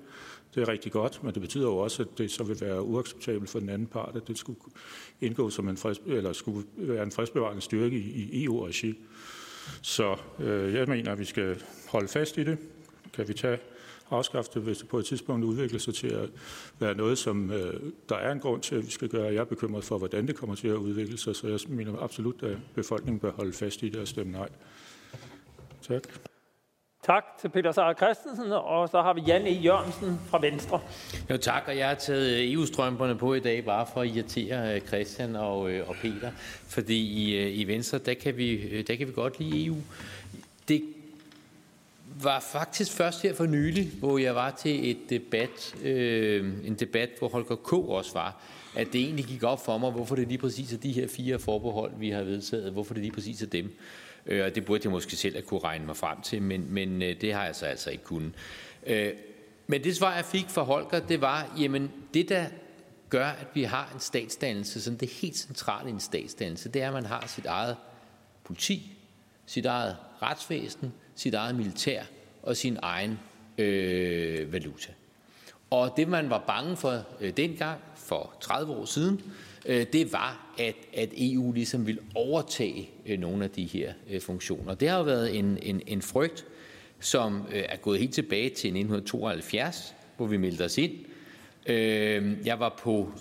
Det 0.56 0.62
er 0.62 0.68
rigtig 0.68 0.92
godt, 0.92 1.24
men 1.24 1.34
det 1.34 1.42
betyder 1.42 1.66
jo 1.66 1.78
også, 1.78 2.02
at 2.02 2.08
det 2.18 2.32
så 2.32 2.44
vil 2.44 2.62
være 2.62 2.82
uacceptabelt 2.82 3.50
for 3.50 3.60
den 3.60 3.70
anden 3.70 3.88
part, 3.88 4.16
at 4.16 4.28
det 4.28 4.38
skulle 4.38 4.60
indgå 5.22 5.50
som 5.50 5.70
en 5.70 5.78
freds, 5.78 6.02
eller 6.06 6.34
skulle 6.34 6.68
være 6.78 7.04
en 7.04 7.12
fredsbevarende 7.12 7.62
styrke 7.62 7.98
i, 7.98 8.30
i 8.32 8.44
EU-regi. 8.44 8.96
Så 9.82 10.16
øh, 10.40 10.74
jeg 10.74 10.88
mener, 10.88 11.12
at 11.12 11.20
vi 11.20 11.26
skal 11.26 11.64
holde 11.88 12.08
fast 12.08 12.38
i 12.38 12.44
det. 12.44 12.58
Kan 13.14 13.28
vi 13.28 13.34
tage 13.34 13.58
afskaffe 14.14 14.52
det, 14.54 14.62
hvis 14.62 14.78
det 14.78 14.88
på 14.88 14.98
et 14.98 15.06
tidspunkt 15.06 15.46
udvikler 15.46 15.80
sig 15.80 15.96
til 15.96 16.08
at 16.08 16.30
være 16.80 16.96
noget, 16.96 17.18
som 17.18 17.52
øh, 17.52 17.74
der 18.10 18.16
er 18.16 18.32
en 18.32 18.40
grund 18.40 18.62
til, 18.62 18.76
at 18.76 18.86
vi 18.86 18.92
skal 18.92 19.10
gøre. 19.10 19.26
Jeg 19.26 19.36
er 19.36 19.44
bekymret 19.44 19.84
for, 19.84 19.98
hvordan 19.98 20.28
det 20.28 20.36
kommer 20.36 20.56
til 20.56 20.68
at 20.68 20.76
udvikle 20.76 21.18
sig, 21.18 21.36
så 21.36 21.48
jeg 21.48 21.60
mener 21.68 22.00
absolut, 22.02 22.44
at 22.44 22.58
befolkningen 22.76 23.20
bør 23.20 23.32
holde 23.32 23.54
fast 23.54 23.84
i 23.84 23.90
det 23.90 24.02
og 24.02 24.08
stemme 24.08 24.32
nej. 24.32 24.50
Tak. 25.82 26.04
Tak 27.06 27.24
til 27.42 27.50
Peter 27.50 27.72
Sara 27.72 27.94
Christensen, 27.94 28.52
og 28.52 28.90
så 28.90 29.02
har 29.02 29.14
vi 29.14 29.22
Jan 29.22 29.48
E. 29.48 29.50
Jørgensen 29.50 30.20
fra 30.28 30.40
Venstre. 30.42 30.82
Jo 31.30 31.38
tak, 31.38 31.64
og 31.68 31.78
jeg 31.78 31.88
har 31.88 31.96
taget 31.96 32.54
EU-strømperne 32.54 33.16
på 33.16 33.34
i 33.34 33.40
dag, 33.40 33.66
bare 33.66 33.88
for 33.94 34.02
at 34.02 34.08
irritere 34.08 34.76
øh, 34.76 34.82
Christian 34.82 35.36
og, 35.36 35.72
øh, 35.72 35.90
og 35.90 35.96
Peter, 36.02 36.32
fordi 36.68 36.98
i, 36.98 37.38
øh, 37.38 37.60
i 37.60 37.64
Venstre, 37.64 37.98
der 37.98 38.14
kan, 38.14 38.38
vi, 38.38 38.82
der 38.82 38.96
kan 38.96 39.08
vi 39.08 39.12
godt 39.14 39.40
lide 39.40 39.66
EU. 39.66 39.76
Det 40.68 40.93
var 42.22 42.40
faktisk 42.40 42.92
først 42.92 43.22
her 43.22 43.34
for 43.34 43.46
nylig, 43.46 43.92
hvor 44.00 44.18
jeg 44.18 44.36
var 44.36 44.52
til 44.52 44.92
et 44.92 44.98
debat, 45.10 45.76
øh, 45.84 46.54
en 46.68 46.76
debat, 46.76 47.10
hvor 47.20 47.28
Holger 47.28 47.56
K. 47.56 47.74
også 47.74 48.14
var, 48.14 48.42
at 48.76 48.88
det 48.94 49.02
egentlig 49.02 49.26
gik 49.26 49.44
op 49.44 49.66
for 49.66 49.78
mig, 49.78 49.92
hvorfor 49.92 50.16
det 50.16 50.28
lige 50.28 50.38
præcis 50.38 50.74
er 50.74 50.78
de 50.78 50.92
her 50.92 51.08
fire 51.08 51.40
forbehold, 51.40 51.92
vi 52.00 52.10
har 52.10 52.24
vedtaget, 52.24 52.72
hvorfor 52.72 52.94
det 52.94 53.04
lige 53.04 53.14
præcis 53.14 53.42
er 53.42 53.48
dem. 53.48 53.76
Øh, 54.26 54.46
og 54.46 54.56
det 54.56 54.66
burde 54.66 54.82
jeg 54.84 54.92
måske 54.92 55.16
selv 55.16 55.38
at 55.38 55.46
kunne 55.46 55.60
regne 55.60 55.86
mig 55.86 55.98
frem 55.98 56.22
til, 56.22 56.42
men, 56.42 56.66
men 56.70 57.02
øh, 57.02 57.22
det 57.22 57.34
har 57.34 57.46
jeg 57.46 57.56
så 57.56 57.66
altså 57.66 57.90
ikke 57.90 58.04
kunnet. 58.04 58.32
Øh, 58.88 59.12
men 59.68 59.84
det 59.84 59.96
svar, 59.96 60.16
jeg 60.16 60.26
fik 60.26 60.46
fra 60.50 60.64
Holger, 60.64 61.00
det 61.00 61.22
var, 61.22 61.56
jamen 61.60 61.92
det 62.14 62.30
der 62.30 62.46
gør, 63.10 63.26
at 63.26 63.48
vi 63.54 63.64
har 63.64 63.92
en 63.94 64.00
statsdannelse, 64.00 64.82
som 64.82 64.98
det 64.98 65.10
helt 65.10 65.38
centrale 65.38 65.90
i 65.90 65.92
en 65.92 66.00
statsdannelse, 66.00 66.70
det 66.70 66.82
er, 66.82 66.88
at 66.88 66.94
man 66.94 67.06
har 67.06 67.24
sit 67.28 67.46
eget 67.46 67.76
politi, 68.44 68.98
sit 69.46 69.66
eget 69.66 69.96
retsvæsen, 70.22 70.94
sit 71.16 71.34
eget 71.34 71.56
militær 71.56 72.04
og 72.44 72.58
sin 72.58 72.78
egen 72.82 73.20
øh, 73.58 74.54
valuta. 74.54 74.92
Og 75.70 75.94
det, 75.98 76.08
man 76.08 76.30
var 76.30 76.44
bange 76.48 76.78
for 76.78 77.06
øh, 77.22 77.38
dengang, 77.38 77.80
for 77.96 78.36
30 78.42 78.74
år 78.74 78.86
siden, 78.86 79.22
øh, 79.66 79.86
det 79.94 80.14
var, 80.14 80.56
at, 80.60 80.76
at 80.94 81.10
EU 81.18 81.52
ligesom 81.52 81.88
ville 81.88 82.02
overtage 82.16 82.90
øh, 83.06 83.20
nogle 83.20 83.44
af 83.44 83.50
de 83.50 83.64
her 83.64 83.94
øh, 84.10 84.22
funktioner. 84.22 84.76
Det 84.76 84.90
har 84.90 84.98
jo 84.98 85.04
været 85.04 85.40
en, 85.40 85.58
en, 85.62 85.82
en 85.88 86.02
frygt, 86.02 86.46
som 87.00 87.48
øh, 87.52 87.64
er 87.70 87.78
gået 87.78 88.00
helt 88.00 88.14
tilbage 88.14 88.50
til 88.50 88.68
1972, 88.68 89.96
hvor 90.18 90.26
vi 90.26 90.38
meldte 90.38 90.66
os 90.66 90.78
ind. 90.78 90.92
Øh, 91.66 92.38
jeg 92.46 92.60
var 92.60 92.80
på 92.80 93.12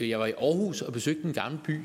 jeg 0.00 0.20
var 0.20 0.26
i 0.26 0.32
Aarhus 0.32 0.82
og 0.82 0.92
besøgte 0.92 1.24
en 1.24 1.32
gammel 1.32 1.60
by, 1.64 1.80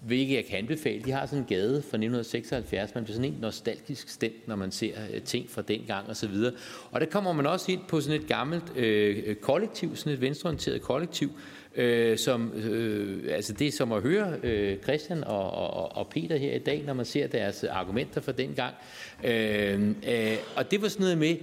hvilket 0.00 0.36
jeg 0.36 0.44
kan 0.44 0.58
anbefale. 0.58 1.02
De 1.02 1.12
har 1.12 1.26
sådan 1.26 1.38
en 1.38 1.44
gade 1.44 1.72
fra 1.72 1.76
1976. 1.76 2.94
Man 2.94 3.04
bliver 3.04 3.14
sådan 3.14 3.32
en 3.32 3.38
nostalgisk 3.40 4.08
stemt, 4.08 4.48
når 4.48 4.56
man 4.56 4.70
ser 4.70 4.92
øh, 5.14 5.22
ting 5.22 5.50
fra 5.50 5.62
den 5.62 5.80
gang 5.86 6.08
og 6.08 6.16
så 6.16 6.28
videre. 6.28 6.52
Og 6.90 7.00
der 7.00 7.06
kommer 7.06 7.32
man 7.32 7.46
også 7.46 7.72
ind 7.72 7.80
på 7.88 8.00
sådan 8.00 8.20
et 8.20 8.26
gammelt 8.26 8.76
øh, 8.76 9.22
øh, 9.26 9.36
kollektiv, 9.36 9.96
sådan 9.96 10.12
et 10.12 10.20
venstreorienteret 10.20 10.82
kollektiv, 10.82 11.30
øh, 11.74 12.18
som, 12.18 12.52
øh, 12.52 13.34
altså 13.34 13.52
det 13.52 13.66
er 13.66 13.72
som 13.72 13.92
at 13.92 14.02
høre 14.02 14.36
øh, 14.42 14.78
Christian 14.78 15.24
og, 15.24 15.50
og, 15.50 15.96
og 15.96 16.08
Peter 16.08 16.36
her 16.36 16.54
i 16.54 16.58
dag, 16.58 16.82
når 16.86 16.94
man 16.94 17.04
ser 17.04 17.26
deres 17.26 17.64
argumenter 17.64 18.20
fra 18.20 18.32
den 18.32 18.54
gang. 18.54 18.74
Øh, 19.24 19.88
øh, 19.88 20.36
og 20.56 20.70
det 20.70 20.82
var 20.82 20.88
sådan 20.88 21.04
noget 21.04 21.18
med, 21.18 21.36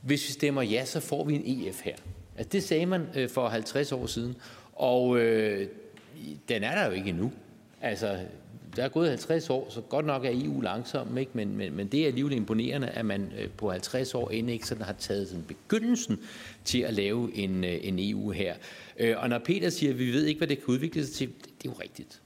hvis 0.00 0.28
vi 0.28 0.32
stemmer 0.32 0.62
ja, 0.62 0.84
så 0.84 1.00
får 1.00 1.24
vi 1.24 1.34
en 1.34 1.68
EF 1.68 1.80
her. 1.82 1.96
Altså 2.38 2.48
det 2.52 2.62
sagde 2.62 2.86
man 2.86 3.06
øh, 3.16 3.28
for 3.28 3.48
50 3.48 3.92
år 3.92 4.06
siden. 4.06 4.36
Og 4.72 5.18
øh, 5.18 5.68
den 6.48 6.64
er 6.64 6.74
der 6.74 6.86
jo 6.86 6.92
ikke 6.92 7.08
endnu. 7.08 7.32
Altså, 7.84 8.18
der 8.76 8.84
er 8.84 8.88
gået 8.88 9.08
50 9.08 9.50
år, 9.50 9.70
så 9.70 9.80
godt 9.80 10.06
nok 10.06 10.24
er 10.24 10.30
EU 10.32 10.60
langsom, 10.60 11.18
ikke? 11.18 11.30
Men, 11.34 11.56
men, 11.56 11.76
men 11.76 11.88
det 11.88 12.02
er 12.02 12.06
alligevel 12.06 12.32
imponerende, 12.32 12.88
at 12.88 13.06
man 13.06 13.32
øh, 13.38 13.50
på 13.50 13.70
50 13.70 14.14
år 14.14 14.30
end 14.30 14.50
ikke 14.50 14.66
sådan 14.66 14.84
har 14.84 14.92
taget 14.92 15.28
sådan 15.28 15.44
begyndelsen 15.44 16.20
til 16.64 16.78
at 16.78 16.94
lave 16.94 17.34
en, 17.34 17.64
øh, 17.64 17.78
en 17.82 17.96
EU 17.98 18.30
her. 18.30 18.54
Øh, 18.98 19.14
og 19.18 19.28
når 19.28 19.38
Peter 19.38 19.70
siger, 19.70 19.92
at 19.92 19.98
vi 19.98 20.12
ved 20.12 20.24
ikke, 20.24 20.38
hvad 20.38 20.48
det 20.48 20.58
kan 20.58 20.74
udvikle 20.74 21.06
sig 21.06 21.14
til, 21.14 21.28
det, 21.28 21.44
det 21.44 21.68
er 21.68 21.72
jo 21.72 21.82
rigtigt. 21.82 22.20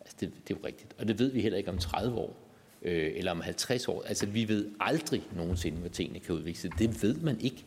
Altså, 0.00 0.16
det, 0.20 0.32
det 0.48 0.54
er 0.54 0.58
jo 0.60 0.66
rigtigt. 0.66 0.92
Og 0.98 1.08
det 1.08 1.18
ved 1.18 1.30
vi 1.30 1.40
heller 1.40 1.58
ikke 1.58 1.70
om 1.70 1.78
30 1.78 2.16
år 2.16 2.36
øh, 2.82 3.12
eller 3.16 3.30
om 3.30 3.40
50 3.40 3.88
år. 3.88 4.02
Altså, 4.06 4.26
vi 4.26 4.48
ved 4.48 4.66
aldrig 4.80 5.22
nogensinde, 5.36 5.78
hvad 5.78 5.90
tingene 5.90 6.20
kan 6.20 6.34
udvikle 6.34 6.60
sig. 6.60 6.78
Det 6.78 7.02
ved 7.02 7.14
man 7.14 7.40
ikke. 7.40 7.64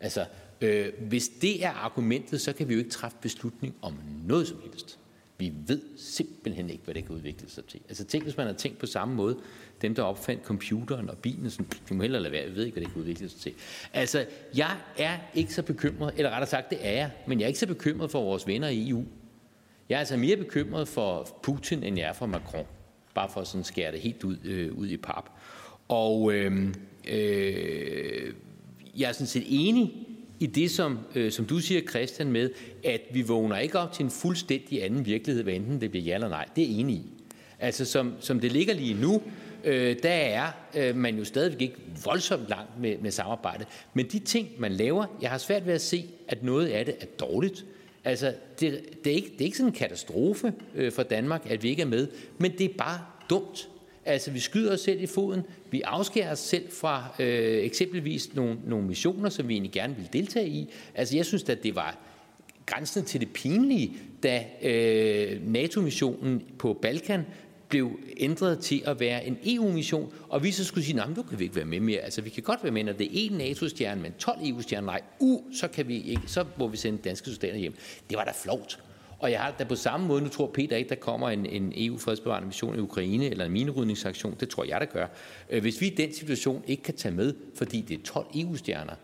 Altså, 0.00 0.24
øh, 0.60 0.92
hvis 1.00 1.28
det 1.28 1.64
er 1.64 1.70
argumentet, 1.70 2.40
så 2.40 2.52
kan 2.52 2.68
vi 2.68 2.74
jo 2.74 2.78
ikke 2.78 2.90
træffe 2.90 3.16
beslutning 3.20 3.74
om 3.82 3.98
noget 4.26 4.48
som 4.48 4.60
helst. 4.64 4.98
Vi 5.40 5.52
ved 5.66 5.80
simpelthen 5.96 6.70
ikke, 6.70 6.84
hvad 6.84 6.94
det 6.94 7.04
kan 7.04 7.14
udvikle 7.14 7.50
sig 7.50 7.64
til. 7.64 7.80
Altså 7.88 8.04
tænk, 8.04 8.24
hvis 8.24 8.36
man 8.36 8.46
har 8.46 8.54
tænkt 8.54 8.78
på 8.78 8.86
samme 8.86 9.14
måde, 9.14 9.36
dem 9.82 9.94
der 9.94 10.02
opfandt 10.02 10.44
computeren 10.44 11.10
og 11.10 11.18
bilen, 11.18 11.50
sådan, 11.50 11.66
de 11.88 11.94
må 11.94 12.02
hellere 12.02 12.22
lade 12.22 12.32
være, 12.32 12.48
vi 12.48 12.56
ved 12.56 12.64
ikke, 12.64 12.74
hvad 12.74 12.84
det 12.84 12.92
kan 12.92 13.00
udvikle 13.00 13.28
sig 13.28 13.40
til. 13.40 13.52
Altså, 13.92 14.26
jeg 14.56 14.76
er 14.98 15.18
ikke 15.34 15.54
så 15.54 15.62
bekymret, 15.62 16.14
eller 16.16 16.30
rettere 16.30 16.50
sagt, 16.50 16.70
det 16.70 16.78
er 16.82 16.92
jeg, 16.92 17.10
men 17.26 17.40
jeg 17.40 17.44
er 17.44 17.48
ikke 17.48 17.60
så 17.60 17.66
bekymret 17.66 18.10
for 18.10 18.24
vores 18.24 18.46
venner 18.46 18.68
i 18.68 18.88
EU. 18.88 19.04
Jeg 19.88 19.94
er 19.94 20.00
altså 20.00 20.16
mere 20.16 20.36
bekymret 20.36 20.88
for 20.88 21.38
Putin, 21.42 21.82
end 21.82 21.98
jeg 21.98 22.08
er 22.08 22.12
for 22.12 22.26
Macron. 22.26 22.66
Bare 23.14 23.28
for 23.28 23.40
at 23.40 23.46
sådan 23.46 23.64
skære 23.64 23.92
det 23.92 24.00
helt 24.00 24.24
ud, 24.24 24.36
øh, 24.44 24.72
ud 24.74 24.88
i 24.88 24.96
pap. 24.96 25.30
Og 25.88 26.32
øh, 26.32 26.74
øh, 27.08 28.34
jeg 28.96 29.08
er 29.08 29.12
sådan 29.12 29.26
set 29.26 29.44
enig 29.46 30.06
i 30.40 30.46
det, 30.46 30.70
som, 30.70 30.98
øh, 31.14 31.32
som 31.32 31.44
du 31.44 31.58
siger, 31.58 31.80
Christian, 31.90 32.32
med, 32.32 32.50
at 32.84 33.00
vi 33.12 33.22
vågner 33.22 33.58
ikke 33.58 33.78
op 33.78 33.92
til 33.92 34.04
en 34.04 34.10
fuldstændig 34.10 34.84
anden 34.84 35.06
virkelighed, 35.06 35.42
hvad 35.42 35.54
enten 35.54 35.80
det 35.80 35.90
bliver 35.90 36.04
ja 36.04 36.14
eller 36.14 36.28
nej. 36.28 36.48
Det 36.56 36.64
er 36.64 36.80
enig 36.80 36.96
i. 36.96 37.06
Altså, 37.58 37.84
som, 37.84 38.14
som 38.20 38.40
det 38.40 38.52
ligger 38.52 38.74
lige 38.74 38.94
nu, 38.94 39.22
øh, 39.64 39.96
der 40.02 40.10
er 40.10 40.46
øh, 40.76 40.96
man 40.96 41.18
jo 41.18 41.24
stadigvæk 41.24 41.62
ikke 41.62 41.76
voldsomt 42.04 42.48
langt 42.48 42.80
med, 42.80 42.98
med 42.98 43.10
samarbejde. 43.10 43.64
Men 43.94 44.06
de 44.06 44.18
ting, 44.18 44.48
man 44.58 44.72
laver, 44.72 45.06
jeg 45.22 45.30
har 45.30 45.38
svært 45.38 45.66
ved 45.66 45.74
at 45.74 45.80
se, 45.80 46.04
at 46.28 46.42
noget 46.42 46.66
af 46.66 46.84
det 46.84 46.94
er 47.00 47.06
dårligt. 47.06 47.64
Altså, 48.04 48.34
det, 48.60 48.80
det, 49.04 49.10
er, 49.10 49.16
ikke, 49.16 49.28
det 49.32 49.40
er 49.40 49.44
ikke 49.44 49.56
sådan 49.56 49.68
en 49.68 49.74
katastrofe 49.74 50.52
øh, 50.74 50.92
for 50.92 51.02
Danmark, 51.02 51.46
at 51.50 51.62
vi 51.62 51.68
ikke 51.68 51.82
er 51.82 51.86
med, 51.86 52.08
men 52.38 52.52
det 52.58 52.64
er 52.64 52.74
bare 52.78 53.00
dumt. 53.30 53.68
Altså, 54.12 54.30
vi 54.30 54.38
skyder 54.38 54.72
os 54.72 54.80
selv 54.80 55.02
i 55.02 55.06
foden. 55.06 55.42
Vi 55.70 55.80
afskærer 55.80 56.32
os 56.32 56.38
selv 56.38 56.72
fra 56.72 57.14
øh, 57.18 57.64
eksempelvis 57.64 58.34
nogle, 58.34 58.58
nogle 58.66 58.86
missioner, 58.86 59.28
som 59.28 59.48
vi 59.48 59.54
egentlig 59.54 59.72
gerne 59.72 59.96
vil 59.96 60.08
deltage 60.12 60.48
i. 60.48 60.72
Altså, 60.94 61.16
jeg 61.16 61.26
synes 61.26 61.48
at 61.48 61.62
det 61.62 61.74
var 61.74 61.98
grænsen 62.66 63.04
til 63.04 63.20
det 63.20 63.32
pinlige, 63.32 63.92
da 64.22 64.44
øh, 64.62 65.52
NATO-missionen 65.52 66.42
på 66.58 66.78
Balkan 66.82 67.24
blev 67.68 68.00
ændret 68.16 68.58
til 68.58 68.82
at 68.86 69.00
være 69.00 69.26
en 69.26 69.38
EU-mission, 69.44 70.12
og 70.28 70.44
vi 70.44 70.50
så 70.50 70.64
skulle 70.64 70.84
sige, 70.84 70.96
nej, 70.96 71.08
nu 71.16 71.22
kan 71.22 71.38
vi 71.38 71.44
ikke 71.44 71.56
være 71.56 71.64
med 71.64 71.80
mere. 71.80 72.00
Altså, 72.00 72.22
vi 72.22 72.30
kan 72.30 72.42
godt 72.42 72.62
være 72.62 72.72
med, 72.72 72.84
når 72.84 72.92
det 72.92 73.06
er 73.06 73.28
én 73.28 73.34
NATO-stjerne, 73.36 74.02
men 74.02 74.12
12 74.18 74.38
EU-stjerner, 74.42 74.86
nej, 74.86 75.00
uh, 75.18 75.42
så 75.54 75.68
kan 75.68 75.88
vi 75.88 76.02
ikke, 76.02 76.22
så 76.26 76.44
må 76.56 76.68
vi 76.68 76.76
sende 76.76 76.98
danske 76.98 77.30
soldater 77.30 77.58
hjem. 77.58 77.74
Det 78.10 78.16
var 78.16 78.24
da 78.24 78.32
flot. 78.34 78.78
Og 79.20 79.30
jeg 79.30 79.40
har 79.40 79.54
da 79.58 79.64
på 79.64 79.76
samme 79.76 80.06
måde, 80.06 80.22
nu 80.22 80.28
tror 80.28 80.46
Peter 80.46 80.76
ikke, 80.76 80.88
der 80.88 80.94
kommer 80.94 81.30
en, 81.30 81.46
en 81.46 81.72
EU-fredsbevarende 81.76 82.46
mission 82.46 82.76
i 82.76 82.78
Ukraine, 82.78 83.26
eller 83.30 83.44
en 83.44 83.52
minerydningsaktion, 83.52 84.36
det 84.40 84.48
tror 84.48 84.64
jeg, 84.64 84.80
der 84.80 84.86
gør. 84.86 85.06
Øh, 85.50 85.62
hvis 85.62 85.80
vi 85.80 85.86
i 85.86 85.94
den 85.94 86.14
situation 86.14 86.64
ikke 86.66 86.82
kan 86.82 86.94
tage 86.96 87.14
med, 87.14 87.34
fordi 87.54 87.80
det 87.80 87.98
er 87.98 88.02
12 88.04 88.26
EU-stjerner, 88.34 88.94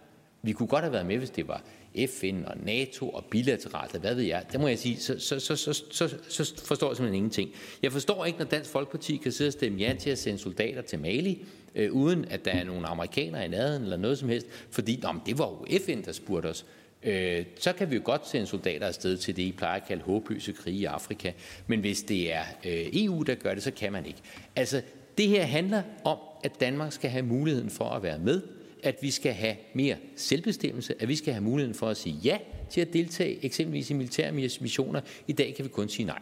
vi 0.42 0.52
kunne 0.52 0.66
godt 0.66 0.84
have 0.84 0.92
været 0.92 1.06
med, 1.06 1.18
hvis 1.18 1.30
det 1.30 1.48
var 1.48 1.62
FN 2.08 2.44
og 2.46 2.54
NATO 2.64 3.08
og 3.08 3.24
bilateralt, 3.24 3.94
og 3.94 4.00
hvad 4.00 4.14
ved 4.14 4.22
jeg, 4.22 4.44
der 4.52 4.58
må 4.58 4.68
jeg 4.68 4.78
sige, 4.78 4.96
så, 4.96 5.18
så, 5.18 5.40
så, 5.40 5.56
så, 5.56 5.74
så, 5.90 6.08
så 6.28 6.64
forstår 6.64 6.88
jeg 6.88 6.96
simpelthen 6.96 7.14
ingenting. 7.14 7.50
Jeg 7.82 7.92
forstår 7.92 8.24
ikke, 8.24 8.38
når 8.38 8.46
Dansk 8.46 8.70
Folkeparti 8.70 9.16
kan 9.16 9.32
sidde 9.32 9.48
og 9.48 9.52
stemme 9.52 9.78
ja 9.78 9.94
til 9.98 10.10
at 10.10 10.18
sende 10.18 10.38
soldater 10.38 10.82
til 10.82 10.98
Mali, 10.98 11.44
øh, 11.74 11.92
uden 11.92 12.24
at 12.24 12.44
der 12.44 12.50
er 12.50 12.64
nogle 12.64 12.86
amerikanere 12.86 13.44
i 13.44 13.48
nærheden 13.48 13.82
eller 13.82 13.96
noget 13.96 14.18
som 14.18 14.28
helst, 14.28 14.46
fordi 14.70 15.00
nå, 15.02 15.08
det 15.26 15.38
var 15.38 15.46
jo 15.46 15.78
FN, 15.78 16.02
der 16.04 16.12
spurgte 16.12 16.46
os 16.46 16.66
øh, 17.06 17.44
så 17.58 17.72
kan 17.72 17.90
vi 17.90 17.96
jo 17.96 18.02
godt 18.04 18.28
sende 18.28 18.46
soldater 18.46 18.86
afsted 18.86 19.16
til 19.16 19.36
det, 19.36 19.42
I 19.42 19.52
plejer 19.52 19.80
at 19.80 19.88
kalde 19.88 20.02
håbløse 20.02 20.52
krige 20.52 20.78
i 20.78 20.84
Afrika. 20.84 21.32
Men 21.66 21.80
hvis 21.80 22.02
det 22.02 22.32
er 22.34 22.42
øh, 22.64 22.86
EU, 22.92 23.22
der 23.22 23.34
gør 23.34 23.54
det, 23.54 23.62
så 23.62 23.70
kan 23.70 23.92
man 23.92 24.06
ikke. 24.06 24.20
Altså, 24.56 24.82
det 25.18 25.28
her 25.28 25.44
handler 25.44 25.82
om, 26.04 26.18
at 26.44 26.60
Danmark 26.60 26.92
skal 26.92 27.10
have 27.10 27.24
muligheden 27.24 27.70
for 27.70 27.84
at 27.84 28.02
være 28.02 28.18
med, 28.18 28.42
at 28.82 28.96
vi 29.00 29.10
skal 29.10 29.32
have 29.32 29.56
mere 29.74 29.96
selvbestemmelse, 30.16 30.94
at 31.02 31.08
vi 31.08 31.16
skal 31.16 31.32
have 31.32 31.44
muligheden 31.44 31.74
for 31.74 31.88
at 31.88 31.96
sige 31.96 32.14
ja 32.24 32.38
til 32.70 32.80
at 32.80 32.92
deltage 32.92 33.44
eksempelvis 33.44 33.90
i 33.90 33.94
militære 33.94 34.32
missioner. 34.32 35.00
I 35.26 35.32
dag 35.32 35.54
kan 35.54 35.64
vi 35.64 35.68
kun 35.68 35.88
sige 35.88 36.06
nej. 36.06 36.20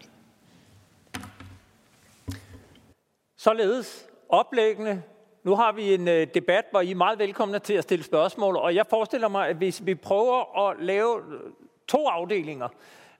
Således 3.36 4.06
oplæggende. 4.28 5.02
Nu 5.44 5.54
har 5.54 5.72
vi 5.72 5.94
en 5.94 6.08
øh, 6.08 6.26
debat, 6.34 6.64
hvor 6.70 6.80
I 6.80 6.90
er 6.90 6.94
meget 6.94 7.18
velkomne 7.18 7.58
til 7.58 7.74
at 7.74 7.82
stille 7.82 8.04
spørgsmål, 8.04 8.56
og 8.56 8.74
jeg 8.74 8.86
forestiller 8.90 9.28
mig, 9.28 9.48
at 9.48 9.56
hvis 9.56 9.86
vi 9.86 9.94
prøver 9.94 10.68
at 10.68 10.76
lave 10.80 11.18
øh, 11.18 11.40
to 11.88 12.06
afdelinger, 12.08 12.68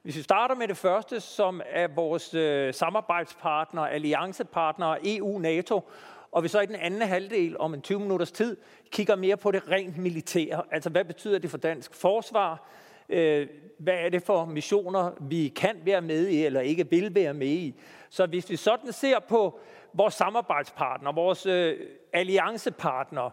hvis 0.02 0.16
vi 0.16 0.22
starter 0.22 0.54
med 0.54 0.68
det 0.68 0.76
første, 0.76 1.20
som 1.20 1.62
er 1.70 1.88
vores 1.94 2.34
øh, 2.34 2.74
samarbejdspartner, 2.74 3.82
alliancepartner, 3.82 4.96
EU, 5.04 5.38
NATO, 5.38 5.90
og 6.32 6.42
vi 6.42 6.48
så 6.48 6.60
i 6.60 6.66
den 6.66 6.74
anden 6.74 7.02
halvdel 7.02 7.58
om 7.58 7.74
en 7.74 7.82
20 7.82 8.00
minutters 8.00 8.32
tid 8.32 8.56
kigger 8.90 9.16
mere 9.16 9.36
på 9.36 9.50
det 9.50 9.70
rent 9.70 9.98
militære. 9.98 10.62
Altså, 10.70 10.90
hvad 10.90 11.04
betyder 11.04 11.38
det 11.38 11.50
for 11.50 11.58
dansk 11.58 11.94
forsvar? 11.94 12.68
Øh, 13.08 13.48
hvad 13.78 13.94
er 13.94 14.08
det 14.08 14.22
for 14.22 14.44
missioner, 14.44 15.10
vi 15.20 15.48
kan 15.48 15.76
være 15.84 16.00
med 16.00 16.26
i, 16.28 16.44
eller 16.44 16.60
ikke 16.60 16.90
vil 16.90 17.14
være 17.14 17.34
med 17.34 17.46
i? 17.46 17.74
Så 18.10 18.26
hvis 18.26 18.50
vi 18.50 18.56
sådan 18.56 18.92
ser 18.92 19.18
på 19.18 19.60
vores 19.94 20.14
samarbejdspartner, 20.14 21.12
vores 21.12 21.46
øh, 21.46 21.80
alliancepartner, 22.12 23.30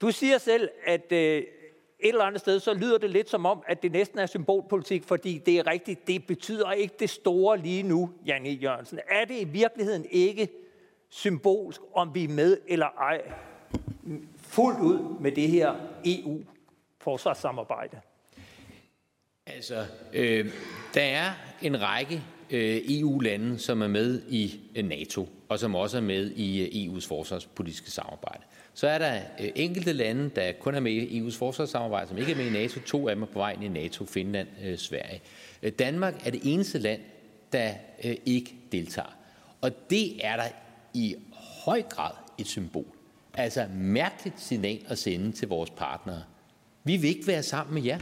du 0.00 0.10
siger 0.10 0.38
selv, 0.38 0.68
at 0.86 1.12
øh, 1.12 1.42
et 2.00 2.08
eller 2.08 2.24
andet 2.24 2.40
sted, 2.40 2.60
så 2.60 2.74
lyder 2.74 2.98
det 2.98 3.10
lidt 3.10 3.30
som 3.30 3.46
om, 3.46 3.62
at 3.66 3.82
det 3.82 3.92
næsten 3.92 4.18
er 4.18 4.26
symbolpolitik, 4.26 5.04
fordi 5.04 5.38
det 5.38 5.58
er 5.58 5.66
rigtigt, 5.66 6.06
det 6.06 6.26
betyder 6.26 6.72
ikke 6.72 6.94
det 6.98 7.10
store 7.10 7.58
lige 7.58 7.82
nu, 7.82 8.10
Janne 8.26 8.48
Jørgensen. 8.48 8.98
Er 9.08 9.24
det 9.24 9.40
i 9.40 9.44
virkeligheden 9.44 10.06
ikke 10.10 10.48
symbolsk, 11.08 11.80
om 11.94 12.14
vi 12.14 12.24
er 12.24 12.28
med 12.28 12.58
eller 12.66 12.86
ej, 12.86 13.32
fuldt 14.36 14.80
ud 14.80 15.20
med 15.20 15.32
det 15.32 15.48
her 15.48 15.74
EU-forsvarssamarbejde? 16.04 18.00
Altså, 19.46 19.86
øh, 20.12 20.52
der 20.94 21.02
er 21.02 21.30
en 21.62 21.82
række 21.82 22.22
Øh, 22.50 22.80
EU-lande, 22.88 23.58
som 23.58 23.82
er 23.82 23.88
med 23.88 24.22
i 24.28 24.60
øh, 24.74 24.84
NATO, 24.84 25.28
og 25.48 25.58
som 25.58 25.74
også 25.74 25.96
er 25.96 26.00
med 26.00 26.30
i 26.30 26.60
øh, 26.60 26.92
EU's 26.92 27.08
forsvarspolitiske 27.08 27.90
samarbejde. 27.90 28.42
Så 28.74 28.88
er 28.88 28.98
der 28.98 29.20
enkelte 29.54 29.92
lande, 29.92 30.30
der 30.36 30.52
kun 30.52 30.74
er 30.74 30.80
med 30.80 30.92
i 30.92 31.20
EU's 31.20 31.38
forsvarssamarbejde, 31.38 32.08
som 32.08 32.18
ikke 32.18 32.32
er 32.32 32.36
med 32.36 32.46
i 32.46 32.50
NATO. 32.50 32.80
To 32.80 33.08
af 33.08 33.14
dem 33.14 33.22
er 33.22 33.26
på 33.26 33.38
vej 33.38 33.52
ind 33.52 33.64
i 33.64 33.68
NATO, 33.68 34.04
Finland, 34.04 34.48
Sverige. 34.76 35.20
Danmark 35.78 36.26
er 36.26 36.30
det 36.30 36.40
eneste 36.44 36.78
land, 36.78 37.00
der 37.52 37.70
ikke 38.26 38.54
deltager. 38.72 39.16
Og 39.60 39.90
det 39.90 40.26
er 40.26 40.36
der 40.36 40.48
i 40.94 41.16
høj 41.64 41.82
grad 41.82 42.12
et 42.38 42.46
symbol. 42.46 42.86
Altså 43.34 43.66
mærkeligt 43.74 44.40
signal 44.40 44.78
at 44.88 44.98
sende 44.98 45.32
til 45.32 45.48
vores 45.48 45.70
partnere. 45.70 46.22
Vi 46.84 46.96
vil 46.96 47.10
ikke 47.10 47.26
være 47.26 47.42
sammen 47.42 47.74
med 47.74 47.82
jer. 47.82 47.98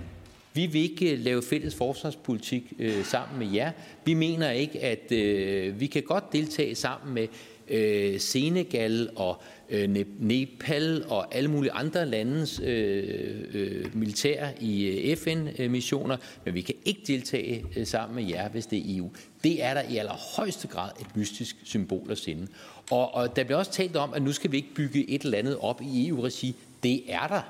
Vi 0.57 0.67
vil 0.67 0.83
ikke 0.83 1.13
øh, 1.13 1.19
lave 1.19 1.43
fælles 1.43 1.75
forsvarspolitik 1.75 2.73
øh, 2.79 3.05
sammen 3.05 3.39
med 3.39 3.55
jer. 3.55 3.73
Vi 4.05 4.15
mener 4.15 4.51
ikke, 4.51 4.81
at 4.81 5.13
øh, 5.13 5.81
vi 5.81 5.87
kan 5.87 6.03
godt 6.03 6.33
deltage 6.33 6.75
sammen 6.75 7.15
med 7.15 7.29
øh, 7.69 8.21
Senegal 8.21 9.11
og 9.17 9.43
øh, 9.71 10.07
Nepal 10.19 11.05
og 11.09 11.35
alle 11.35 11.51
mulige 11.51 11.73
andre 11.73 12.07
landes 12.07 12.61
øh, 12.65 13.41
øh, 13.55 13.97
militær 13.97 14.49
i 14.61 14.85
øh, 14.87 15.17
FN-missioner, 15.17 16.17
men 16.45 16.55
vi 16.55 16.61
kan 16.61 16.75
ikke 16.85 17.01
deltage 17.07 17.65
øh, 17.77 17.87
sammen 17.87 18.17
med 18.17 18.33
jer, 18.33 18.49
hvis 18.49 18.67
det 18.67 18.79
er 18.79 18.99
EU. 18.99 19.11
Det 19.45 19.65
er 19.65 19.75
der 19.75 19.83
i 19.83 19.97
allerhøjeste 19.97 20.69
grad 20.69 20.91
et 21.01 21.17
mystisk 21.17 21.57
symbol 21.65 22.11
at 22.11 22.19
sende. 22.19 22.47
Og, 22.91 23.15
og 23.15 23.37
der 23.37 23.45
bliver 23.45 23.59
også 23.59 23.73
talt 23.73 23.97
om, 23.97 24.15
at 24.15 24.23
nu 24.23 24.33
skal 24.33 24.53
vi 24.53 24.57
ikke 24.57 24.75
bygge 24.75 25.11
et 25.11 25.23
eller 25.23 25.39
andet 25.39 25.59
op 25.61 25.83
i 25.83 26.09
EU-regi. 26.09 26.57
Det 26.83 27.03
er 27.09 27.27
der, 27.27 27.41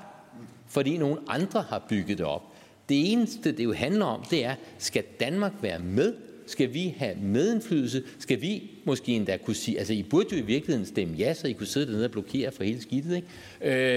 fordi 0.67 0.97
nogle 0.97 1.17
andre 1.27 1.61
har 1.69 1.85
bygget 1.89 2.17
det 2.17 2.25
op. 2.25 2.56
Det 2.89 3.11
eneste, 3.11 3.51
det 3.51 3.63
jo 3.63 3.73
handler 3.73 4.05
om, 4.05 4.23
det 4.31 4.45
er, 4.45 4.55
skal 4.77 5.03
Danmark 5.19 5.53
være 5.61 5.79
med? 5.79 6.13
Skal 6.47 6.73
vi 6.73 6.95
have 6.97 7.15
medindflydelse? 7.21 8.03
Skal 8.19 8.41
vi 8.41 8.71
måske 8.85 9.11
endda 9.11 9.37
kunne 9.37 9.55
sige, 9.55 9.79
altså 9.79 9.93
I 9.93 10.03
burde 10.03 10.27
jo 10.31 10.37
i 10.37 10.45
virkeligheden 10.45 10.85
stemme 10.85 11.15
ja, 11.15 11.33
så 11.33 11.47
I 11.47 11.51
kunne 11.51 11.67
sidde 11.67 11.85
dernede 11.85 12.05
og 12.05 12.11
blokere 12.11 12.51
for 12.51 12.63
hele 12.63 12.81
skidtet, 12.81 13.15
ikke? 13.15 13.27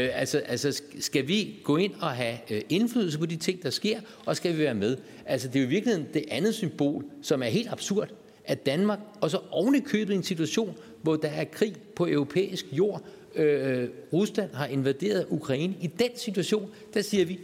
Øh, 0.04 0.20
altså, 0.20 0.38
altså, 0.38 0.82
skal 1.00 1.28
vi 1.28 1.60
gå 1.64 1.76
ind 1.76 1.92
og 2.00 2.10
have 2.10 2.36
øh, 2.50 2.62
indflydelse 2.68 3.18
på 3.18 3.26
de 3.26 3.36
ting, 3.36 3.62
der 3.62 3.70
sker, 3.70 4.00
og 4.26 4.36
skal 4.36 4.52
vi 4.52 4.58
være 4.58 4.74
med? 4.74 4.96
Altså, 5.26 5.48
det 5.48 5.56
er 5.56 5.60
jo 5.60 5.66
i 5.66 5.70
virkeligheden 5.70 6.08
det 6.14 6.24
andet 6.30 6.54
symbol, 6.54 7.04
som 7.22 7.42
er 7.42 7.46
helt 7.46 7.68
absurd, 7.72 8.08
at 8.44 8.66
Danmark, 8.66 8.98
og 9.20 9.30
så 9.30 9.38
oven 9.50 9.74
i 9.74 9.80
købet 9.80 10.12
i 10.14 10.16
en 10.16 10.22
situation, 10.22 10.76
hvor 11.02 11.16
der 11.16 11.28
er 11.28 11.44
krig 11.44 11.74
på 11.96 12.06
europæisk 12.06 12.66
jord, 12.72 13.02
øh, 13.34 13.82
øh 13.82 13.88
Rusland 14.12 14.54
har 14.54 14.66
invaderet 14.66 15.26
Ukraine. 15.28 15.74
I 15.80 15.86
den 15.86 16.10
situation, 16.16 16.70
der 16.94 17.02
siger 17.02 17.24
vi, 17.24 17.38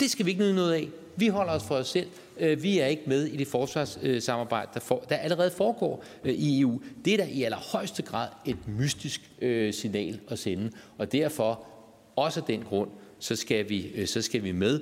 det 0.00 0.10
skal 0.10 0.26
vi 0.26 0.30
ikke 0.30 0.42
nyde 0.42 0.54
noget 0.54 0.72
af. 0.72 0.88
Vi 1.16 1.28
holder 1.28 1.52
os 1.52 1.64
for 1.64 1.74
os 1.74 1.88
selv. 1.88 2.08
Øh, 2.38 2.62
vi 2.62 2.78
er 2.78 2.86
ikke 2.86 3.02
med 3.06 3.24
i 3.24 3.36
det 3.36 3.46
forsvarssamarbejde, 3.46 4.70
der, 4.74 4.80
for, 4.80 5.04
der 5.08 5.16
allerede 5.16 5.50
foregår 5.50 6.04
øh, 6.24 6.32
i 6.32 6.60
EU. 6.60 6.80
Det 7.04 7.12
er 7.12 7.16
da 7.16 7.28
i 7.32 7.42
allerhøjeste 7.42 8.02
grad 8.02 8.28
et 8.46 8.56
mystisk 8.78 9.30
øh, 9.42 9.74
signal 9.74 10.20
at 10.28 10.38
sende. 10.38 10.70
Og 10.98 11.12
derfor, 11.12 11.66
også 12.16 12.40
af 12.40 12.46
den 12.46 12.62
grund, 12.62 12.90
så 13.18 13.36
skal 13.36 13.68
vi, 13.68 13.86
øh, 13.94 14.06
så 14.06 14.22
skal 14.22 14.44
vi 14.44 14.52
med. 14.52 14.80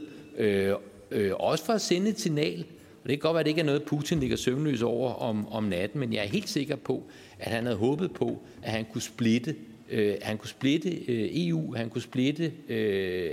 Også 1.33 1.65
for 1.65 1.73
at 1.73 1.81
sende 1.81 2.11
et 2.11 2.21
signal. 2.21 2.65
Og 3.03 3.11
det 3.11 3.11
kan 3.11 3.19
godt 3.19 3.35
være, 3.35 3.41
at 3.41 3.45
det 3.45 3.51
ikke 3.51 3.61
er 3.61 3.65
noget, 3.65 3.83
Putin 3.83 4.21
ligger 4.21 4.37
søvnløs 4.37 4.83
over 4.83 5.13
om, 5.13 5.49
om 5.49 5.65
natten, 5.65 6.01
men 6.01 6.13
jeg 6.13 6.25
er 6.25 6.29
helt 6.29 6.49
sikker 6.49 6.77
på, 6.77 7.03
at 7.39 7.53
han 7.53 7.65
havde 7.65 7.77
håbet 7.77 8.13
på, 8.13 8.43
at 8.63 8.71
han 8.71 8.85
kunne 8.93 9.03
splitte 9.03 9.57
Øh, 9.95 10.17
han 10.23 10.39
kunne 10.39 10.49
splitte 10.49 10.91
øh, 10.91 11.29
EU, 11.33 11.75
han 11.75 11.91
kunne 11.91 12.03
splitte 12.03 12.53
øh, 12.69 13.33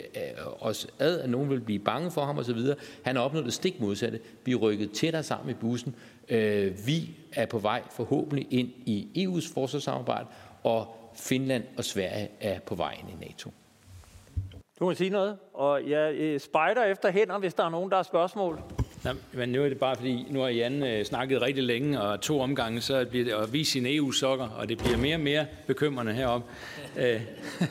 os 0.60 0.88
ad, 1.00 1.20
at 1.20 1.30
nogen 1.30 1.50
ville 1.50 1.64
blive 1.64 1.80
bange 1.80 2.12
for 2.12 2.26
ham 2.26 2.38
osv. 2.38 2.60
Han 3.04 3.16
har 3.16 3.24
opnået 3.24 3.46
det 3.46 3.54
stik 3.54 3.80
modsatte. 3.80 4.20
Vi 4.46 4.52
er 4.52 4.56
rykket 4.56 4.92
tættere 4.92 5.24
sammen 5.24 5.50
i 5.50 5.54
bussen. 5.54 5.96
Øh, 6.30 6.88
vi 6.88 7.10
er 7.34 7.46
på 7.46 7.60
vej 7.60 7.82
forhåbentlig 7.92 8.48
ind 8.50 8.70
i 8.86 9.28
EU's 9.28 9.54
forsvarssamarbejde, 9.54 10.28
og 10.64 10.96
Finland 11.16 11.64
og 11.78 11.84
Sverige 11.84 12.30
er 12.40 12.60
på 12.60 12.76
vej 12.76 12.98
ind 13.00 13.24
i 13.24 13.26
NATO. 13.28 13.52
Du 14.80 14.86
må 14.86 14.94
sige 14.94 15.10
noget, 15.10 15.38
og 15.54 15.90
jeg 15.90 16.14
øh, 16.14 16.40
spejder 16.40 16.84
efter 16.84 17.12
hænder, 17.12 17.40
hvis 17.40 17.54
der 17.54 17.64
er 17.64 17.70
nogen, 17.70 17.90
der 17.90 17.96
har 17.96 18.04
spørgsmål. 18.04 18.62
Ja, 19.06 19.12
men 19.34 19.50
nu 19.50 19.64
er 19.64 19.70
det 19.70 19.80
bare 19.80 19.96
fordi, 19.96 20.26
nu 20.30 20.40
har 20.40 20.48
Jan 20.48 20.84
øh, 20.84 21.06
snakket 21.06 21.42
rigtig 21.42 21.64
længe, 21.64 22.02
og 22.02 22.22
to 22.22 22.40
omgange, 22.40 22.82
så 22.82 23.06
bliver 23.06 23.26
det 23.26 23.32
at 23.32 23.54
vise 23.54 23.72
sine 23.72 23.96
EU-sokker, 23.96 24.48
og 24.48 24.70
det 24.70 24.78
bliver 24.78 24.98
mere 24.98 25.16
og 25.16 25.22
mere 25.22 25.46
bekymrende 25.68 26.14
herom. 26.14 26.44
Øh, 26.98 27.22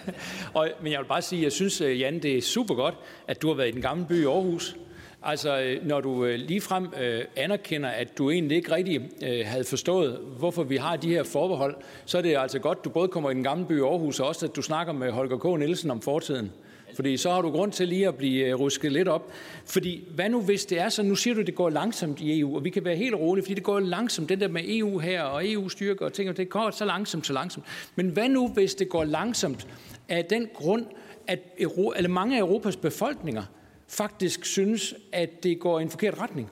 og, 0.55 0.69
men 0.83 0.93
jeg 0.93 1.01
vil 1.01 1.07
bare 1.07 1.23
sige, 1.23 1.43
jeg 1.43 1.53
synes, 1.53 1.81
øh, 1.81 2.01
Jan, 2.01 2.19
det 2.19 2.39
er 2.39 2.43
super 2.43 2.75
godt, 2.75 2.95
at 3.29 3.43
du 3.43 3.49
har 3.49 3.55
været 3.55 3.69
i 3.69 3.73
den 3.73 3.83
gamle 3.83 4.07
by 4.09 4.23
i 4.23 4.25
Aarhus. 4.25 4.77
Altså, 5.23 5.61
øh, 5.61 5.87
når 5.87 6.01
du 6.01 6.25
øh, 6.25 6.39
ligefrem 6.39 6.89
øh, 7.01 7.25
anerkender, 7.37 7.89
at 7.89 8.19
du 8.19 8.31
egentlig 8.31 8.57
ikke 8.57 8.75
rigtig 8.75 9.11
øh, 9.23 9.47
havde 9.47 9.65
forstået, 9.65 10.19
hvorfor 10.39 10.63
vi 10.63 10.77
har 10.77 10.97
de 10.97 11.09
her 11.09 11.23
forbehold, 11.23 11.77
så 12.05 12.19
er 12.19 12.23
det 12.23 12.37
altså 12.37 12.59
godt, 12.59 12.79
at 12.79 12.85
du 12.85 12.91
både 12.91 13.09
kommer 13.09 13.31
i 13.31 13.35
den 13.35 13.45
gamle 13.45 13.67
by 13.67 13.79
i 13.79 13.81
Aarhus, 13.81 14.21
og 14.21 14.29
også 14.29 14.47
at 14.47 14.57
du 14.57 14.63
snakker 14.63 14.93
med 14.93 15.11
Holger 15.11 15.39
K. 15.39 15.59
Nielsen 15.59 15.91
om 15.91 16.01
fortiden. 16.01 16.53
Fordi 16.95 17.17
så 17.17 17.31
har 17.31 17.43
du 17.43 17.51
grund 17.51 17.73
til 17.73 17.89
lige 17.89 18.09
at 18.09 18.15
blive 18.15 18.47
øh, 18.47 18.61
rusket 18.61 18.93
lidt 18.93 19.09
op. 19.09 19.33
Fordi 19.65 20.05
hvad 20.15 20.29
nu 20.29 20.43
hvis 20.43 20.67
det 20.67 20.81
er 20.81 20.89
så, 20.89 21.03
nu 21.03 21.15
siger 21.15 21.35
du, 21.35 21.41
at 21.41 21.47
det 21.47 21.55
går 21.55 21.71
langsomt 21.71 22.21
i 22.21 22.41
EU, 22.41 22.57
og 22.57 22.65
vi 22.65 22.71
kan 22.71 22.85
være 22.85 22.97
helt 22.97 23.15
rolige, 23.15 23.45
fordi 23.45 23.55
det 23.55 23.63
går 23.63 23.81
langsomt, 23.81 24.29
den 24.29 24.41
der 24.41 24.49
med 24.49 24.63
EU 24.67 24.99
her 24.99 25.23
og 25.23 25.51
EU-styrker 25.51 26.05
og 26.05 26.13
ting, 26.13 26.31
og 26.31 26.37
det 26.37 26.49
går 26.49 26.71
så 26.71 26.85
langsomt, 26.85 27.27
så 27.27 27.33
langsomt. 27.33 27.67
Men 27.97 28.09
hvad 28.09 28.29
nu 28.29 28.49
hvis 28.49 28.75
det 28.75 28.89
går 28.89 29.05
langsomt 29.05 29.67
af 30.09 30.25
den 30.25 30.49
grund, 30.55 30.87
at 31.27 31.39
Euro, 31.59 31.93
eller 31.97 32.11
mange 32.11 32.37
af 32.37 32.41
Europas 32.41 32.77
befolkninger 32.77 33.43
faktisk 33.89 34.45
synes, 34.45 34.95
at 35.13 35.43
det 35.43 35.61
går 35.61 35.79
i 35.79 35.83
en 35.83 35.91
forkert 35.91 36.21
retning? 36.21 36.51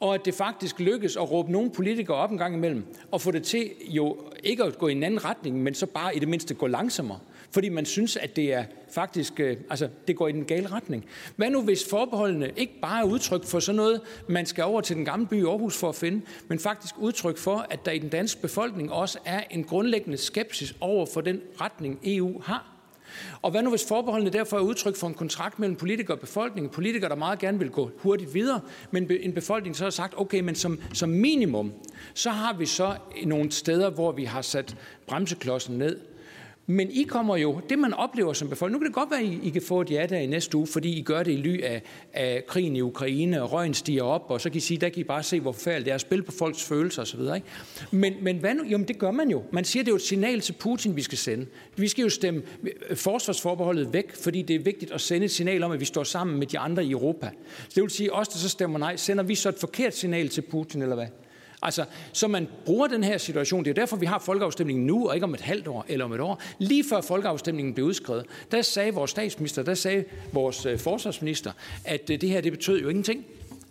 og 0.00 0.14
at 0.14 0.24
det 0.24 0.34
faktisk 0.34 0.80
lykkes 0.80 1.16
at 1.16 1.30
råbe 1.30 1.52
nogle 1.52 1.70
politikere 1.70 2.16
op 2.16 2.30
en 2.30 2.38
gang 2.38 2.54
imellem, 2.54 2.84
og 3.10 3.20
få 3.20 3.30
det 3.30 3.42
til 3.42 3.70
jo 3.88 4.16
ikke 4.44 4.64
at 4.64 4.78
gå 4.78 4.88
i 4.88 4.92
en 4.92 5.02
anden 5.02 5.24
retning, 5.24 5.62
men 5.62 5.74
så 5.74 5.86
bare 5.86 6.16
i 6.16 6.18
det 6.18 6.28
mindste 6.28 6.54
gå 6.54 6.66
langsommere 6.66 7.18
fordi 7.50 7.68
man 7.68 7.84
synes, 7.84 8.16
at 8.16 8.36
det 8.36 8.52
er 8.52 8.64
faktisk, 8.90 9.40
øh, 9.40 9.56
altså 9.70 9.88
det 10.08 10.16
går 10.16 10.28
i 10.28 10.32
den 10.32 10.44
gale 10.44 10.72
retning. 10.72 11.04
Hvad 11.36 11.50
nu 11.50 11.62
hvis 11.62 11.88
forbeholdene 11.90 12.50
ikke 12.56 12.80
bare 12.82 13.00
er 13.00 13.04
udtryk 13.04 13.44
for 13.44 13.60
sådan 13.60 13.76
noget, 13.76 14.00
man 14.28 14.46
skal 14.46 14.64
over 14.64 14.80
til 14.80 14.96
den 14.96 15.04
gamle 15.04 15.26
by 15.26 15.46
Aarhus 15.46 15.76
for 15.76 15.88
at 15.88 15.94
finde, 15.94 16.20
men 16.48 16.58
faktisk 16.58 16.94
udtryk 16.98 17.38
for, 17.38 17.66
at 17.70 17.84
der 17.84 17.92
i 17.92 17.98
den 17.98 18.08
danske 18.08 18.40
befolkning 18.40 18.92
også 18.92 19.18
er 19.24 19.42
en 19.50 19.64
grundlæggende 19.64 20.18
skepsis 20.18 20.74
over 20.80 21.06
for 21.06 21.20
den 21.20 21.40
retning, 21.60 21.98
EU 22.04 22.40
har? 22.44 22.78
Og 23.42 23.50
hvad 23.50 23.62
nu 23.62 23.70
hvis 23.70 23.88
forbeholdene 23.88 24.30
derfor 24.30 24.56
er 24.56 24.60
udtryk 24.60 24.96
for 24.96 25.06
en 25.06 25.14
kontrakt 25.14 25.58
mellem 25.58 25.76
politikere 25.76 26.16
og 26.16 26.20
befolkning? 26.20 26.70
Politikere, 26.70 27.10
der 27.10 27.16
meget 27.16 27.38
gerne 27.38 27.58
vil 27.58 27.70
gå 27.70 27.90
hurtigt 27.96 28.34
videre, 28.34 28.60
men 28.90 29.10
en 29.20 29.32
befolkning 29.32 29.76
så 29.76 29.84
har 29.84 29.90
sagt, 29.90 30.14
okay, 30.16 30.40
men 30.40 30.54
som, 30.54 30.80
som 30.92 31.08
minimum, 31.08 31.72
så 32.14 32.30
har 32.30 32.52
vi 32.52 32.66
så 32.66 32.96
nogle 33.24 33.52
steder, 33.52 33.90
hvor 33.90 34.12
vi 34.12 34.24
har 34.24 34.42
sat 34.42 34.76
bremseklodsen 35.06 35.78
ned. 35.78 36.00
Men 36.70 36.90
I 36.90 37.02
kommer 37.02 37.36
jo, 37.36 37.60
det 37.68 37.78
man 37.78 37.94
oplever 37.94 38.32
som 38.32 38.48
befolkning, 38.48 38.72
nu 38.72 38.78
kan 38.78 38.86
det 38.86 38.94
godt 38.94 39.10
være, 39.10 39.20
at 39.20 39.26
I, 39.26 39.40
I 39.42 39.50
kan 39.50 39.62
få 39.62 39.80
et 39.80 39.90
ja 39.90 40.06
der 40.06 40.18
i 40.18 40.26
næste 40.26 40.56
uge, 40.56 40.66
fordi 40.66 40.98
I 40.98 41.02
gør 41.02 41.22
det 41.22 41.32
i 41.32 41.36
ly 41.36 41.62
af, 41.62 41.82
af 42.12 42.44
krigen 42.46 42.76
i 42.76 42.80
Ukraine, 42.80 43.42
og 43.42 43.52
røgen 43.52 43.74
stiger 43.74 44.02
op, 44.02 44.24
og 44.28 44.40
så 44.40 44.50
kan 44.50 44.56
I 44.56 44.60
sige, 44.60 44.78
der 44.78 44.88
kan 44.88 45.00
I 45.00 45.04
bare 45.04 45.22
se, 45.22 45.40
hvor 45.40 45.52
forfærdeligt 45.52 45.84
det 45.84 45.90
er 45.90 45.94
at 45.94 46.00
spille 46.00 46.22
på 46.24 46.32
folks 46.32 46.64
følelser 46.64 47.02
osv. 47.02 47.20
Ikke? 47.20 47.42
Men, 47.90 48.14
men 48.22 48.36
hvad 48.36 48.54
nu? 48.54 48.64
Jamen 48.64 48.88
det 48.88 48.98
gør 48.98 49.10
man 49.10 49.30
jo. 49.30 49.42
Man 49.52 49.64
siger, 49.64 49.82
det 49.82 49.88
er 49.88 49.92
jo 49.92 49.96
et 49.96 50.02
signal 50.02 50.40
til 50.40 50.52
Putin, 50.52 50.96
vi 50.96 51.02
skal 51.02 51.18
sende. 51.18 51.46
Vi 51.76 51.88
skal 51.88 52.02
jo 52.02 52.08
stemme 52.08 52.42
øh, 52.90 52.96
forsvarsforbeholdet 52.96 53.92
væk, 53.92 54.16
fordi 54.16 54.42
det 54.42 54.56
er 54.56 54.60
vigtigt 54.60 54.92
at 54.92 55.00
sende 55.00 55.24
et 55.24 55.30
signal 55.30 55.62
om, 55.62 55.72
at 55.72 55.80
vi 55.80 55.84
står 55.84 56.04
sammen 56.04 56.38
med 56.38 56.46
de 56.46 56.58
andre 56.58 56.84
i 56.84 56.90
Europa. 56.90 57.30
Så 57.68 57.72
det 57.74 57.82
vil 57.82 57.90
sige, 57.90 58.12
os 58.12 58.28
der 58.28 58.38
så 58.38 58.48
stemmer 58.48 58.78
nej, 58.78 58.96
sender 58.96 59.24
vi 59.24 59.34
så 59.34 59.48
et 59.48 59.58
forkert 59.60 59.94
signal 59.94 60.28
til 60.28 60.42
Putin, 60.42 60.82
eller 60.82 60.94
hvad? 60.94 61.06
Altså, 61.62 61.84
så 62.12 62.28
man 62.28 62.48
bruger 62.64 62.86
den 62.86 63.04
her 63.04 63.18
situation. 63.18 63.64
Det 63.64 63.70
er 63.70 63.74
derfor, 63.74 63.96
vi 63.96 64.06
har 64.06 64.18
folkeafstemningen 64.18 64.86
nu, 64.86 65.08
og 65.08 65.14
ikke 65.14 65.24
om 65.24 65.34
et 65.34 65.40
halvt 65.40 65.68
år 65.68 65.84
eller 65.88 66.04
om 66.04 66.12
et 66.12 66.20
år. 66.20 66.42
Lige 66.58 66.84
før 66.88 67.00
folkeafstemningen 67.00 67.74
blev 67.74 67.86
udskrevet, 67.86 68.26
der 68.50 68.62
sagde 68.62 68.94
vores 68.94 69.10
statsminister, 69.10 69.62
der 69.62 69.74
sagde 69.74 70.04
vores 70.32 70.66
øh, 70.66 70.78
forsvarsminister, 70.78 71.52
at 71.84 72.10
øh, 72.10 72.20
det 72.20 72.28
her, 72.28 72.40
det 72.40 72.52
betød 72.52 72.80
jo 72.80 72.88
ingenting. 72.88 73.24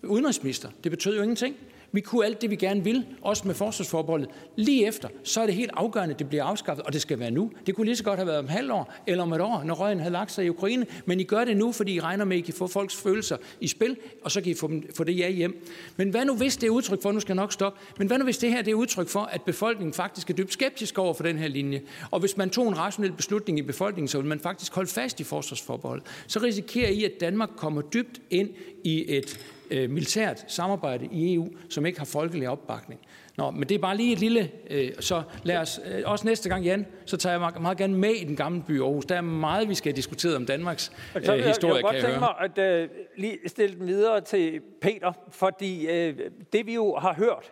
Udenrigsminister, 0.04 0.70
det 0.84 0.92
betød 0.92 1.16
jo 1.16 1.22
ingenting. 1.22 1.56
Vi 1.98 2.02
kunne 2.02 2.26
alt 2.26 2.42
det, 2.42 2.50
vi 2.50 2.56
gerne 2.56 2.84
vil, 2.84 3.06
også 3.22 3.48
med 3.48 3.56
forsvarsforbeholdet. 3.56 4.30
Lige 4.56 4.88
efter, 4.88 5.10
så 5.24 5.42
er 5.42 5.46
det 5.46 5.56
helt 5.56 5.72
afgørende, 5.74 6.14
at 6.14 6.20
det 6.20 6.30
bliver 6.30 6.44
afskaffet, 6.44 6.86
og 6.86 6.94
det 6.94 7.02
skal 7.02 7.20
være 7.20 7.32
nu. 7.32 7.52
Det 7.66 7.76
kunne 7.76 7.86
lige 7.86 7.96
så 7.96 8.04
godt 8.04 8.20
have 8.20 8.28
været 8.28 8.40
om 8.40 8.48
halvt 8.48 8.72
år, 8.72 8.94
eller 9.08 9.24
om 9.24 9.34
et 9.34 9.42
år, 9.42 9.64
når 9.64 9.76
røgen 9.76 10.00
havde 10.00 10.12
lagt 10.12 10.32
sig 10.32 10.46
i 10.46 10.50
Ukraine. 10.50 10.86
Men 11.06 11.20
I 11.20 11.24
gør 11.24 11.46
det 11.46 11.58
nu, 11.58 11.72
fordi 11.72 11.94
I 11.94 12.00
regner 12.00 12.26
med, 12.26 12.36
at 12.36 12.40
I 12.40 12.42
kan 12.42 12.54
få 12.54 12.68
folks 12.68 12.96
følelser 12.96 13.38
i 13.62 13.68
spil, 13.68 13.98
og 14.24 14.32
så 14.32 14.42
kan 14.42 14.52
I 14.52 14.56
få, 14.56 14.68
dem, 14.68 14.84
få 14.96 15.04
det 15.04 15.18
ja 15.18 15.30
hjem. 15.30 15.66
Men 15.96 16.10
hvad 16.10 16.26
nu 16.26 16.36
hvis 16.36 16.58
det 16.58 16.68
er 16.68 16.72
udtryk 16.72 17.02
for, 17.02 17.12
nu 17.12 17.20
skal 17.20 17.34
jeg 17.34 17.42
nok 17.42 17.54
stoppe, 17.54 17.80
men 17.98 18.08
hvad 18.08 18.18
nu 18.18 18.24
hvis 18.24 18.38
det 18.38 18.52
her 18.52 18.62
det 18.62 18.72
er 18.72 18.76
udtryk 18.76 19.08
for, 19.08 19.22
at 19.22 19.42
befolkningen 19.42 19.94
faktisk 19.94 20.30
er 20.30 20.34
dybt 20.34 20.54
skeptisk 20.54 20.98
over 20.98 21.14
for 21.14 21.24
den 21.24 21.38
her 21.38 21.48
linje? 21.48 21.82
Og 22.12 22.20
hvis 22.20 22.38
man 22.38 22.50
tog 22.50 22.68
en 22.68 22.78
rationel 22.78 23.12
beslutning 23.12 23.60
i 23.60 23.62
befolkningen, 23.62 24.08
så 24.08 24.18
vil 24.18 24.28
man 24.28 24.40
faktisk 24.40 24.76
holde 24.76 24.90
fast 24.90 25.20
i 25.20 25.24
forsvarsforbeholdet. 25.24 26.06
Så 26.28 26.40
risikerer 26.40 26.90
I, 26.90 27.04
at 27.04 27.12
Danmark 27.20 27.50
kommer 27.56 27.82
dybt 27.82 28.22
ind 28.30 28.50
i 28.84 29.06
et 29.18 29.57
øh, 29.72 29.90
militært 29.90 30.46
samarbejde 30.48 31.10
i 31.12 31.34
EU, 31.34 31.48
som 31.70 31.86
ikke 31.86 32.00
har 32.00 32.06
folkelig 32.06 32.50
opbakning. 32.50 33.00
Nå, 33.38 33.52
men 33.52 33.70
det 33.70 33.76
er 33.76 33.80
bare 33.80 33.98
lige 33.98 34.14
et 34.14 34.20
lille... 34.20 34.52
Øh, 34.70 34.92
så 35.00 35.24
lad 35.44 35.58
os 35.58 35.80
øh, 35.86 36.02
også 36.06 36.26
næste 36.26 36.50
gang, 36.50 36.64
Jan, 36.64 36.86
så 37.06 37.18
tager 37.18 37.34
jeg 37.34 37.40
meget, 37.40 37.62
meget 37.62 37.78
gerne 37.78 37.98
med 37.98 38.10
i 38.10 38.24
den 38.24 38.36
gamle 38.36 38.64
by 38.68 38.82
Aarhus. 38.82 39.06
Der 39.06 39.16
er 39.16 39.22
meget, 39.22 39.70
vi 39.70 39.76
skal 39.76 39.96
diskutere 39.96 40.36
om 40.36 40.46
Danmarks 40.46 40.92
øh, 41.16 41.22
historie, 41.22 41.38
jeg, 41.38 41.46
jeg, 41.46 41.74
jeg 41.74 41.82
godt 41.82 41.96
tænke 41.96 42.20
mig 42.20 42.34
at 42.40 42.82
øh, 42.82 42.90
lige 43.18 43.38
stille 43.46 43.76
den 43.76 43.88
videre 43.88 44.22
til 44.22 44.62
Peter, 44.82 45.14
fordi 45.32 45.88
øh, 45.88 46.20
det 46.54 46.66
vi 46.66 46.74
jo 46.74 46.96
har 46.96 47.14
hørt 47.14 47.52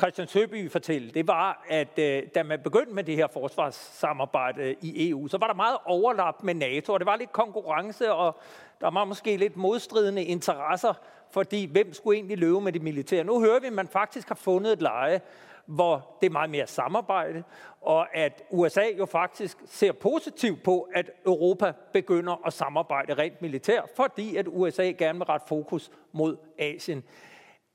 Christian 0.00 0.28
Søby 0.28 0.70
fortælle, 0.70 1.10
det 1.10 1.26
var, 1.26 1.64
at 1.68 1.98
øh, 1.98 2.22
da 2.34 2.42
man 2.42 2.60
begyndte 2.64 2.92
med 2.92 3.04
det 3.04 3.16
her 3.16 3.26
forsvarssamarbejde 3.32 4.74
i 4.82 5.10
EU, 5.10 5.28
så 5.28 5.38
var 5.38 5.46
der 5.46 5.54
meget 5.54 5.78
overlap 5.84 6.42
med 6.42 6.54
NATO, 6.54 6.92
og 6.92 7.00
det 7.00 7.06
var 7.06 7.16
lidt 7.16 7.32
konkurrence, 7.32 8.12
og 8.12 8.40
der 8.80 8.90
var 8.90 9.04
måske 9.04 9.36
lidt 9.36 9.56
modstridende 9.56 10.24
interesser, 10.24 10.94
fordi 11.30 11.64
hvem 11.64 11.92
skulle 11.92 12.16
egentlig 12.16 12.38
løbe 12.38 12.60
med 12.60 12.72
det 12.72 12.82
militære? 12.82 13.24
Nu 13.24 13.40
hører 13.40 13.60
vi, 13.60 13.66
at 13.66 13.72
man 13.72 13.88
faktisk 13.88 14.28
har 14.28 14.34
fundet 14.34 14.72
et 14.72 14.82
leje, 14.82 15.20
hvor 15.66 16.16
det 16.20 16.26
er 16.26 16.30
meget 16.30 16.50
mere 16.50 16.66
samarbejde, 16.66 17.42
og 17.80 18.16
at 18.16 18.42
USA 18.50 18.84
jo 18.98 19.06
faktisk 19.06 19.58
ser 19.66 19.92
positivt 19.92 20.62
på, 20.62 20.88
at 20.94 21.10
Europa 21.26 21.72
begynder 21.92 22.46
at 22.46 22.52
samarbejde 22.52 23.14
rent 23.14 23.42
militært, 23.42 23.90
fordi 23.96 24.36
at 24.36 24.46
USA 24.48 24.82
gerne 24.82 25.18
vil 25.18 25.24
rette 25.26 25.46
fokus 25.48 25.90
mod 26.12 26.36
Asien. 26.58 27.04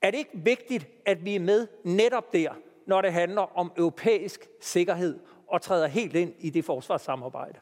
Er 0.01 0.11
det 0.11 0.17
ikke 0.17 0.31
vigtigt, 0.33 0.87
at 1.05 1.25
vi 1.25 1.35
er 1.35 1.39
med 1.39 1.67
netop 1.83 2.33
der, 2.33 2.51
når 2.87 3.01
det 3.01 3.13
handler 3.13 3.57
om 3.57 3.71
europæisk 3.77 4.47
sikkerhed, 4.61 5.19
og 5.47 5.61
træder 5.61 5.87
helt 5.87 6.15
ind 6.15 6.33
i 6.39 6.49
det 6.49 6.65
forsvarssamarbejde? 6.65 7.59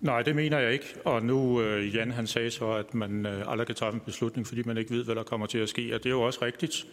Nej, 0.00 0.22
det 0.22 0.36
mener 0.36 0.58
jeg 0.58 0.72
ikke. 0.72 0.94
Og 1.04 1.22
nu, 1.22 1.62
øh, 1.62 1.94
Jan 1.94 2.10
han 2.10 2.26
sagde 2.26 2.50
så, 2.50 2.70
at 2.70 2.94
man 2.94 3.26
øh, 3.26 3.50
aldrig 3.50 3.66
kan 3.66 3.76
træffe 3.76 3.94
en 3.94 4.02
beslutning, 4.06 4.46
fordi 4.46 4.62
man 4.66 4.78
ikke 4.78 4.90
ved, 4.90 5.04
hvad 5.04 5.14
der 5.14 5.22
kommer 5.22 5.46
til 5.46 5.58
at 5.58 5.68
ske. 5.68 5.94
Og 5.94 5.98
det 5.98 6.06
er 6.06 6.14
jo 6.14 6.22
også 6.22 6.38
rigtigt. 6.42 6.86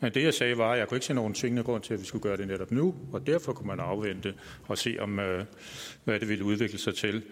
Men 0.00 0.14
det 0.14 0.22
jeg 0.22 0.34
sagde 0.34 0.58
var, 0.58 0.72
at 0.72 0.78
jeg 0.78 0.88
kunne 0.88 0.96
ikke 0.96 1.06
se 1.06 1.14
nogen 1.14 1.34
tvingende 1.34 1.62
grund 1.62 1.82
til, 1.82 1.94
at 1.94 2.00
vi 2.00 2.06
skulle 2.06 2.22
gøre 2.22 2.36
det 2.36 2.46
netop 2.46 2.70
nu, 2.70 2.94
og 3.12 3.26
derfor 3.26 3.52
kunne 3.52 3.66
man 3.66 3.80
afvente 3.80 4.34
og 4.68 4.78
se, 4.78 4.96
om 5.00 5.18
øh, 5.18 5.44
hvad 6.04 6.20
det 6.20 6.28
ville 6.28 6.44
udvikle 6.44 6.78
sig 6.78 6.94
til. 6.94 7.22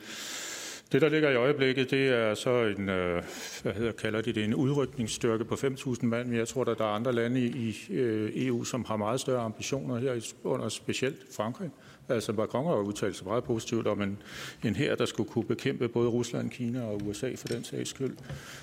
Det, 0.93 1.03
der 1.03 1.09
ligger 1.09 1.31
i 1.31 1.37
øjeblikket, 1.37 1.91
det 1.91 2.09
er 2.09 2.35
så 2.35 2.51
en, 2.51 2.89
øh, 2.89 3.23
hvad 3.63 3.73
hedder, 3.73 3.93
kalder 3.93 4.21
de 4.21 4.33
det, 4.33 4.45
en 4.45 4.55
udrykningsstyrke 4.55 5.45
på 5.45 5.55
5.000 5.55 6.07
mand, 6.07 6.29
men 6.29 6.39
jeg 6.39 6.49
tror, 6.49 6.65
at 6.65 6.79
der 6.79 6.85
er 6.85 6.89
andre 6.89 7.13
lande 7.13 7.41
i 7.41 7.87
øh, 7.91 8.33
EU, 8.35 8.65
som 8.65 8.85
har 8.85 8.97
meget 8.97 9.21
større 9.21 9.43
ambitioner 9.43 9.99
her, 9.99 10.33
under 10.45 10.69
specielt 10.69 11.17
Frankrig. 11.37 11.71
Altså 12.09 12.33
Macron 12.33 12.67
har 12.67 12.75
udtalt 12.75 13.17
sig 13.17 13.27
meget 13.27 13.45
positivt 13.45 13.87
om 13.87 14.03
en, 14.03 14.23
en 14.65 14.77
her, 14.77 14.95
der 14.97 15.07
skulle 15.07 15.31
kunne 15.31 15.45
bekæmpe 15.45 15.89
både 15.89 16.09
Rusland, 16.09 16.51
Kina 16.51 16.85
og 16.85 17.01
USA 17.07 17.35
for 17.37 17.49
den 17.49 17.65
sags 17.65 17.91
skyld. 17.91 18.17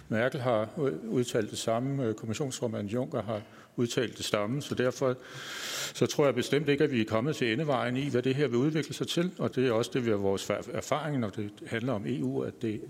Merkel 0.09 0.41
har 0.41 0.69
udtalt 1.07 1.51
det 1.51 1.57
samme, 1.57 2.03
øh, 2.03 2.13
kommissionsformand 2.13 2.89
Juncker 2.89 3.22
har 3.22 3.41
udtalt 3.76 4.18
det 4.18 4.26
samme, 4.26 4.61
så 4.61 4.76
derfor 4.76 5.18
så 5.93 6.05
tror 6.05 6.26
jeg 6.26 6.35
bestemt 6.35 6.69
ikke, 6.69 6.84
at 6.84 6.91
vi 6.91 7.01
er 7.01 7.05
kommet 7.05 7.35
til 7.35 7.53
endevejen 7.53 7.97
i, 7.97 8.09
hvad 8.09 8.22
det 8.22 8.35
her 8.35 8.47
vil 8.47 8.57
udvikle 8.57 8.93
sig 8.93 9.07
til, 9.07 9.31
og 9.38 9.55
det 9.55 9.68
er 9.68 9.72
også 9.72 9.91
det, 9.93 10.05
vi 10.05 10.09
har 10.09 10.18
vores 10.18 10.51
erfaring, 10.73 11.19
når 11.19 11.30
det 11.30 11.51
handler 11.68 11.93
om 11.93 12.03
EU, 12.07 12.41
at 12.41 12.61
det, 12.61 12.81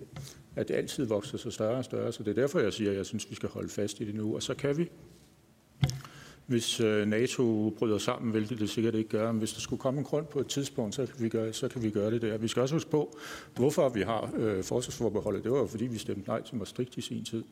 at 0.55 0.67
det 0.67 0.73
altid 0.73 1.05
vokser 1.05 1.37
sig 1.37 1.53
større 1.53 1.77
og 1.77 1.85
større, 1.85 2.11
så 2.11 2.23
det 2.23 2.37
er 2.37 2.41
derfor, 2.41 2.59
jeg 2.59 2.73
siger, 2.73 2.91
at 2.91 2.97
jeg 2.97 3.05
synes, 3.05 3.29
vi 3.29 3.35
skal 3.35 3.49
holde 3.49 3.69
fast 3.69 3.99
i 3.99 4.05
det 4.05 4.15
nu, 4.15 4.35
og 4.35 4.43
så 4.43 4.53
kan 4.53 4.77
vi 4.77 4.89
hvis 6.51 6.79
øh, 6.79 7.07
NATO 7.07 7.69
bryder 7.69 7.97
sammen, 7.97 8.31
hvilket 8.31 8.59
det 8.59 8.69
sikkert 8.69 8.95
ikke 8.95 9.09
gør. 9.09 9.31
Men 9.31 9.39
hvis 9.39 9.53
der 9.53 9.59
skulle 9.59 9.79
komme 9.79 9.97
en 9.97 10.03
grund 10.03 10.25
på 10.25 10.39
et 10.39 10.47
tidspunkt, 10.47 10.95
så 10.95 11.05
kan 11.05 11.23
vi 11.23 11.29
gøre, 11.29 11.53
så 11.53 11.67
kan 11.67 11.83
vi 11.83 11.89
gøre 11.89 12.11
det 12.11 12.21
der. 12.21 12.37
Vi 12.37 12.47
skal 12.47 12.61
også 12.61 12.75
huske 12.75 12.89
på, 12.89 13.17
hvorfor 13.55 13.89
vi 13.89 14.01
har 14.01 14.31
øh, 14.37 14.63
forsvarsforbeholdet. 14.63 15.43
Det 15.43 15.51
var 15.51 15.57
jo 15.57 15.67
fordi, 15.67 15.85
vi 15.85 15.97
stemte 15.97 16.29
nej 16.29 16.41
til 16.41 16.55
Maastricht 16.55 16.97
i 16.97 17.01
sin 17.01 17.25
tid. 17.25 17.43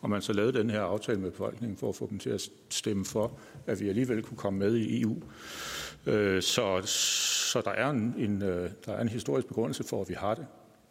Og 0.00 0.10
man 0.10 0.22
så 0.22 0.32
lavede 0.32 0.58
den 0.58 0.70
her 0.70 0.80
aftale 0.80 1.20
med 1.20 1.30
befolkningen 1.30 1.76
for 1.76 1.88
at 1.88 1.96
få 1.96 2.06
dem 2.10 2.18
til 2.18 2.30
at 2.30 2.48
stemme 2.68 3.04
for, 3.04 3.38
at 3.66 3.80
vi 3.80 3.88
alligevel 3.88 4.22
kunne 4.22 4.38
komme 4.38 4.58
med 4.58 4.76
i 4.76 5.02
EU. 5.02 5.16
Øh, 6.06 6.42
så, 6.42 6.82
så 7.52 7.60
der, 7.60 7.70
er 7.70 7.90
en, 7.90 8.14
en, 8.18 8.42
øh, 8.42 8.70
der 8.86 8.92
er 8.92 9.00
en 9.00 9.08
historisk 9.08 9.46
begrundelse 9.46 9.84
for, 9.84 10.00
at 10.00 10.08
vi 10.08 10.14
har 10.14 10.34
det. 10.34 10.46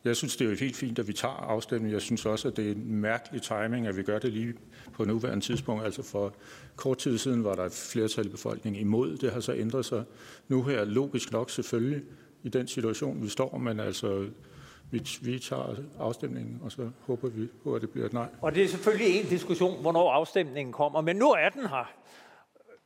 Jeg 0.06 0.16
synes, 0.16 0.36
det 0.38 0.46
er 0.46 0.50
jo 0.50 0.56
helt 0.56 0.76
fint, 0.76 1.00
at 1.00 1.08
vi 1.08 1.14
tager 1.14 1.34
afstemningen. 1.34 1.94
Jeg 1.94 2.02
synes 2.02 2.26
også, 2.26 2.48
at 2.48 2.58
det 2.58 2.68
er 2.68 2.72
en 2.72 2.96
mærkelig 2.96 3.42
timing, 3.42 3.88
at 3.88 3.98
vi 3.98 4.04
gør 4.04 4.20
det 4.20 4.34
lige 4.34 4.54
på 4.94 5.06
nuværende 5.06 5.46
tidspunkt. 5.46 5.84
Altså 5.84 6.04
for 6.04 6.34
kort 6.76 6.98
tid 6.98 7.18
siden 7.18 7.44
var 7.44 7.56
der 7.56 7.66
et 7.66 7.72
flertal 7.92 8.26
i 8.26 8.30
befolkningen 8.30 8.82
imod. 8.82 9.18
Det 9.18 9.32
har 9.32 9.40
så 9.40 9.54
ændret 9.54 9.86
sig 9.86 10.04
nu 10.48 10.64
her, 10.64 10.86
logisk 10.86 11.32
nok 11.32 11.50
selvfølgelig, 11.50 12.02
i 12.44 12.50
den 12.50 12.68
situation, 12.68 13.24
vi 13.24 13.30
står. 13.30 13.58
Men 13.58 13.80
altså, 13.80 14.28
vi, 14.92 15.02
vi 15.22 15.40
tager 15.40 15.76
afstemningen, 16.00 16.60
og 16.64 16.72
så 16.72 16.90
håber 17.00 17.30
vi 17.30 17.48
på, 17.64 17.76
at 17.76 17.82
det 17.82 17.90
bliver 17.90 18.06
et 18.06 18.14
nej. 18.14 18.28
Og 18.42 18.56
det 18.56 18.64
er 18.64 18.68
selvfølgelig 18.68 19.20
en 19.20 19.26
diskussion, 19.26 19.82
hvornår 19.82 20.12
afstemningen 20.12 20.74
kommer. 20.74 21.02
Men 21.02 21.16
nu 21.16 21.32
er 21.32 21.50
den 21.50 21.68
her. 21.68 21.94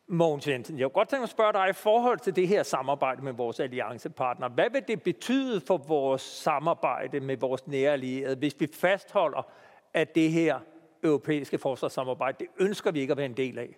Mogens 0.07 0.47
Jensen, 0.47 0.79
jeg 0.79 0.85
kunne 0.85 0.93
godt 0.93 1.09
tænke 1.09 1.19
mig 1.19 1.23
at 1.23 1.29
spørge 1.29 1.53
dig 1.53 1.69
i 1.69 1.73
forhold 1.73 2.19
til 2.19 2.35
det 2.35 2.47
her 2.47 2.63
samarbejde 2.63 3.21
med 3.21 3.33
vores 3.33 3.59
alliancepartner. 3.59 4.49
Hvad 4.49 4.69
vil 4.71 4.83
det 4.87 5.03
betyde 5.03 5.61
for 5.61 5.77
vores 5.77 6.21
samarbejde 6.21 7.19
med 7.19 7.37
vores 7.37 7.67
nære 7.67 7.93
allierede, 7.93 8.35
hvis 8.35 8.55
vi 8.59 8.67
fastholder, 8.73 9.51
at 9.93 10.15
det 10.15 10.31
her 10.31 10.59
europæiske 11.03 11.57
forsvarssamarbejde, 11.57 12.37
det 12.39 12.47
ønsker 12.59 12.91
vi 12.91 12.99
ikke 12.99 13.11
at 13.11 13.17
være 13.17 13.25
en 13.25 13.37
del 13.37 13.57
af? 13.59 13.77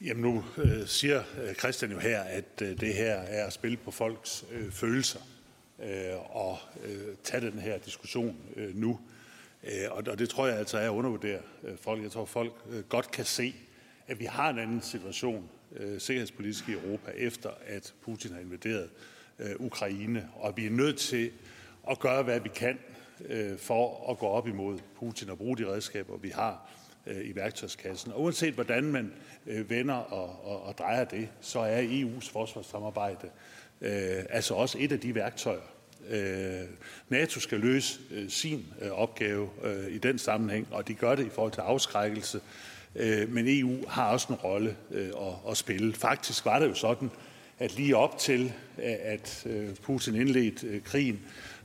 Jamen 0.00 0.22
nu 0.22 0.44
øh, 0.56 0.86
siger 0.86 1.22
øh, 1.42 1.54
Christian 1.54 1.92
jo 1.92 1.98
her, 1.98 2.20
at 2.20 2.62
øh, 2.62 2.80
det 2.80 2.94
her 2.94 3.14
er 3.14 3.46
at 3.46 3.52
spille 3.52 3.76
på 3.76 3.90
folks 3.90 4.44
øh, 4.52 4.70
følelser 4.70 5.20
øh, 5.78 6.36
og 6.36 6.58
øh, 6.84 7.16
tage 7.24 7.50
den 7.50 7.58
her 7.58 7.78
diskussion 7.78 8.36
øh, 8.56 8.74
nu. 8.74 8.90
Øh, 8.90 9.17
Øh, 9.64 9.90
og 9.90 10.18
det 10.18 10.28
tror 10.28 10.46
jeg 10.46 10.58
altså 10.58 10.78
er 10.78 10.84
at 10.84 10.94
undervurdere 10.94 11.40
øh, 11.64 11.76
folk. 11.76 12.02
Jeg 12.02 12.10
tror, 12.10 12.24
folk 12.24 12.52
øh, 12.70 12.84
godt 12.84 13.10
kan 13.10 13.24
se, 13.24 13.54
at 14.06 14.20
vi 14.20 14.24
har 14.24 14.50
en 14.50 14.58
anden 14.58 14.82
situation 14.82 15.50
sikkerhedspolitisk 15.98 16.68
i 16.68 16.72
Europa, 16.72 17.10
efter 17.16 17.50
at 17.66 17.94
Putin 18.02 18.32
har 18.32 18.40
invaderet 18.40 18.90
Ukraine. 19.58 20.28
Og 20.34 20.56
vi 20.56 20.66
er 20.66 20.70
nødt 20.70 20.98
til 20.98 21.30
at 21.90 21.98
gøre, 21.98 22.22
hvad 22.22 22.40
vi 22.40 22.48
kan 22.48 22.78
for 23.58 24.10
at 24.10 24.18
gå 24.18 24.26
op 24.26 24.48
imod 24.48 24.78
Putin 24.98 25.30
og 25.30 25.38
bruge 25.38 25.56
de 25.56 25.66
redskaber, 25.66 26.16
vi 26.16 26.28
har 26.28 26.70
i 27.06 27.36
værktøjskassen. 27.36 28.12
Og 28.12 28.22
uanset 28.22 28.54
hvordan 28.54 28.84
man 28.84 29.12
vender 29.44 29.94
og, 29.94 30.44
og, 30.44 30.62
og 30.62 30.78
drejer 30.78 31.04
det, 31.04 31.28
så 31.40 31.60
er 31.60 31.82
EU's 31.82 32.32
forsvarssamarbejde 32.32 33.30
øh, 33.80 34.24
altså 34.30 34.54
også 34.54 34.78
et 34.80 34.92
af 34.92 35.00
de 35.00 35.14
værktøjer, 35.14 35.60
Øh, 36.10 36.64
NATO 37.08 37.40
skal 37.40 37.60
løse 37.60 37.98
øh, 38.10 38.30
sin 38.30 38.66
øh, 38.82 38.90
opgave 38.90 39.48
i 39.90 39.98
den 39.98 40.18
sammenhæng, 40.18 40.68
og 40.70 40.88
de 40.88 40.94
gør 40.94 41.14
det 41.14 41.26
i 41.26 41.30
forhold 41.30 41.52
til 41.52 41.60
afskrækkelse. 41.60 42.40
Men 43.28 43.44
EU 43.48 43.88
har 43.88 44.10
også 44.12 44.26
en 44.30 44.34
rolle 44.34 44.76
at 45.50 45.56
spille. 45.56 45.92
Faktisk 45.92 46.44
var 46.44 46.58
det 46.58 46.68
jo 46.68 46.74
sådan, 46.74 47.10
at 47.58 47.76
lige 47.76 47.96
op 47.96 48.18
til, 48.18 48.52
at 49.02 49.46
Putin 49.82 50.14
indledte 50.14 50.80
krigen, 50.84 51.20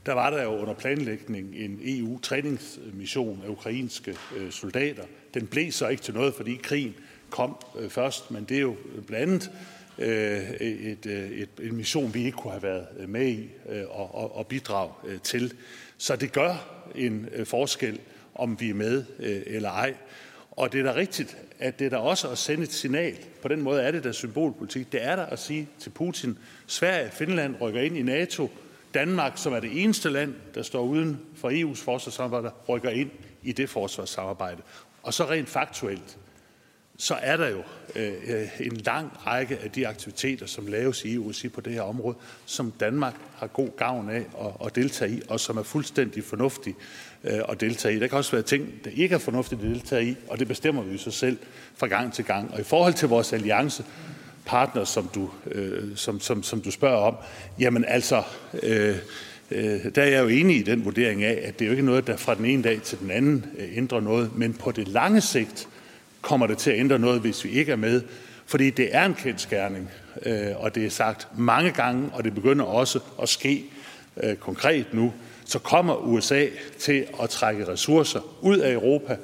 der 0.06 0.12
var 0.12 0.30
der 0.30 0.42
jo 0.42 0.56
under 0.56 0.74
planlægning 0.74 1.54
en 1.56 1.80
EU-træningsmission 1.82 3.42
af 3.44 3.48
ukrainske 3.48 4.16
soldater. 4.50 5.04
Den 5.34 5.46
blev 5.46 5.72
så 5.72 5.88
ikke 5.88 6.02
til 6.02 6.14
noget, 6.14 6.34
fordi 6.34 6.60
krigen 6.62 6.94
kom 7.30 7.56
først, 7.88 8.30
men 8.30 8.44
det 8.44 8.56
er 8.56 8.60
jo 8.60 8.76
blandt 9.06 9.22
andet 9.22 9.50
Øh, 9.98 10.50
et, 10.50 11.06
øh, 11.06 11.30
et, 11.30 11.48
en 11.62 11.76
mission, 11.76 12.14
vi 12.14 12.24
ikke 12.24 12.36
kunne 12.36 12.52
have 12.52 12.62
været 12.62 12.86
øh, 12.98 13.08
med 13.08 13.26
i 13.26 13.50
og, 13.88 14.14
og, 14.14 14.36
og 14.36 14.46
bidrage 14.46 14.92
til. 15.22 15.52
Så 15.98 16.16
det 16.16 16.32
gør 16.32 16.54
en 16.94 17.28
forskel, 17.44 18.00
om 18.34 18.60
vi 18.60 18.70
er 18.70 18.74
med 18.74 19.04
eller 19.46 19.70
ej. 19.70 19.94
Og 20.50 20.72
det 20.72 20.80
er 20.80 20.84
da 20.84 20.94
rigtigt, 20.94 21.36
at 21.58 21.78
det 21.78 21.84
er 21.84 21.90
da 21.90 21.96
også 21.96 22.28
at 22.28 22.38
sende 22.38 22.62
et 22.62 22.72
signal. 22.72 23.16
På 23.42 23.48
den 23.48 23.60
måde 23.60 23.82
er 23.82 23.90
det 23.90 24.04
da 24.04 24.12
symbolpolitik. 24.12 24.92
Det 24.92 25.04
er 25.04 25.16
der 25.16 25.26
at 25.26 25.38
sige 25.38 25.68
til 25.78 25.90
Putin, 25.90 26.38
Sverige, 26.66 27.10
Finland 27.10 27.56
rykker 27.60 27.80
ind 27.80 27.96
i 27.96 28.02
NATO, 28.02 28.50
Danmark, 28.94 29.32
som 29.36 29.52
er 29.52 29.60
det 29.60 29.82
eneste 29.82 30.10
land, 30.10 30.34
der 30.54 30.62
står 30.62 30.82
uden 30.82 31.20
for 31.36 31.50
EU's 31.50 31.84
forsvarssamarbejde, 31.84 32.50
rykker 32.68 32.90
ind 32.90 33.10
i 33.42 33.52
det 33.52 33.70
forsvarssamarbejde. 33.70 34.62
Og 35.02 35.14
så 35.14 35.24
rent 35.24 35.48
faktuelt, 35.48 36.18
så 36.98 37.14
er 37.14 37.36
der 37.36 37.48
jo 37.48 37.62
øh, 37.96 38.12
øh, 38.26 38.48
en 38.60 38.76
lang 38.76 39.12
række 39.26 39.58
af 39.58 39.70
de 39.70 39.88
aktiviteter, 39.88 40.46
som 40.46 40.66
laves 40.66 41.04
i 41.04 41.14
EU 41.14 41.32
på 41.54 41.60
det 41.60 41.72
her 41.72 41.82
område, 41.82 42.16
som 42.46 42.72
Danmark 42.80 43.14
har 43.36 43.46
god 43.46 43.68
gavn 43.76 44.10
af 44.10 44.24
at, 44.40 44.66
at 44.66 44.74
deltage 44.74 45.10
i, 45.10 45.22
og 45.28 45.40
som 45.40 45.56
er 45.56 45.62
fuldstændig 45.62 46.24
fornuftige 46.24 46.76
øh, 47.24 47.40
at 47.48 47.60
deltage 47.60 47.96
i. 47.96 48.00
Der 48.00 48.06
kan 48.06 48.18
også 48.18 48.32
være 48.32 48.42
ting, 48.42 48.84
der 48.84 48.90
ikke 48.94 49.14
er 49.14 49.18
fornuftigt 49.18 49.60
at 49.60 49.68
deltage 49.68 50.06
i, 50.06 50.16
og 50.28 50.38
det 50.38 50.48
bestemmer 50.48 50.82
vi 50.82 50.98
så 50.98 51.10
selv 51.10 51.38
fra 51.76 51.86
gang 51.86 52.12
til 52.12 52.24
gang. 52.24 52.50
Og 52.52 52.60
i 52.60 52.64
forhold 52.64 52.94
til 52.94 53.08
vores 53.08 53.32
alliance, 53.32 53.84
partner, 54.44 54.84
som 54.84 55.10
du, 55.14 55.30
øh, 55.50 55.96
som, 55.96 56.20
som, 56.20 56.42
som 56.42 56.60
du 56.60 56.70
spørger 56.70 56.96
om, 56.96 57.16
jamen 57.60 57.84
altså, 57.84 58.22
øh, 58.62 58.96
øh, 59.50 59.80
der 59.94 60.02
er 60.02 60.06
jeg 60.06 60.22
jo 60.22 60.28
enig 60.28 60.56
i 60.56 60.62
den 60.62 60.84
vurdering 60.84 61.24
af, 61.24 61.40
at 61.44 61.58
det 61.58 61.64
er 61.64 61.66
jo 61.66 61.72
ikke 61.72 61.86
noget, 61.86 62.06
der 62.06 62.16
fra 62.16 62.34
den 62.34 62.44
ene 62.44 62.62
dag 62.62 62.82
til 62.82 62.98
den 62.98 63.10
anden 63.10 63.46
øh, 63.58 63.76
ændrer 63.76 64.00
noget, 64.00 64.36
men 64.36 64.54
på 64.54 64.72
det 64.72 64.88
lange 64.88 65.20
sigt 65.20 65.68
kommer 66.24 66.46
det 66.46 66.58
til 66.58 66.70
at 66.70 66.78
ændre 66.78 66.98
noget, 66.98 67.20
hvis 67.20 67.44
vi 67.44 67.50
ikke 67.50 67.72
er 67.72 67.76
med, 67.76 68.02
fordi 68.46 68.70
det 68.70 68.94
er 68.94 69.04
en 69.04 69.14
kendskærning, 69.14 69.90
øh, 70.26 70.46
og 70.56 70.74
det 70.74 70.86
er 70.86 70.90
sagt 70.90 71.28
mange 71.38 71.70
gange, 71.70 72.10
og 72.12 72.24
det 72.24 72.34
begynder 72.34 72.64
også 72.64 73.00
at 73.22 73.28
ske 73.28 73.64
øh, 74.22 74.36
konkret 74.36 74.94
nu, 74.94 75.12
så 75.44 75.58
kommer 75.58 75.96
USA 75.96 76.46
til 76.78 77.06
at 77.22 77.30
trække 77.30 77.68
ressourcer 77.68 78.20
ud 78.40 78.58
af 78.58 78.72
Europa 78.72 79.16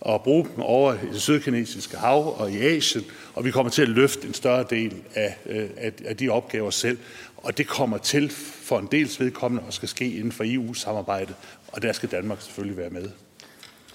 og 0.00 0.22
bruge 0.22 0.44
dem 0.44 0.62
over 0.62 0.94
i 0.94 1.12
det 1.12 1.20
sydkinesiske 1.20 1.96
hav 1.96 2.40
og 2.40 2.50
i 2.52 2.58
Asien, 2.58 3.04
og 3.34 3.44
vi 3.44 3.50
kommer 3.50 3.70
til 3.70 3.82
at 3.82 3.88
løfte 3.88 4.26
en 4.26 4.34
større 4.34 4.64
del 4.70 4.94
af, 5.14 5.36
øh, 5.46 5.70
af, 5.76 5.92
af 6.04 6.16
de 6.16 6.28
opgaver 6.28 6.70
selv. 6.70 6.98
Og 7.36 7.58
det 7.58 7.66
kommer 7.66 7.98
til 7.98 8.30
for 8.62 8.78
en 8.78 8.88
dels 8.92 9.20
vedkommende 9.20 9.66
og 9.66 9.72
skal 9.72 9.88
ske 9.88 10.12
inden 10.12 10.32
for 10.32 10.44
EU-samarbejdet, 10.46 11.34
og 11.68 11.82
der 11.82 11.92
skal 11.92 12.08
Danmark 12.08 12.40
selvfølgelig 12.40 12.76
være 12.76 12.90
med. 12.90 13.10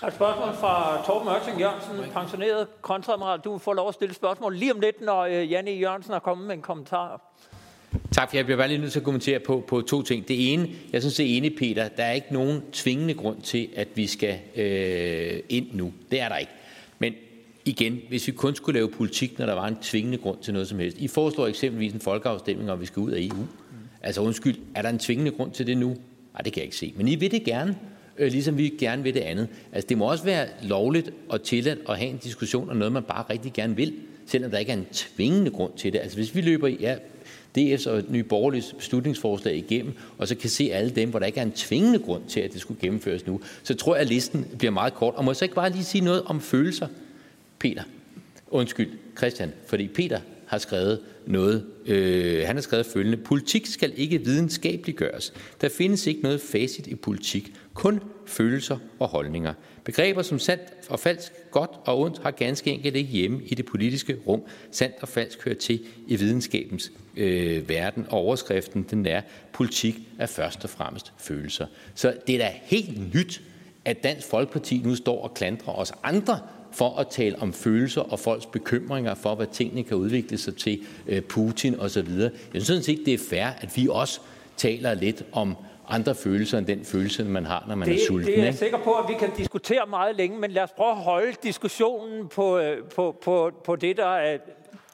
Der 0.03 0.07
er 0.07 0.11
et 0.11 0.15
spørgsmål 0.15 0.53
fra 0.53 1.03
Torben 1.05 1.29
Ørting 1.29 1.59
Jørgensen, 1.59 2.11
pensioneret 2.13 2.67
kontradmiral. 2.81 3.39
Du 3.39 3.57
får 3.57 3.73
lov 3.73 3.87
at 3.87 3.93
stille 3.93 4.15
spørgsmål 4.15 4.55
lige 4.55 4.73
om 4.73 4.79
lidt, 4.79 5.01
når 5.01 5.21
øh, 5.21 5.51
Janne 5.51 5.71
Jørgensen 5.71 6.13
har 6.13 6.19
kommet 6.19 6.47
med 6.47 6.55
en 6.55 6.61
kommentar. 6.61 7.21
Tak, 8.11 8.29
for 8.29 8.37
jeg 8.37 8.45
bliver 8.45 8.57
bare 8.57 8.67
lige 8.67 8.77
nødt 8.77 8.91
til 8.91 8.99
at 8.99 9.03
kommentere 9.03 9.39
på, 9.39 9.63
på 9.67 9.81
to 9.81 10.01
ting. 10.01 10.27
Det 10.27 10.53
ene, 10.53 10.69
jeg 10.93 11.01
synes 11.01 11.15
det 11.15 11.33
er 11.33 11.37
enig, 11.37 11.55
Peter, 11.55 11.87
der 11.87 12.03
er 12.03 12.11
ikke 12.11 12.33
nogen 12.33 12.61
tvingende 12.71 13.13
grund 13.13 13.41
til, 13.41 13.69
at 13.75 13.87
vi 13.95 14.07
skal 14.07 14.39
øh, 14.55 15.39
ind 15.49 15.67
nu. 15.73 15.93
Det 16.11 16.21
er 16.21 16.29
der 16.29 16.37
ikke. 16.37 16.51
Men 16.99 17.13
igen, 17.65 17.99
hvis 18.09 18.27
vi 18.27 18.31
kun 18.31 18.55
skulle 18.55 18.79
lave 18.79 18.89
politik, 18.91 19.39
når 19.39 19.45
der 19.45 19.53
var 19.53 19.67
en 19.67 19.77
tvingende 19.81 20.17
grund 20.17 20.37
til 20.41 20.53
noget 20.53 20.67
som 20.67 20.79
helst. 20.79 20.97
I 20.97 21.07
foreslår 21.07 21.47
eksempelvis 21.47 21.93
en 21.93 22.01
folkeafstemning, 22.01 22.71
om 22.71 22.81
vi 22.81 22.85
skal 22.85 22.99
ud 22.99 23.11
af 23.11 23.21
EU. 23.21 23.45
Altså 24.01 24.21
undskyld, 24.21 24.57
er 24.75 24.81
der 24.81 24.89
en 24.89 24.99
tvingende 24.99 25.31
grund 25.31 25.51
til 25.51 25.67
det 25.67 25.77
nu? 25.77 25.87
Nej, 26.33 26.41
det 26.43 26.53
kan 26.53 26.59
jeg 26.59 26.65
ikke 26.65 26.77
se. 26.77 26.93
Men 26.97 27.07
I 27.07 27.15
vil 27.15 27.31
det 27.31 27.43
gerne, 27.43 27.77
øh, 28.17 28.31
ligesom 28.31 28.57
vi 28.57 28.69
gerne 28.79 29.03
vil 29.03 29.13
det 29.13 29.19
andet. 29.19 29.47
Altså 29.71 29.87
det 29.87 29.97
må 29.97 30.11
også 30.11 30.23
være 30.23 30.47
lovligt 30.61 31.11
og 31.29 31.43
tilladt 31.43 31.79
at 31.89 31.97
have 31.97 32.09
en 32.09 32.17
diskussion 32.17 32.69
om 32.69 32.77
noget, 32.77 32.91
man 32.91 33.03
bare 33.03 33.25
rigtig 33.29 33.53
gerne 33.53 33.75
vil, 33.75 33.93
selvom 34.25 34.51
der 34.51 34.57
ikke 34.57 34.71
er 34.71 34.77
en 34.77 34.87
tvingende 34.91 35.51
grund 35.51 35.73
til 35.77 35.93
det. 35.93 35.99
Altså 35.99 36.17
hvis 36.17 36.35
vi 36.35 36.41
løber, 36.41 36.67
i 36.67 36.77
ja, 36.79 36.95
DF's 37.57 37.89
og 37.89 38.03
Nye 38.09 38.23
Borgerliges 38.23 38.73
beslutningsforslag 38.77 39.55
igennem, 39.55 39.93
og 40.17 40.27
så 40.27 40.35
kan 40.35 40.49
se 40.49 40.69
alle 40.73 40.89
dem, 40.89 41.09
hvor 41.09 41.19
der 41.19 41.25
ikke 41.25 41.39
er 41.39 41.43
en 41.43 41.51
tvingende 41.51 41.99
grund 41.99 42.23
til, 42.27 42.39
at 42.39 42.53
det 42.53 42.61
skulle 42.61 42.81
gennemføres 42.81 43.27
nu, 43.27 43.41
så 43.63 43.75
tror 43.75 43.95
jeg, 43.95 44.01
at 44.01 44.07
listen 44.07 44.45
bliver 44.57 44.71
meget 44.71 44.93
kort. 44.93 45.15
Og 45.15 45.25
må 45.25 45.31
jeg 45.31 45.35
så 45.35 45.45
ikke 45.45 45.55
bare 45.55 45.69
lige 45.69 45.83
sige 45.83 46.03
noget 46.03 46.23
om 46.25 46.41
følelser, 46.41 46.87
Peter? 47.59 47.83
Undskyld, 48.47 48.89
Christian, 49.17 49.51
fordi 49.67 49.87
Peter 49.87 50.19
har 50.53 50.59
skrevet 50.59 50.99
noget. 51.27 51.65
Øh, 51.85 52.43
han 52.45 52.55
har 52.55 52.61
skrevet 52.61 52.85
følgende. 52.85 53.17
Politik 53.17 53.65
skal 53.65 53.93
ikke 53.95 54.17
videnskabeligt 54.25 54.97
gøres. 54.97 55.33
Der 55.61 55.69
findes 55.69 56.07
ikke 56.07 56.21
noget 56.21 56.41
facit 56.41 56.87
i 56.87 56.95
politik. 56.95 57.53
Kun 57.73 57.99
følelser 58.25 58.77
og 58.99 59.07
holdninger. 59.07 59.53
Begreber 59.83 60.21
som 60.21 60.39
sandt 60.39 60.63
og 60.89 60.99
falsk, 60.99 61.31
godt 61.51 61.71
og 61.85 61.99
ondt 61.99 62.19
har 62.23 62.31
ganske 62.31 62.71
enkelt 62.71 62.95
ikke 62.95 63.09
hjemme 63.09 63.41
i 63.45 63.55
det 63.55 63.65
politiske 63.65 64.17
rum. 64.27 64.41
Sandt 64.71 64.95
og 65.01 65.07
falsk 65.07 65.43
hører 65.45 65.55
til 65.55 65.79
i 66.07 66.15
videnskabens 66.15 66.91
øh, 67.17 67.69
verden, 67.69 68.05
og 68.09 68.17
overskriften 68.17 68.85
den 68.89 69.05
er, 69.05 69.21
politik 69.53 69.99
er 70.19 70.25
først 70.25 70.63
og 70.63 70.69
fremmest 70.69 71.13
følelser. 71.17 71.65
Så 71.95 72.13
det 72.27 72.35
er 72.35 72.39
da 72.39 72.51
helt 72.63 73.13
nyt, 73.15 73.41
at 73.85 74.03
Dansk 74.03 74.27
Folkeparti 74.27 74.81
nu 74.85 74.95
står 74.95 75.23
og 75.23 75.33
klandrer 75.33 75.73
os 75.73 75.91
andre 76.03 76.39
for 76.73 76.99
at 76.99 77.07
tale 77.07 77.39
om 77.39 77.53
følelser 77.53 78.01
og 78.01 78.19
folks 78.19 78.45
bekymringer 78.45 79.15
for, 79.15 79.35
hvad 79.35 79.47
tingene 79.47 79.83
kan 79.83 79.97
udvikle 79.97 80.37
sig 80.37 80.55
til, 80.55 80.81
øh, 81.07 81.21
Putin 81.21 81.79
osv. 81.79 82.09
Jeg 82.09 82.31
synes 82.51 82.67
sådan 82.67 82.83
set, 82.83 83.01
det 83.05 83.13
er 83.13 83.17
fair, 83.29 83.45
at 83.45 83.77
vi 83.77 83.87
også 83.91 84.19
taler 84.57 84.93
lidt 84.93 85.23
om 85.31 85.55
andre 85.87 86.15
følelser 86.15 86.57
end 86.57 86.65
den 86.67 86.85
følelse, 86.85 87.23
man 87.23 87.45
har, 87.45 87.65
når 87.67 87.75
man 87.75 87.87
det, 87.87 87.95
er 87.95 88.07
sulten. 88.07 88.27
Det 88.27 88.39
er 88.39 88.43
jeg 88.43 88.53
sikker 88.53 88.77
på, 88.77 88.93
at 88.93 89.09
vi 89.09 89.13
kan 89.19 89.29
diskutere 89.37 89.85
meget 89.89 90.15
længe, 90.15 90.39
men 90.39 90.51
lad 90.51 90.63
os 90.63 90.71
prøve 90.71 90.91
at 90.91 90.97
holde 90.97 91.33
diskussionen 91.43 92.27
på, 92.27 92.57
øh, 92.57 92.83
på, 92.83 93.15
på, 93.23 93.51
på 93.63 93.75
det, 93.75 93.97
der 93.97 94.07
er... 94.07 94.37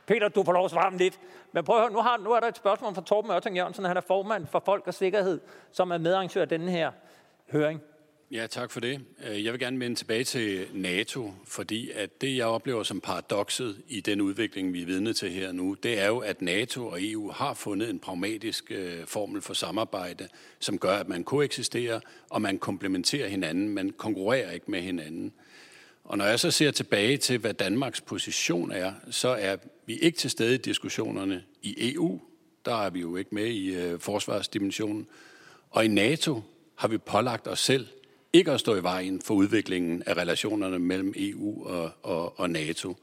Peter, 0.08 0.28
du 0.28 0.44
får 0.44 0.54
lov 0.54 0.66
at 0.66 0.72
svare 0.72 0.98
lidt. 0.98 1.20
Men 1.52 1.64
prøv 1.64 1.76
at 1.76 1.82
høre, 1.82 1.92
nu, 1.92 2.00
har, 2.00 2.18
nu 2.24 2.32
er 2.32 2.40
der 2.40 2.48
et 2.48 2.58
spørgsmål 2.58 2.96
fra 2.96 3.02
Torben 3.02 3.32
Ørting 3.32 3.58
Jørgensen. 3.58 3.86
Han 3.86 3.98
er 3.98 4.02
formand 4.02 4.48
for 4.48 4.62
Folk 4.66 4.88
og 4.88 4.94
Sikkerhed, 4.94 5.40
som 5.72 5.92
er 5.92 5.98
medarrangør 5.98 6.42
af 6.42 6.50
denne 6.50 6.72
her 6.72 6.92
høring. 7.52 7.82
Ja, 8.32 8.48
tak 8.48 8.72
for 8.72 8.80
det. 8.80 9.02
Øh, 9.28 9.46
jeg 9.46 9.54
vil 9.54 9.60
gerne 9.60 9.80
vende 9.80 9.96
tilbage 9.96 10.24
til 10.24 10.68
NATO, 10.74 11.34
fordi 11.46 11.92
at 11.92 12.22
det, 12.22 12.38
jeg 12.38 12.46
oplever 12.46 12.84
som 12.84 13.02
paradokset 13.02 13.82
i 13.88 14.02
den 14.02 14.22
udvikling, 14.22 14.74
vi 14.74 14.82
er 14.82 14.86
vidne 14.86 15.14
til 15.14 15.32
her 15.32 15.52
nu, 15.52 15.74
det 15.84 16.00
er 16.00 16.08
jo, 16.08 16.18
at 16.18 16.42
NATO 16.42 16.88
og 16.88 16.98
EU 17.02 17.32
har 17.32 17.54
fundet 17.54 17.90
en 17.90 18.00
pragmatisk 18.00 18.72
øh, 18.72 19.06
formel 19.06 19.42
for 19.42 19.54
samarbejde, 19.54 20.28
som 20.60 20.78
gør, 20.78 20.92
at 20.92 21.08
man 21.08 21.24
koeksisterer, 21.24 22.00
og 22.30 22.42
man 22.42 22.60
komplementerer 22.60 23.28
hinanden, 23.28 23.70
man 23.70 23.90
konkurrerer 23.90 24.52
ikke 24.52 24.72
med 24.72 24.82
hinanden. 24.82 25.34
Og 26.04 26.18
når 26.18 26.26
jeg 26.26 26.40
så 26.40 26.52
ser 26.52 26.72
tilbage 26.72 27.18
til, 27.18 27.38
hvad 27.38 27.54
Danmarks 27.54 28.02
position 28.02 28.72
er, 28.72 28.94
så 29.10 29.30
er 29.30 29.58
vi 29.86 29.98
ikke 29.98 30.18
til 30.18 30.30
stede 30.30 30.56
i 30.56 30.58
diskussionerne 30.58 31.44
i 31.62 31.94
EU. 31.94 32.22
Der 32.66 32.86
er 32.86 32.90
vi 32.90 33.00
jo 33.00 33.16
ikke 33.16 33.36
med 33.36 33.46
i 33.46 33.76
øh, 33.76 34.00
forsvarsdimensionen. 34.00 35.08
Og 35.70 35.86
i 35.86 35.88
NATO 35.88 36.42
har 36.76 36.88
vi 36.88 36.98
pålagt 36.98 37.48
os 37.48 37.60
selv 37.60 37.88
ikke 38.34 38.52
at 38.52 38.60
stå 38.60 38.76
i 38.76 38.84
vejen 38.84 39.22
for 39.22 39.34
udviklingen 39.34 40.04
af 40.06 40.18
relationerne 40.18 40.80
mellem 40.80 41.14
EU 41.16 41.68
og, 41.68 41.92
og, 42.04 42.40
og 42.40 42.50
NATO. 42.50 42.96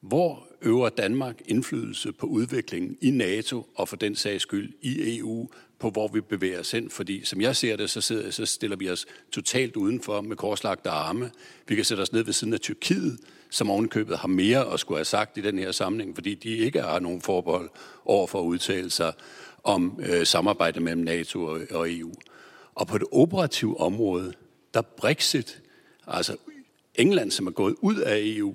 Hvor 0.00 0.46
øver 0.62 0.88
Danmark 0.88 1.42
indflydelse 1.46 2.12
på 2.12 2.26
udviklingen 2.26 2.96
i 3.00 3.10
NATO 3.10 3.66
og 3.74 3.88
for 3.88 3.96
den 3.96 4.16
sags 4.16 4.42
skyld 4.42 4.72
i 4.82 5.18
EU, 5.18 5.48
på 5.78 5.90
hvor 5.90 6.08
vi 6.08 6.20
bevæger 6.20 6.60
os 6.60 6.70
hen? 6.70 6.90
Fordi 6.90 7.24
som 7.24 7.40
jeg 7.40 7.56
ser 7.56 7.76
det, 7.76 7.90
så, 7.90 8.00
sidder, 8.00 8.30
så 8.30 8.46
stiller 8.46 8.76
vi 8.76 8.90
os 8.90 9.06
totalt 9.32 9.76
udenfor 9.76 10.20
med 10.20 10.36
korslagte 10.36 10.90
arme. 10.90 11.30
Vi 11.68 11.74
kan 11.74 11.84
sætte 11.84 12.00
os 12.00 12.12
ned 12.12 12.22
ved 12.22 12.32
siden 12.32 12.52
af 12.52 12.60
Tyrkiet, 12.60 13.18
som 13.50 13.70
ovenkøbet 13.70 14.18
har 14.18 14.28
mere 14.28 14.72
at 14.72 14.80
skulle 14.80 14.98
have 14.98 15.04
sagt 15.04 15.38
i 15.38 15.40
den 15.40 15.58
her 15.58 15.72
samling, 15.72 16.14
fordi 16.14 16.34
de 16.34 16.56
ikke 16.56 16.82
har 16.82 16.98
nogen 16.98 17.20
forbehold 17.20 17.70
over 18.04 18.26
for 18.26 18.40
at 18.40 18.44
udtale 18.44 18.90
sig 18.90 19.12
om 19.64 20.00
øh, 20.08 20.26
samarbejde 20.26 20.80
mellem 20.80 21.02
NATO 21.02 21.44
og, 21.44 21.60
og 21.70 21.92
EU. 21.92 22.12
Og 22.74 22.86
på 22.86 22.98
det 22.98 23.06
operative 23.12 23.80
område, 23.80 24.32
der 24.76 24.82
Brexit, 24.82 25.62
altså 26.06 26.36
England, 26.94 27.30
som 27.30 27.46
er 27.46 27.50
gået 27.50 27.74
ud 27.80 27.96
af 27.96 28.18
EU, 28.22 28.54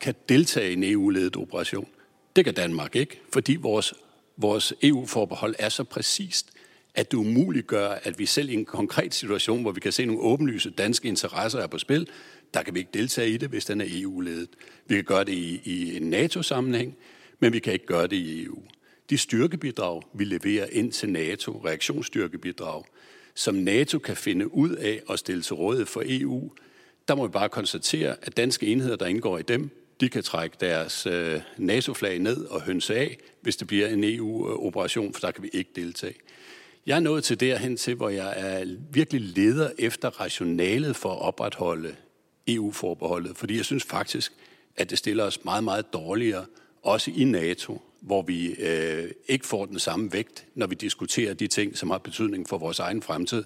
kan 0.00 0.14
deltage 0.28 0.70
i 0.70 0.72
en 0.72 0.84
EU-ledet 0.84 1.36
operation. 1.36 1.88
Det 2.36 2.44
kan 2.44 2.54
Danmark 2.54 2.96
ikke, 2.96 3.20
fordi 3.32 3.56
vores, 3.56 3.94
vores 4.36 4.74
EU-forbehold 4.82 5.54
er 5.58 5.68
så 5.68 5.84
præcist, 5.84 6.50
at 6.94 7.10
det 7.10 7.16
umuligt 7.16 7.66
gør, 7.66 7.88
at 7.88 8.18
vi 8.18 8.26
selv 8.26 8.50
i 8.50 8.54
en 8.54 8.64
konkret 8.64 9.14
situation, 9.14 9.62
hvor 9.62 9.72
vi 9.72 9.80
kan 9.80 9.92
se 9.92 10.06
nogle 10.06 10.22
åbenlyse 10.22 10.70
danske 10.70 11.08
interesser 11.08 11.58
er 11.58 11.66
på 11.66 11.78
spil, 11.78 12.08
der 12.54 12.62
kan 12.62 12.74
vi 12.74 12.78
ikke 12.78 12.90
deltage 12.94 13.30
i 13.30 13.36
det, 13.36 13.48
hvis 13.48 13.64
den 13.64 13.80
er 13.80 13.86
EU-ledet. 13.88 14.50
Vi 14.86 14.94
kan 14.94 15.04
gøre 15.04 15.24
det 15.24 15.32
i, 15.32 15.60
i 15.64 15.96
en 15.96 16.10
NATO-sammenhæng, 16.10 16.96
men 17.40 17.52
vi 17.52 17.58
kan 17.58 17.72
ikke 17.72 17.86
gøre 17.86 18.06
det 18.06 18.16
i 18.16 18.44
EU. 18.44 18.62
De 19.10 19.18
styrkebidrag, 19.18 20.02
vi 20.14 20.24
leverer 20.24 20.66
ind 20.72 20.92
til 20.92 21.08
NATO, 21.08 21.52
reaktionsstyrkebidrag, 21.64 22.84
som 23.40 23.54
NATO 23.54 23.98
kan 23.98 24.16
finde 24.16 24.54
ud 24.54 24.70
af 24.70 25.02
at 25.10 25.18
stille 25.18 25.42
til 25.42 25.54
rådighed 25.54 25.86
for 25.86 26.02
EU, 26.06 26.50
der 27.08 27.14
må 27.14 27.26
vi 27.26 27.30
bare 27.30 27.48
konstatere, 27.48 28.16
at 28.22 28.36
danske 28.36 28.66
enheder, 28.66 28.96
der 28.96 29.06
indgår 29.06 29.38
i 29.38 29.42
dem, 29.42 29.70
de 30.00 30.08
kan 30.08 30.22
trække 30.22 30.56
deres 30.60 31.06
øh, 31.06 31.40
NATO-flag 31.56 32.18
ned 32.18 32.44
og 32.44 32.62
hønse 32.62 32.96
af, 32.96 33.18
hvis 33.40 33.56
det 33.56 33.66
bliver 33.66 33.88
en 33.88 34.04
EU-operation, 34.04 35.12
for 35.12 35.20
der 35.20 35.30
kan 35.30 35.42
vi 35.42 35.50
ikke 35.52 35.70
deltage. 35.76 36.14
Jeg 36.86 36.96
er 36.96 37.00
nået 37.00 37.24
til 37.24 37.40
derhen 37.40 37.76
til, 37.76 37.94
hvor 37.94 38.08
jeg 38.08 38.34
er 38.36 38.76
virkelig 38.92 39.20
leder 39.20 39.70
efter 39.78 40.20
rationalet 40.20 40.96
for 40.96 41.12
at 41.12 41.22
opretholde 41.22 41.96
EU-forbeholdet, 42.48 43.36
fordi 43.36 43.56
jeg 43.56 43.64
synes 43.64 43.84
faktisk, 43.84 44.32
at 44.76 44.90
det 44.90 44.98
stiller 44.98 45.24
os 45.24 45.44
meget, 45.44 45.64
meget 45.64 45.92
dårligere, 45.92 46.44
også 46.82 47.10
i 47.16 47.24
NATO, 47.24 47.82
hvor 48.00 48.22
vi 48.22 48.54
øh, 48.54 49.10
ikke 49.28 49.46
får 49.46 49.66
den 49.66 49.78
samme 49.78 50.12
vægt, 50.12 50.46
når 50.54 50.66
vi 50.66 50.74
diskuterer 50.74 51.34
de 51.34 51.46
ting, 51.46 51.78
som 51.78 51.90
har 51.90 51.98
betydning 51.98 52.48
for 52.48 52.58
vores 52.58 52.78
egen 52.78 53.02
fremtid, 53.02 53.44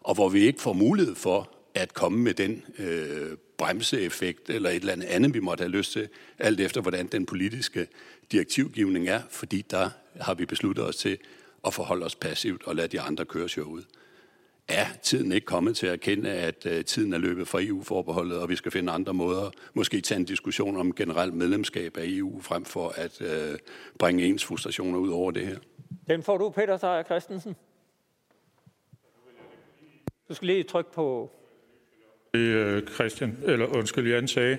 og 0.00 0.14
hvor 0.14 0.28
vi 0.28 0.40
ikke 0.40 0.62
får 0.62 0.72
mulighed 0.72 1.14
for 1.14 1.50
at 1.74 1.94
komme 1.94 2.18
med 2.18 2.34
den 2.34 2.64
øh, 2.78 3.36
bremseeffekt 3.58 4.50
eller 4.50 4.70
et 4.70 4.76
eller 4.76 4.92
andet 4.92 5.06
andet, 5.06 5.34
vi 5.34 5.40
måtte 5.40 5.62
have 5.62 5.70
lyst 5.70 5.92
til, 5.92 6.08
alt 6.38 6.60
efter 6.60 6.80
hvordan 6.80 7.06
den 7.06 7.26
politiske 7.26 7.86
direktivgivning 8.32 9.08
er, 9.08 9.20
fordi 9.30 9.64
der 9.70 9.90
har 10.20 10.34
vi 10.34 10.46
besluttet 10.46 10.84
os 10.84 10.96
til 10.96 11.18
at 11.66 11.74
forholde 11.74 12.06
os 12.06 12.14
passivt 12.14 12.62
og 12.64 12.76
lade 12.76 12.88
de 12.88 13.00
andre 13.00 13.24
køre 13.24 13.48
showet. 13.48 13.84
Er 14.68 14.86
tiden 15.02 15.32
ikke 15.32 15.44
kommet 15.44 15.76
til 15.76 15.86
at 15.86 15.92
erkende, 15.92 16.30
at 16.30 16.66
uh, 16.66 16.80
tiden 16.84 17.12
er 17.12 17.18
løbet 17.18 17.48
fra 17.48 17.62
EU-forbeholdet, 17.62 18.38
og 18.38 18.48
vi 18.48 18.56
skal 18.56 18.72
finde 18.72 18.92
andre 18.92 19.14
måder, 19.14 19.50
måske 19.74 20.00
tage 20.00 20.18
en 20.18 20.24
diskussion 20.24 20.76
om 20.76 20.94
generelt 20.94 21.34
medlemskab 21.34 21.96
af 21.96 22.04
EU, 22.06 22.40
frem 22.40 22.64
for 22.64 22.88
at 22.88 23.20
uh, 23.20 23.58
bringe 23.98 24.24
ens 24.24 24.44
frustrationer 24.44 24.98
ud 24.98 25.10
over 25.10 25.30
det 25.30 25.46
her? 25.46 25.58
Den 26.08 26.22
får 26.22 26.38
du, 26.38 26.50
Peter 26.50 26.76
Seier 26.76 27.02
Christensen. 27.02 27.56
Du 30.28 30.34
skal 30.34 30.46
lige 30.46 30.62
trykke 30.62 30.92
på... 30.92 31.30
Det 32.34 32.88
Christian, 32.94 33.38
eller 33.44 33.66
undskyld, 33.66 34.08
Jan 34.08 34.28
sagde, 34.28 34.58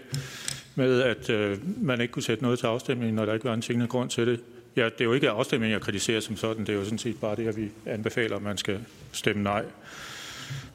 med 0.75 1.01
at 1.01 1.29
øh, 1.29 1.57
man 1.83 2.01
ikke 2.01 2.11
kunne 2.11 2.23
sætte 2.23 2.43
noget 2.43 2.59
til 2.59 2.67
afstemning, 2.67 3.13
når 3.13 3.25
der 3.25 3.33
ikke 3.33 3.45
var 3.45 3.53
en 3.53 3.61
tingene 3.61 3.87
grund 3.87 4.09
til 4.09 4.27
det. 4.27 4.43
Ja, 4.77 4.85
det 4.85 5.01
er 5.01 5.05
jo 5.05 5.13
ikke 5.13 5.29
afstemningen, 5.29 5.73
jeg 5.73 5.81
kritiserer 5.81 6.19
som 6.19 6.37
sådan. 6.37 6.65
Det 6.65 6.69
er 6.69 6.77
jo 6.77 6.83
sådan 6.83 6.97
set 6.97 7.19
bare 7.21 7.35
det, 7.35 7.47
at 7.47 7.57
vi 7.57 7.69
anbefaler, 7.85 8.35
at 8.35 8.41
man 8.41 8.57
skal 8.57 8.79
stemme 9.11 9.43
nej. 9.43 9.63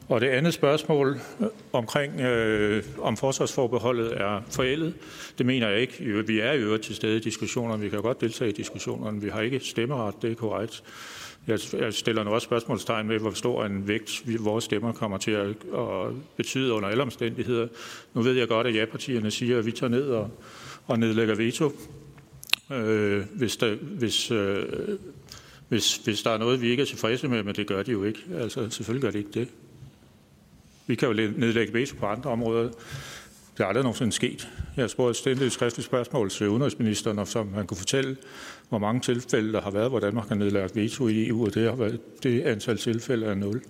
Og 0.09 0.21
det 0.21 0.27
andet 0.27 0.53
spørgsmål 0.53 1.19
omkring, 1.73 2.21
øh, 2.21 2.83
om 3.01 3.17
forsvarsforbeholdet 3.17 4.21
er 4.21 4.41
forældet, 4.51 4.93
det 5.37 5.45
mener 5.45 5.69
jeg 5.69 5.79
ikke. 5.79 6.23
Vi 6.27 6.39
er 6.39 6.51
i 6.51 6.57
øvrigt 6.57 6.83
til 6.83 6.95
stede 6.95 7.17
i 7.17 7.19
diskussionerne. 7.19 7.83
Vi 7.83 7.89
kan 7.89 8.01
godt 8.01 8.21
deltage 8.21 8.49
i 8.49 8.53
diskussionerne. 8.53 9.21
Vi 9.21 9.29
har 9.29 9.41
ikke 9.41 9.59
stemmeret, 9.59 10.15
det 10.21 10.31
er 10.31 10.35
korrekt. 10.35 10.83
Jeg 11.47 11.93
stiller 11.93 12.23
nu 12.23 12.29
også 12.29 12.45
spørgsmålstegn 12.45 13.07
med, 13.07 13.19
hvor 13.19 13.31
stor 13.31 13.65
en 13.65 13.87
vægt 13.87 14.23
vores 14.39 14.63
stemmer 14.63 14.91
kommer 14.91 15.17
til 15.17 15.31
at, 15.31 15.47
at 15.77 16.13
betyde 16.37 16.73
under 16.73 16.89
alle 16.89 17.03
omstændigheder. 17.03 17.67
Nu 18.13 18.21
ved 18.21 18.33
jeg 18.33 18.47
godt, 18.47 18.67
at 18.67 18.75
ja-partierne 18.75 19.31
siger, 19.31 19.59
at 19.59 19.65
vi 19.65 19.71
tager 19.71 19.89
ned 19.89 20.07
og, 20.07 20.29
og 20.87 20.99
nedlægger 20.99 21.35
veto, 21.35 21.71
øh, 22.73 23.25
hvis, 23.35 23.57
der, 23.57 23.75
hvis, 23.75 24.31
øh, 24.31 24.65
hvis, 25.69 25.95
hvis 25.97 26.21
der 26.21 26.29
er 26.29 26.37
noget, 26.37 26.61
vi 26.61 26.69
ikke 26.69 26.81
er 26.81 26.87
tilfredse 26.87 27.27
med, 27.27 27.43
men 27.43 27.55
det 27.55 27.67
gør 27.67 27.83
de 27.83 27.91
jo 27.91 28.03
ikke. 28.03 28.19
Altså, 28.39 28.69
selvfølgelig 28.69 29.01
gør 29.01 29.11
de 29.11 29.17
ikke 29.17 29.31
det. 29.33 29.47
Vi 30.87 30.95
kan 30.95 31.07
jo 31.07 31.13
nedlægge 31.13 31.73
veto 31.73 31.95
på 31.99 32.05
andre 32.05 32.29
områder. 32.29 32.69
Det 33.57 33.63
er 33.63 33.65
aldrig 33.65 33.83
nogensinde 33.83 34.11
sket. 34.11 34.49
Jeg 34.77 34.89
spurgte 34.89 34.89
spurgt 34.89 35.17
stille 35.17 35.45
et 35.45 35.51
skriftligt 35.51 35.85
spørgsmål 35.85 36.29
til 36.29 36.49
udenrigsministeren, 36.49 37.19
og 37.19 37.27
som 37.27 37.53
han 37.53 37.67
kunne 37.67 37.77
fortælle, 37.77 38.17
hvor 38.69 38.77
mange 38.77 39.01
tilfælde 39.01 39.53
der 39.53 39.61
har 39.61 39.71
været, 39.71 39.89
hvor 39.89 39.99
Danmark 39.99 40.27
har 40.27 40.35
nedlagt 40.35 40.75
veto 40.75 41.07
i 41.07 41.27
EU, 41.27 41.45
og 41.45 41.53
det, 41.53 41.63
har 41.63 41.75
været, 41.75 42.23
det 42.23 42.41
antal 42.41 42.77
tilfælde 42.77 43.25
er 43.25 43.33
nul. 43.33 43.61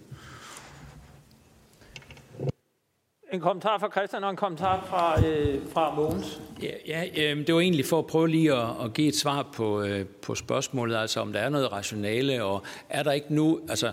En 3.34 3.40
kommentar 3.40 3.78
fra 3.78 3.90
Christian 3.92 4.24
og 4.24 4.30
en 4.30 4.36
kommentar 4.36 4.86
fra, 4.90 5.26
øh, 5.28 5.60
fra 5.74 5.96
Mogens. 5.96 6.42
Ja, 6.62 6.70
ja 6.88 7.32
øh, 7.32 7.48
det 7.48 7.56
var 7.56 7.62
egentlig 7.62 7.86
for 7.86 8.00
at 8.00 8.08
prøve 8.08 8.28
lige 8.28 8.54
at, 8.54 8.68
at 8.84 8.94
give 8.94 9.08
et 9.08 9.16
svar 9.16 9.50
på, 9.54 9.82
øh, 9.82 10.06
på 10.06 10.36
spørgsmålet, 10.36 10.98
altså 10.98 11.20
om 11.20 11.34
der 11.34 11.40
er 11.40 11.50
noget 11.50 11.72
rationale, 11.72 12.44
og 12.44 12.64
er 12.90 13.04
der 13.04 13.12
ikke 13.12 13.34
nu, 13.34 13.60
altså 13.70 13.92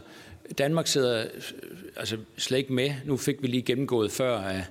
Danmark 0.58 0.86
sidder 0.86 1.20
øh, 1.20 1.42
altså 1.96 2.16
slet 2.36 2.58
ikke 2.58 2.72
med. 2.72 2.90
Nu 3.04 3.16
fik 3.16 3.42
vi 3.42 3.46
lige 3.46 3.62
gennemgået 3.62 4.12
før 4.12 4.38
af 4.38 4.64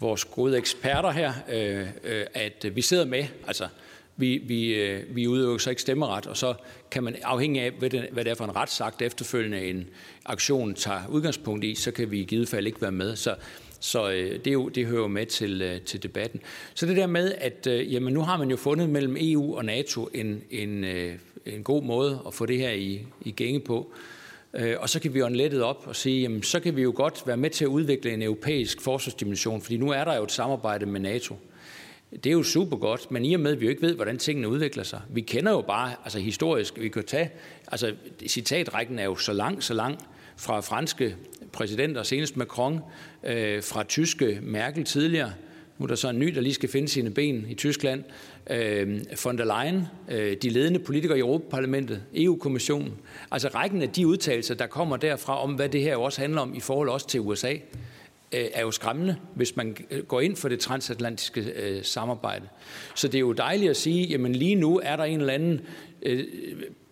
vores 0.00 0.24
gode 0.24 0.58
eksperter 0.58 1.10
her, 1.10 1.32
øh, 1.52 1.86
øh, 2.04 2.26
at 2.34 2.66
vi 2.76 2.82
sidder 2.82 3.04
med, 3.04 3.24
altså 3.46 3.68
vi, 4.16 4.38
vi, 4.38 4.74
øh, 4.74 5.16
vi 5.16 5.28
udøver 5.28 5.58
så 5.58 5.70
ikke 5.70 5.82
stemmeret, 5.82 6.26
og 6.26 6.36
så 6.36 6.54
kan 6.90 7.02
man 7.02 7.16
afhængig 7.22 7.62
af, 7.62 7.70
hvad 7.70 7.90
det, 7.90 8.08
hvad 8.12 8.24
det 8.24 8.30
er 8.30 8.34
for 8.34 8.44
en 8.44 8.56
retsakt 8.56 9.02
efterfølgende 9.02 9.64
en 9.64 9.88
aktion 10.24 10.74
tager 10.74 11.00
udgangspunkt 11.08 11.64
i, 11.64 11.74
så 11.74 11.90
kan 11.90 12.10
vi 12.10 12.20
i 12.20 12.24
givet 12.24 12.48
fald 12.48 12.66
ikke 12.66 12.82
være 12.82 12.92
med. 12.92 13.16
Så, 13.16 13.34
så 13.82 14.10
øh, 14.10 14.30
det, 14.30 14.46
er 14.46 14.52
jo, 14.52 14.68
det 14.68 14.86
hører 14.86 15.00
jo 15.00 15.06
med 15.06 15.26
til, 15.26 15.62
øh, 15.62 15.80
til 15.80 16.02
debatten. 16.02 16.40
Så 16.74 16.86
det 16.86 16.96
der 16.96 17.06
med, 17.06 17.34
at 17.38 17.66
øh, 17.66 17.92
jamen, 17.92 18.14
nu 18.14 18.20
har 18.20 18.36
man 18.36 18.50
jo 18.50 18.56
fundet 18.56 18.90
mellem 18.90 19.16
EU 19.20 19.56
og 19.56 19.64
NATO 19.64 20.08
en, 20.14 20.42
en, 20.50 20.84
øh, 20.84 21.14
en 21.46 21.62
god 21.62 21.82
måde 21.82 22.22
at 22.26 22.34
få 22.34 22.46
det 22.46 22.58
her 22.58 22.70
i, 22.70 23.06
i 23.20 23.30
gænge 23.30 23.60
på. 23.60 23.92
Øh, 24.54 24.76
og 24.78 24.88
så 24.88 25.00
kan 25.00 25.14
vi 25.14 25.18
jo 25.18 25.28
lettet 25.28 25.62
op 25.62 25.82
og 25.86 25.96
sige, 25.96 26.22
jamen, 26.22 26.42
så 26.42 26.60
kan 26.60 26.76
vi 26.76 26.82
jo 26.82 26.92
godt 26.96 27.22
være 27.26 27.36
med 27.36 27.50
til 27.50 27.64
at 27.64 27.68
udvikle 27.68 28.12
en 28.12 28.22
europæisk 28.22 28.80
forsvarsdimension, 28.80 29.62
fordi 29.62 29.76
nu 29.76 29.90
er 29.90 30.04
der 30.04 30.16
jo 30.16 30.22
et 30.22 30.32
samarbejde 30.32 30.86
med 30.86 31.00
NATO. 31.00 31.36
Det 32.10 32.26
er 32.26 32.32
jo 32.32 32.42
super 32.42 32.76
godt, 32.76 33.10
men 33.10 33.24
i 33.24 33.34
og 33.34 33.40
med, 33.40 33.52
at 33.52 33.60
vi 33.60 33.66
jo 33.66 33.70
ikke 33.70 33.82
ved, 33.82 33.94
hvordan 33.94 34.18
tingene 34.18 34.48
udvikler 34.48 34.84
sig. 34.84 35.00
Vi 35.10 35.20
kender 35.20 35.52
jo 35.52 35.60
bare, 35.60 35.94
altså 36.04 36.18
historisk, 36.18 36.80
vi 36.80 36.88
kan 36.88 37.04
tage, 37.04 37.30
altså 37.66 37.94
citatrækken 38.26 38.98
er 38.98 39.04
jo 39.04 39.16
så 39.16 39.32
lang, 39.32 39.62
så 39.62 39.74
lang, 39.74 39.98
fra 40.42 40.60
franske 40.60 41.16
præsidenter, 41.52 42.02
senest 42.02 42.36
Macron, 42.36 42.80
øh, 43.24 43.62
fra 43.62 43.82
tyske 43.82 44.38
Merkel 44.42 44.84
tidligere, 44.84 45.32
nu 45.78 45.84
er 45.84 45.88
der 45.88 45.94
så 45.94 46.08
en 46.08 46.18
ny, 46.18 46.26
der 46.34 46.40
lige 46.40 46.54
skal 46.54 46.68
finde 46.68 46.88
sine 46.88 47.10
ben 47.10 47.46
i 47.48 47.54
Tyskland, 47.54 48.04
øh, 48.50 49.00
von 49.24 49.38
der 49.38 49.44
Leyen, 49.44 49.86
øh, 50.08 50.36
de 50.42 50.48
ledende 50.48 50.78
politikere 50.78 51.18
i 51.18 51.20
Europaparlamentet, 51.20 52.02
EU-kommissionen. 52.14 52.92
Altså 53.30 53.48
rækken 53.48 53.82
af 53.82 53.90
de 53.90 54.06
udtalelser, 54.06 54.54
der 54.54 54.66
kommer 54.66 54.96
derfra 54.96 55.42
om, 55.42 55.54
hvad 55.54 55.68
det 55.68 55.82
her 55.82 55.96
også 55.96 56.20
handler 56.20 56.40
om 56.40 56.54
i 56.54 56.60
forhold 56.60 56.88
også 56.88 57.08
til 57.08 57.20
USA, 57.20 57.52
øh, 58.32 58.44
er 58.54 58.60
jo 58.60 58.70
skræmmende, 58.70 59.16
hvis 59.34 59.56
man 59.56 59.76
går 60.08 60.20
ind 60.20 60.36
for 60.36 60.48
det 60.48 60.60
transatlantiske 60.60 61.40
øh, 61.40 61.84
samarbejde. 61.84 62.44
Så 62.94 63.08
det 63.08 63.14
er 63.14 63.20
jo 63.20 63.32
dejligt 63.32 63.70
at 63.70 63.76
sige, 63.76 64.06
jamen 64.06 64.34
lige 64.34 64.54
nu 64.54 64.80
er 64.84 64.96
der 64.96 65.04
en 65.04 65.20
eller 65.20 65.32
anden 65.32 65.60
øh, 66.02 66.24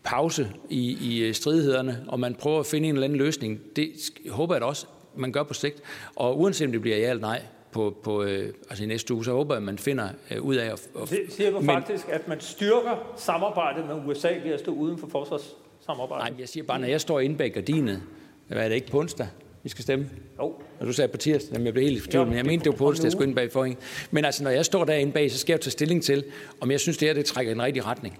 pause 0.02 0.48
i, 0.68 0.98
i 1.00 1.22
øh, 1.24 1.34
stridighederne, 1.34 2.04
og 2.08 2.20
man 2.20 2.34
prøver 2.34 2.60
at 2.60 2.66
finde 2.66 2.88
en 2.88 2.94
eller 2.94 3.04
anden 3.04 3.18
løsning. 3.18 3.60
Det 3.76 3.90
håber 4.30 4.54
jeg 4.54 4.60
da 4.60 4.66
også, 4.66 4.86
man 5.16 5.32
gør 5.32 5.42
på 5.42 5.54
sigt. 5.54 5.82
Og 6.16 6.40
uanset 6.40 6.66
om 6.66 6.72
det 6.72 6.80
bliver 6.80 6.96
ja 6.96 7.10
eller 7.10 7.20
nej, 7.20 7.42
på, 7.72 7.96
på 8.02 8.22
øh, 8.22 8.52
altså 8.70 8.84
i 8.84 8.86
næste 8.86 9.14
uge, 9.14 9.24
så 9.24 9.32
håber 9.32 9.54
jeg, 9.54 9.58
at 9.58 9.62
man 9.62 9.78
finder 9.78 10.08
øh, 10.30 10.42
ud 10.42 10.54
af 10.54 10.72
at... 10.72 10.88
Og, 10.94 11.10
det 11.10 11.18
siger 11.28 11.50
du 11.50 11.56
men, 11.56 11.66
faktisk, 11.66 12.08
at 12.08 12.28
man 12.28 12.40
styrker 12.40 13.12
samarbejdet 13.16 13.86
med 13.86 13.94
USA 14.06 14.28
ved 14.44 14.52
at 14.52 14.60
stå 14.60 14.72
uden 14.72 14.98
for 14.98 15.06
forsvarssamarbejdet? 15.06 16.30
Nej, 16.30 16.40
jeg 16.40 16.48
siger 16.48 16.64
bare, 16.64 16.78
når 16.78 16.86
jeg 16.86 17.00
står 17.00 17.20
inde 17.20 17.36
bag 17.36 17.52
gardinet, 17.52 18.02
hvad 18.48 18.64
er 18.64 18.68
det 18.68 18.74
ikke 18.74 18.90
på 18.90 18.98
onsdag, 18.98 19.26
vi 19.62 19.68
skal 19.68 19.82
stemme? 19.82 20.10
Jo. 20.38 20.54
Og 20.80 20.86
du 20.86 20.92
sagde 20.92 21.08
på 21.08 21.16
tirsdag, 21.16 21.52
jamen 21.52 21.66
jeg 21.66 21.74
blev 21.74 21.84
helt 21.84 22.02
fortvivlet, 22.02 22.28
men 22.28 22.36
jeg 22.36 22.46
mente, 22.46 22.64
det 22.64 22.72
var 22.72 22.76
på 22.76 22.88
onsdag, 22.88 23.04
jeg 23.04 23.12
skulle 23.12 23.28
ind 23.28 23.36
bag 23.36 23.52
forhæng. 23.52 23.78
Men 24.10 24.24
altså, 24.24 24.44
når 24.44 24.50
jeg 24.50 24.64
står 24.64 24.84
derinde 24.84 25.12
bag, 25.12 25.30
så 25.30 25.38
skal 25.38 25.52
jeg 25.52 25.60
tage 25.60 25.70
stilling 25.70 26.02
til, 26.02 26.24
om 26.60 26.70
jeg 26.70 26.80
synes, 26.80 26.98
det 26.98 27.08
her 27.08 27.14
det 27.14 27.24
trækker 27.24 27.52
i 27.52 27.54
den 27.54 27.62
rigtige 27.62 27.84
retning. 27.84 28.18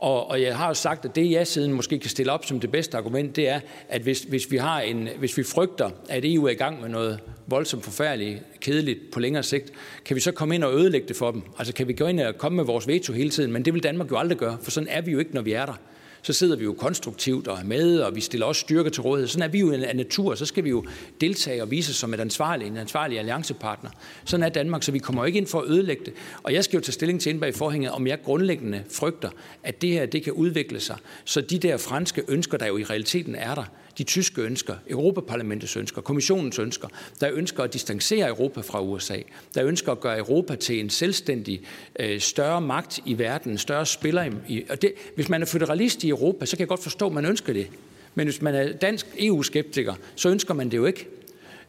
Og, 0.00 0.30
og 0.30 0.42
jeg 0.42 0.56
har 0.56 0.68
jo 0.68 0.74
sagt, 0.74 1.04
at 1.04 1.16
det 1.16 1.30
jeg 1.30 1.46
siden 1.46 1.72
måske 1.72 1.98
kan 1.98 2.10
stille 2.10 2.32
op 2.32 2.44
som 2.44 2.60
det 2.60 2.72
bedste 2.72 2.96
argument, 2.96 3.36
det 3.36 3.48
er, 3.48 3.60
at 3.88 4.02
hvis, 4.02 4.20
hvis, 4.20 4.50
vi, 4.50 4.56
har 4.56 4.80
en, 4.80 5.08
hvis 5.18 5.36
vi 5.36 5.42
frygter, 5.42 5.90
at 6.08 6.24
EU 6.24 6.44
er 6.44 6.50
i 6.50 6.54
gang 6.54 6.80
med 6.80 6.88
noget 6.88 7.20
voldsomt 7.46 7.84
forfærdeligt, 7.84 8.42
kedeligt 8.60 8.98
på 9.12 9.20
længere 9.20 9.42
sigt, 9.42 9.72
kan 10.04 10.16
vi 10.16 10.20
så 10.20 10.32
komme 10.32 10.54
ind 10.54 10.64
og 10.64 10.74
ødelægge 10.74 11.08
det 11.08 11.16
for 11.16 11.30
dem? 11.30 11.42
Altså 11.58 11.74
kan 11.74 11.88
vi 11.88 11.92
gå 11.92 12.06
ind 12.06 12.20
og 12.20 12.38
komme 12.38 12.56
med 12.56 12.64
vores 12.64 12.88
veto 12.88 13.12
hele 13.12 13.30
tiden? 13.30 13.52
Men 13.52 13.64
det 13.64 13.74
vil 13.74 13.82
Danmark 13.82 14.10
jo 14.10 14.18
aldrig 14.18 14.38
gøre, 14.38 14.58
for 14.62 14.70
sådan 14.70 14.88
er 14.88 15.00
vi 15.00 15.12
jo 15.12 15.18
ikke, 15.18 15.34
når 15.34 15.42
vi 15.42 15.52
er 15.52 15.66
der 15.66 15.74
så 16.22 16.32
sidder 16.32 16.56
vi 16.56 16.64
jo 16.64 16.72
konstruktivt 16.72 17.48
og 17.48 17.58
er 17.58 17.64
med, 17.64 18.00
og 18.00 18.14
vi 18.14 18.20
stiller 18.20 18.46
også 18.46 18.60
styrke 18.60 18.90
til 18.90 19.02
rådighed. 19.02 19.28
Sådan 19.28 19.42
er 19.42 19.48
vi 19.48 19.60
jo 19.60 19.72
af 19.72 19.96
natur, 19.96 20.34
så 20.34 20.46
skal 20.46 20.64
vi 20.64 20.70
jo 20.70 20.84
deltage 21.20 21.62
og 21.62 21.70
vise 21.70 21.94
som 21.94 22.14
et 22.14 22.20
ansvarlig, 22.20 22.66
en 22.66 22.76
ansvarlig 22.76 23.18
alliancepartner. 23.18 23.90
Sådan 24.24 24.44
er 24.44 24.48
Danmark, 24.48 24.82
så 24.82 24.92
vi 24.92 24.98
kommer 24.98 25.22
jo 25.22 25.26
ikke 25.26 25.38
ind 25.38 25.46
for 25.46 25.60
at 25.60 25.68
ødelægge 25.68 26.04
det. 26.04 26.12
Og 26.42 26.54
jeg 26.54 26.64
skal 26.64 26.76
jo 26.76 26.82
tage 26.82 26.92
stilling 26.92 27.20
til 27.20 27.30
ind 27.30 27.40
bag 27.40 27.54
forhænget, 27.54 27.90
om 27.90 28.06
jeg 28.06 28.18
grundlæggende 28.24 28.82
frygter, 28.90 29.30
at 29.62 29.82
det 29.82 29.90
her 29.90 30.06
det 30.06 30.22
kan 30.22 30.32
udvikle 30.32 30.80
sig. 30.80 30.96
Så 31.24 31.40
de 31.40 31.58
der 31.58 31.76
franske 31.76 32.22
ønsker, 32.28 32.58
der 32.58 32.66
jo 32.66 32.76
i 32.76 32.84
realiteten 32.84 33.34
er 33.34 33.54
der, 33.54 33.64
de 34.00 34.04
tyske 34.04 34.42
ønsker, 34.42 34.74
Europaparlamentets 34.90 35.76
ønsker, 35.76 36.00
kommissionens 36.00 36.58
ønsker, 36.58 36.88
der 37.20 37.30
ønsker 37.32 37.62
at 37.62 37.72
distancere 37.72 38.28
Europa 38.28 38.60
fra 38.60 38.82
USA, 38.82 39.18
der 39.54 39.64
ønsker 39.64 39.92
at 39.92 40.00
gøre 40.00 40.18
Europa 40.18 40.54
til 40.54 40.80
en 40.80 40.90
selvstændig 40.90 41.62
øh, 42.00 42.20
større 42.20 42.60
magt 42.60 43.00
i 43.06 43.18
verden, 43.18 43.52
en 43.52 43.58
større 43.58 43.86
spiller. 43.86 44.32
I, 44.48 44.64
og 44.70 44.82
det, 44.82 44.92
hvis 45.14 45.28
man 45.28 45.42
er 45.42 45.46
federalist 45.46 46.04
i 46.04 46.08
Europa, 46.08 46.46
så 46.46 46.56
kan 46.56 46.60
jeg 46.60 46.68
godt 46.68 46.82
forstå, 46.82 47.06
at 47.06 47.12
man 47.12 47.26
ønsker 47.26 47.52
det. 47.52 47.70
Men 48.14 48.26
hvis 48.26 48.42
man 48.42 48.54
er 48.54 48.72
dansk 48.72 49.06
EU-skeptiker, 49.18 49.94
så 50.14 50.28
ønsker 50.28 50.54
man 50.54 50.70
det 50.70 50.76
jo 50.76 50.86
ikke. 50.86 51.19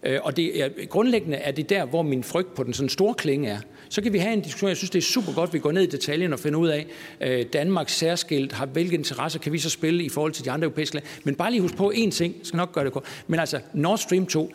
Øh, 0.03 0.19
og 0.23 0.38
det 0.38 0.61
er, 0.61 0.69
grundlæggende 0.90 1.38
er 1.38 1.52
det 1.52 1.69
der, 1.69 1.86
hvor 1.86 2.02
min 2.02 2.23
frygt 2.23 2.53
på 2.56 2.64
den 2.64 2.73
sådan 2.73 2.90
store 2.90 3.14
klinge 3.14 3.49
er. 3.49 3.60
Så 3.90 4.02
kan 4.02 4.14
vi 4.14 4.18
have 4.18 4.34
en 4.34 4.41
diskussion. 4.41 4.68
Jeg 4.68 4.78
synes, 4.78 4.90
det 4.90 4.99
er 4.99 5.03
super 5.03 5.34
godt, 5.34 5.49
at 5.49 5.53
vi 5.53 5.60
går 5.60 5.72
ned 5.72 5.82
i 5.82 5.86
detaljen 5.86 6.34
og 6.34 6.40
finder 6.40 6.60
ud 6.60 6.68
af, 6.68 6.88
øh, 7.22 7.45
Danmarks 7.53 7.98
særskilt 7.98 8.53
har 8.53 8.65
hvilke 8.65 8.95
interesser 8.95 9.40
kan 9.40 9.53
vi 9.53 9.60
så 9.60 9.69
spille 9.69 10.03
i 10.03 10.10
forhold 10.10 10.32
til 10.32 10.45
de 10.45 10.52
andre 10.52 10.65
europæiske 10.65 10.95
lande. 10.95 11.07
Men 11.23 11.36
bare 11.36 11.52
lige 11.52 11.61
husk 11.61 11.76
på 11.76 11.91
én 11.95 12.11
ting, 12.11 12.36
jeg 12.38 12.45
skal 12.45 12.57
nok 12.57 12.72
gøre 12.72 12.86
det 12.86 12.94
godt. 12.94 13.23
Men 13.28 13.40
altså, 13.40 13.60
Nord 13.73 13.98
Stream 13.98 14.26
2, 14.26 14.52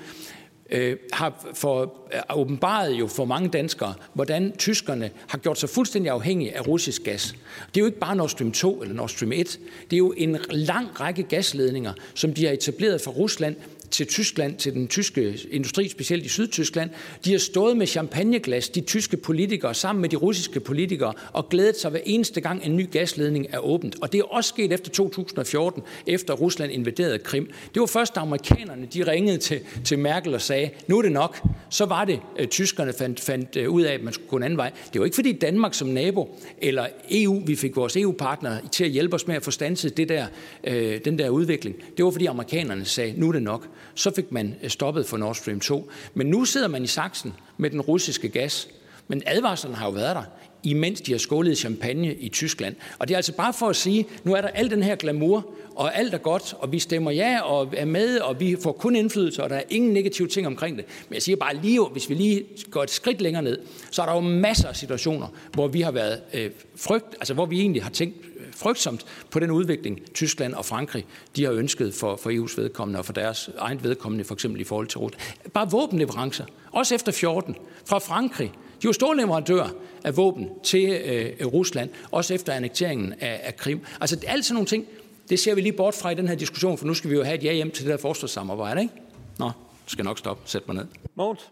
øh, 0.71 0.97
har 1.13 1.47
for, 1.55 1.95
er 2.11 2.37
åbenbaret 2.37 2.93
jo 2.93 3.07
for 3.07 3.25
mange 3.25 3.49
danskere, 3.49 3.95
hvordan 4.15 4.53
tyskerne 4.59 5.11
har 5.29 5.39
gjort 5.39 5.59
sig 5.59 5.69
fuldstændig 5.69 6.11
afhængige 6.11 6.57
af 6.57 6.69
russisk 6.69 7.05
gas. 7.05 7.35
Det 7.75 7.77
er 7.77 7.81
jo 7.81 7.87
ikke 7.87 7.99
bare 7.99 8.17
Nord 8.17 8.29
Stream 8.29 8.53
2 8.53 8.83
eller 8.83 8.95
Nord 8.95 9.09
Stream 9.09 9.33
1. 9.33 9.61
Det 9.91 9.97
er 9.97 9.99
jo 9.99 10.15
en 10.17 10.39
lang 10.51 11.01
række 11.01 11.23
gasledninger, 11.23 11.93
som 12.15 12.35
de 12.35 12.47
har 12.47 12.53
etableret 12.53 13.01
fra 13.01 13.11
Rusland 13.11 13.57
til 13.91 14.07
Tyskland, 14.07 14.57
til 14.57 14.73
den 14.75 14.89
tyske 14.89 15.39
industri, 15.51 15.89
specielt 15.89 16.25
i 16.25 16.29
Sydtyskland. 16.29 16.91
De 17.25 17.33
har 17.33 17.39
stået 17.39 17.77
med 17.77 17.87
champagneglas, 17.87 18.69
de 18.69 18.81
tyske 18.81 19.17
politikere, 19.17 19.75
sammen 19.75 20.01
med 20.01 20.09
de 20.09 20.17
russiske 20.17 20.61
politikere, 20.61 21.13
og 21.33 21.49
glædet 21.49 21.77
sig 21.77 21.91
hver 21.91 22.01
eneste 22.05 22.41
gang 22.41 22.65
en 22.65 22.77
ny 22.77 22.91
gasledning 22.91 23.47
er 23.53 23.59
åbent. 23.59 23.97
Og 24.03 24.13
det 24.13 24.19
er 24.19 24.25
også 24.25 24.49
sket 24.49 24.73
efter 24.73 24.91
2014, 24.91 25.83
efter 26.07 26.35
Rusland 26.35 26.73
invaderede 26.73 27.19
Krim. 27.19 27.51
Det 27.75 27.81
var 27.81 27.87
først, 27.87 28.15
da 28.15 28.21
amerikanerne 28.21 28.87
de 28.87 29.11
ringede 29.11 29.39
til, 29.39 29.61
til 29.85 29.99
Merkel 29.99 30.35
og 30.35 30.41
sagde, 30.41 30.71
nu 30.87 30.99
er 30.99 31.03
det 31.03 31.13
nok. 31.13 31.41
Så 31.71 31.85
var 31.85 32.05
det, 32.05 32.21
at 32.39 32.51
tyskerne 32.51 32.93
fandt, 32.99 33.21
fandt 33.21 33.57
øh, 33.57 33.71
ud 33.71 33.83
af, 33.83 33.95
at 33.95 34.03
man 34.03 34.13
skulle 34.13 34.29
gå 34.29 34.37
en 34.37 34.43
anden 34.43 34.57
vej. 34.57 34.73
Det 34.93 34.99
var 34.99 35.05
ikke 35.05 35.15
fordi 35.15 35.33
Danmark 35.33 35.75
som 35.75 35.89
nabo, 35.89 36.39
eller 36.63 36.87
EU, 37.11 37.43
vi 37.47 37.57
fik 37.57 37.77
vores 37.77 37.97
EU-partnere 37.97 38.59
til 38.73 38.85
at 38.85 38.91
hjælpe 38.91 39.15
os 39.15 39.27
med 39.27 39.37
at 39.37 39.43
få 39.43 39.51
stanset 39.51 39.97
det 39.97 40.09
der, 40.09 40.27
øh, 40.65 41.01
den 41.05 41.19
der 41.19 41.29
udvikling. 41.29 41.77
Det 41.97 42.05
var 42.05 42.11
fordi 42.11 42.27
amerikanerne 42.27 42.85
sagde, 42.85 43.15
nu 43.21 43.29
er 43.29 43.33
det 43.33 43.43
nok. 43.43 43.69
Så 43.95 44.11
fik 44.15 44.33
man 44.33 44.55
øh, 44.63 44.71
stoppet 44.71 45.07
for 45.07 45.17
Nord 45.17 45.35
Stream 45.35 45.61
2. 45.61 45.91
Men 46.15 46.27
nu 46.27 46.45
sidder 46.45 46.69
man 46.69 46.85
i 46.85 46.87
saksen 46.87 47.35
med 47.57 47.71
den 47.71 47.81
russiske 47.81 48.29
gas. 48.29 48.69
Men 49.09 49.23
advarslerne 49.27 49.77
har 49.77 49.87
jo 49.87 49.93
været 49.93 50.17
der 50.17 50.23
imens 50.67 51.01
de 51.01 51.13
har 51.13 51.19
skålet 51.19 51.59
champagne 51.59 52.15
i 52.15 52.29
Tyskland. 52.29 52.75
Og 52.99 53.09
det 53.09 53.15
er 53.15 53.19
altså 53.19 53.33
bare 53.33 53.53
for 53.53 53.69
at 53.69 53.77
sige, 53.77 54.07
nu 54.25 54.35
er 54.35 54.41
der 54.41 54.49
al 54.49 54.71
den 54.71 54.83
her 54.83 54.97
glamour, 54.97 55.47
og 55.77 55.99
alt 55.99 56.15
er 56.15 56.19
godt, 56.19 56.55
og 56.59 56.73
vi 56.73 56.79
stemmer 56.79 57.11
ja 57.11 57.41
og 57.41 57.75
er 57.77 57.85
med, 57.85 58.19
og 58.19 58.41
vi 58.41 58.57
får 58.63 58.73
kun 58.73 58.97
indflydelse, 58.97 59.43
og 59.43 59.51
der 59.51 59.57
er 59.57 59.63
ingen 59.71 59.93
negative 59.93 60.29
ting 60.29 60.47
omkring 60.47 60.77
det. 60.77 60.85
Men 61.09 61.15
jeg 61.15 61.23
siger 61.23 61.37
bare 61.37 61.57
lige, 61.57 61.81
hvis 61.93 62.09
vi 62.09 62.15
lige 62.15 62.45
går 62.71 62.83
et 62.83 62.91
skridt 62.91 63.21
længere 63.21 63.43
ned, 63.43 63.59
så 63.91 64.03
er 64.03 64.07
der 64.07 64.15
jo 64.15 64.21
masser 64.21 64.69
af 64.69 64.77
situationer, 64.77 65.27
hvor 65.53 65.69
vi 65.69 65.81
har 65.81 65.91
været 65.91 66.21
øh, 66.35 66.51
frygt, 66.77 67.15
altså 67.15 67.35
hvor 67.35 67.47
vi 67.47 67.61
egentlig 67.61 67.83
har 67.83 67.91
tænkt 67.91 68.17
frygtsomt 68.57 69.07
på 69.31 69.39
den 69.39 69.51
udvikling, 69.51 70.01
Tyskland 70.15 70.55
og 70.55 70.65
Frankrig 70.65 71.07
de 71.37 71.45
har 71.45 71.53
ønsket 71.53 71.95
for, 71.95 72.17
for 72.17 72.31
EU's 72.31 72.61
vedkommende 72.61 72.99
og 72.99 73.05
for 73.05 73.13
deres 73.13 73.51
egen 73.59 73.85
vedkommende, 73.85 74.25
for 74.25 74.35
eksempel 74.35 74.61
i 74.61 74.65
forhold 74.65 74.87
til 74.87 74.99
Rusland. 74.99 75.23
Bare 75.55 75.71
våbenleverancer, 75.71 76.45
også 76.73 76.95
efter 76.95 77.13
14, 77.13 77.57
fra 77.85 77.99
Frankrig, 77.99 78.53
de 78.83 78.87
var 78.87 78.93
store 78.93 79.17
leverandører 79.17 79.69
af 80.05 80.17
våben 80.17 80.49
til 80.65 80.89
øh, 80.89 81.47
Rusland, 81.47 81.91
også 82.11 82.35
efter 82.35 82.53
annekteringen 82.53 83.15
af, 83.21 83.41
af 83.43 83.57
Krim. 83.57 83.81
Altså 84.01 84.19
alt 84.27 84.45
sådan 84.45 84.55
nogle 84.55 84.67
ting, 84.67 84.87
det 85.29 85.41
ser 85.41 85.55
vi 85.55 85.61
lige 85.61 85.73
bort 85.73 85.95
fra 85.95 86.11
i 86.11 86.15
den 86.15 86.29
her 86.29 86.35
diskussion, 86.35 86.79
for 86.79 86.87
nu 86.87 86.95
skal 86.95 87.11
vi 87.11 87.15
jo 87.15 87.25
have 87.25 87.37
et 87.37 87.45
ja 87.45 87.53
hjem 87.53 87.71
til 87.71 87.85
det 87.85 87.91
der 87.91 87.99
forsvarssamarbejde, 87.99 88.81
ikke? 88.81 88.95
Nå, 89.39 89.51
skal 89.87 90.05
nok 90.05 90.19
stoppe. 90.19 90.43
Sæt 90.45 90.69
mig 90.69 90.77
ned. 90.77 90.87
Måns? 91.15 91.51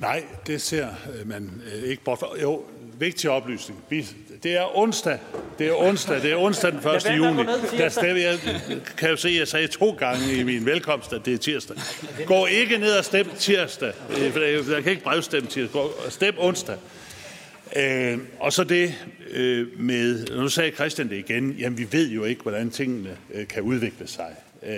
Nej, 0.00 0.24
det 0.46 0.62
ser 0.62 0.88
øh, 1.14 1.28
man 1.28 1.62
øh, 1.74 1.82
ikke 1.82 2.04
bort 2.04 2.18
fra. 2.18 2.40
Jo, 2.42 2.64
vigtig 2.98 3.30
oplysning. 3.30 3.84
Det 4.42 4.56
er 4.56 4.78
onsdag. 4.78 5.18
Det 5.58 5.68
er 5.68 5.74
onsdag. 5.74 6.22
Det 6.22 6.32
er 6.32 6.36
onsdag 6.36 6.72
den 6.72 6.78
1. 6.78 7.16
juni. 7.16 7.42
Der 7.78 7.88
stemmer, 7.88 8.22
jeg 8.22 8.38
kan 8.96 9.10
jo 9.10 9.16
se, 9.16 9.28
at 9.28 9.38
jeg 9.38 9.48
sagde 9.48 9.66
to 9.66 9.90
gange 9.90 10.34
i 10.34 10.42
min 10.42 10.66
velkomst, 10.66 11.12
at 11.12 11.24
det 11.24 11.34
er 11.34 11.38
tirsdag. 11.38 11.76
Gå 12.26 12.46
ikke 12.46 12.78
ned 12.78 12.92
og 12.98 13.04
stem 13.04 13.26
tirsdag. 13.38 13.92
Øh, 14.10 14.32
for 14.32 14.72
jeg 14.72 14.82
kan 14.82 14.92
ikke 14.92 15.02
brevstemme 15.02 15.48
tirsdag. 15.48 15.82
Stem 16.08 16.34
onsdag. 16.38 16.76
Øh, 17.76 18.18
og 18.40 18.52
så 18.52 18.64
det 18.64 18.94
øh, 19.30 19.80
med, 19.80 20.26
nu 20.36 20.48
sagde 20.48 20.70
Christian 20.70 21.08
det 21.08 21.16
igen, 21.16 21.50
jamen 21.50 21.78
vi 21.78 21.88
ved 21.92 22.10
jo 22.10 22.24
ikke, 22.24 22.42
hvordan 22.42 22.70
tingene 22.70 23.16
øh, 23.34 23.48
kan 23.48 23.62
udvikle 23.62 24.06
sig. 24.06 24.36
Øh, 24.62 24.76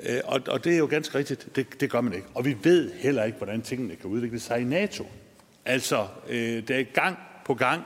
øh, 0.00 0.20
og, 0.24 0.40
og 0.48 0.64
det 0.64 0.72
er 0.72 0.78
jo 0.78 0.86
ganske 0.86 1.18
rigtigt, 1.18 1.48
det, 1.56 1.66
det 1.80 1.90
gør 1.90 2.00
man 2.00 2.12
ikke. 2.12 2.26
Og 2.34 2.44
vi 2.44 2.56
ved 2.62 2.90
heller 2.98 3.24
ikke, 3.24 3.38
hvordan 3.38 3.62
tingene 3.62 3.96
kan 3.96 4.10
udvikle 4.10 4.40
sig 4.40 4.60
i 4.60 4.64
NATO. 4.64 5.06
Altså, 5.64 6.06
øh, 6.28 6.68
det 6.68 6.70
er 6.70 6.82
gang 6.82 7.18
på 7.44 7.54
gang 7.54 7.82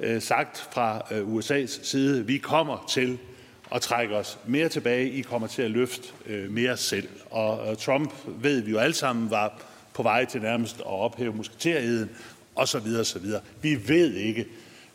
øh, 0.00 0.22
sagt 0.22 0.68
fra 0.72 1.06
øh, 1.10 1.36
USA's 1.36 1.84
side, 1.84 2.26
vi 2.26 2.38
kommer 2.38 2.84
til 2.90 3.18
at 3.74 3.82
trække 3.82 4.16
os 4.16 4.38
mere 4.46 4.68
tilbage, 4.68 5.10
I 5.10 5.20
kommer 5.20 5.48
til 5.48 5.62
at 5.62 5.70
løfte 5.70 6.08
øh, 6.26 6.50
mere 6.50 6.76
selv. 6.76 7.08
Og 7.30 7.70
øh, 7.70 7.76
Trump 7.76 8.12
ved 8.26 8.60
vi 8.60 8.70
jo 8.70 8.78
alle 8.78 8.94
sammen 8.94 9.30
var 9.30 9.62
på 9.94 10.02
vej 10.02 10.24
til 10.24 10.42
nærmest 10.42 10.76
at 10.76 10.86
ophæve 10.86 11.32
musketerheden, 11.32 12.10
og 12.54 12.68
så 12.68 12.78
videre, 12.78 13.04
så 13.04 13.18
videre. 13.18 13.40
Vi 13.62 13.88
ved 13.88 14.14
ikke 14.14 14.46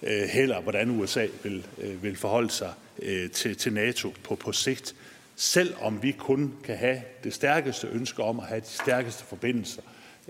øh, 0.03 0.23
heller, 0.29 0.61
hvordan 0.61 0.91
USA 0.91 1.27
vil, 1.43 1.65
øh, 1.77 2.03
vil 2.03 2.15
forholde 2.15 2.49
sig 2.49 2.73
øh, 3.01 3.31
til, 3.31 3.57
til 3.57 3.73
NATO 3.73 4.13
på, 4.23 4.35
på 4.35 4.51
sigt, 4.51 4.95
selvom 5.35 6.03
vi 6.03 6.11
kun 6.11 6.53
kan 6.63 6.77
have 6.77 7.01
det 7.23 7.33
stærkeste 7.33 7.87
ønske 7.87 8.23
om 8.23 8.39
at 8.39 8.45
have 8.45 8.61
de 8.61 8.65
stærkeste 8.65 9.23
forbindelser 9.23 9.81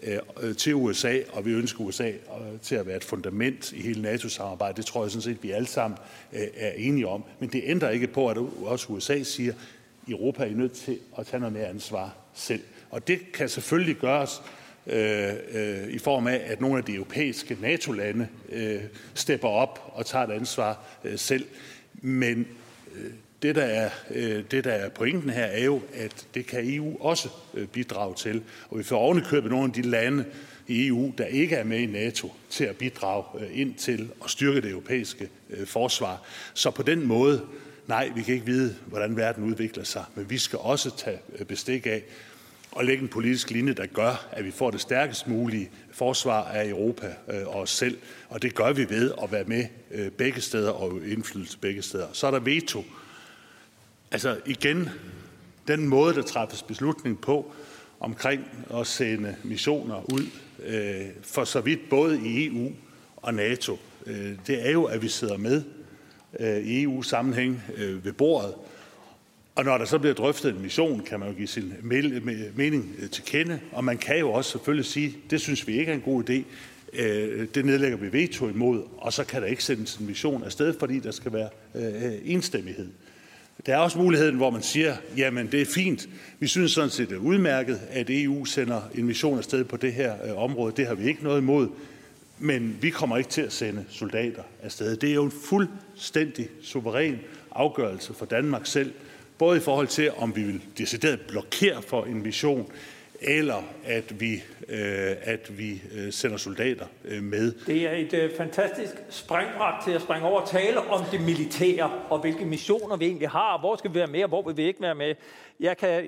Øh, 0.03 0.19
øh, 0.41 0.55
til 0.55 0.75
USA, 0.75 1.19
og 1.33 1.45
vi 1.45 1.51
ønsker 1.51 1.81
USA 1.81 2.07
øh, 2.09 2.59
til 2.61 2.75
at 2.75 2.87
være 2.87 2.97
et 2.97 3.03
fundament 3.03 3.71
i 3.71 3.81
hele 3.81 4.01
NATO-samarbejdet. 4.01 4.77
Det 4.77 4.85
tror 4.85 5.03
jeg 5.03 5.11
sådan 5.11 5.21
set, 5.21 5.43
vi 5.43 5.51
alle 5.51 5.67
sammen 5.67 5.99
er 6.31 6.71
enige 6.71 7.07
om. 7.07 7.23
Men 7.39 7.49
det 7.49 7.61
ændrer 7.65 7.89
ikke 7.89 8.07
på, 8.07 8.29
at 8.29 8.37
også 8.63 8.87
USA 8.89 9.23
siger, 9.23 9.53
at 9.53 10.09
Europa 10.09 10.45
er 10.45 10.55
nødt 10.55 10.71
til 10.71 10.99
at 11.17 11.27
tage 11.27 11.39
noget 11.39 11.53
mere 11.53 11.67
ansvar 11.67 12.15
selv. 12.33 12.61
Og 12.89 13.07
det 13.07 13.31
kan 13.31 13.49
selvfølgelig 13.49 13.95
gøres 13.95 14.41
øh, 14.87 15.33
øh, 15.51 15.87
i 15.87 15.99
form 15.99 16.27
af, 16.27 16.41
at 16.45 16.61
nogle 16.61 16.77
af 16.77 16.83
de 16.83 16.93
europæiske 16.93 17.57
NATO-lande 17.61 18.27
øh, 18.49 18.81
stepper 19.13 19.47
op 19.47 19.91
og 19.93 20.05
tager 20.05 20.27
et 20.27 20.31
ansvar 20.31 20.85
øh, 21.03 21.19
selv. 21.19 21.45
Men 21.93 22.47
øh, 22.95 23.11
det, 23.41 23.55
der 23.55 23.63
er, 23.63 23.89
øh, 24.11 24.43
det, 24.51 24.63
der 24.63 24.71
er 24.71 24.89
pointen 24.89 25.29
her, 25.29 25.43
er 25.43 25.63
jo, 25.63 25.81
at 25.93 26.27
det 26.33 26.45
kan 26.45 26.59
EU 26.63 26.97
også 26.99 27.29
øh, 27.53 27.67
bidrage 27.67 28.15
til. 28.15 28.43
Og 28.69 28.77
vi 28.77 28.83
får 28.83 28.97
ovenikøbet 28.97 29.51
nogle 29.51 29.65
af 29.65 29.73
de 29.73 29.81
lande 29.81 30.25
i 30.67 30.87
EU, 30.87 31.13
der 31.17 31.25
ikke 31.25 31.55
er 31.55 31.63
med 31.63 31.79
i 31.79 31.85
NATO, 31.85 32.33
til 32.49 32.63
at 32.63 32.75
bidrage 32.75 33.23
øh, 33.39 33.59
ind 33.59 33.75
til 33.75 34.09
at 34.23 34.29
styrke 34.29 34.61
det 34.61 34.69
europæiske 34.69 35.29
forsvar. 35.65 36.23
Så 36.53 36.71
på 36.71 36.83
den 36.83 37.07
måde, 37.07 37.41
nej, 37.87 38.11
vi 38.15 38.21
kan 38.21 38.33
ikke 38.33 38.45
vide, 38.45 38.75
hvordan 38.85 39.17
verden 39.17 39.43
udvikler 39.43 39.83
sig, 39.83 40.03
men 40.15 40.29
vi 40.29 40.37
skal 40.37 40.59
også 40.59 40.97
tage 40.97 41.45
bestik 41.45 41.87
af, 41.87 42.03
og 42.71 42.85
lægge 42.85 43.03
en 43.03 43.09
politisk 43.09 43.51
linje, 43.51 43.73
der 43.73 43.85
gør, 43.85 44.27
at 44.31 44.45
vi 44.45 44.51
får 44.51 44.71
det 44.71 44.81
stærkest 44.81 45.27
mulige 45.27 45.69
forsvar 45.91 46.43
af 46.43 46.69
Europa 46.69 47.13
og 47.45 47.61
os 47.61 47.69
selv. 47.69 47.97
Og 48.29 48.41
det 48.41 48.55
gør 48.55 48.73
vi 48.73 48.89
ved 48.89 49.13
at 49.23 49.31
være 49.31 49.43
med 49.43 49.65
begge 50.11 50.41
steder 50.41 50.71
og 50.71 51.01
indflydelse 51.07 51.57
begge 51.57 51.81
steder. 51.81 52.07
Så 52.13 52.27
er 52.27 52.31
der 52.31 52.39
veto. 52.39 52.83
Altså 54.11 54.39
igen, 54.45 54.89
den 55.67 55.87
måde, 55.87 56.15
der 56.15 56.21
træffes 56.21 56.63
beslutning 56.63 57.21
på 57.21 57.51
omkring 57.99 58.45
at 58.73 58.87
sende 58.87 59.35
missioner 59.43 60.11
ud, 60.13 60.25
øh, 60.65 61.07
for 61.21 61.43
så 61.43 61.61
vidt 61.61 61.89
både 61.89 62.21
i 62.25 62.47
EU 62.47 62.71
og 63.17 63.33
NATO, 63.33 63.79
øh, 64.05 64.31
det 64.47 64.67
er 64.67 64.71
jo, 64.71 64.83
at 64.83 65.01
vi 65.01 65.07
sidder 65.07 65.37
med 65.37 65.63
øh, 66.39 66.57
i 66.57 66.83
EU-sammenhæng 66.83 67.63
øh, 67.77 68.05
ved 68.05 68.13
bordet, 68.13 68.53
og 69.55 69.65
når 69.65 69.77
der 69.77 69.85
så 69.85 69.99
bliver 69.99 70.13
drøftet 70.13 70.55
en 70.55 70.61
mission, 70.61 70.99
kan 70.99 71.19
man 71.19 71.29
jo 71.29 71.35
give 71.35 71.47
sin 71.47 71.73
mening 72.55 72.95
øh, 72.99 73.09
til 73.09 73.23
kende, 73.23 73.59
og 73.71 73.83
man 73.83 73.97
kan 73.97 74.19
jo 74.19 74.31
også 74.31 74.51
selvfølgelig 74.51 74.85
sige, 74.85 75.17
det 75.29 75.41
synes 75.41 75.67
vi 75.67 75.79
ikke 75.79 75.91
er 75.91 75.95
en 75.95 76.01
god 76.01 76.29
idé, 76.29 76.43
øh, 76.93 77.47
det 77.55 77.65
nedlægger 77.65 77.97
vi 77.97 78.11
veto 78.11 78.47
imod, 78.47 78.83
og 78.97 79.13
så 79.13 79.23
kan 79.23 79.41
der 79.41 79.47
ikke 79.47 79.63
sendes 79.63 79.97
en 79.97 80.05
mission 80.05 80.43
afsted, 80.43 80.79
fordi 80.79 80.99
der 80.99 81.11
skal 81.11 81.33
være 81.33 81.49
øh, 81.75 82.13
enstemmighed. 82.23 82.89
Der 83.65 83.73
er 83.73 83.77
også 83.77 83.97
muligheden, 83.97 84.35
hvor 84.35 84.49
man 84.49 84.61
siger, 84.61 84.95
jamen 85.17 85.47
det 85.51 85.61
er 85.61 85.65
fint, 85.65 86.09
vi 86.39 86.47
synes 86.47 86.71
sådan 86.71 86.89
set 86.89 87.09
det 87.09 87.15
er 87.15 87.19
udmærket, 87.19 87.81
at 87.89 88.09
EU 88.09 88.45
sender 88.45 88.81
en 88.95 89.05
mission 89.05 89.37
afsted 89.37 89.63
på 89.63 89.77
det 89.77 89.93
her 89.93 90.13
øh, 90.25 90.37
område, 90.37 90.73
det 90.77 90.87
har 90.87 90.95
vi 90.95 91.07
ikke 91.07 91.23
noget 91.23 91.41
imod, 91.41 91.67
men 92.39 92.77
vi 92.81 92.89
kommer 92.89 93.17
ikke 93.17 93.29
til 93.29 93.41
at 93.41 93.53
sende 93.53 93.85
soldater 93.89 94.43
afsted. 94.63 94.97
Det 94.97 95.09
er 95.09 95.13
jo 95.13 95.23
en 95.23 95.31
fuldstændig 95.31 96.49
suveræn 96.61 97.19
afgørelse 97.51 98.13
for 98.13 98.25
Danmark 98.25 98.65
selv, 98.65 98.93
både 99.37 99.57
i 99.57 99.61
forhold 99.61 99.87
til, 99.87 100.11
om 100.17 100.35
vi 100.35 100.43
vil 100.43 100.61
decideret 100.77 101.21
blokere 101.21 101.81
for 101.81 102.05
en 102.05 102.23
mission, 102.23 102.71
eller 103.21 103.63
at 103.85 104.19
vi, 104.19 104.33
øh, 104.67 105.15
at 105.21 105.57
vi 105.57 105.81
øh, 105.91 106.13
sender 106.13 106.37
soldater 106.37 106.85
øh, 107.05 107.23
med. 107.23 107.53
Det 107.67 107.87
er 107.87 107.91
et 107.91 108.31
fantastisk 108.37 108.93
springbræt 109.09 109.83
til 109.85 109.91
at 109.91 110.01
springe 110.01 110.27
over 110.27 110.41
og 110.41 110.49
tale 110.49 110.79
om 110.79 111.05
det 111.11 111.21
militære, 111.21 111.91
og 112.09 112.19
hvilke 112.19 112.45
missioner 112.45 112.97
vi 112.97 113.05
egentlig 113.05 113.29
har, 113.29 113.59
hvor 113.59 113.75
skal 113.75 113.93
vi 113.93 113.95
være 113.95 114.07
med, 114.07 114.23
og 114.23 114.29
hvor 114.29 114.41
vil 114.41 114.57
vi 114.57 114.63
ikke 114.63 114.81
være 114.81 114.95
med. 114.95 115.15
Jeg 115.59 115.77
kan 115.77 116.05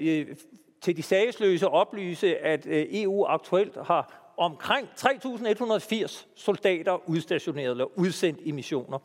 til 0.82 0.98
de 0.98 1.04
sagsløse 1.04 1.68
oplyse, 1.68 2.38
at 2.38 2.62
EU 2.70 3.26
aktuelt 3.26 3.78
har 3.86 4.34
omkring 4.38 4.88
3.180 5.00 6.26
soldater 6.36 7.10
udstationeret 7.10 7.72
eller 7.72 8.00
udsendt 8.00 8.40
i 8.44 8.52
missioner. 8.52 9.00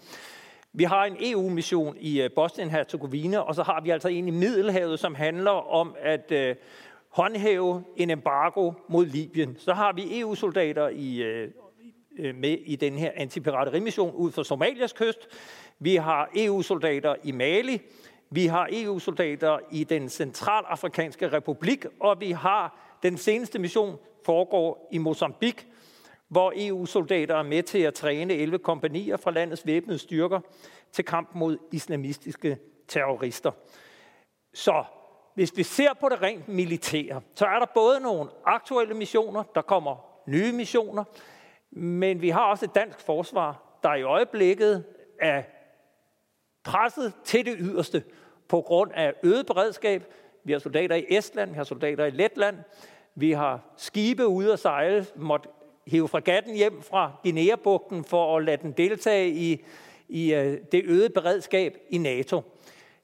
Vi 0.73 0.85
har 0.85 1.05
en 1.05 1.17
EU-mission 1.21 1.97
i 2.01 2.29
Bosnien-Herzegovina, 2.35 3.39
og 3.39 3.55
så 3.55 3.63
har 3.63 3.81
vi 3.81 3.91
altså 3.91 4.09
en 4.09 4.29
i 4.29 4.31
Middelhavet, 4.31 5.01
som 5.01 5.15
handler 5.15 5.73
om 5.73 5.95
at 6.03 6.33
øh, 6.33 6.57
håndhæve 7.19 7.85
en 7.97 8.11
embargo 8.11 8.73
mod 8.89 9.07
Libyen. 9.07 9.57
Så 9.59 9.75
har 9.75 9.93
vi 9.93 10.21
EU-soldater 10.21 10.89
i, 10.89 11.23
øh, 11.23 11.51
øh, 12.19 12.35
med 12.35 12.59
i 12.67 12.77
den 12.77 12.99
her 12.99 13.11
antipiraterimission 13.15 14.15
ud 14.15 14.33
for 14.33 14.43
Somalias 14.43 14.93
kyst. 14.93 15.29
Vi 15.79 15.97
har 15.97 16.31
EU-soldater 16.37 17.15
i 17.25 17.33
Mali. 17.33 17.81
Vi 18.31 18.47
har 18.47 18.69
EU-soldater 18.73 19.59
i 19.73 19.85
den 19.85 20.09
centralafrikanske 20.09 21.33
republik, 21.33 21.87
og 22.01 22.21
vi 22.21 22.31
har 22.31 22.79
den 23.03 23.17
seneste 23.17 23.59
mission 23.59 23.97
foregår 24.27 24.89
i 24.93 24.99
Mozambique, 24.99 25.67
hvor 26.29 26.53
EU-soldater 26.57 27.37
er 27.37 27.43
med 27.43 27.63
til 27.63 27.79
at 27.79 27.95
træne 27.95 28.35
11 28.35 28.59
kompanier 28.59 29.17
fra 29.17 29.31
landets 29.31 29.67
væbnede 29.67 29.99
styrker 29.99 30.41
til 30.93 31.05
kamp 31.05 31.31
mod 31.35 31.59
islamistiske 31.73 32.59
terrorister. 32.89 33.51
Så 34.55 34.85
hvis 35.39 35.57
vi 35.57 35.63
ser 35.63 35.95
på 36.01 36.09
det 36.09 36.23
rent 36.23 36.49
militære, 36.49 37.21
så 37.35 37.47
er 37.47 37.59
der 37.59 37.67
både 37.75 38.01
nogle 38.01 38.31
aktuelle 38.45 38.95
missioner, 38.95 39.43
der 39.55 39.63
kommer 39.63 39.97
nye 40.27 40.53
missioner, 40.53 41.05
men 41.71 42.23
vi 42.23 42.29
har 42.29 42.45
også 42.45 42.65
et 42.65 42.75
dansk 42.75 43.01
forsvar, 43.01 43.79
der 43.83 43.95
i 43.95 44.03
øjeblikket 44.03 44.85
er 45.21 45.43
presset 46.65 47.13
til 47.25 47.47
det 47.47 47.57
yderste 47.59 48.03
på 48.49 48.61
grund 48.61 48.91
af 48.95 49.15
øget 49.23 49.47
beredskab. 49.47 50.05
Vi 50.45 50.53
har 50.53 50.59
soldater 50.59 50.97
i 50.97 51.07
Estland, 51.09 51.51
vi 51.51 51.57
har 51.57 51.65
soldater 51.65 52.05
i 52.05 52.11
Letland, 52.11 52.57
vi 53.15 53.33
har 53.33 53.61
skibe 53.77 54.27
ude 54.27 54.53
at 54.53 54.59
sejle, 54.59 55.07
måtte 55.17 55.49
hive 55.87 56.09
fregatten 56.09 56.55
hjem 56.55 56.83
fra 56.83 57.13
Guinea-bugten 57.23 58.05
for 58.05 58.37
at 58.37 58.45
lade 58.45 58.63
den 58.63 58.73
deltage 58.73 59.29
i, 59.29 59.65
i 60.09 60.35
øh, 60.35 60.59
det 60.73 60.83
øgede 60.85 61.11
beredskab 61.11 61.77
i 61.91 61.99
NATO. 61.99 62.43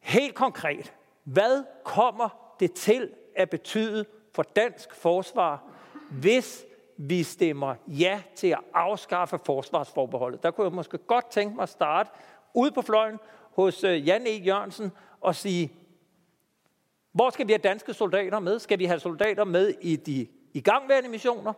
Helt 0.01 0.35
konkret, 0.35 0.93
hvad 1.25 1.65
kommer 1.85 2.57
det 2.61 2.73
til 2.73 3.11
at 3.37 3.51
betyde 3.51 4.05
for 4.35 4.43
dansk 4.43 4.95
forsvar, 4.95 5.63
hvis 6.11 6.65
vi 6.97 7.23
stemmer 7.23 7.75
ja 7.87 8.23
til 8.35 8.49
at 8.49 8.61
afskaffe 8.75 9.39
forsvarsforbeholdet? 9.45 10.43
Der 10.43 10.51
kunne 10.51 10.65
jeg 10.65 10.73
måske 10.75 10.99
godt 10.99 11.31
tænke 11.31 11.55
mig 11.55 11.63
at 11.63 11.69
starte 11.69 12.11
ud 12.55 12.71
på 12.71 12.83
fløjen 12.83 13.19
hos 13.53 13.85
øh, 13.85 14.09
Jan 14.09 14.27
E. 14.27 14.31
Jørgensen 14.31 14.93
og 15.21 15.35
sige, 15.35 15.73
hvor 17.13 17.31
skal 17.31 17.47
vi 17.47 17.53
have 17.53 17.59
danske 17.59 17.95
soldater 17.95 18.41
med? 18.41 18.59
Skal 18.59 18.79
vi 18.79 18.85
have 18.85 19.01
soldater 19.01 19.45
med 19.45 19.75
i 19.81 19.97
de 19.97 20.27
igangværende 20.55 21.09
missioner? 21.09 21.53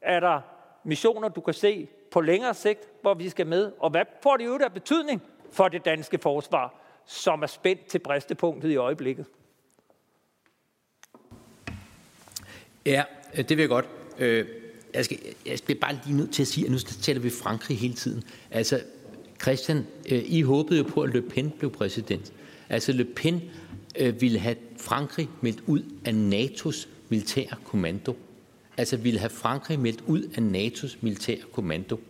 Er 0.00 0.20
der 0.20 0.40
missioner, 0.84 1.28
du 1.28 1.40
kan 1.40 1.54
se 1.54 1.88
på 2.10 2.20
længere 2.20 2.54
sigt, 2.54 2.88
hvor 3.02 3.14
vi 3.14 3.28
skal 3.28 3.46
med? 3.46 3.72
Og 3.80 3.90
hvad 3.90 4.04
får 4.22 4.36
det 4.36 4.48
ud 4.48 4.60
af 4.60 4.72
betydning 4.72 5.22
for 5.52 5.68
det 5.68 5.84
danske 5.84 6.18
forsvar, 6.18 6.74
som 7.06 7.42
er 7.42 7.46
spændt 7.46 7.86
til 7.86 7.98
bristepunktet 7.98 8.70
i 8.70 8.76
øjeblikket? 8.76 9.26
Ja, 12.86 13.02
øh, 13.34 13.48
det 13.48 13.50
vil 13.50 13.62
jeg 13.62 13.68
godt. 13.68 13.86
Øh, 14.18 14.46
jeg, 14.94 15.04
skal, 15.04 15.18
jeg 15.46 15.58
bliver 15.64 15.80
bare 15.80 15.98
lige 16.04 16.16
nødt 16.16 16.32
til 16.32 16.42
at 16.42 16.48
sige, 16.48 16.66
at 16.66 16.72
nu 16.72 16.78
taler 16.78 17.20
vi 17.20 17.30
Frankrig 17.30 17.78
hele 17.78 17.94
tiden. 17.94 18.24
Altså, 18.50 18.82
Christian, 19.42 19.86
øh, 20.08 20.22
I 20.26 20.42
håbede 20.42 20.78
jo 20.78 20.84
på, 20.84 21.02
at 21.02 21.14
Le 21.14 21.22
Pen 21.22 21.50
blev 21.50 21.70
præsident. 21.70 22.32
Altså, 22.68 22.92
Le 22.92 23.04
Pen 23.04 23.42
ville 24.20 24.38
have 24.38 24.56
Frankrig 24.76 25.28
meldt 25.40 25.62
ud 25.66 25.82
af 26.04 26.12
NATO's 26.12 26.88
militære 27.08 27.56
kommando. 27.64 28.16
Altså, 28.76 28.96
ville 28.96 29.20
have 29.20 29.30
Frankrig 29.30 29.80
meldt 29.80 30.00
ud 30.06 30.22
af 30.22 30.40
NATO's 30.40 30.96
militære 31.00 31.42
kommando. 31.52 32.00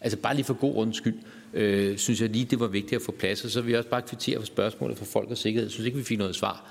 Altså, 0.00 0.18
bare 0.18 0.34
lige 0.34 0.44
for 0.44 0.54
god 0.54 0.74
runds 0.74 0.96
skyld, 0.96 1.18
øh, 1.54 1.98
synes 1.98 2.20
jeg 2.20 2.28
lige, 2.28 2.44
det 2.44 2.60
var 2.60 2.66
vigtigt 2.66 2.92
at 2.92 3.02
få 3.02 3.12
plads. 3.12 3.44
Og 3.44 3.50
så 3.50 3.60
vil 3.60 3.70
jeg 3.70 3.78
også 3.78 3.90
bare 3.90 4.02
kvittere 4.02 4.38
for 4.38 4.46
spørgsmålet 4.46 4.98
fra 4.98 5.04
folk 5.04 5.30
og 5.30 5.38
sikkerhed. 5.38 5.66
Jeg 5.66 5.72
synes 5.72 5.86
ikke, 5.86 5.98
vi 5.98 6.04
fik 6.04 6.18
noget 6.18 6.36
svar. 6.36 6.64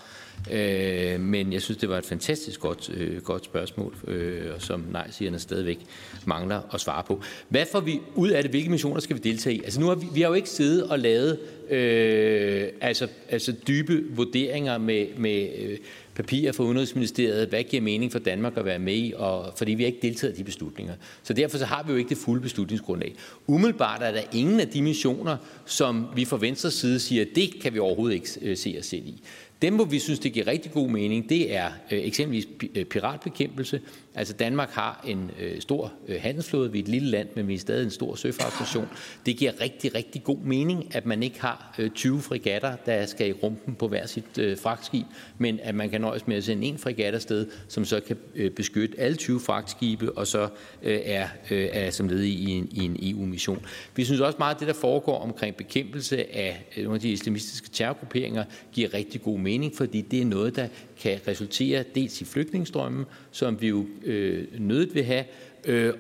Øh, 0.52 1.20
men 1.20 1.54
jeg 1.54 1.62
synes, 1.62 1.78
det 1.78 1.90
var 1.90 1.98
et 1.98 2.06
fantastisk 2.06 2.60
godt, 2.60 2.90
øh, 2.94 3.22
godt 3.22 3.46
spørgsmål, 3.46 3.96
øh, 4.08 4.60
som 4.60 4.86
nej-sigerne 4.92 5.40
stadigvæk 5.40 5.80
mangler 6.26 6.62
at 6.74 6.82
svare 6.82 7.04
på. 7.04 7.22
Hvad 7.50 7.66
får 7.72 7.80
vi 7.80 8.00
ud 8.16 8.30
af 8.30 8.42
det? 8.42 8.52
Hvilke 8.52 8.70
missioner 8.70 9.02
skal 9.02 9.16
vi 9.16 9.22
deltage 9.22 9.56
i? 9.56 9.62
Altså 9.64 9.80
nu 9.80 9.86
har 9.86 9.96
vi, 9.96 10.06
vi 10.14 10.22
har 10.22 10.28
jo 10.28 10.34
ikke 10.34 10.50
siddet 10.50 10.84
og 10.84 11.00
lavet 11.00 11.40
øh, 11.70 12.68
altså, 12.82 13.08
altså 13.30 13.54
dybe 13.68 14.04
vurderinger 14.16 14.78
med, 14.78 15.08
med 15.18 15.48
øh, 15.60 15.78
papirer 16.16 16.52
fra 16.52 16.64
Udenrigsministeriet, 16.64 17.48
hvad 17.48 17.64
giver 17.64 17.82
mening 17.82 18.12
for 18.12 18.20
Danmark 18.20 18.58
at 18.58 18.66
være 18.66 18.80
med 18.80 18.96
i, 18.96 19.14
og, 19.16 19.54
fordi 19.58 19.74
vi 19.74 19.84
har 19.84 19.88
ikke 19.88 20.02
deltaget 20.02 20.34
i 20.34 20.38
de 20.38 20.44
beslutninger. 20.44 20.94
Så 21.24 21.34
derfor 21.34 21.58
så 21.58 21.66
har 21.66 21.84
vi 21.84 21.92
jo 21.92 21.98
ikke 21.98 22.10
det 22.10 22.18
fulde 22.18 22.42
beslutningsgrundlag. 22.42 23.16
Umiddelbart 23.48 24.04
er 24.04 24.12
der 24.12 24.22
ingen 24.34 24.60
af 24.60 24.68
de 24.68 24.82
missioner, 24.82 25.38
som 25.66 26.08
vi 26.16 26.26
fra 26.26 26.38
venstre 26.38 26.72
side 26.72 27.00
siger, 27.00 27.26
det 27.36 27.62
kan 27.62 27.74
vi 27.74 27.80
overhovedet 27.80 28.16
ikke 28.16 28.28
øh, 28.42 28.58
se 28.58 28.76
os 28.80 28.86
selv 28.86 29.06
i. 29.06 29.22
Dem, 29.62 29.76
hvor 29.76 29.86
vi 29.86 30.00
synes, 30.00 30.20
det 30.20 30.34
giver 30.34 30.48
rigtig 30.48 30.72
god 30.72 30.90
mening, 30.90 31.30
det 31.30 31.56
er 31.56 31.68
øh, 31.92 32.00
eksempelvis 32.06 32.48
øh, 32.76 32.86
piratbekæmpelse. 32.86 33.82
Altså 34.16 34.34
Danmark 34.34 34.70
har 34.70 35.04
en 35.08 35.32
øh, 35.40 35.62
stor 35.62 35.94
øh, 36.08 36.22
handelsflåde, 36.22 36.72
vi 36.72 36.80
er 36.80 36.84
et 36.84 36.90
lille 36.90 37.10
land, 37.10 37.28
men 37.36 37.48
vi 37.48 37.54
er 37.54 37.60
stadig 37.60 37.84
en 37.84 37.92
stor 37.92 38.16
søfartsnation. 38.16 38.88
Det 39.26 39.38
giver 39.38 39.62
rigtig, 39.62 39.96
rigtig 39.96 40.24
god 40.24 40.38
mening, 40.38 40.96
at 40.96 41.06
man 41.06 41.24
ikke 41.24 41.42
har 41.42 41.76
øh, 41.80 41.90
20 41.90 42.22
frigatter, 42.22 42.76
der 42.86 43.06
skal 43.06 43.30
i 43.30 43.32
rumpen 43.32 43.76
på 43.76 43.88
hver 43.88 44.06
sit 44.06 44.38
øh, 44.40 44.58
fragtskib, 44.58 45.06
men 45.38 45.60
at 45.64 45.76
man 45.76 45.90
kan 45.90 46.02
nøjes 46.02 46.28
med 46.28 46.36
at 46.36 46.44
sende 46.44 46.68
en 46.68 46.78
frigat 46.78 47.14
afsted, 47.14 47.48
som 47.68 47.86
så 47.86 48.00
kan 48.00 48.18
øh, 48.36 48.52
beskytte 48.52 49.00
alle 49.00 49.18
20 49.18 49.40
fragtskibe, 49.40 50.18
og 50.18 50.28
så 50.28 50.50
øh, 50.84 51.00
er, 51.04 51.28
øh, 51.52 51.70
er 51.72 51.92
som 51.92 52.08
led 52.08 52.24
i 52.24 52.52
en, 52.52 52.70
i 52.72 52.86
en 52.86 52.98
EU-mission. 53.02 53.66
Vi 53.96 54.06
synes 54.06 54.22
også 54.22 54.38
meget, 54.40 54.56
at 54.56 54.60
det, 54.60 54.68
der 54.68 54.74
foregår 54.74 55.20
omkring 55.20 55.56
bekæmpelse 55.56 56.36
af 56.36 56.66
øh, 56.78 56.84
nogle 56.84 56.96
af 56.96 57.02
de 57.02 57.12
islamistiske 57.12 57.70
terrorgrupperinger, 57.70 58.44
giver 58.72 58.94
rigtig 58.94 59.22
god 59.22 59.38
mening, 59.38 59.51
fordi 59.76 60.02
det 60.02 60.22
er 60.22 60.26
noget, 60.26 60.56
der 60.56 60.68
kan 61.02 61.20
resultere 61.28 61.84
dels 61.96 62.22
i 62.22 62.26
flygtningestrømmen, 62.26 63.06
som 63.32 63.62
vi 63.62 63.68
jo 63.68 63.86
øh, 64.04 64.48
nødet 64.60 64.96
vil 64.96 65.04
have, 65.04 65.24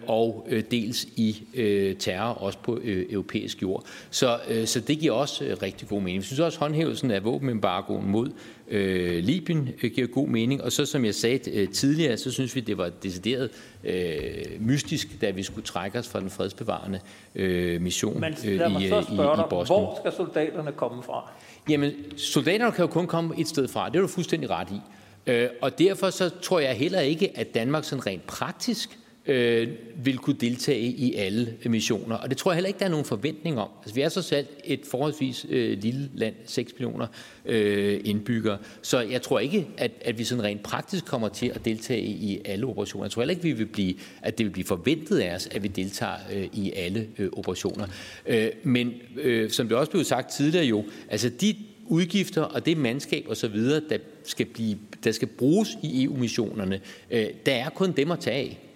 og 0.07 0.47
øh, 0.49 0.63
dels 0.71 1.03
i 1.15 1.43
øh, 1.53 1.95
terror 1.95 2.33
også 2.33 2.57
på 2.63 2.79
øh, 2.83 3.05
europæisk 3.09 3.61
jord. 3.61 3.85
Så, 4.09 4.39
øh, 4.49 4.67
så 4.67 4.79
det 4.79 4.99
giver 4.99 5.13
også 5.13 5.45
øh, 5.45 5.57
rigtig 5.61 5.87
god 5.87 6.01
mening. 6.01 6.21
Vi 6.21 6.25
synes 6.25 6.39
også, 6.39 6.57
at 6.57 6.59
håndhævelsen 6.59 7.11
af 7.11 7.23
våbenembargoen 7.23 8.09
mod 8.09 8.31
øh, 8.67 9.23
Libyen 9.23 9.69
øh, 9.83 9.91
giver 9.91 10.07
god 10.07 10.27
mening. 10.27 10.63
Og 10.63 10.71
så 10.71 10.85
som 10.85 11.05
jeg 11.05 11.15
sagde 11.15 11.51
øh, 11.51 11.69
tidligere, 11.69 12.17
så 12.17 12.31
synes 12.31 12.55
vi, 12.55 12.59
det 12.59 12.77
var 12.77 12.89
decideret 13.03 13.49
øh, 13.83 14.23
mystisk, 14.59 15.21
da 15.21 15.29
vi 15.29 15.43
skulle 15.43 15.65
trække 15.65 15.99
os 15.99 16.07
fra 16.09 16.19
den 16.19 16.29
fredsbevarende 16.29 16.99
øh, 17.35 17.81
mission 17.81 18.19
Men 18.19 18.33
øh, 18.45 18.51
i, 18.51 18.83
i, 18.83 18.87
i 18.87 18.89
Bosnien. 18.89 19.79
hvor 19.79 19.97
skal 20.01 20.11
soldaterne 20.11 20.71
komme 20.71 21.03
fra? 21.03 21.31
Jamen, 21.69 21.91
soldaterne 22.17 22.71
kan 22.71 22.85
jo 22.85 22.87
kun 22.87 23.07
komme 23.07 23.39
et 23.39 23.47
sted 23.47 23.67
fra. 23.67 23.89
Det 23.89 23.95
er 23.95 24.01
du 24.01 24.07
fuldstændig 24.07 24.49
ret 24.49 24.67
i. 24.71 24.81
Øh, 25.27 25.49
og 25.61 25.79
derfor 25.79 26.09
så 26.09 26.29
tror 26.29 26.59
jeg 26.59 26.73
heller 26.73 26.99
ikke, 26.99 27.37
at 27.37 27.53
Danmark 27.53 27.83
sådan 27.83 28.07
rent 28.07 28.27
praktisk 28.27 28.97
øh, 29.25 29.67
vil 29.95 30.17
kunne 30.17 30.35
deltage 30.35 30.81
i 30.81 31.15
alle 31.15 31.57
missioner. 31.65 32.15
Og 32.15 32.29
det 32.29 32.37
tror 32.37 32.51
jeg 32.51 32.55
heller 32.55 32.67
ikke, 32.67 32.79
der 32.79 32.85
er 32.85 32.89
nogen 32.89 33.05
forventning 33.05 33.59
om. 33.59 33.69
Altså, 33.81 33.95
vi 33.95 34.01
er 34.01 34.09
så 34.09 34.21
selv 34.21 34.47
et 34.65 34.79
forholdsvis 34.91 35.45
øh, 35.49 35.77
lille 35.81 36.09
land, 36.13 36.35
6 36.45 36.73
millioner 36.73 37.07
øh, 37.45 37.99
indbyggere. 38.03 38.57
Så 38.81 38.99
jeg 38.99 39.21
tror 39.21 39.39
ikke, 39.39 39.67
at, 39.77 39.91
at 40.01 40.17
vi 40.17 40.23
sådan 40.23 40.43
rent 40.43 40.63
praktisk 40.63 41.05
kommer 41.05 41.29
til 41.29 41.51
at 41.55 41.65
deltage 41.65 42.01
i 42.01 42.41
alle 42.45 42.65
operationer. 42.65 43.05
Jeg 43.05 43.11
tror 43.11 43.21
heller 43.21 43.31
ikke, 43.31 43.43
vi 43.43 43.51
vil 43.51 43.65
blive, 43.65 43.93
at 44.21 44.37
det 44.37 44.45
vil 44.45 44.51
blive 44.51 44.65
forventet 44.65 45.19
af 45.19 45.35
os, 45.35 45.47
at 45.51 45.63
vi 45.63 45.67
deltager 45.67 46.15
øh, 46.33 46.47
i 46.53 46.71
alle 46.75 47.07
øh, 47.17 47.29
operationer. 47.33 47.87
Øh, 48.25 48.49
men 48.63 48.93
øh, 49.17 49.49
som 49.49 49.67
det 49.67 49.77
også 49.77 49.91
blev 49.91 50.03
sagt 50.03 50.31
tidligere 50.31 50.65
jo, 50.65 50.85
altså 51.09 51.29
de 51.29 51.55
udgifter 51.85 52.41
og 52.41 52.65
det 52.65 52.77
mandskab 52.77 53.25
og 53.27 53.37
så 53.37 53.47
videre, 53.47 53.81
der 53.89 53.97
skal, 54.23 54.45
blive, 54.45 54.77
der 55.03 55.11
skal 55.11 55.27
bruges 55.27 55.77
i 55.83 56.03
EU-missionerne, 56.03 56.81
øh, 57.11 57.25
der 57.45 57.53
er 57.53 57.69
kun 57.69 57.91
dem 57.91 58.11
at 58.11 58.19
tage 58.19 58.37
af. 58.37 58.70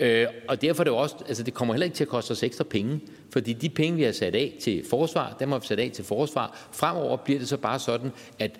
Øh, 0.00 0.26
og 0.48 0.62
derfor 0.62 0.82
er 0.82 0.84
det 0.84 0.92
også, 0.92 1.16
altså 1.28 1.42
det 1.42 1.54
kommer 1.54 1.74
heller 1.74 1.84
ikke 1.84 1.96
til 1.96 2.04
at 2.04 2.08
koste 2.08 2.32
os 2.32 2.42
ekstra 2.42 2.64
penge, 2.64 3.00
fordi 3.32 3.52
de 3.52 3.68
penge, 3.68 3.96
vi 3.96 4.02
har 4.02 4.12
sat 4.12 4.34
af 4.34 4.54
til 4.60 4.84
forsvar, 4.90 5.36
dem 5.40 5.52
har 5.52 5.58
vi 5.58 5.66
sat 5.66 5.78
af 5.80 5.90
til 5.90 6.04
forsvar. 6.04 6.68
Fremover 6.72 7.16
bliver 7.16 7.38
det 7.38 7.48
så 7.48 7.56
bare 7.56 7.78
sådan, 7.78 8.10
at 8.38 8.50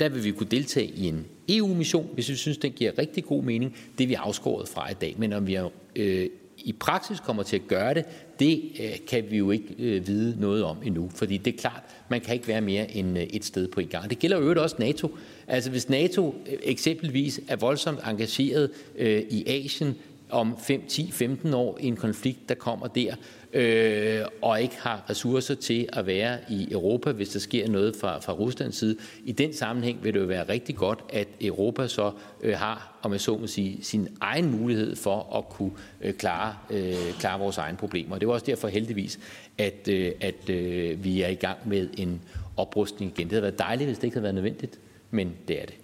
der 0.00 0.08
vil 0.08 0.24
vi 0.24 0.30
kunne 0.30 0.48
deltage 0.50 0.86
i 0.86 1.08
en 1.08 1.26
EU-mission, 1.48 2.10
hvis 2.14 2.28
vi 2.28 2.34
synes, 2.34 2.58
den 2.58 2.72
giver 2.72 2.98
rigtig 2.98 3.24
god 3.24 3.42
mening. 3.42 3.76
Det 3.98 4.04
er 4.04 4.08
vi 4.08 4.14
afskåret 4.14 4.68
fra 4.68 4.90
i 4.90 4.94
dag, 4.94 5.14
men 5.18 5.32
om 5.32 5.46
vi 5.46 5.54
er, 5.54 5.68
øh, 5.96 6.28
i 6.58 6.72
praksis 6.72 7.20
kommer 7.20 7.42
til 7.42 7.56
at 7.56 7.62
gøre 7.68 7.94
det, 7.94 8.04
det 8.38 8.62
øh, 8.80 8.90
kan 9.08 9.24
vi 9.30 9.36
jo 9.36 9.50
ikke 9.50 9.74
øh, 9.78 10.06
vide 10.06 10.40
noget 10.40 10.64
om 10.64 10.76
endnu, 10.84 11.10
fordi 11.14 11.36
det 11.36 11.54
er 11.54 11.58
klart, 11.58 11.82
man 12.08 12.20
kan 12.20 12.34
ikke 12.34 12.48
være 12.48 12.60
mere 12.60 12.96
end 12.96 13.18
øh, 13.18 13.24
et 13.24 13.44
sted 13.44 13.68
på 13.68 13.80
en 13.80 13.88
gang. 13.88 14.10
Det 14.10 14.18
gælder 14.18 14.38
jo 14.38 14.62
også 14.62 14.76
NATO. 14.78 15.16
Altså 15.46 15.70
hvis 15.70 15.88
NATO 15.88 16.34
øh, 16.52 16.58
eksempelvis 16.62 17.40
er 17.48 17.56
voldsomt 17.56 18.00
engageret 18.06 18.70
øh, 18.98 19.22
i 19.30 19.44
Asien, 19.46 19.94
om 20.30 20.58
5, 20.58 20.86
10, 20.88 21.10
15 21.12 21.54
år 21.54 21.78
i 21.80 21.86
en 21.86 21.96
konflikt, 21.96 22.48
der 22.48 22.54
kommer 22.54 22.86
der, 22.86 23.14
øh, 23.52 24.26
og 24.42 24.62
ikke 24.62 24.76
har 24.80 25.04
ressourcer 25.10 25.54
til 25.54 25.88
at 25.92 26.06
være 26.06 26.38
i 26.48 26.72
Europa, 26.72 27.12
hvis 27.12 27.28
der 27.28 27.38
sker 27.38 27.68
noget 27.68 27.96
fra, 27.96 28.18
fra 28.18 28.32
Ruslands 28.32 28.76
side. 28.76 28.96
I 29.24 29.32
den 29.32 29.54
sammenhæng 29.54 30.04
vil 30.04 30.14
det 30.14 30.20
jo 30.20 30.24
være 30.24 30.48
rigtig 30.48 30.76
godt, 30.76 31.04
at 31.12 31.28
Europa 31.40 31.88
så 31.88 32.12
øh, 32.42 32.56
har, 32.56 32.98
om 33.02 33.12
jeg 33.12 33.20
så 33.20 33.36
må 33.36 33.46
sige, 33.46 33.84
sin 33.84 34.08
egen 34.20 34.50
mulighed 34.50 34.96
for 34.96 35.36
at 35.36 35.48
kunne 35.48 35.72
øh, 36.00 36.14
klare, 36.14 36.56
øh, 36.70 37.12
klare 37.18 37.38
vores 37.38 37.58
egne 37.58 37.76
problemer. 37.76 38.18
Det 38.18 38.28
var 38.28 38.34
også 38.34 38.46
derfor 38.46 38.68
heldigvis, 38.68 39.18
at, 39.58 39.88
øh, 39.88 40.12
at 40.20 40.50
øh, 40.50 41.04
vi 41.04 41.22
er 41.22 41.28
i 41.28 41.34
gang 41.34 41.58
med 41.64 41.88
en 41.98 42.20
oprustning 42.56 43.12
igen. 43.12 43.24
Det 43.24 43.32
havde 43.32 43.42
været 43.42 43.58
dejligt, 43.58 43.88
hvis 43.88 43.98
det 43.98 44.04
ikke 44.04 44.14
havde 44.14 44.22
været 44.22 44.34
nødvendigt, 44.34 44.80
men 45.10 45.32
det 45.48 45.62
er 45.62 45.66
det. 45.66 45.74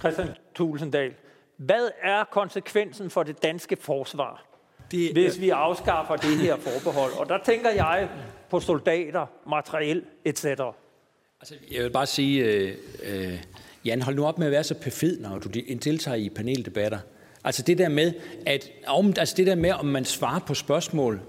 Christian 0.00 0.28
Tulsendal, 0.54 1.12
hvad 1.56 1.88
er 2.02 2.24
konsekvensen 2.24 3.10
for 3.10 3.22
det 3.22 3.42
danske 3.42 3.76
forsvar, 3.80 4.44
det, 4.90 5.12
hvis 5.12 5.40
vi 5.40 5.50
afskaffer 5.50 6.16
det 6.16 6.38
her 6.38 6.56
forbehold? 6.56 7.12
Og 7.12 7.28
der 7.28 7.38
tænker 7.44 7.70
jeg 7.70 8.08
på 8.50 8.60
soldater, 8.60 9.26
materiel 9.48 10.02
etc. 10.24 10.44
Altså, 10.44 11.54
jeg 11.72 11.84
vil 11.84 11.90
bare 11.90 12.06
sige, 12.06 12.44
øh, 12.44 12.74
øh, 13.02 13.42
Jan, 13.84 14.02
hold 14.02 14.16
nu 14.16 14.26
op 14.26 14.38
med 14.38 14.46
at 14.46 14.52
være 14.52 14.64
så 14.64 14.74
perfid, 14.74 15.20
når 15.20 15.38
du 15.38 15.48
deltager 15.84 16.14
i 16.14 16.28
paneldebatter. 16.28 16.98
Altså 17.44 17.62
det 17.62 17.78
der 17.78 17.88
med, 17.88 18.12
at, 18.46 18.70
om, 18.86 19.14
altså 19.18 19.34
det 19.36 19.46
der 19.46 19.54
med, 19.54 19.72
om 19.72 19.86
man 19.86 20.04
svarer 20.04 20.40
på 20.40 20.54
spørgsmål, 20.54 21.20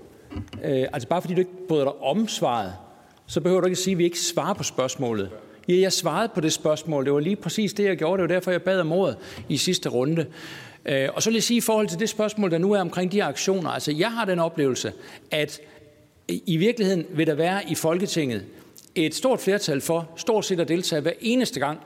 øh, 0.63 0.87
altså 0.93 1.07
bare 1.07 1.21
fordi 1.21 1.33
du 1.33 1.39
ikke 1.39 1.67
bryder 1.67 1.83
dig 1.83 1.93
om 1.93 2.27
svaret, 2.27 2.73
så 3.25 3.41
behøver 3.41 3.61
du 3.61 3.67
ikke 3.67 3.73
at 3.73 3.77
sige, 3.77 3.91
at 3.91 3.97
vi 3.97 4.03
ikke 4.03 4.19
svarer 4.19 4.53
på 4.53 4.63
spørgsmålet. 4.63 5.31
Ja, 5.69 5.75
jeg 5.75 5.93
svarede 5.93 6.31
på 6.35 6.41
det 6.41 6.53
spørgsmål. 6.53 7.05
Det 7.05 7.13
var 7.13 7.19
lige 7.19 7.35
præcis 7.35 7.73
det, 7.73 7.83
jeg 7.83 7.97
gjorde. 7.97 8.21
Det 8.21 8.29
var 8.29 8.35
derfor, 8.35 8.51
jeg 8.51 8.61
bad 8.61 8.79
om 8.79 8.91
ordet 8.91 9.17
i 9.49 9.57
sidste 9.57 9.89
runde. 9.89 10.25
Øh, 10.85 11.09
og 11.13 11.23
så 11.23 11.29
vil 11.29 11.35
jeg 11.35 11.43
sige 11.43 11.57
i 11.57 11.61
forhold 11.61 11.87
til 11.87 11.99
det 11.99 12.09
spørgsmål, 12.09 12.51
der 12.51 12.57
nu 12.57 12.71
er 12.71 12.81
omkring 12.81 13.11
de 13.11 13.23
aktioner. 13.23 13.69
Altså, 13.69 13.91
jeg 13.91 14.11
har 14.11 14.25
den 14.25 14.39
oplevelse, 14.39 14.93
at 15.31 15.59
i 16.27 16.57
virkeligheden 16.57 17.05
vil 17.09 17.27
der 17.27 17.33
være 17.33 17.61
i 17.69 17.75
Folketinget 17.75 18.45
et 18.95 19.15
stort 19.15 19.39
flertal 19.39 19.81
for 19.81 20.09
stort 20.15 20.45
set 20.45 20.59
at 20.59 20.67
deltage 20.67 21.01
hver 21.01 21.11
eneste 21.21 21.59
gang, 21.59 21.79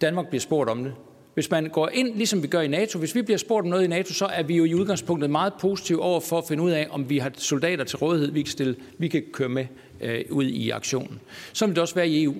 Danmark 0.00 0.28
bliver 0.28 0.40
spurgt 0.40 0.70
om 0.70 0.84
det. 0.84 0.92
Hvis 1.34 1.50
man 1.50 1.68
går 1.68 1.88
ind, 1.92 2.14
ligesom 2.16 2.42
vi 2.42 2.46
gør 2.48 2.60
i 2.60 2.68
NATO, 2.68 2.98
hvis 2.98 3.14
vi 3.14 3.22
bliver 3.22 3.38
spurgt 3.38 3.64
om 3.64 3.70
noget 3.70 3.84
i 3.84 3.86
NATO, 3.86 4.14
så 4.14 4.26
er 4.26 4.42
vi 4.42 4.56
jo 4.56 4.64
i 4.64 4.74
udgangspunktet 4.74 5.30
meget 5.30 5.52
positive 5.60 6.02
over 6.02 6.20
for 6.20 6.38
at 6.38 6.44
finde 6.48 6.62
ud 6.62 6.70
af, 6.70 6.86
om 6.90 7.10
vi 7.10 7.18
har 7.18 7.32
soldater 7.36 7.84
til 7.84 7.98
rådighed, 7.98 8.30
vi 8.30 8.42
kan, 8.42 8.50
stille, 8.50 8.76
vi 8.98 9.08
kan 9.08 9.22
køre 9.32 9.48
med 9.48 9.66
øh, 10.00 10.24
ud 10.30 10.44
i 10.44 10.70
aktionen. 10.70 11.20
Så 11.52 11.66
vil 11.66 11.74
det 11.74 11.82
også 11.82 11.94
være 11.94 12.08
i 12.08 12.24
EU. 12.24 12.34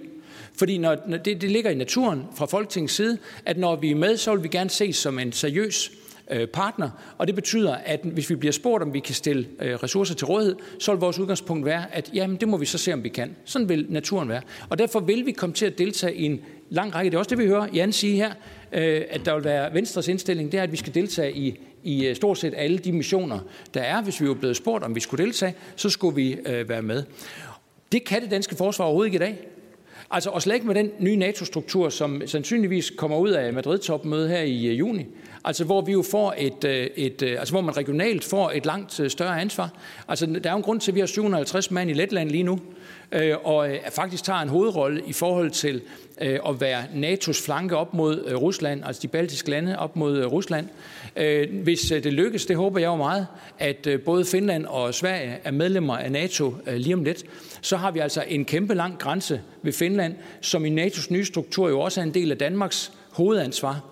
Fordi 0.61 0.79
når, 0.79 0.97
når 1.07 1.17
det, 1.17 1.41
det 1.41 1.51
ligger 1.51 1.71
i 1.71 1.75
naturen 1.75 2.25
fra 2.37 2.47
Folketingets 2.47 2.95
side, 2.95 3.19
at 3.47 3.59
når 3.59 3.77
vi 3.77 3.91
er 3.91 3.95
med, 3.95 4.17
så 4.17 4.35
vil 4.35 4.43
vi 4.43 4.49
gerne 4.49 4.71
ses 4.71 4.97
som 4.97 5.19
en 5.19 5.33
seriøs 5.33 5.93
øh, 6.31 6.47
partner, 6.47 6.91
og 7.19 7.27
det 7.27 7.35
betyder, 7.35 7.75
at 7.75 8.01
hvis 8.05 8.31
vi 8.31 8.35
bliver 8.35 8.53
spurgt, 8.53 8.83
om 8.83 8.95
vi 8.95 9.01
kan 9.01 9.15
stille 9.15 9.47
øh, 9.61 9.75
ressourcer 9.75 10.15
til 10.15 10.27
rådighed, 10.27 10.57
så 10.79 10.93
vil 10.93 11.01
vores 11.01 11.19
udgangspunkt 11.19 11.65
være, 11.65 11.95
at 11.95 12.11
jamen, 12.15 12.37
det 12.37 12.49
må 12.49 12.57
vi 12.57 12.67
så 12.67 12.79
se, 12.79 12.93
om 12.93 13.05
vi 13.05 13.09
kan. 13.09 13.37
Sådan 13.45 13.69
vil 13.69 13.87
naturen 13.89 14.29
være. 14.29 14.43
Og 14.69 14.79
derfor 14.79 15.01
vil 15.01 15.27
vi 15.27 15.33
komme 15.33 15.55
til 15.55 15.67
at 15.67 15.79
deltage 15.79 16.15
i 16.15 16.25
en 16.25 16.41
lang 16.71 16.95
række. 16.95 17.11
Det 17.11 17.15
er 17.15 17.19
også 17.19 17.31
det, 17.31 17.39
vi 17.39 17.47
hører 17.47 17.67
Jan 17.75 17.93
sige 17.93 18.17
her, 18.17 18.33
øh, 18.73 19.03
at 19.11 19.21
der 19.25 19.35
vil 19.35 19.45
være 19.45 19.75
Venstres 19.75 20.09
indstilling, 20.09 20.53
det 20.53 20.59
er, 20.59 20.63
at 20.63 20.73
vi 20.73 20.77
skal 20.77 20.95
deltage 20.95 21.37
i, 21.37 21.61
i 21.83 22.07
øh, 22.07 22.17
stort 22.17 22.39
set 22.39 22.55
alle 22.57 22.79
de 22.79 22.93
missioner, 22.93 23.39
der 23.75 23.81
er. 23.81 24.03
Hvis 24.03 24.21
vi 24.21 24.29
var 24.29 24.35
blevet 24.35 24.57
spurgt, 24.57 24.85
om 24.85 24.95
vi 24.95 25.01
skulle 25.01 25.25
deltage, 25.25 25.55
så 25.77 25.91
skulle 25.91 26.17
vi 26.17 26.37
øh, 26.47 26.69
være 26.69 26.83
med. 26.83 27.03
Det 27.93 28.05
kan 28.05 28.23
det 28.23 28.31
danske 28.31 28.57
forsvar 28.57 28.85
overhovedet 28.85 29.09
ikke 29.09 29.25
i 29.25 29.27
dag. 29.27 29.47
Altså, 30.13 30.31
og 30.31 30.43
slet 30.43 30.55
ikke 30.55 30.67
med 30.67 30.75
den 30.75 30.91
nye 30.99 31.17
NATO-struktur, 31.17 31.89
som 31.89 32.23
sandsynligvis 32.27 32.93
kommer 32.97 33.19
ud 33.19 33.31
af 33.31 33.53
Madrid-topmødet 33.53 34.29
her 34.29 34.41
i 34.41 34.67
øh, 34.67 34.79
juni. 34.79 35.07
Altså, 35.45 35.65
hvor 35.65 35.81
vi 35.81 35.93
jo 35.93 36.03
får 36.11 36.35
et, 36.39 36.65
øh, 36.65 36.87
et, 36.97 37.23
øh, 37.23 37.39
altså, 37.39 37.55
hvor 37.55 37.61
man 37.61 37.77
regionalt 37.77 38.25
får 38.25 38.51
et 38.55 38.67
langt 38.67 39.13
større 39.13 39.41
ansvar. 39.41 39.71
Altså, 40.09 40.27
der 40.27 40.51
er 40.51 40.51
jo 40.51 40.57
en 40.57 40.63
grund 40.63 40.81
til, 40.81 40.91
at 40.91 40.95
vi 40.95 41.01
har 41.01 41.07
750 41.07 41.71
mand 41.71 41.91
i 41.91 41.93
Letland 41.93 42.31
lige 42.31 42.43
nu, 42.43 42.61
og 43.45 43.71
faktisk 43.93 44.25
tager 44.25 44.39
en 44.39 44.49
hovedrolle 44.49 45.03
i 45.07 45.13
forhold 45.13 45.51
til 45.51 45.81
at 46.19 46.61
være 46.61 46.83
NATO's 46.95 47.45
flanke 47.45 47.77
op 47.77 47.95
mod 47.95 48.33
Rusland, 48.35 48.83
altså 48.87 49.03
de 49.03 49.09
baltiske 49.09 49.51
lande 49.51 49.79
op 49.79 49.97
mod 49.97 50.25
Rusland. 50.25 50.69
Hvis 51.63 51.81
det 51.81 52.13
lykkes, 52.13 52.47
det 52.47 52.57
håber 52.57 52.81
jeg 52.81 52.87
jo 52.87 52.97
meget, 52.97 53.27
at 53.59 53.89
både 54.05 54.25
Finland 54.25 54.67
og 54.67 54.95
Sverige 54.95 55.39
er 55.45 55.51
medlemmer 55.51 55.97
af 55.97 56.13
NATO 56.13 56.55
lige 56.67 56.95
om 56.95 57.05
lidt, 57.05 57.25
så 57.61 57.77
har 57.77 57.91
vi 57.91 57.99
altså 57.99 58.25
en 58.29 58.45
kæmpe 58.45 58.75
lang 58.75 58.99
grænse 58.99 59.41
ved 59.63 59.73
Finland, 59.73 60.15
som 60.41 60.65
i 60.65 60.87
NATO's 60.87 61.13
nye 61.13 61.25
struktur 61.25 61.69
jo 61.69 61.81
også 61.81 62.01
er 62.01 62.05
en 62.05 62.15
del 62.15 62.31
af 62.31 62.39
Danmarks 62.39 62.93
hovedansvar. 63.11 63.90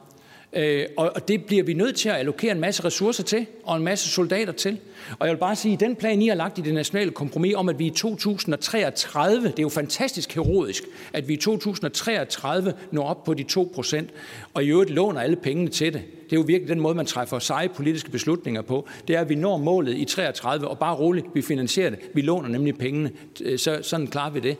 Øh, 0.52 0.86
og 0.96 1.28
det 1.28 1.44
bliver 1.44 1.62
vi 1.62 1.74
nødt 1.74 1.96
til 1.96 2.08
at 2.08 2.16
allokere 2.16 2.52
en 2.52 2.60
masse 2.60 2.84
ressourcer 2.84 3.22
til, 3.22 3.46
og 3.64 3.76
en 3.76 3.84
masse 3.84 4.08
soldater 4.08 4.52
til. 4.52 4.78
Og 5.18 5.26
jeg 5.26 5.34
vil 5.34 5.40
bare 5.40 5.56
sige, 5.56 5.74
at 5.74 5.80
den 5.80 5.96
plan, 5.96 6.22
I 6.22 6.28
har 6.28 6.34
lagt 6.34 6.58
i 6.58 6.60
det 6.60 6.74
nationale 6.74 7.10
kompromis 7.10 7.54
om, 7.54 7.68
at 7.68 7.78
vi 7.78 7.86
i 7.86 7.90
2033, 7.90 9.48
det 9.48 9.58
er 9.58 9.62
jo 9.62 9.68
fantastisk 9.68 10.32
heroisk, 10.32 10.84
at 11.12 11.28
vi 11.28 11.32
i 11.32 11.36
2033 11.36 12.72
når 12.90 13.02
op 13.02 13.24
på 13.24 13.34
de 13.34 13.42
2 13.42 13.70
procent, 13.74 14.10
og 14.54 14.64
i 14.64 14.68
øvrigt 14.68 14.90
låner 14.90 15.20
alle 15.20 15.36
pengene 15.36 15.70
til 15.70 15.92
det. 15.92 16.02
Det 16.24 16.32
er 16.32 16.40
jo 16.40 16.44
virkelig 16.46 16.68
den 16.68 16.80
måde, 16.80 16.94
man 16.94 17.06
træffer 17.06 17.38
seje 17.38 17.68
politiske 17.68 18.10
beslutninger 18.10 18.62
på. 18.62 18.88
Det 19.08 19.16
er, 19.16 19.20
at 19.20 19.28
vi 19.28 19.34
når 19.34 19.56
målet 19.56 19.96
i 19.96 20.04
33, 20.04 20.68
og 20.68 20.78
bare 20.78 20.94
roligt, 20.94 21.26
vi 21.34 21.42
finansierer 21.42 21.90
det. 21.90 21.98
Vi 22.14 22.20
låner 22.20 22.48
nemlig 22.48 22.78
pengene. 22.78 23.10
Øh, 23.40 23.58
så, 23.58 23.78
sådan 23.82 24.06
klarer 24.06 24.30
vi 24.30 24.40
det 24.40 24.56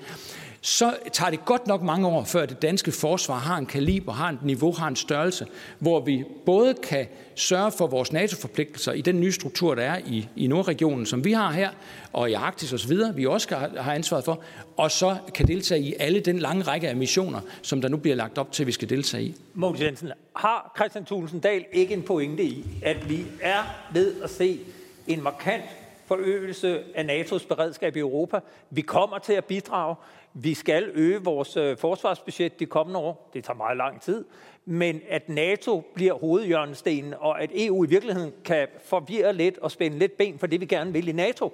så 0.61 0.97
tager 1.13 1.31
det 1.31 1.45
godt 1.45 1.67
nok 1.67 1.83
mange 1.83 2.09
år, 2.09 2.25
før 2.25 2.47
det 2.47 2.63
danske 2.63 2.93
forsvar 2.93 3.39
har 3.39 3.57
en 3.57 3.67
kaliber, 3.67 4.13
har 4.13 4.29
et 4.29 4.43
niveau, 4.43 4.73
har 4.73 4.89
en 4.89 4.97
størrelse, 4.97 5.47
hvor 5.79 6.01
vi 6.01 6.25
både 6.47 6.75
kan 6.75 7.07
sørge 7.35 7.73
for 7.73 7.87
vores 7.87 8.13
NATO-forpligtelser 8.13 8.93
i 8.93 9.01
den 9.01 9.21
nye 9.21 9.33
struktur, 9.33 9.75
der 9.75 9.83
er 9.83 9.99
i, 10.07 10.29
i 10.37 10.47
Nordregionen, 10.47 11.07
som 11.07 11.25
vi 11.25 11.33
har 11.33 11.53
her, 11.53 11.71
og 12.13 12.31
i 12.31 12.33
Arktis 12.33 12.73
osv., 12.73 12.97
vi 13.15 13.27
også 13.27 13.45
skal 13.45 13.57
har 13.57 13.93
ansvaret 13.93 14.25
for, 14.25 14.41
og 14.77 14.91
så 14.91 15.17
kan 15.35 15.49
deltage 15.49 15.81
i 15.81 15.95
alle 15.99 16.21
den 16.21 16.39
lange 16.39 16.63
række 16.63 16.89
af 16.89 16.97
missioner, 16.97 17.41
som 17.63 17.81
der 17.81 17.89
nu 17.89 17.97
bliver 17.97 18.17
lagt 18.17 18.39
op 18.39 18.53
til, 18.53 18.63
at 18.63 18.67
vi 18.67 18.73
skal 18.73 18.89
deltage 18.89 19.25
i. 19.25 19.35
Mogens 19.55 19.81
Jensen, 19.81 20.13
har 20.37 20.73
Christian 20.77 21.05
Thulesen 21.05 21.41
Dahl 21.41 21.65
ikke 21.73 21.95
en 21.95 22.03
pointe 22.03 22.43
i, 22.43 22.65
at 22.83 23.09
vi 23.09 23.25
er 23.41 23.63
ved 23.93 24.23
at 24.23 24.31
se 24.31 24.59
en 25.07 25.23
markant 25.23 25.65
forøgelse 26.07 26.83
af 26.95 27.05
NATO's 27.05 27.49
beredskab 27.49 27.97
i 27.97 27.99
Europa. 27.99 28.41
Vi 28.71 28.81
kommer 28.81 29.19
til 29.19 29.33
at 29.33 29.45
bidrage. 29.45 29.97
Vi 30.41 30.55
skal 30.55 30.91
øge 30.95 31.25
vores 31.25 31.57
øh, 31.57 31.79
forsvarsbudget 31.79 32.61
de 32.61 32.67
kommende 32.67 33.01
år. 33.01 33.31
Det 33.35 33.45
tager 33.45 33.57
meget 33.57 33.77
lang 33.77 34.03
tid. 34.03 34.25
Men 34.65 35.01
at 35.09 35.29
NATO 35.29 35.91
bliver 35.95 36.15
hovedjørnestenen, 36.15 37.15
og 37.15 37.43
at 37.43 37.51
EU 37.55 37.85
i 37.85 37.89
virkeligheden 37.89 38.33
kan 38.45 38.69
forvirre 38.85 39.33
lidt 39.33 39.59
og 39.59 39.71
spænde 39.71 39.99
lidt 39.99 40.17
ben 40.17 40.39
for 40.39 40.47
det, 40.47 40.61
vi 40.61 40.67
gerne 40.67 40.93
vil 40.93 41.09
i 41.09 41.13
NATO. 41.13 41.53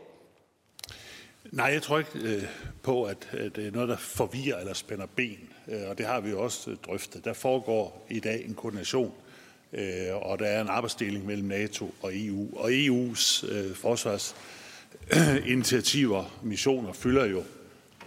Nej, 1.52 1.66
jeg 1.66 1.82
tror 1.82 1.98
ikke 1.98 2.18
øh, 2.24 2.42
på, 2.82 3.04
at, 3.04 3.28
at 3.32 3.56
det 3.56 3.66
er 3.66 3.70
noget, 3.70 3.88
der 3.88 3.96
forvirrer 3.96 4.58
eller 4.58 4.74
spænder 4.74 5.06
ben. 5.16 5.48
Øh, 5.68 5.88
og 5.90 5.98
det 5.98 6.06
har 6.06 6.20
vi 6.20 6.30
jo 6.30 6.42
også 6.42 6.70
øh, 6.70 6.76
drøftet. 6.86 7.24
Der 7.24 7.32
foregår 7.32 8.06
i 8.10 8.20
dag 8.20 8.44
en 8.44 8.54
koordination, 8.54 9.12
øh, 9.72 10.16
og 10.22 10.38
der 10.38 10.46
er 10.46 10.60
en 10.60 10.68
arbejdsdeling 10.68 11.26
mellem 11.26 11.48
NATO 11.48 11.94
og 12.02 12.10
EU. 12.14 12.48
Og 12.56 12.70
EU's 12.70 13.52
øh, 13.52 13.74
forsvarsinitiativer, 13.74 16.38
missioner, 16.42 16.92
fylder 16.92 17.24
jo 17.24 17.42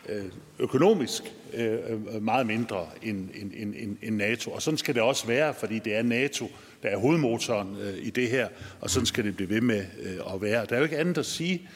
Øh, 0.09 0.25
økonomisk 0.59 1.23
øh, 1.53 1.79
øh, 1.89 2.23
meget 2.23 2.47
mindre 2.47 2.87
end, 3.03 3.29
end, 3.41 3.73
end, 3.75 3.97
end 4.01 4.15
NATO. 4.15 4.51
Og 4.51 4.61
sådan 4.61 4.77
skal 4.77 4.95
det 4.95 5.03
også 5.03 5.27
være, 5.27 5.53
fordi 5.53 5.79
det 5.79 5.95
er 5.95 6.01
NATO, 6.01 6.51
der 6.83 6.89
er 6.89 6.97
hovedmotoren 6.97 7.77
i 8.01 8.09
det 8.09 8.29
her, 8.29 8.47
og 8.81 8.89
sådan 8.89 9.05
skal 9.05 9.23
det 9.23 9.35
blive 9.35 9.49
ved 9.49 9.61
med 9.61 9.85
at 10.33 10.41
være. 10.41 10.65
Der 10.65 10.75
er 10.75 10.77
jo 10.77 10.83
ikke 10.83 10.97
andet 10.97 11.17
at 11.17 11.25
sige 11.25 11.69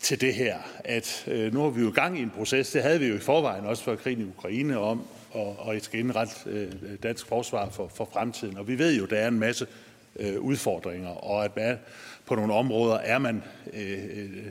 til 0.00 0.20
det 0.20 0.34
her, 0.34 0.56
at 0.84 1.28
nu 1.52 1.62
har 1.62 1.70
vi 1.70 1.80
jo 1.80 1.92
gang 1.94 2.18
i 2.18 2.22
en 2.22 2.30
proces, 2.30 2.70
det 2.70 2.82
havde 2.82 3.00
vi 3.00 3.06
jo 3.06 3.14
i 3.14 3.18
forvejen 3.18 3.64
også 3.64 3.84
før 3.84 3.96
krigen 3.96 4.20
i 4.20 4.24
Ukraine 4.24 4.78
om, 4.78 5.02
og, 5.30 5.58
og 5.58 5.76
skal 5.80 6.00
indrette 6.00 6.68
dansk 7.02 7.26
forsvar 7.26 7.70
for, 7.70 7.90
for 7.94 8.08
fremtiden. 8.12 8.56
Og 8.56 8.68
vi 8.68 8.78
ved 8.78 8.96
jo, 8.98 9.06
der 9.06 9.16
er 9.16 9.28
en 9.28 9.38
masse 9.38 9.66
udfordringer, 10.38 11.08
og 11.08 11.44
at 11.44 11.56
man, 11.56 11.78
på 12.26 12.34
nogle 12.34 12.54
områder 12.54 12.96
er 12.96 13.18
man 13.18 13.42
øh, 13.72 14.46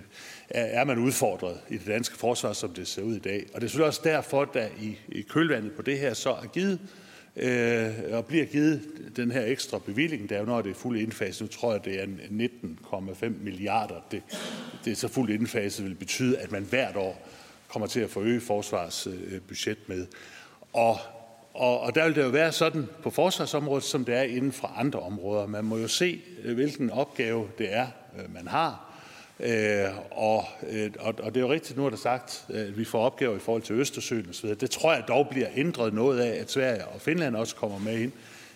er 0.49 0.83
man 0.83 0.97
udfordret 0.97 1.57
i 1.69 1.77
det 1.77 1.87
danske 1.87 2.17
forsvar, 2.17 2.53
som 2.53 2.73
det 2.73 2.87
ser 2.87 3.01
ud 3.01 3.15
i 3.15 3.19
dag. 3.19 3.45
Og 3.53 3.61
det 3.61 3.67
er 3.67 3.69
selvfølgelig 3.69 3.87
også 3.87 4.01
derfor, 4.03 4.45
der 4.45 4.67
i, 4.81 4.97
i 5.07 5.21
kølvandet 5.21 5.71
på 5.71 5.81
det 5.81 5.99
her 5.99 6.13
så 6.13 6.29
er 6.29 6.47
givet 6.53 6.79
øh, 7.35 7.93
og 8.11 8.25
bliver 8.25 8.45
givet 8.45 8.81
den 9.15 9.31
her 9.31 9.45
ekstra 9.45 9.79
bevilling, 9.79 10.29
der 10.29 10.35
er 10.35 10.39
jo 10.39 10.45
når 10.45 10.61
det 10.61 10.71
er 10.71 10.75
fuldt 10.75 11.01
indfaset. 11.01 11.41
Nu 11.41 11.47
tror 11.47 11.71
jeg, 11.71 11.85
det 11.85 12.01
er 12.01 12.05
19,5 12.05 13.29
milliarder. 13.43 14.05
Det, 14.11 14.21
det 14.85 14.91
er 14.91 14.95
så 14.95 15.07
fuldt 15.07 15.31
indfaset 15.31 15.85
vil 15.85 15.95
betyde, 15.95 16.37
at 16.37 16.51
man 16.51 16.63
hvert 16.63 16.95
år 16.95 17.27
kommer 17.67 17.87
til 17.87 17.99
at 17.99 18.09
forøge 18.09 18.41
forsvarsbudget 18.41 19.77
øh, 19.77 19.87
med. 19.87 20.07
Og, 20.73 20.97
og, 21.53 21.79
og 21.79 21.95
der 21.95 22.05
vil 22.05 22.15
det 22.15 22.23
jo 22.23 22.29
være 22.29 22.51
sådan 22.51 22.87
på 23.03 23.09
forsvarsområdet, 23.09 23.83
som 23.83 24.05
det 24.05 24.15
er 24.15 24.21
inden 24.21 24.51
for 24.51 24.67
andre 24.67 24.99
områder. 24.99 25.47
Man 25.47 25.65
må 25.65 25.77
jo 25.77 25.87
se, 25.87 26.21
øh, 26.43 26.53
hvilken 26.55 26.89
opgave 26.89 27.49
det 27.57 27.73
er, 27.73 27.87
øh, 28.19 28.33
man 28.33 28.47
har. 28.47 28.84
Øh, 29.39 29.87
og, 30.11 30.45
øh, 30.69 30.91
og, 30.99 31.15
og 31.19 31.33
det 31.33 31.37
er 31.37 31.45
jo 31.45 31.51
rigtigt, 31.51 31.77
nu 31.77 31.85
er 31.85 31.89
der 31.89 31.97
sagt, 31.97 32.45
øh, 32.49 32.61
at 32.61 32.77
vi 32.77 32.85
får 32.85 33.05
opgaver 33.05 33.35
i 33.35 33.39
forhold 33.39 33.61
til 33.61 33.75
Østersøen 33.75 34.29
osv. 34.29 34.49
Det 34.49 34.71
tror 34.71 34.93
jeg 34.93 35.03
dog 35.07 35.27
bliver 35.29 35.47
ændret 35.55 35.93
noget 35.93 36.19
af, 36.19 36.41
at 36.41 36.51
Sverige 36.51 36.85
og 36.85 37.01
Finland 37.01 37.35
også 37.35 37.55
kommer 37.55 37.79
med 37.79 37.99
ind 37.99 38.11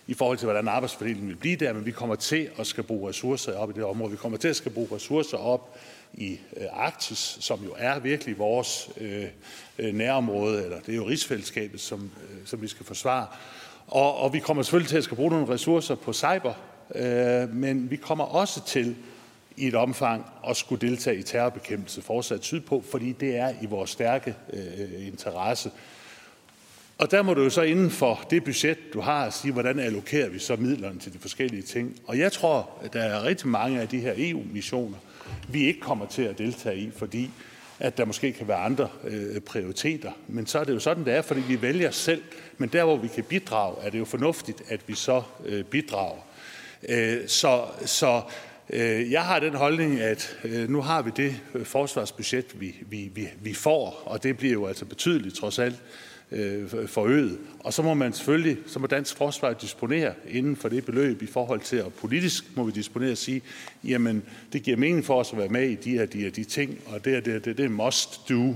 i 0.08 0.14
forhold 0.14 0.38
til, 0.38 0.46
hvordan 0.46 0.68
arbejdsfordelingen 0.68 1.30
vil 1.30 1.36
blive 1.36 1.56
der, 1.56 1.74
men 1.74 1.86
vi 1.86 1.92
kommer 1.92 2.16
til 2.16 2.50
at 2.60 2.68
skal 2.68 2.84
bruge 2.84 3.10
ressourcer 3.10 3.58
op 3.58 3.70
i 3.70 3.74
det 3.74 3.84
område. 3.84 4.12
Vi 4.12 4.18
kommer 4.18 4.38
til 4.38 4.48
at 4.48 4.56
skal 4.56 4.72
bruge 4.72 4.88
ressourcer 4.92 5.38
op 5.38 5.78
i 6.14 6.40
øh, 6.58 6.66
Arktis, 6.72 7.38
som 7.40 7.60
jo 7.64 7.74
er 7.78 8.00
virkelig 8.00 8.38
vores 8.38 8.90
øh, 9.02 9.26
øh, 9.80 9.94
nærområde, 9.94 10.64
eller 10.64 10.80
det 10.80 10.92
er 10.92 10.96
jo 10.96 11.08
rigsfællesskabet, 11.08 11.82
som, 11.82 12.00
øh, 12.02 12.38
som 12.46 12.62
vi 12.62 12.68
skal 12.68 12.86
forsvare. 12.86 13.28
Og, 13.88 14.18
og 14.18 14.34
vi 14.34 14.40
kommer 14.40 14.64
selvfølgelig 14.64 14.90
til 14.90 14.98
at 14.98 15.04
skal 15.04 15.18
bruge 15.18 15.32
nogle 15.32 15.50
ressourcer 15.50 15.96
på 15.96 16.14
cyber, 16.14 16.54
øh, 16.96 17.56
men 17.56 17.92
vi 17.92 17.96
kommer 17.96 18.24
også 18.24 18.66
til 18.66 18.96
i 19.60 19.68
et 19.68 19.76
omfang 19.76 20.26
at 20.50 20.58
skulle 20.58 20.88
deltage 20.88 21.18
i 21.18 21.24
terrorbekæmpelse 21.24 22.02
fortsat 22.02 22.44
sydpå, 22.44 22.84
fordi 22.92 23.12
det 23.12 23.36
er 23.36 23.54
i 23.62 23.66
vores 23.66 23.90
stærke 23.90 24.36
øh, 24.54 25.08
interesse. 25.08 25.72
Og 26.98 27.12
der 27.12 27.22
må 27.22 27.34
du 27.34 27.44
jo 27.44 27.50
så 27.50 27.62
inden 27.62 27.92
for 27.92 28.22
det 28.30 28.44
budget, 28.44 28.78
du 28.94 29.02
har, 29.02 29.30
sige, 29.30 29.52
hvordan 29.52 29.80
allokerer 29.80 30.30
vi 30.30 30.40
så 30.40 30.56
midlerne 30.56 31.00
til 31.00 31.14
de 31.14 31.20
forskellige 31.20 31.62
ting. 31.62 32.00
Og 32.08 32.20
jeg 32.20 32.32
tror, 32.32 32.70
at 32.84 32.94
der 32.94 33.02
er 33.02 33.24
rigtig 33.24 33.48
mange 33.48 33.82
af 33.82 33.88
de 33.88 34.00
her 34.00 34.14
EU-missioner, 34.18 34.98
vi 35.50 35.64
ikke 35.64 35.80
kommer 35.80 36.06
til 36.06 36.22
at 36.22 36.38
deltage 36.38 36.78
i, 36.78 36.92
fordi 36.96 37.30
at 37.80 37.98
der 37.98 38.06
måske 38.06 38.32
kan 38.32 38.48
være 38.48 38.58
andre 38.58 38.88
øh, 39.04 39.42
prioriteter. 39.42 40.12
Men 40.28 40.48
så 40.48 40.60
er 40.60 40.64
det 40.64 40.74
jo 40.74 40.80
sådan, 40.80 41.06
det 41.06 41.14
er, 41.14 41.22
fordi 41.22 41.42
vi 41.48 41.62
vælger 41.62 41.92
selv. 41.92 42.22
Men 42.58 42.70
der, 42.70 42.84
hvor 42.84 42.98
vi 42.98 43.08
kan 43.08 43.24
bidrage, 43.24 43.76
er 43.82 43.90
det 43.90 44.00
jo 44.00 44.06
fornuftigt, 44.06 44.62
at 44.70 44.80
vi 44.88 44.96
så 44.96 45.22
øh, 45.46 45.64
bidrager. 45.64 46.26
Øh, 46.90 47.28
så, 47.28 47.64
så 47.86 48.22
Øh, 48.74 49.12
jeg 49.12 49.22
har 49.22 49.40
den 49.40 49.54
holdning, 49.54 50.00
at 50.00 50.38
øh, 50.44 50.70
nu 50.70 50.82
har 50.82 51.02
vi 51.02 51.12
det 51.16 51.36
øh, 51.56 51.66
forsvarsbudget, 51.66 52.46
vi, 52.62 52.76
vi, 52.90 53.12
vi, 53.16 53.28
vi 53.42 53.54
får, 53.54 54.04
og 54.06 54.24
det 54.24 54.38
bliver 54.38 54.54
jo 54.54 54.66
altså 54.66 54.86
betydeligt 54.86 55.36
trods 55.36 55.60
alt 55.60 55.76
øh, 56.32 56.88
forøget. 56.88 57.38
Og 57.60 57.74
så 57.74 57.82
må 57.82 57.94
man 57.94 58.14
selvfølgelig, 58.14 58.58
så 58.68 58.80
må 58.80 58.88
dansk 58.88 59.18
forsvar 59.18 59.54
disponere 59.54 60.14
inden 60.28 60.56
for 60.56 60.70
det 60.70 60.86
beløb 60.86 61.22
i 61.22 61.28
forhold 61.28 61.60
til, 61.60 61.84
og 61.84 61.94
politisk 61.94 62.46
må 62.56 62.64
vi 62.64 62.72
disponere 62.72 63.12
og 63.12 63.18
sige, 63.18 63.42
jamen 63.84 64.24
det 64.54 64.64
giver 64.64 64.78
mening 64.78 65.06
for 65.06 65.20
os 65.20 65.32
at 65.32 65.38
være 65.38 65.50
med 65.50 65.70
i 65.70 65.76
de 65.76 65.92
her, 65.92 66.06
de 66.06 66.22
her 66.22 66.32
de 66.32 66.44
ting, 66.44 66.80
og 66.86 67.06
det 67.06 67.16
er 67.16 67.20
det, 67.20 67.46
det, 67.46 67.58
det 67.58 67.66
er 67.66 67.70
must 67.70 68.30
do. 68.30 68.56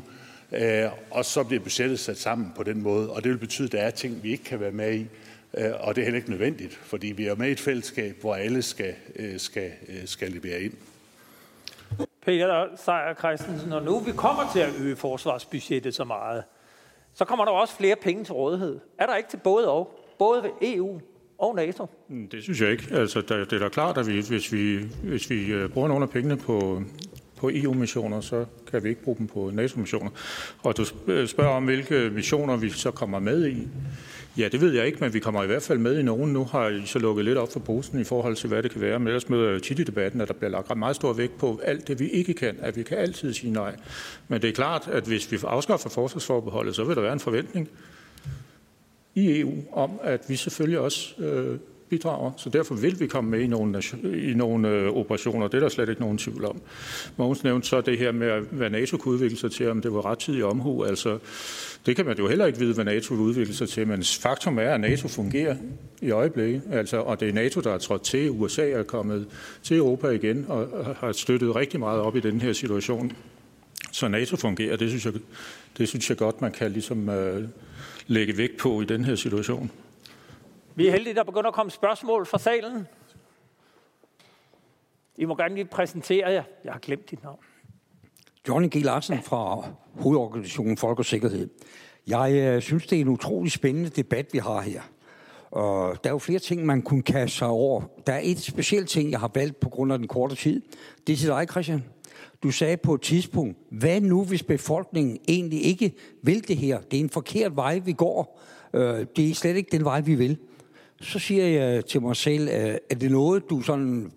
Øh, 0.52 0.90
og 1.12 1.26
så 1.26 1.44
bliver 1.44 1.64
budgettet 1.64 2.00
sat 2.00 2.18
sammen 2.18 2.52
på 2.56 2.64
den 2.64 2.82
måde, 2.82 3.10
og 3.10 3.24
det 3.24 3.32
vil 3.32 3.38
betyde, 3.38 3.66
at 3.66 3.72
der 3.72 3.80
er 3.80 3.90
ting, 3.90 4.24
vi 4.24 4.32
ikke 4.32 4.44
kan 4.44 4.60
være 4.60 4.72
med 4.72 4.96
i, 4.96 5.08
og 5.54 5.96
det 5.96 6.02
er 6.02 6.06
heller 6.06 6.18
ikke 6.18 6.30
nødvendigt, 6.30 6.74
fordi 6.74 7.08
vi 7.08 7.28
er 7.28 7.36
med 7.36 7.48
i 7.48 7.52
et 7.52 7.60
fællesskab, 7.60 8.18
hvor 8.22 8.36
alle 8.36 8.62
skal, 8.62 8.94
øh, 9.16 9.40
skal, 9.40 9.72
øh, 9.90 9.96
skal 10.06 10.32
levere 10.32 10.62
ind. 10.62 10.74
Peter 12.26 12.68
Seier 12.76 13.14
Christensen, 13.20 13.70
når 13.70 13.80
nu 13.80 14.00
vi 14.00 14.12
kommer 14.12 14.44
til 14.54 14.60
at 14.60 14.70
øge 14.82 14.96
forsvarsbudgettet 14.96 15.96
så 15.96 16.04
meget, 16.04 16.44
så 17.14 17.26
kommer 17.26 17.46
der 17.46 17.52
også 17.52 17.76
flere 17.76 17.96
penge 17.96 18.24
til 18.24 18.34
rådighed. 18.34 18.80
Er 18.98 19.06
der 19.06 19.16
ikke 19.16 19.30
til 19.30 19.38
både 19.38 19.70
og? 19.72 20.00
Både 20.20 20.44
ved 20.44 20.50
EU 20.62 21.02
og 21.38 21.56
NATO? 21.56 21.88
Mm, 22.08 22.28
det 22.28 22.44
synes 22.44 22.62
jeg 22.62 22.72
ikke. 22.72 22.88
Altså, 22.92 23.22
det 23.22 23.54
er 23.54 23.60
da 23.60 23.70
klart, 23.70 23.98
at 23.98 24.08
vi, 24.08 24.22
hvis, 24.28 24.54
vi, 24.54 24.78
hvis 25.04 25.30
vi 25.30 25.46
øh, 25.46 25.70
bruger 25.70 25.88
nogle 25.88 26.04
af 26.04 26.10
pengene 26.10 26.38
på, 26.38 26.84
på 27.38 27.50
EU-missioner, 27.54 28.22
så 28.22 28.46
kan 28.72 28.84
vi 28.84 28.90
ikke 28.90 29.04
bruge 29.04 29.18
dem 29.18 29.28
på 29.28 29.52
NATO-missioner. 29.54 30.12
Og 30.64 30.78
du 30.78 30.86
øh, 31.08 31.28
spørger 31.28 31.52
om, 31.52 31.66
hvilke 31.66 32.10
missioner 32.10 32.58
vi 32.58 32.70
så 32.70 32.92
kommer 32.92 33.20
med 33.20 33.48
i. 33.48 33.68
Ja, 34.38 34.48
det 34.48 34.62
ved 34.62 34.74
jeg 34.74 34.86
ikke, 34.86 34.98
men 35.02 35.14
vi 35.14 35.20
kommer 35.20 35.44
i 35.44 35.48
hvert 35.48 35.64
fald 35.64 35.80
med 35.80 36.00
i 36.00 36.04
nogen. 36.04 36.34
Nu 36.34 36.44
har 36.44 36.70
I 36.70 36.86
så 36.86 37.00
lukket 37.00 37.26
lidt 37.26 37.38
op 37.38 37.54
for 37.54 37.60
posen 37.60 38.00
i 38.00 38.04
forhold 38.04 38.36
til, 38.36 38.48
hvad 38.48 38.64
det 38.64 38.72
kan 38.72 38.82
være. 38.82 39.00
Men 39.00 39.08
ellers 39.08 39.30
møder 39.30 39.52
jeg 39.52 39.64
tit 39.64 39.80
i 39.80 39.84
debatten, 39.84 40.22
at 40.22 40.28
der 40.28 40.34
bliver 40.34 40.52
lagt 40.52 40.78
meget 40.78 40.96
stor 40.96 41.14
vægt 41.14 41.38
på 41.38 41.60
alt 41.64 41.88
det, 41.88 42.00
vi 42.00 42.10
ikke 42.10 42.34
kan. 42.34 42.58
At 42.62 42.78
vi 42.78 42.84
kan 42.84 42.98
altid 42.98 43.34
sige 43.34 43.54
nej. 43.54 43.76
Men 44.28 44.42
det 44.42 44.50
er 44.50 44.54
klart, 44.54 44.88
at 44.92 45.04
hvis 45.04 45.32
vi 45.32 45.38
afskaffer 45.44 45.90
forsvarsforbeholdet, 45.90 46.76
så 46.76 46.84
vil 46.84 46.96
der 46.96 47.02
være 47.02 47.14
en 47.14 47.20
forventning 47.20 47.70
i 49.16 49.40
EU 49.40 49.54
om, 49.72 49.92
at 50.04 50.22
vi 50.28 50.36
selvfølgelig 50.36 50.80
også 50.80 51.24
øh, 51.24 51.60
bidrager. 51.94 52.32
Så 52.38 52.50
derfor 52.50 52.76
vil 52.76 53.00
vi 53.00 53.08
komme 53.08 53.30
med 53.32 53.40
i 53.40 53.48
nogle, 53.48 53.82
i 54.04 54.34
nogle 54.34 54.70
øh, 54.70 54.90
operationer. 54.90 55.48
Det 55.48 55.58
er 55.58 55.62
der 55.62 55.70
slet 55.70 55.90
ikke 55.90 56.02
nogen 56.02 56.18
tvivl 56.18 56.46
om. 56.46 56.62
Mogens 57.18 57.44
nævnte 57.44 57.68
så 57.68 57.82
det 57.82 57.98
her 57.98 58.12
med, 58.12 58.42
hvad 58.52 58.70
NATO 58.70 58.98
kunne 58.98 59.14
udvikle 59.14 59.38
sig 59.38 59.52
til, 59.52 59.70
om 59.70 59.82
det 59.82 59.94
var 59.94 60.06
rettidig 60.06 60.46
omhu. 60.46 60.84
Altså, 60.84 61.20
det 61.86 61.96
kan 61.96 62.06
man 62.06 62.18
jo 62.18 62.28
heller 62.28 62.46
ikke 62.46 62.60
vide, 62.60 62.74
hvad 62.74 62.86
NATO 62.86 63.14
vil 63.14 63.24
udvikle 63.24 63.54
sig 63.54 63.70
til, 63.70 63.88
men 63.88 64.04
faktum 64.04 64.58
er, 64.58 64.70
at 64.70 64.82
NATO 64.82 65.08
fungerer 65.08 65.56
i 66.02 66.12
øjeblikket, 66.12 66.62
altså, 66.72 66.98
og 66.98 67.20
det 67.20 67.30
er 67.30 67.34
NATO, 67.34 67.62
der 67.62 67.74
er 67.74 67.78
trådt 67.78 68.04
til. 68.04 68.30
USA 68.30 68.70
er 68.70 68.84
kommet 68.84 69.28
til 69.64 69.78
Europa 69.78 70.08
igen 70.08 70.46
og 70.50 70.68
har 71.00 71.12
støttet 71.12 71.56
rigtig 71.56 71.80
meget 71.80 72.02
op 72.02 72.16
i 72.16 72.20
den 72.20 72.42
her 72.42 72.54
situation. 72.54 73.12
Så 73.92 74.08
NATO 74.08 74.38
fungerer, 74.38 74.76
det 74.76 74.90
synes 74.90 75.06
jeg, 75.06 75.14
det 75.78 75.88
synes 75.90 76.10
jeg 76.10 76.18
godt, 76.18 76.42
man 76.42 76.52
kan 76.52 76.72
ligesom 76.72 77.10
øh, 77.10 77.44
lægge 78.08 78.38
vægt 78.38 78.58
på 78.58 78.82
i 78.82 78.86
den 78.86 79.06
her 79.06 79.16
situation. 79.16 79.72
Vi 80.76 80.88
er 80.88 80.92
heldige, 80.92 81.14
der 81.14 81.24
begynder 81.24 81.48
at 81.48 81.54
komme 81.54 81.72
spørgsmål 81.72 82.26
fra 82.26 82.38
salen. 82.38 82.88
I 85.18 85.26
må 85.26 85.36
gerne 85.36 85.56
lige 85.56 85.66
præsentere 85.66 86.32
jer. 86.32 86.44
Jeg 86.64 86.74
har 86.74 86.80
glemt 86.80 87.12
dit 87.12 87.24
navn. 87.24 87.40
Johnny 88.48 88.70
G. 88.78 88.84
Larsen 88.84 89.24
fra 89.24 89.68
Hovedorganisationen 90.00 90.78
Folk 90.78 91.00
og 91.00 91.06
Sikkerhed. 91.06 91.50
Jeg 92.08 92.34
øh, 92.34 92.62
synes, 92.62 92.88
det 92.88 92.98
er 92.98 93.02
en 93.02 93.08
utrolig 93.08 93.52
spændende 93.52 93.90
debat, 93.90 94.34
vi 94.34 94.38
har 94.38 94.62
her. 94.62 94.82
Og 95.52 96.04
der 96.04 96.10
er 96.10 96.14
jo 96.14 96.20
flere 96.20 96.40
ting, 96.40 96.66
man 96.66 96.82
kunne 96.82 97.04
kaste 97.04 97.38
sig 97.38 97.48
over. 97.48 97.82
Der 98.08 98.14
er 98.14 98.22
et 98.24 98.40
specielt 98.40 98.90
ting, 98.90 99.12
jeg 99.12 99.20
har 99.20 99.32
valgt 99.34 99.60
på 99.60 99.70
grund 99.70 99.94
af 99.94 100.00
den 100.00 100.08
korte 100.08 100.36
tid. 100.36 100.62
Det 101.08 101.14
er 101.14 101.18
til 101.18 101.28
dig, 101.28 101.48
Christian. 101.52 101.84
Du 102.44 102.52
sagde 102.52 102.78
på 102.78 102.94
et 102.94 103.02
tidspunkt, 103.02 103.58
hvad 103.70 104.02
nu, 104.02 104.24
hvis 104.24 104.44
befolkningen 104.44 105.20
egentlig 105.28 105.66
ikke 105.66 105.94
vil 106.22 106.48
det 106.48 106.58
her? 106.58 106.82
Det 106.82 106.98
er 106.98 107.02
en 107.02 107.10
forkert 107.10 107.56
vej, 107.56 107.80
vi 107.80 107.94
går. 107.94 108.42
Øh, 108.74 109.06
det 109.16 109.30
er 109.30 109.36
slet 109.36 109.56
ikke 109.56 109.72
den 109.72 109.86
vej, 109.86 110.02
vi 110.02 110.16
vil. 110.16 110.38
Så 111.04 111.20
siger 111.20 111.46
jeg 111.46 111.86
til 111.86 112.02
mig 112.02 112.16
selv, 112.16 112.50
øh, 112.50 112.78
er 112.90 112.96
det 112.96 113.12
noget, 113.12 113.50
du 113.50 113.62
sådan 113.62 114.12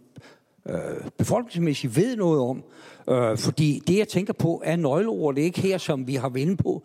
øh, 0.68 0.76
befolkningsmæssigt 1.18 1.96
ved 1.96 2.16
noget 2.16 2.40
om? 2.40 2.62
Øh, 3.10 3.38
fordi 3.38 3.82
det, 3.86 3.98
jeg 3.98 4.08
tænker 4.08 4.32
på, 4.32 4.62
er 4.64 4.76
nøgleordet 4.76 5.40
er 5.40 5.44
ikke 5.44 5.60
her, 5.60 5.78
som 5.78 6.06
vi 6.06 6.14
har 6.14 6.28
vendt 6.28 6.62
på, 6.62 6.82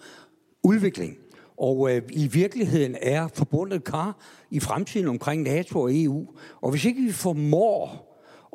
udvikling. 0.63 1.17
Og 1.57 1.95
øh, 1.95 2.01
i 2.09 2.27
virkeligheden 2.27 2.95
er 3.01 3.27
forbundet 3.27 3.83
kar 3.83 4.17
i 4.51 4.59
fremtiden 4.59 5.07
omkring 5.07 5.43
NATO 5.43 5.81
og 5.81 5.95
EU. 5.95 6.27
Og 6.61 6.71
hvis 6.71 6.85
ikke 6.85 7.01
vi 7.01 7.11
formår 7.11 8.07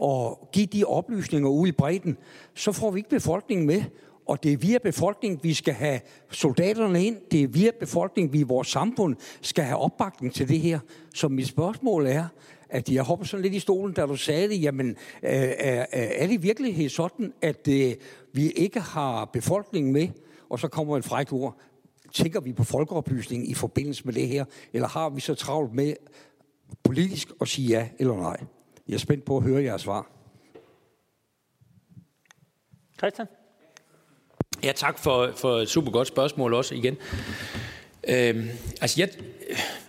at 0.03 0.51
give 0.53 0.67
de 0.67 0.85
oplysninger 0.85 1.49
ud 1.49 1.69
i 1.69 1.73
bredden, 1.73 2.17
så 2.55 2.73
får 2.73 2.91
vi 2.91 2.99
ikke 2.99 3.11
befolkningen 3.11 3.67
med. 3.67 3.83
Og 4.27 4.43
det 4.43 4.53
er 4.53 4.57
via 4.57 4.79
befolkningen, 4.79 5.41
vi 5.43 5.55
skal 5.55 5.75
have 5.75 6.01
soldaterne 6.31 7.05
ind. 7.05 7.17
Det 7.31 7.43
er 7.43 7.49
via 7.49 7.71
befolkningen, 7.81 8.33
vi 8.33 8.41
i 8.41 8.43
vores 8.43 8.69
samfund 8.69 9.17
skal 9.41 9.65
have 9.65 9.79
opbakning 9.79 10.35
til 10.35 10.49
det 10.49 10.61
her. 10.61 10.79
Så 11.15 11.29
mit 11.29 11.49
spørgsmål 11.49 12.07
er, 12.07 12.27
at 12.69 12.89
jeg 12.89 13.03
hopper 13.03 13.27
sådan 13.27 13.43
lidt 13.43 13.55
i 13.55 13.59
stolen, 13.59 13.95
da 13.95 14.07
du 14.07 14.17
sagde 14.17 14.49
det, 14.49 14.63
jamen, 14.63 14.89
øh, 14.89 14.97
er, 15.23 15.87
er 15.93 16.27
det 16.27 16.43
virkelig 16.43 16.91
sådan, 16.91 17.33
at 17.43 17.69
øh, 17.69 17.95
vi 18.33 18.51
ikke 18.51 18.81
har 18.81 19.25
befolkningen 19.25 19.93
med, 19.93 20.09
og 20.51 20.59
så 20.59 20.69
kommer 20.69 20.97
et 20.97 21.05
frækt 21.05 21.33
ord, 21.33 21.59
tænker 22.13 22.41
vi 22.41 22.53
på 22.53 22.65
folkeoplysning 22.65 23.51
i 23.51 23.55
forbindelse 23.55 24.05
med 24.05 24.15
det 24.15 24.29
her, 24.29 24.45
eller 24.73 24.89
har 24.89 25.09
vi 25.09 25.21
så 25.21 25.35
travlt 25.35 25.75
med 25.75 25.95
politisk 26.83 27.29
at 27.41 27.49
sige 27.49 27.69
ja 27.69 27.89
eller 27.99 28.17
nej? 28.17 28.37
Jeg 28.89 28.95
er 28.95 28.99
spændt 28.99 29.25
på 29.25 29.37
at 29.37 29.43
høre 29.43 29.63
jeres 29.63 29.83
svar. 29.83 30.11
Christian? 32.99 33.27
Ja, 34.65 34.73
tak 34.73 34.99
for, 34.99 35.31
for 35.37 35.57
et 35.59 35.69
super 35.69 35.91
godt 35.91 36.09
spørgsmål 36.09 36.55
også 36.55 36.75
igen. 36.75 36.97
Øhm, 38.09 38.49
altså, 38.81 39.01
jeg, 39.01 39.09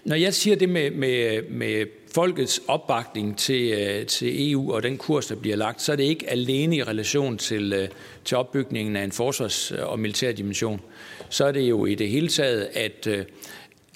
når 0.03 0.15
jeg 0.15 0.33
siger 0.33 0.55
det 0.55 0.69
med, 0.69 0.91
med, 0.91 1.41
med 1.49 1.85
folkets 2.13 2.61
opbakning 2.67 3.37
til, 3.37 3.71
øh, 3.71 4.05
til 4.05 4.51
EU 4.51 4.73
og 4.73 4.83
den 4.83 4.97
kurs, 4.97 5.25
der 5.25 5.35
bliver 5.35 5.55
lagt, 5.55 5.81
så 5.81 5.91
er 5.91 5.95
det 5.95 6.03
ikke 6.03 6.29
alene 6.29 6.75
i 6.75 6.83
relation 6.83 7.37
til, 7.37 7.73
øh, 7.73 7.89
til 8.25 8.37
opbygningen 8.37 8.95
af 8.95 9.03
en 9.03 9.11
forsvars- 9.11 9.71
og 9.71 9.99
militær 9.99 10.31
dimension. 10.31 10.81
Så 11.29 11.45
er 11.45 11.51
det 11.51 11.61
jo 11.61 11.85
i 11.85 11.95
det 11.95 12.09
hele 12.09 12.27
taget, 12.27 12.69
at, 12.73 13.07
øh, 13.07 13.25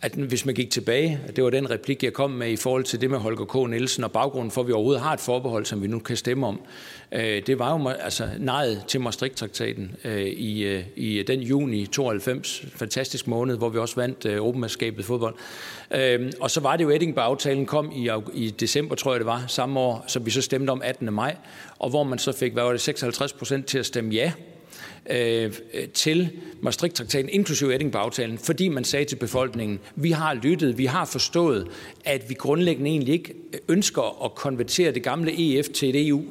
at 0.02 0.12
hvis 0.12 0.46
man 0.46 0.56
gik 0.56 0.70
tilbage, 0.70 1.20
det 1.36 1.44
var 1.44 1.50
den 1.50 1.70
replik, 1.70 2.04
jeg 2.04 2.14
kom 2.14 2.32
med 2.32 2.50
i 2.50 2.56
forhold 2.56 2.84
til 2.84 3.02
det 3.02 3.10
med 3.10 3.20
Holger 3.20 3.46
K. 3.46 3.70
Nielsen, 3.70 4.04
og 4.04 4.12
baggrunden 4.12 4.52
for, 4.52 4.62
at 4.62 4.68
vi 4.68 4.72
overhovedet 4.72 5.02
har 5.02 5.14
et 5.14 5.20
forbehold, 5.20 5.66
som 5.66 5.82
vi 5.82 5.88
nu 5.88 6.00
kan 6.00 6.18
stemme 6.18 6.48
om, 6.48 6.62
øh, 7.12 7.48
det 7.48 7.60
var 7.60 7.80
jo 7.80 7.88
altså 7.88 8.30
nejet 8.40 8.84
til 8.88 9.02
Maastricht-traktaten 9.02 9.96
øh, 10.04 10.22
i, 10.22 10.64
øh, 10.64 10.84
i 10.96 11.24
den 11.28 11.40
juni 11.40 11.86
92, 11.86 12.66
fantastisk 12.76 13.28
måned, 13.28 13.58
hvor 13.58 13.70
vi 13.70 13.78
også 13.78 13.96
vandt 13.96 14.26
øh, 14.26 14.36
Europamesterskabet 14.36 15.06
fodbold. 15.06 15.36
Øh, 15.92 16.32
og 16.40 16.52
så 16.52 16.60
var 16.60 16.76
det 16.76 16.84
jo 16.84 16.90
Edinburgh-aftalen 16.90 17.66
kom 17.66 17.92
i, 17.96 18.10
i 18.34 18.50
december, 18.50 18.96
tror 18.96 19.14
jeg 19.14 19.20
det 19.20 19.28
var, 19.28 19.44
samme 19.48 19.80
år, 19.80 20.04
som 20.08 20.26
vi 20.26 20.32
så 20.32 20.42
stemte 20.42 20.72
om 20.72 20.82
18. 20.84 21.14
maj, 21.14 21.36
og 21.80 21.90
hvor 21.90 22.04
man 22.04 22.20
så 22.20 22.32
fik, 22.32 22.54
hvad 22.54 22.64
var 22.64 22.72
det, 22.72 22.82
56 22.82 23.34
procent 23.34 23.66
til 23.66 23.80
at 23.80 23.86
stemme 23.86 24.14
ja 24.14 24.32
øh, 25.10 25.54
til 25.94 26.30
Maastricht-traktaten, 26.62 27.30
inklusive 27.30 27.76
Edinburgh-aftalen, 27.76 28.38
fordi 28.38 28.70
man 28.70 28.84
sagde 28.84 29.06
til 29.06 29.16
befolkningen, 29.16 29.80
vi 29.96 30.12
har 30.12 30.34
lyttet, 30.34 30.78
vi 30.78 30.86
har 30.86 31.06
forstået, 31.06 31.68
at 32.06 32.30
vi 32.30 32.34
grundlæggende 32.34 32.90
egentlig 32.90 33.14
ikke 33.14 33.34
ønsker 33.68 34.26
at 34.26 34.36
konvertere 34.36 34.92
det 34.92 35.04
gamle 35.04 35.60
EF 35.60 35.70
til 35.70 35.90
et 35.90 36.08
EU. 36.08 36.24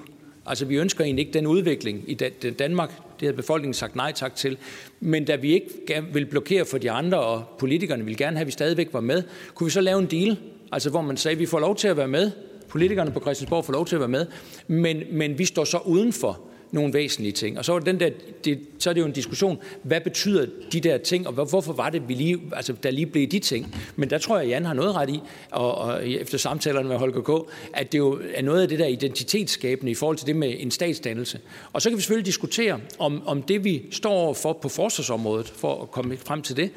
Altså 0.47 0.65
vi 0.65 0.77
ønsker 0.77 1.05
egentlig 1.05 1.27
ikke 1.27 1.39
den 1.39 1.47
udvikling 1.47 2.05
i 2.07 2.15
Danmark, 2.59 2.91
det 3.21 3.27
havde 3.27 3.37
befolkningen 3.37 3.75
sagt 3.75 3.97
nej 3.97 4.13
tak 4.13 4.35
til. 4.35 4.59
Men 5.01 5.25
da 5.25 5.37
vi 5.37 5.53
ikke 5.53 6.05
vil 6.13 6.27
blokere 6.27 6.65
for 6.65 6.79
de 6.79 6.91
andre, 6.91 7.21
og 7.21 7.45
politikerne 7.59 8.05
vil 8.05 8.17
gerne 8.17 8.37
have, 8.37 8.41
at 8.41 8.47
vi 8.47 8.53
stadigvæk 8.53 8.89
var 8.93 9.01
med, 9.01 9.23
kunne 9.55 9.65
vi 9.65 9.71
så 9.71 9.81
lave 9.81 9.99
en 9.99 10.07
deal, 10.07 10.37
altså 10.73 10.91
hvor 10.91 11.01
man 11.01 11.17
sagde, 11.17 11.33
at 11.33 11.39
vi 11.39 11.47
får 11.47 11.61
lov 11.61 11.77
til 11.77 11.89
at 11.89 11.97
være 11.97 12.09
med, 12.09 12.31
politikerne 12.69 13.11
på 13.11 13.21
Christiansborg 13.21 13.65
får 13.65 13.73
lov 13.73 13.87
til 13.87 13.97
at 13.97 14.01
være 14.01 14.09
med, 14.09 14.27
men, 14.67 15.03
men 15.13 15.39
vi 15.39 15.45
står 15.45 15.65
så 15.65 15.79
udenfor 15.79 16.41
nogle 16.73 16.95
væsentlige 16.95 17.33
ting. 17.33 17.59
Og 17.59 17.65
så, 17.65 17.75
er 17.75 17.79
den 17.79 18.01
der, 18.01 18.11
det, 18.45 18.61
så 18.79 18.91
er 18.91 18.95
det 18.95 19.01
jo 19.01 19.07
en 19.07 19.13
diskussion, 19.13 19.59
hvad 19.83 20.01
betyder 20.01 20.47
de 20.73 20.81
der 20.81 20.99
ting, 20.99 21.27
og 21.27 21.33
hvorfor 21.33 21.73
var 21.73 21.91
det, 21.91 22.09
vi 22.09 22.15
lige, 22.15 22.41
altså, 22.53 22.73
der 22.83 22.91
lige 22.91 23.07
blev 23.07 23.27
de 23.27 23.39
ting. 23.39 23.75
Men 23.97 24.11
der 24.11 24.19
tror 24.19 24.39
jeg, 24.39 24.49
Jan 24.49 24.65
har 24.65 24.75
noget 24.75 24.95
ret 24.95 25.11
i, 25.11 25.21
og, 25.51 25.75
og 25.75 26.09
efter 26.09 26.39
samtalerne 26.39 26.89
med 26.89 26.97
Holger 26.97 27.21
K., 27.21 27.53
at 27.75 27.93
det 27.93 27.99
jo 27.99 28.21
er 28.35 28.43
noget 28.43 28.63
af 28.63 28.69
det 28.69 28.79
der 28.79 28.87
identitetsskabende 28.87 29.93
i 29.93 29.95
forhold 29.95 30.17
til 30.17 30.27
det 30.27 30.37
med 30.37 30.55
en 30.59 30.71
statsdannelse. 30.71 31.41
Og 31.73 31.83
så 31.83 31.91
kan 31.91 31.97
vi 31.97 32.03
selvfølgelig 32.03 32.27
diskutere, 32.27 32.81
om, 32.99 33.23
om 33.27 33.43
det 33.43 33.65
vi 33.65 33.83
står 33.91 34.33
for 34.33 34.53
på 34.53 34.69
forsvarsområdet, 34.69 35.49
for 35.49 35.83
at 35.83 35.91
komme 35.91 36.17
frem 36.17 36.43
til 36.43 36.57
det, 36.57 36.71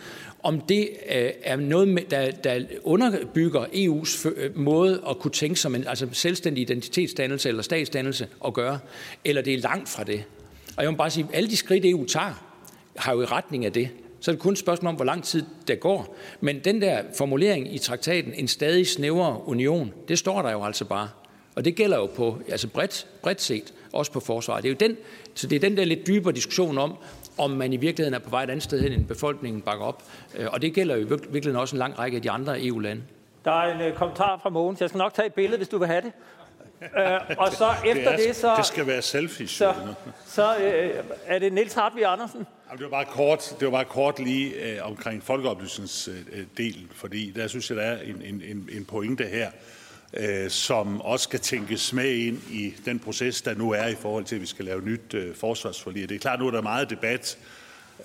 om 0.43 0.61
det 0.61 0.89
øh, 1.15 1.29
er 1.43 1.55
noget, 1.55 2.11
der, 2.11 2.31
der 2.31 2.59
underbygger 2.83 3.65
EU's 3.65 4.27
øh, 4.35 4.57
måde 4.57 5.01
at 5.09 5.19
kunne 5.19 5.31
tænke 5.31 5.59
som 5.59 5.75
en 5.75 5.87
altså 5.87 6.07
selvstændig 6.11 6.61
identitetsdannelse 6.61 7.49
eller 7.49 7.61
statsdannelse 7.61 8.27
at 8.45 8.53
gøre, 8.53 8.79
eller 9.25 9.41
det 9.41 9.53
er 9.53 9.57
langt 9.57 9.89
fra 9.89 10.03
det. 10.03 10.23
Og 10.77 10.83
jeg 10.83 10.91
må 10.91 10.97
bare 10.97 11.09
sige, 11.09 11.25
at 11.29 11.37
alle 11.37 11.49
de 11.49 11.57
skridt, 11.57 11.85
EU 11.85 12.05
tager, 12.05 12.55
har 12.95 13.13
jo 13.13 13.21
i 13.21 13.25
retning 13.25 13.65
af 13.65 13.73
det. 13.73 13.89
Så 14.19 14.31
er 14.31 14.35
det 14.35 14.41
kun 14.41 14.53
et 14.53 14.59
spørgsmål 14.59 14.89
om, 14.89 14.95
hvor 14.95 15.05
lang 15.05 15.23
tid 15.23 15.43
der 15.67 15.75
går. 15.75 16.17
Men 16.41 16.59
den 16.59 16.81
der 16.81 17.03
formulering 17.17 17.75
i 17.75 17.77
traktaten, 17.77 18.33
en 18.33 18.47
stadig 18.47 18.87
snævrere 18.87 19.47
union, 19.47 19.93
det 20.07 20.19
står 20.19 20.41
der 20.41 20.51
jo 20.51 20.63
altså 20.63 20.85
bare. 20.85 21.09
Og 21.55 21.65
det 21.65 21.75
gælder 21.75 21.97
jo 21.97 22.05
på, 22.05 22.37
altså 22.49 22.67
bredt, 22.67 23.07
bredt 23.21 23.41
set, 23.41 23.73
også 23.91 24.11
på 24.11 24.19
forsvaret. 24.19 24.63
Det 24.63 24.69
er 24.69 24.73
jo 24.73 24.89
den, 24.89 24.97
så 25.33 25.47
det 25.47 25.55
er 25.55 25.59
den 25.59 25.77
der 25.77 25.85
lidt 25.85 26.07
dybere 26.07 26.33
diskussion 26.33 26.77
om, 26.77 26.95
om 27.37 27.51
man 27.51 27.73
i 27.73 27.77
virkeligheden 27.77 28.13
er 28.13 28.19
på 28.19 28.29
vej 28.29 28.43
et 28.43 28.49
andet 28.49 28.63
sted 28.63 28.81
hen, 28.81 28.91
end 28.91 29.05
befolkningen 29.05 29.61
bakker 29.61 29.85
op. 29.85 30.03
Øh, 30.35 30.47
og 30.51 30.61
det 30.61 30.73
gælder 30.73 30.95
jo 30.95 31.01
i 31.01 31.09
virkeligheden 31.09 31.55
også 31.55 31.75
en 31.75 31.79
lang 31.79 31.99
række 31.99 32.15
af 32.15 32.21
de 32.21 32.31
andre 32.31 32.65
EU-lande. 32.65 33.01
Der 33.45 33.51
er 33.51 33.75
en 33.75 33.81
øh, 33.81 33.93
kommentar 33.93 34.39
fra 34.43 34.49
Mogens. 34.49 34.81
Jeg 34.81 34.89
skal 34.89 34.97
nok 34.97 35.13
tage 35.13 35.25
et 35.25 35.33
billede, 35.33 35.57
hvis 35.57 35.67
du 35.67 35.77
vil 35.77 35.87
have 35.87 36.01
det. 36.01 36.11
Øh, 36.97 37.37
og 37.37 37.51
så 37.51 37.69
efter 37.85 38.09
det, 38.09 38.19
det, 38.19 38.27
det 38.27 38.35
så... 38.35 38.55
Det 38.57 38.65
skal 38.65 38.87
være 38.87 39.01
selfies. 39.01 39.51
Så, 39.51 39.73
så 40.25 40.57
øh, 40.57 41.03
er 41.25 41.39
det 41.39 41.53
Niels 41.53 41.73
Hartvig 41.73 42.05
Andersen. 42.05 42.47
Jamen, 42.69 42.77
det 42.83 42.91
var 42.91 43.03
bare 43.03 43.05
kort, 43.05 43.55
det 43.59 43.65
var 43.65 43.71
bare 43.71 43.85
kort 43.85 44.19
lige 44.19 44.53
øh, 44.53 44.87
omkring 44.87 45.23
folkeoplysningsdelen, 45.23 46.89
fordi 46.91 47.31
der 47.31 47.47
synes 47.47 47.69
jeg, 47.69 47.77
der 47.77 47.83
er 47.83 48.01
en, 48.01 48.41
en, 48.43 48.69
en 48.71 48.85
pointe 48.85 49.23
her, 49.23 49.51
øh, 50.13 50.49
som 50.49 51.01
også 51.01 51.23
skal 51.23 51.39
tænkes 51.39 51.93
med 51.93 52.11
ind 52.15 52.41
i 52.51 52.73
den 52.85 52.99
proces, 52.99 53.41
der 53.41 53.55
nu 53.55 53.71
er 53.71 53.87
i 53.87 53.95
forhold 53.95 54.25
til, 54.25 54.35
at 54.35 54.41
vi 54.41 54.45
skal 54.45 54.65
lave 54.65 54.81
nyt 54.81 55.13
øh, 55.13 55.35
forsvarsforlig. 55.35 56.09
Det 56.09 56.15
er 56.15 56.19
klart, 56.19 56.39
nu 56.39 56.47
er 56.47 56.51
der 56.51 56.61
meget 56.61 56.89
debat 56.89 57.37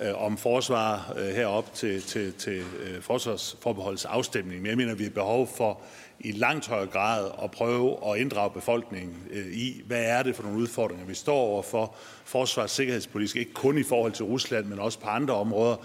øh, 0.01 0.23
om 0.23 0.37
forsvar 0.37 1.13
øh, 1.17 1.35
herop 1.35 1.73
til, 1.73 2.01
til, 2.01 2.33
til 2.33 2.57
øh, 2.57 3.01
forsvarsforbeholdets 3.01 4.05
afstemning, 4.05 4.61
men 4.61 4.69
jeg 4.69 4.77
mener, 4.77 4.95
vi 4.95 5.03
har 5.03 5.09
behov 5.09 5.49
for 5.57 5.81
i 6.19 6.31
langt 6.31 6.67
højere 6.67 6.87
grad 6.87 7.31
at 7.43 7.51
prøve 7.51 7.97
at 8.11 8.19
inddrage 8.19 8.51
befolkningen 8.51 9.15
øh, 9.31 9.47
i, 9.47 9.81
hvad 9.85 10.03
er 10.03 10.23
det 10.23 10.35
for 10.35 10.43
nogle 10.43 10.59
udfordringer, 10.59 11.05
vi 11.05 11.13
står 11.13 11.37
over 11.37 11.63
for 11.63 11.95
forsvars- 12.25 12.71
sikkerhedspolitisk, 12.71 13.35
ikke 13.35 13.53
kun 13.53 13.77
i 13.77 13.83
forhold 13.83 14.11
til 14.11 14.25
Rusland, 14.25 14.65
men 14.65 14.79
også 14.79 14.99
på 14.99 15.07
andre 15.07 15.33
områder. 15.33 15.75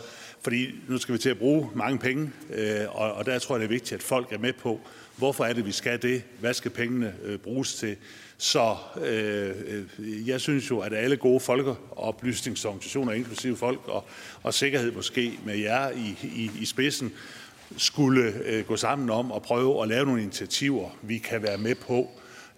Fordi 0.40 0.66
nu 0.88 0.98
skal 0.98 1.12
vi 1.12 1.18
til 1.18 1.30
at 1.30 1.38
bruge 1.38 1.70
mange 1.74 1.98
penge, 1.98 2.30
øh, 2.50 2.80
og, 2.88 3.12
og 3.12 3.26
der 3.26 3.38
tror 3.38 3.54
jeg, 3.54 3.60
det 3.60 3.66
er 3.66 3.74
vigtigt, 3.74 3.92
at 3.92 4.02
folk 4.02 4.32
er 4.32 4.38
med 4.38 4.52
på, 4.52 4.80
hvorfor 5.16 5.44
er 5.44 5.52
det, 5.52 5.66
vi 5.66 5.72
skal 5.72 6.02
det, 6.02 6.22
hvad 6.40 6.54
skal 6.54 6.70
pengene 6.70 7.14
øh, 7.24 7.38
bruges 7.38 7.74
til. 7.74 7.96
Så 8.38 8.76
øh, 9.04 9.54
øh, 9.66 10.28
jeg 10.28 10.40
synes 10.40 10.70
jo, 10.70 10.78
at 10.78 10.92
alle 10.92 11.16
gode 11.16 11.40
folkeoplysningsorganisationer, 11.40 13.12
inklusive 13.12 13.56
folk 13.56 13.88
og, 13.88 14.04
og 14.42 14.54
sikkerhed 14.54 14.92
måske 14.92 15.38
med 15.44 15.56
jer 15.56 15.90
i, 15.90 16.16
i, 16.22 16.50
i 16.60 16.64
spidsen, 16.64 17.12
skulle 17.76 18.32
øh, 18.44 18.64
gå 18.64 18.76
sammen 18.76 19.10
om 19.10 19.32
at 19.32 19.42
prøve 19.42 19.82
at 19.82 19.88
lave 19.88 20.06
nogle 20.06 20.22
initiativer, 20.22 20.90
vi 21.02 21.18
kan 21.18 21.42
være 21.42 21.58
med 21.58 21.74
på 21.74 22.10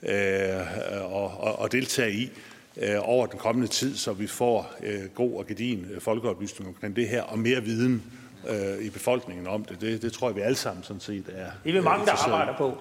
øh, 0.03 1.13
og, 1.13 1.41
og, 1.41 1.59
og 1.59 1.73
deltage 1.73 2.13
i 2.13 2.31
øh, 2.77 2.97
over 3.01 3.27
den 3.27 3.39
kommende 3.39 3.69
tid, 3.69 3.97
så 3.97 4.13
vi 4.13 4.27
får 4.27 4.75
øh, 4.83 5.05
god 5.15 5.39
og 5.39 5.47
gedin 5.47 5.87
folkeoplysning 5.99 6.69
omkring 6.69 6.97
det 6.97 7.09
her 7.09 7.23
og 7.23 7.39
mere 7.39 7.63
viden 7.63 8.03
øh, 8.49 8.85
i 8.87 8.91
befolkningen 8.91 9.47
om 9.47 9.65
det. 9.65 9.81
det. 9.81 10.03
Det 10.03 10.13
tror 10.13 10.29
jeg, 10.29 10.37
vi 10.37 10.41
alle 10.41 10.57
sammen 10.57 10.85
sådan 10.85 11.01
set 11.01 11.25
er 11.33 11.51
Det 11.65 11.69
er 11.71 11.73
vi 11.73 11.81
mange, 11.81 12.07
der 12.07 12.33
arbejder 12.33 12.57
på. 12.57 12.79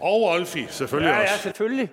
Og 0.00 0.22
Olfi, 0.22 0.66
selvfølgelig 0.70 1.10
ja, 1.10 1.20
også. 1.22 1.32
Ja, 1.34 1.38
selvfølgelig. 1.38 1.88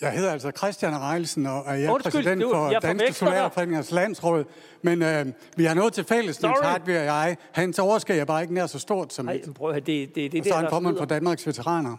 Jeg 0.00 0.12
hedder 0.12 0.32
altså 0.32 0.50
Christian 0.56 1.00
Reilsen, 1.00 1.46
og 1.46 1.64
er 1.66 1.90
Undskyld, 1.90 2.12
præsident 2.12 2.42
du, 2.42 2.50
for 2.54 2.70
jeg 2.70 2.82
Danske. 2.82 3.12
Solærforeningers 3.12 3.90
Landsråd. 3.90 4.44
Men 4.82 5.02
øh, 5.02 5.26
vi 5.56 5.64
har 5.64 5.74
noget 5.74 5.92
til 5.92 6.04
fælles, 6.04 6.42
Niels. 6.42 6.60
Hartvig 6.62 6.98
og 6.98 7.04
jeg. 7.04 7.36
Hans 7.52 7.78
overskab 7.78 8.20
er 8.20 8.24
bare 8.24 8.42
ikke 8.42 8.54
nær 8.54 8.66
så 8.66 8.78
stort 8.78 9.12
som 9.12 9.24
Nej, 9.24 9.42
mit. 9.46 9.54
prøv 9.54 9.74
det, 9.74 9.86
det, 9.86 10.14
det, 10.14 10.26
Og 10.26 10.32
det 10.32 10.44
så 10.46 10.54
er 10.54 10.58
han 10.58 10.70
formand 10.70 10.98
for 10.98 11.04
Danmarks 11.04 11.46
Veteraner. 11.46 11.96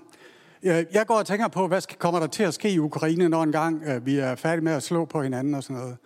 Jeg 0.63 0.85
jeg 0.93 1.07
går 1.07 1.15
og 1.15 1.25
tænker 1.25 1.47
på, 1.47 1.67
hvad 1.67 1.81
skal- 1.81 1.97
kommer 1.97 2.19
der 2.19 2.27
til 2.27 2.43
at 2.43 2.53
ske 2.53 2.69
i 2.69 2.79
Ukraine, 2.79 3.29
når 3.29 3.43
engang 3.43 3.83
øh, 3.83 4.05
vi 4.05 4.17
er 4.17 4.35
færdige 4.35 4.63
med 4.63 4.73
at 4.73 4.83
slå 4.83 5.05
på 5.05 5.21
hinanden 5.23 5.53
og 5.55 5.63
sådan 5.63 5.75
noget. 5.81 5.97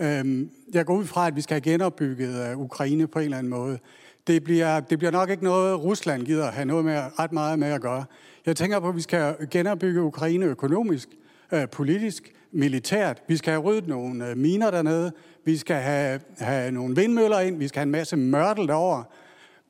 Øhm, 0.00 0.50
jeg 0.74 0.86
går 0.86 0.94
ud 0.94 1.04
fra, 1.04 1.26
at 1.26 1.36
vi 1.36 1.40
skal 1.40 1.54
have 1.54 1.60
genopbygget 1.60 2.50
øh, 2.50 2.58
Ukraine 2.58 3.06
på 3.06 3.18
en 3.18 3.24
eller 3.24 3.38
anden 3.38 3.50
måde. 3.50 3.78
Det 4.26 4.44
bliver, 4.44 4.80
det 4.80 4.98
bliver 4.98 5.12
nok 5.12 5.30
ikke 5.30 5.44
noget, 5.44 5.84
Rusland 5.84 6.22
gider 6.22 6.50
have 6.50 6.64
noget 6.64 6.84
med, 6.84 7.02
ret 7.18 7.32
meget 7.32 7.58
med 7.58 7.68
at 7.68 7.80
gøre. 7.80 8.04
Jeg 8.46 8.56
tænker 8.56 8.80
på, 8.80 8.88
at 8.88 8.96
vi 8.96 9.00
skal 9.00 9.34
genopbygge 9.50 10.02
Ukraine 10.02 10.46
økonomisk, 10.46 11.08
øh, 11.52 11.68
politisk, 11.68 12.32
militært. 12.52 13.22
Vi 13.28 13.36
skal 13.36 13.52
have 13.52 13.62
ryddet 13.62 13.88
nogle 13.88 14.30
øh, 14.30 14.36
miner 14.36 14.70
dernede. 14.70 15.12
Vi 15.44 15.56
skal 15.56 15.76
have, 15.76 16.20
have 16.38 16.70
nogle 16.70 16.96
vindmøller 16.96 17.40
ind. 17.40 17.58
Vi 17.58 17.68
skal 17.68 17.80
have 17.80 17.86
en 17.86 17.92
masse 17.92 18.16
mørtel 18.16 18.68
derover. 18.68 19.02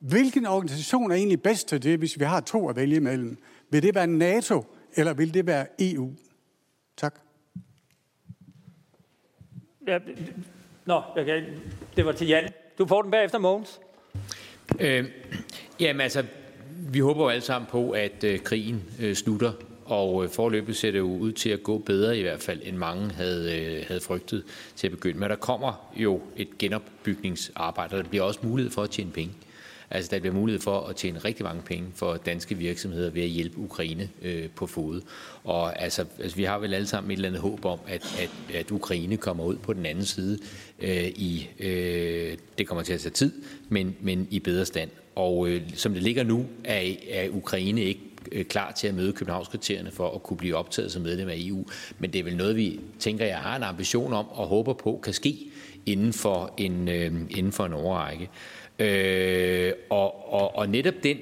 Hvilken 0.01 0.47
organisation 0.47 1.11
er 1.11 1.15
egentlig 1.15 1.43
bedst 1.43 1.69
til 1.69 1.83
det, 1.83 1.99
hvis 1.99 2.19
vi 2.19 2.25
har 2.25 2.41
to 2.41 2.69
at 2.69 2.77
vælge 2.77 2.97
imellem? 2.97 3.39
Vil 3.71 3.83
det 3.83 3.95
være 3.95 4.07
NATO, 4.07 4.65
eller 4.97 5.15
vil 5.15 5.35
det 5.35 5.47
være 5.47 5.67
EU? 5.79 6.11
Tak. 6.97 7.28
Ja, 9.89 9.99
nå, 10.85 11.03
okay. 11.17 11.45
det 11.97 12.07
var 12.07 12.13
til 12.13 12.27
Jan. 12.27 12.49
Du 12.79 12.87
får 12.87 13.03
den 13.03 13.11
bagefter, 13.11 13.39
Mogens. 13.39 13.81
Øh, 14.81 15.05
jamen 15.81 16.01
altså, 16.01 16.25
vi 16.93 16.99
håber 16.99 17.23
jo 17.23 17.29
alle 17.29 17.43
sammen 17.43 17.69
på, 17.71 17.91
at 17.91 18.25
øh, 18.25 18.39
krigen 18.39 18.83
øh, 19.01 19.15
slutter, 19.15 19.53
og 19.85 20.25
øh, 20.25 20.31
forløbet 20.31 20.77
ser 20.77 20.91
det 20.91 20.99
jo 20.99 21.07
ud 21.07 21.33
til 21.33 21.51
at 21.51 21.63
gå 21.63 21.79
bedre 21.79 22.19
i 22.19 22.23
hvert 22.23 22.41
fald, 22.41 22.61
end 22.65 22.77
mange 22.77 23.11
havde, 23.11 23.61
øh, 23.61 23.85
havde 23.87 24.01
frygtet 24.01 24.45
til 24.77 24.87
at 24.87 24.91
begynde. 24.91 25.19
Men 25.19 25.31
der 25.31 25.37
kommer 25.37 25.93
jo 25.97 26.23
et 26.37 26.59
genopbygningsarbejde, 26.59 27.97
og 27.97 28.05
der 28.05 28.11
bliver 28.11 28.25
også 28.25 28.41
mulighed 28.43 28.73
for 28.73 28.83
at 28.83 28.91
tjene 28.91 29.11
penge. 29.11 29.35
Altså, 29.91 30.11
der 30.11 30.21
bliver 30.21 30.35
mulighed 30.35 30.61
for 30.61 30.81
at 30.81 30.97
tjene 30.97 31.19
rigtig 31.19 31.45
mange 31.45 31.63
penge 31.63 31.89
for 31.95 32.17
danske 32.17 32.55
virksomheder 32.55 33.11
ved 33.11 33.23
at 33.23 33.29
hjælpe 33.29 33.59
Ukraine 33.59 34.09
øh, 34.23 34.49
på 34.51 34.67
fod. 34.67 35.01
Og 35.45 35.83
altså, 35.83 36.05
altså, 36.19 36.37
vi 36.37 36.45
har 36.45 36.59
vel 36.59 36.75
alle 36.75 36.87
sammen 36.87 37.11
et 37.11 37.17
eller 37.17 37.29
andet 37.29 37.43
håb 37.43 37.65
om, 37.65 37.79
at, 37.87 38.17
at, 38.21 38.57
at 38.57 38.71
Ukraine 38.71 39.17
kommer 39.17 39.45
ud 39.45 39.57
på 39.57 39.73
den 39.73 39.87
anden 39.87 40.05
side 40.05 40.39
øh, 40.79 41.07
i, 41.07 41.49
øh, 41.59 42.37
det 42.59 42.67
kommer 42.67 42.85
til 42.85 42.93
at 42.93 43.01
tage 43.01 43.13
tid, 43.13 43.33
men, 43.69 43.97
men 44.01 44.29
i 44.31 44.39
bedre 44.39 44.67
stand. 44.67 44.91
Og 45.15 45.49
øh, 45.49 45.63
som 45.75 45.95
det 45.95 46.03
ligger 46.03 46.23
nu, 46.23 46.47
er, 46.65 46.95
er 47.11 47.29
Ukraine 47.31 47.83
ikke 47.83 48.01
øh, 48.33 48.45
klar 48.45 48.73
til 48.73 48.89
at 48.89 48.95
møde 48.95 49.13
Københavnskriterierne 49.13 49.91
for 49.91 50.15
at 50.15 50.23
kunne 50.23 50.37
blive 50.37 50.57
optaget 50.57 50.93
som 50.93 51.03
medlem 51.03 51.29
af 51.29 51.35
EU. 51.39 51.65
Men 51.99 52.13
det 52.13 52.19
er 52.19 52.25
vel 52.25 52.37
noget, 52.37 52.57
vi 52.57 52.81
tænker, 52.99 53.25
jeg 53.25 53.39
har 53.39 53.57
en 53.57 53.63
ambition 53.63 54.13
om 54.13 54.29
og 54.29 54.47
håber 54.47 54.73
på 54.73 55.01
kan 55.03 55.13
ske 55.13 55.39
inden 55.87 56.13
for 56.13 56.55
en, 56.57 56.89
øh, 56.89 57.13
inden 57.31 57.53
for 57.53 57.67
en 57.67 57.73
overrække. 57.73 58.31
Øh, 58.79 59.73
og, 59.91 60.33
og, 60.33 60.57
og 60.57 60.69
netop 60.69 60.95
den, 61.03 61.17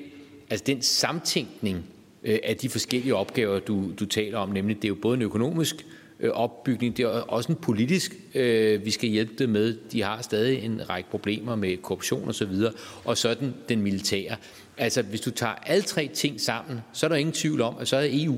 altså 0.50 0.64
den 0.66 0.82
samtænkning 0.82 1.84
øh, 2.24 2.38
af 2.44 2.56
de 2.56 2.68
forskellige 2.68 3.14
opgaver, 3.14 3.58
du, 3.58 3.90
du 4.00 4.06
taler 4.06 4.38
om, 4.38 4.48
nemlig 4.48 4.76
det 4.76 4.84
er 4.84 4.88
jo 4.88 4.94
både 5.02 5.16
en 5.16 5.22
økonomisk 5.22 5.86
øh, 6.20 6.30
opbygning, 6.30 6.96
det 6.96 7.02
er 7.02 7.08
også 7.08 7.52
en 7.52 7.58
politisk, 7.62 8.16
øh, 8.34 8.84
vi 8.84 8.90
skal 8.90 9.08
hjælpe 9.08 9.32
dem 9.38 9.48
med. 9.48 9.76
De 9.92 10.02
har 10.02 10.22
stadig 10.22 10.64
en 10.64 10.90
række 10.90 11.10
problemer 11.10 11.56
med 11.56 11.76
korruption 11.76 12.28
osv., 12.28 12.42
og, 12.42 12.72
og 13.04 13.18
sådan 13.18 13.54
den 13.68 13.82
militære. 13.82 14.36
Altså, 14.78 15.02
hvis 15.02 15.20
du 15.20 15.30
tager 15.30 15.52
alle 15.52 15.82
tre 15.82 16.10
ting 16.14 16.40
sammen, 16.40 16.80
så 16.92 17.06
er 17.06 17.08
der 17.08 17.16
ingen 17.16 17.32
tvivl 17.32 17.60
om, 17.60 17.74
at 17.80 17.88
så 17.88 17.96
er 17.96 18.08
EU 18.10 18.36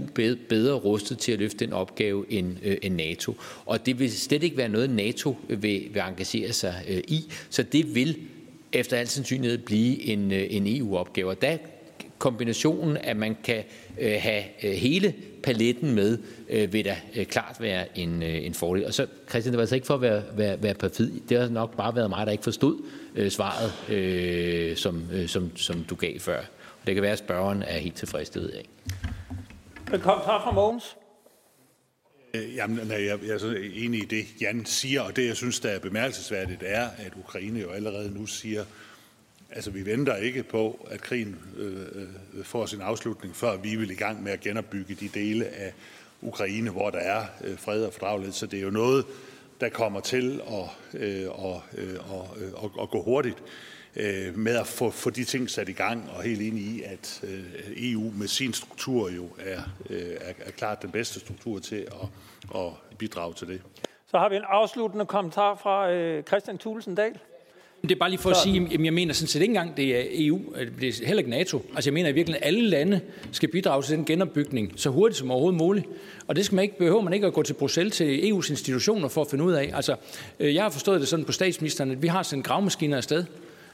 bedre 0.48 0.74
rustet 0.74 1.18
til 1.18 1.32
at 1.32 1.38
løfte 1.38 1.58
den 1.58 1.72
opgave 1.72 2.24
end, 2.28 2.56
øh, 2.62 2.76
end 2.82 2.94
NATO. 2.94 3.36
Og 3.66 3.86
det 3.86 3.98
vil 3.98 4.12
slet 4.12 4.42
ikke 4.42 4.56
være 4.56 4.68
noget, 4.68 4.90
NATO 4.90 5.36
vil, 5.48 5.58
vil 5.92 6.02
engagere 6.08 6.52
sig 6.52 6.84
øh, 6.88 7.00
i, 7.08 7.32
så 7.50 7.62
det 7.62 7.94
vil 7.94 8.16
efter 8.72 8.96
al 8.96 9.08
sandsynlighed 9.08 9.58
blive 9.58 10.02
en, 10.02 10.32
øh, 10.32 10.46
en 10.50 10.66
EU-opgave. 10.66 11.30
Og 11.30 11.42
der 11.42 11.56
kombinationen, 12.18 12.96
at 12.96 13.16
man 13.16 13.36
kan 13.44 13.64
øh, 14.00 14.16
have 14.20 14.42
øh, 14.62 14.70
hele 14.70 15.14
paletten 15.42 15.94
med, 15.94 16.18
øh, 16.48 16.72
vil 16.72 16.84
da 16.84 16.96
øh, 17.16 17.26
klart 17.26 17.56
være 17.60 17.98
en, 17.98 18.22
øh, 18.22 18.46
en 18.46 18.54
fordel. 18.54 18.86
Og 18.86 18.94
så, 18.94 19.06
Christian, 19.28 19.52
det 19.52 19.56
var 19.56 19.62
altså 19.62 19.74
ikke 19.74 19.86
for 19.86 19.94
at 19.94 20.00
være, 20.00 20.22
være, 20.36 20.62
være 20.62 20.74
perfid. 20.74 21.20
Det 21.28 21.40
har 21.40 21.48
nok 21.48 21.76
bare 21.76 21.96
været 21.96 22.10
mig, 22.10 22.26
der 22.26 22.32
ikke 22.32 22.44
forstod 22.44 22.76
øh, 23.14 23.30
svaret, 23.30 23.90
øh, 23.92 24.76
som, 24.76 25.02
øh, 25.12 25.28
som, 25.28 25.56
som 25.56 25.84
du 25.90 25.94
gav 25.94 26.18
før. 26.18 26.38
Og 26.80 26.86
det 26.86 26.94
kan 26.94 27.02
være, 27.02 27.12
at 27.12 27.18
spørgeren 27.18 27.62
er 27.62 27.78
helt 27.78 27.96
tilfredsstillet 27.96 28.48
af. 28.48 28.68
En 29.94 30.00
kommentar 30.00 30.42
fra 30.42 30.50
Mogens. 30.50 30.96
Øh, 32.38 32.54
jamen, 32.54 32.86
nej, 32.86 33.04
jeg, 33.04 33.18
jeg 33.22 33.34
er 33.34 33.38
så 33.38 33.56
enig 33.74 34.02
i 34.02 34.04
det, 34.04 34.26
Jan 34.40 34.66
siger, 34.66 35.00
og 35.00 35.16
det, 35.16 35.26
jeg 35.26 35.36
synes, 35.36 35.60
der 35.60 35.68
er 35.68 35.78
bemærkelsesværdigt, 35.78 36.62
er, 36.66 36.88
at 36.98 37.12
Ukraine 37.16 37.60
jo 37.60 37.70
allerede 37.70 38.14
nu 38.14 38.26
siger, 38.26 38.64
altså 39.50 39.70
vi 39.70 39.86
venter 39.86 40.16
ikke 40.16 40.42
på, 40.42 40.88
at 40.90 41.00
krigen 41.00 41.36
øh, 41.56 41.76
øh, 41.94 42.44
får 42.44 42.66
sin 42.66 42.80
afslutning, 42.80 43.36
før 43.36 43.56
vi 43.56 43.76
vil 43.76 43.90
i 43.90 43.94
gang 43.94 44.22
med 44.22 44.32
at 44.32 44.40
genopbygge 44.40 44.94
de 44.94 45.08
dele 45.14 45.46
af 45.46 45.72
Ukraine, 46.22 46.70
hvor 46.70 46.90
der 46.90 46.98
er 46.98 47.26
øh, 47.44 47.58
fred 47.58 47.84
og 47.84 47.92
fordragelighed. 47.92 48.32
Så 48.32 48.46
det 48.46 48.58
er 48.58 48.62
jo 48.62 48.70
noget, 48.70 49.04
der 49.60 49.68
kommer 49.68 50.00
til 50.00 50.40
at, 50.48 51.00
øh, 51.00 51.30
og, 51.30 51.62
øh, 51.78 52.12
og, 52.12 52.36
øh, 52.38 52.64
og, 52.64 52.72
og 52.74 52.90
gå 52.90 53.02
hurtigt 53.02 53.42
øh, 53.96 54.38
med 54.38 54.56
at 54.56 54.66
få, 54.66 54.90
få 54.90 55.10
de 55.10 55.24
ting 55.24 55.50
sat 55.50 55.68
i 55.68 55.72
gang, 55.72 56.10
og 56.16 56.22
helt 56.22 56.40
enig 56.40 56.62
i, 56.62 56.82
at 56.82 57.20
øh, 57.24 57.92
EU 57.92 58.12
med 58.16 58.28
sin 58.28 58.52
struktur 58.52 59.10
jo 59.10 59.28
er, 59.38 59.60
øh, 59.90 60.00
er, 60.20 60.32
er 60.46 60.50
klart 60.50 60.82
den 60.82 60.90
bedste 60.90 61.20
struktur 61.20 61.58
til 61.58 61.76
at, 61.76 62.08
at 62.54 62.72
bidrage 62.98 63.34
til 63.34 63.48
det. 63.48 63.60
Så 64.10 64.18
har 64.18 64.28
vi 64.28 64.36
en 64.36 64.44
afsluttende 64.48 65.06
kommentar 65.06 65.54
fra 65.54 65.90
øh, 65.90 66.22
Christian 66.22 66.58
Thulesen 66.58 66.94
Dahl. 66.94 67.18
Det 67.82 67.90
er 67.90 67.96
bare 67.96 68.10
lige 68.10 68.20
for 68.20 68.30
at 68.30 68.36
sige, 68.36 68.68
at 68.72 68.84
jeg 68.84 68.92
mener 68.92 69.14
sådan 69.14 69.28
set 69.28 69.42
ikke 69.42 69.50
engang, 69.50 69.76
det 69.76 69.96
er 69.96 70.04
EU, 70.26 70.40
det 70.80 70.88
er 70.88 71.06
heller 71.06 71.18
ikke 71.18 71.30
NATO. 71.30 71.62
Altså 71.74 71.90
jeg 71.90 71.94
mener 71.94 72.08
i 72.08 72.12
virkeligheden, 72.12 72.42
at 72.42 72.46
alle 72.46 72.68
lande 72.68 73.00
skal 73.32 73.48
bidrage 73.48 73.82
til 73.82 73.96
den 73.96 74.04
genopbygning 74.04 74.72
så 74.76 74.90
hurtigt 74.90 75.18
som 75.18 75.30
overhovedet 75.30 75.58
muligt. 75.58 75.86
Og 76.26 76.36
det 76.36 76.44
skal 76.44 76.56
man 76.56 76.62
ikke, 76.62 76.78
behøver 76.78 77.00
man 77.02 77.12
ikke 77.12 77.26
at 77.26 77.32
gå 77.32 77.42
til 77.42 77.54
Bruxelles 77.54 77.96
til 77.96 78.18
EU's 78.18 78.50
institutioner 78.50 79.08
for 79.08 79.20
at 79.20 79.30
finde 79.30 79.44
ud 79.44 79.52
af. 79.52 79.70
Altså, 79.74 79.96
øh, 80.40 80.54
jeg 80.54 80.62
har 80.62 80.70
forstået 80.70 81.00
det 81.00 81.08
sådan 81.08 81.24
på 81.24 81.32
statsministeren, 81.32 81.90
at 81.90 82.02
vi 82.02 82.06
har 82.06 82.22
sendt 82.22 82.46
gravmaskiner 82.46 82.96
afsted, 82.96 83.24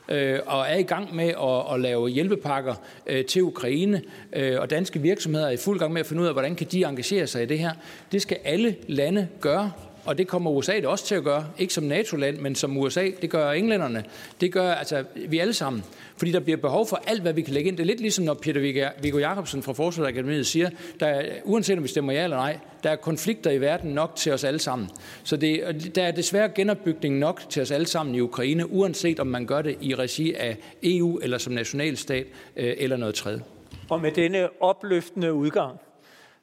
øh, 0.09 0.41
og 0.47 0.67
er 0.69 0.77
i 0.77 0.83
gang 0.83 1.15
med 1.15 1.29
at, 1.29 1.75
at 1.75 1.81
lave 1.81 2.09
hjælpepakker 2.09 2.75
øh, 3.07 3.25
til 3.25 3.43
Ukraine, 3.43 4.03
øh, 4.33 4.61
og 4.61 4.71
danske 4.71 5.01
virksomheder 5.01 5.47
er 5.47 5.51
i 5.51 5.57
fuld 5.57 5.79
gang 5.79 5.93
med 5.93 6.01
at 6.01 6.07
finde 6.07 6.23
ud 6.23 6.27
af, 6.27 6.33
hvordan 6.33 6.57
kan 6.57 6.67
de 6.67 6.85
engagere 6.85 7.27
sig 7.27 7.43
i 7.43 7.47
det 7.47 7.59
her. 7.59 7.73
Det 8.13 8.23
skal 8.23 8.37
alle 8.45 8.77
lande 8.89 9.29
gøre 9.41 9.73
og 10.05 10.19
det 10.19 10.29
kommer 10.29 10.51
USA 10.51 10.77
det 10.77 10.87
også 10.87 11.07
til 11.07 11.15
at 11.15 11.25
gøre. 11.25 11.47
Ikke 11.59 11.75
som 11.75 11.85
NATO-land, 11.85 12.39
men 12.39 12.55
som 12.55 12.77
USA. 12.77 13.11
Det 13.23 13.31
gør 13.31 13.51
englænderne. 13.51 14.05
Det 14.41 14.53
gør 14.53 14.73
altså 14.73 15.05
vi 15.15 15.39
alle 15.39 15.55
sammen. 15.55 15.85
Fordi 16.17 16.33
der 16.33 16.41
bliver 16.41 16.57
behov 16.57 16.87
for 16.87 17.03
alt, 17.07 17.23
hvad 17.23 17.33
vi 17.33 17.43
kan 17.43 17.55
lægge 17.55 17.69
ind. 17.69 17.77
Det 17.77 17.83
er 17.83 17.87
lidt 17.87 18.01
ligesom, 18.01 18.25
når 18.25 18.35
Peter 18.35 18.91
Viggo 19.03 19.19
Jacobsen 19.19 19.63
fra 19.63 19.73
Forsvarsakademiet 19.73 20.47
siger, 20.47 20.71
der 21.01 21.07
er, 21.07 21.23
uanset 21.45 21.77
om 21.77 21.83
vi 21.83 21.89
stemmer 21.89 22.13
ja 22.13 22.25
eller 22.25 22.37
nej, 22.37 22.59
der 22.83 22.91
er 22.91 22.97
konflikter 22.97 23.51
i 23.51 23.61
verden 23.61 23.91
nok 23.91 24.17
til 24.17 24.33
os 24.33 24.45
alle 24.45 24.59
sammen. 24.59 24.89
Så 25.25 25.37
det, 25.37 25.91
der 25.95 26.03
er 26.03 26.11
desværre 26.11 26.49
genopbygning 26.49 27.19
nok 27.19 27.43
til 27.51 27.63
os 27.63 27.71
alle 27.71 27.87
sammen 27.87 28.15
i 28.15 28.21
Ukraine, 28.21 28.73
uanset 28.73 29.21
om 29.21 29.27
man 29.27 29.47
gør 29.47 29.63
det 29.63 29.77
i 29.81 29.95
regi 29.95 30.35
af 30.35 30.57
EU 30.83 31.19
eller 31.19 31.39
som 31.39 31.53
nationalstat 31.53 32.27
øh, 32.57 32.75
eller 32.79 32.97
noget 32.97 33.15
tredje. 33.15 33.43
Og 33.91 34.01
med 34.01 34.13
denne 34.13 34.63
opløftende 34.63 35.33
udgang, 35.33 35.79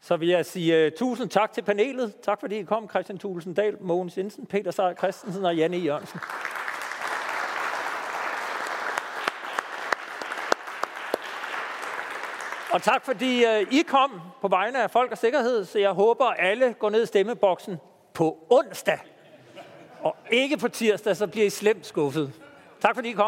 så 0.04 0.18
vil 0.18 0.28
jeg 0.28 0.46
sige 0.46 0.86
uh, 0.86 0.92
tusind 0.98 1.30
tak 1.30 1.54
til 1.54 1.62
panelet. 1.62 2.16
Tak 2.24 2.40
fordi 2.40 2.60
I 2.60 2.64
kom, 2.64 2.90
Christian 2.90 3.20
Thulesen 3.20 3.54
Dahl, 3.54 3.78
Mogens 3.80 4.18
Jensen, 4.18 4.46
Peter 4.46 4.72
Seier 4.72 4.94
Christensen 4.94 5.46
og 5.46 5.56
Janne 5.56 5.78
e. 5.78 5.80
Jørgensen. 5.80 6.20
Og 12.74 12.82
tak 12.82 13.06
fordi 13.06 13.46
uh, 13.46 13.74
I 13.74 13.82
kom 13.88 14.22
på 14.42 14.48
vegne 14.48 14.84
af 14.84 14.92
Folk 14.92 15.12
og 15.12 15.18
Sikkerhed, 15.18 15.66
så 15.66 15.80
jeg 15.80 15.92
håber, 15.92 16.26
alle 16.26 16.74
går 16.74 16.90
ned 16.90 17.04
i 17.04 17.06
stemmeboksen 17.06 17.78
på 18.14 18.48
onsdag. 18.50 19.00
Og 20.00 20.16
ikke 20.32 20.58
på 20.58 20.68
tirsdag, 20.68 21.18
så 21.18 21.28
bliver 21.28 21.46
I 21.46 21.50
slemt 21.50 21.86
skuffet. 21.86 22.34
Tak 22.82 22.96
fordi 22.96 23.10
I 23.10 23.12
kom. 23.12 23.20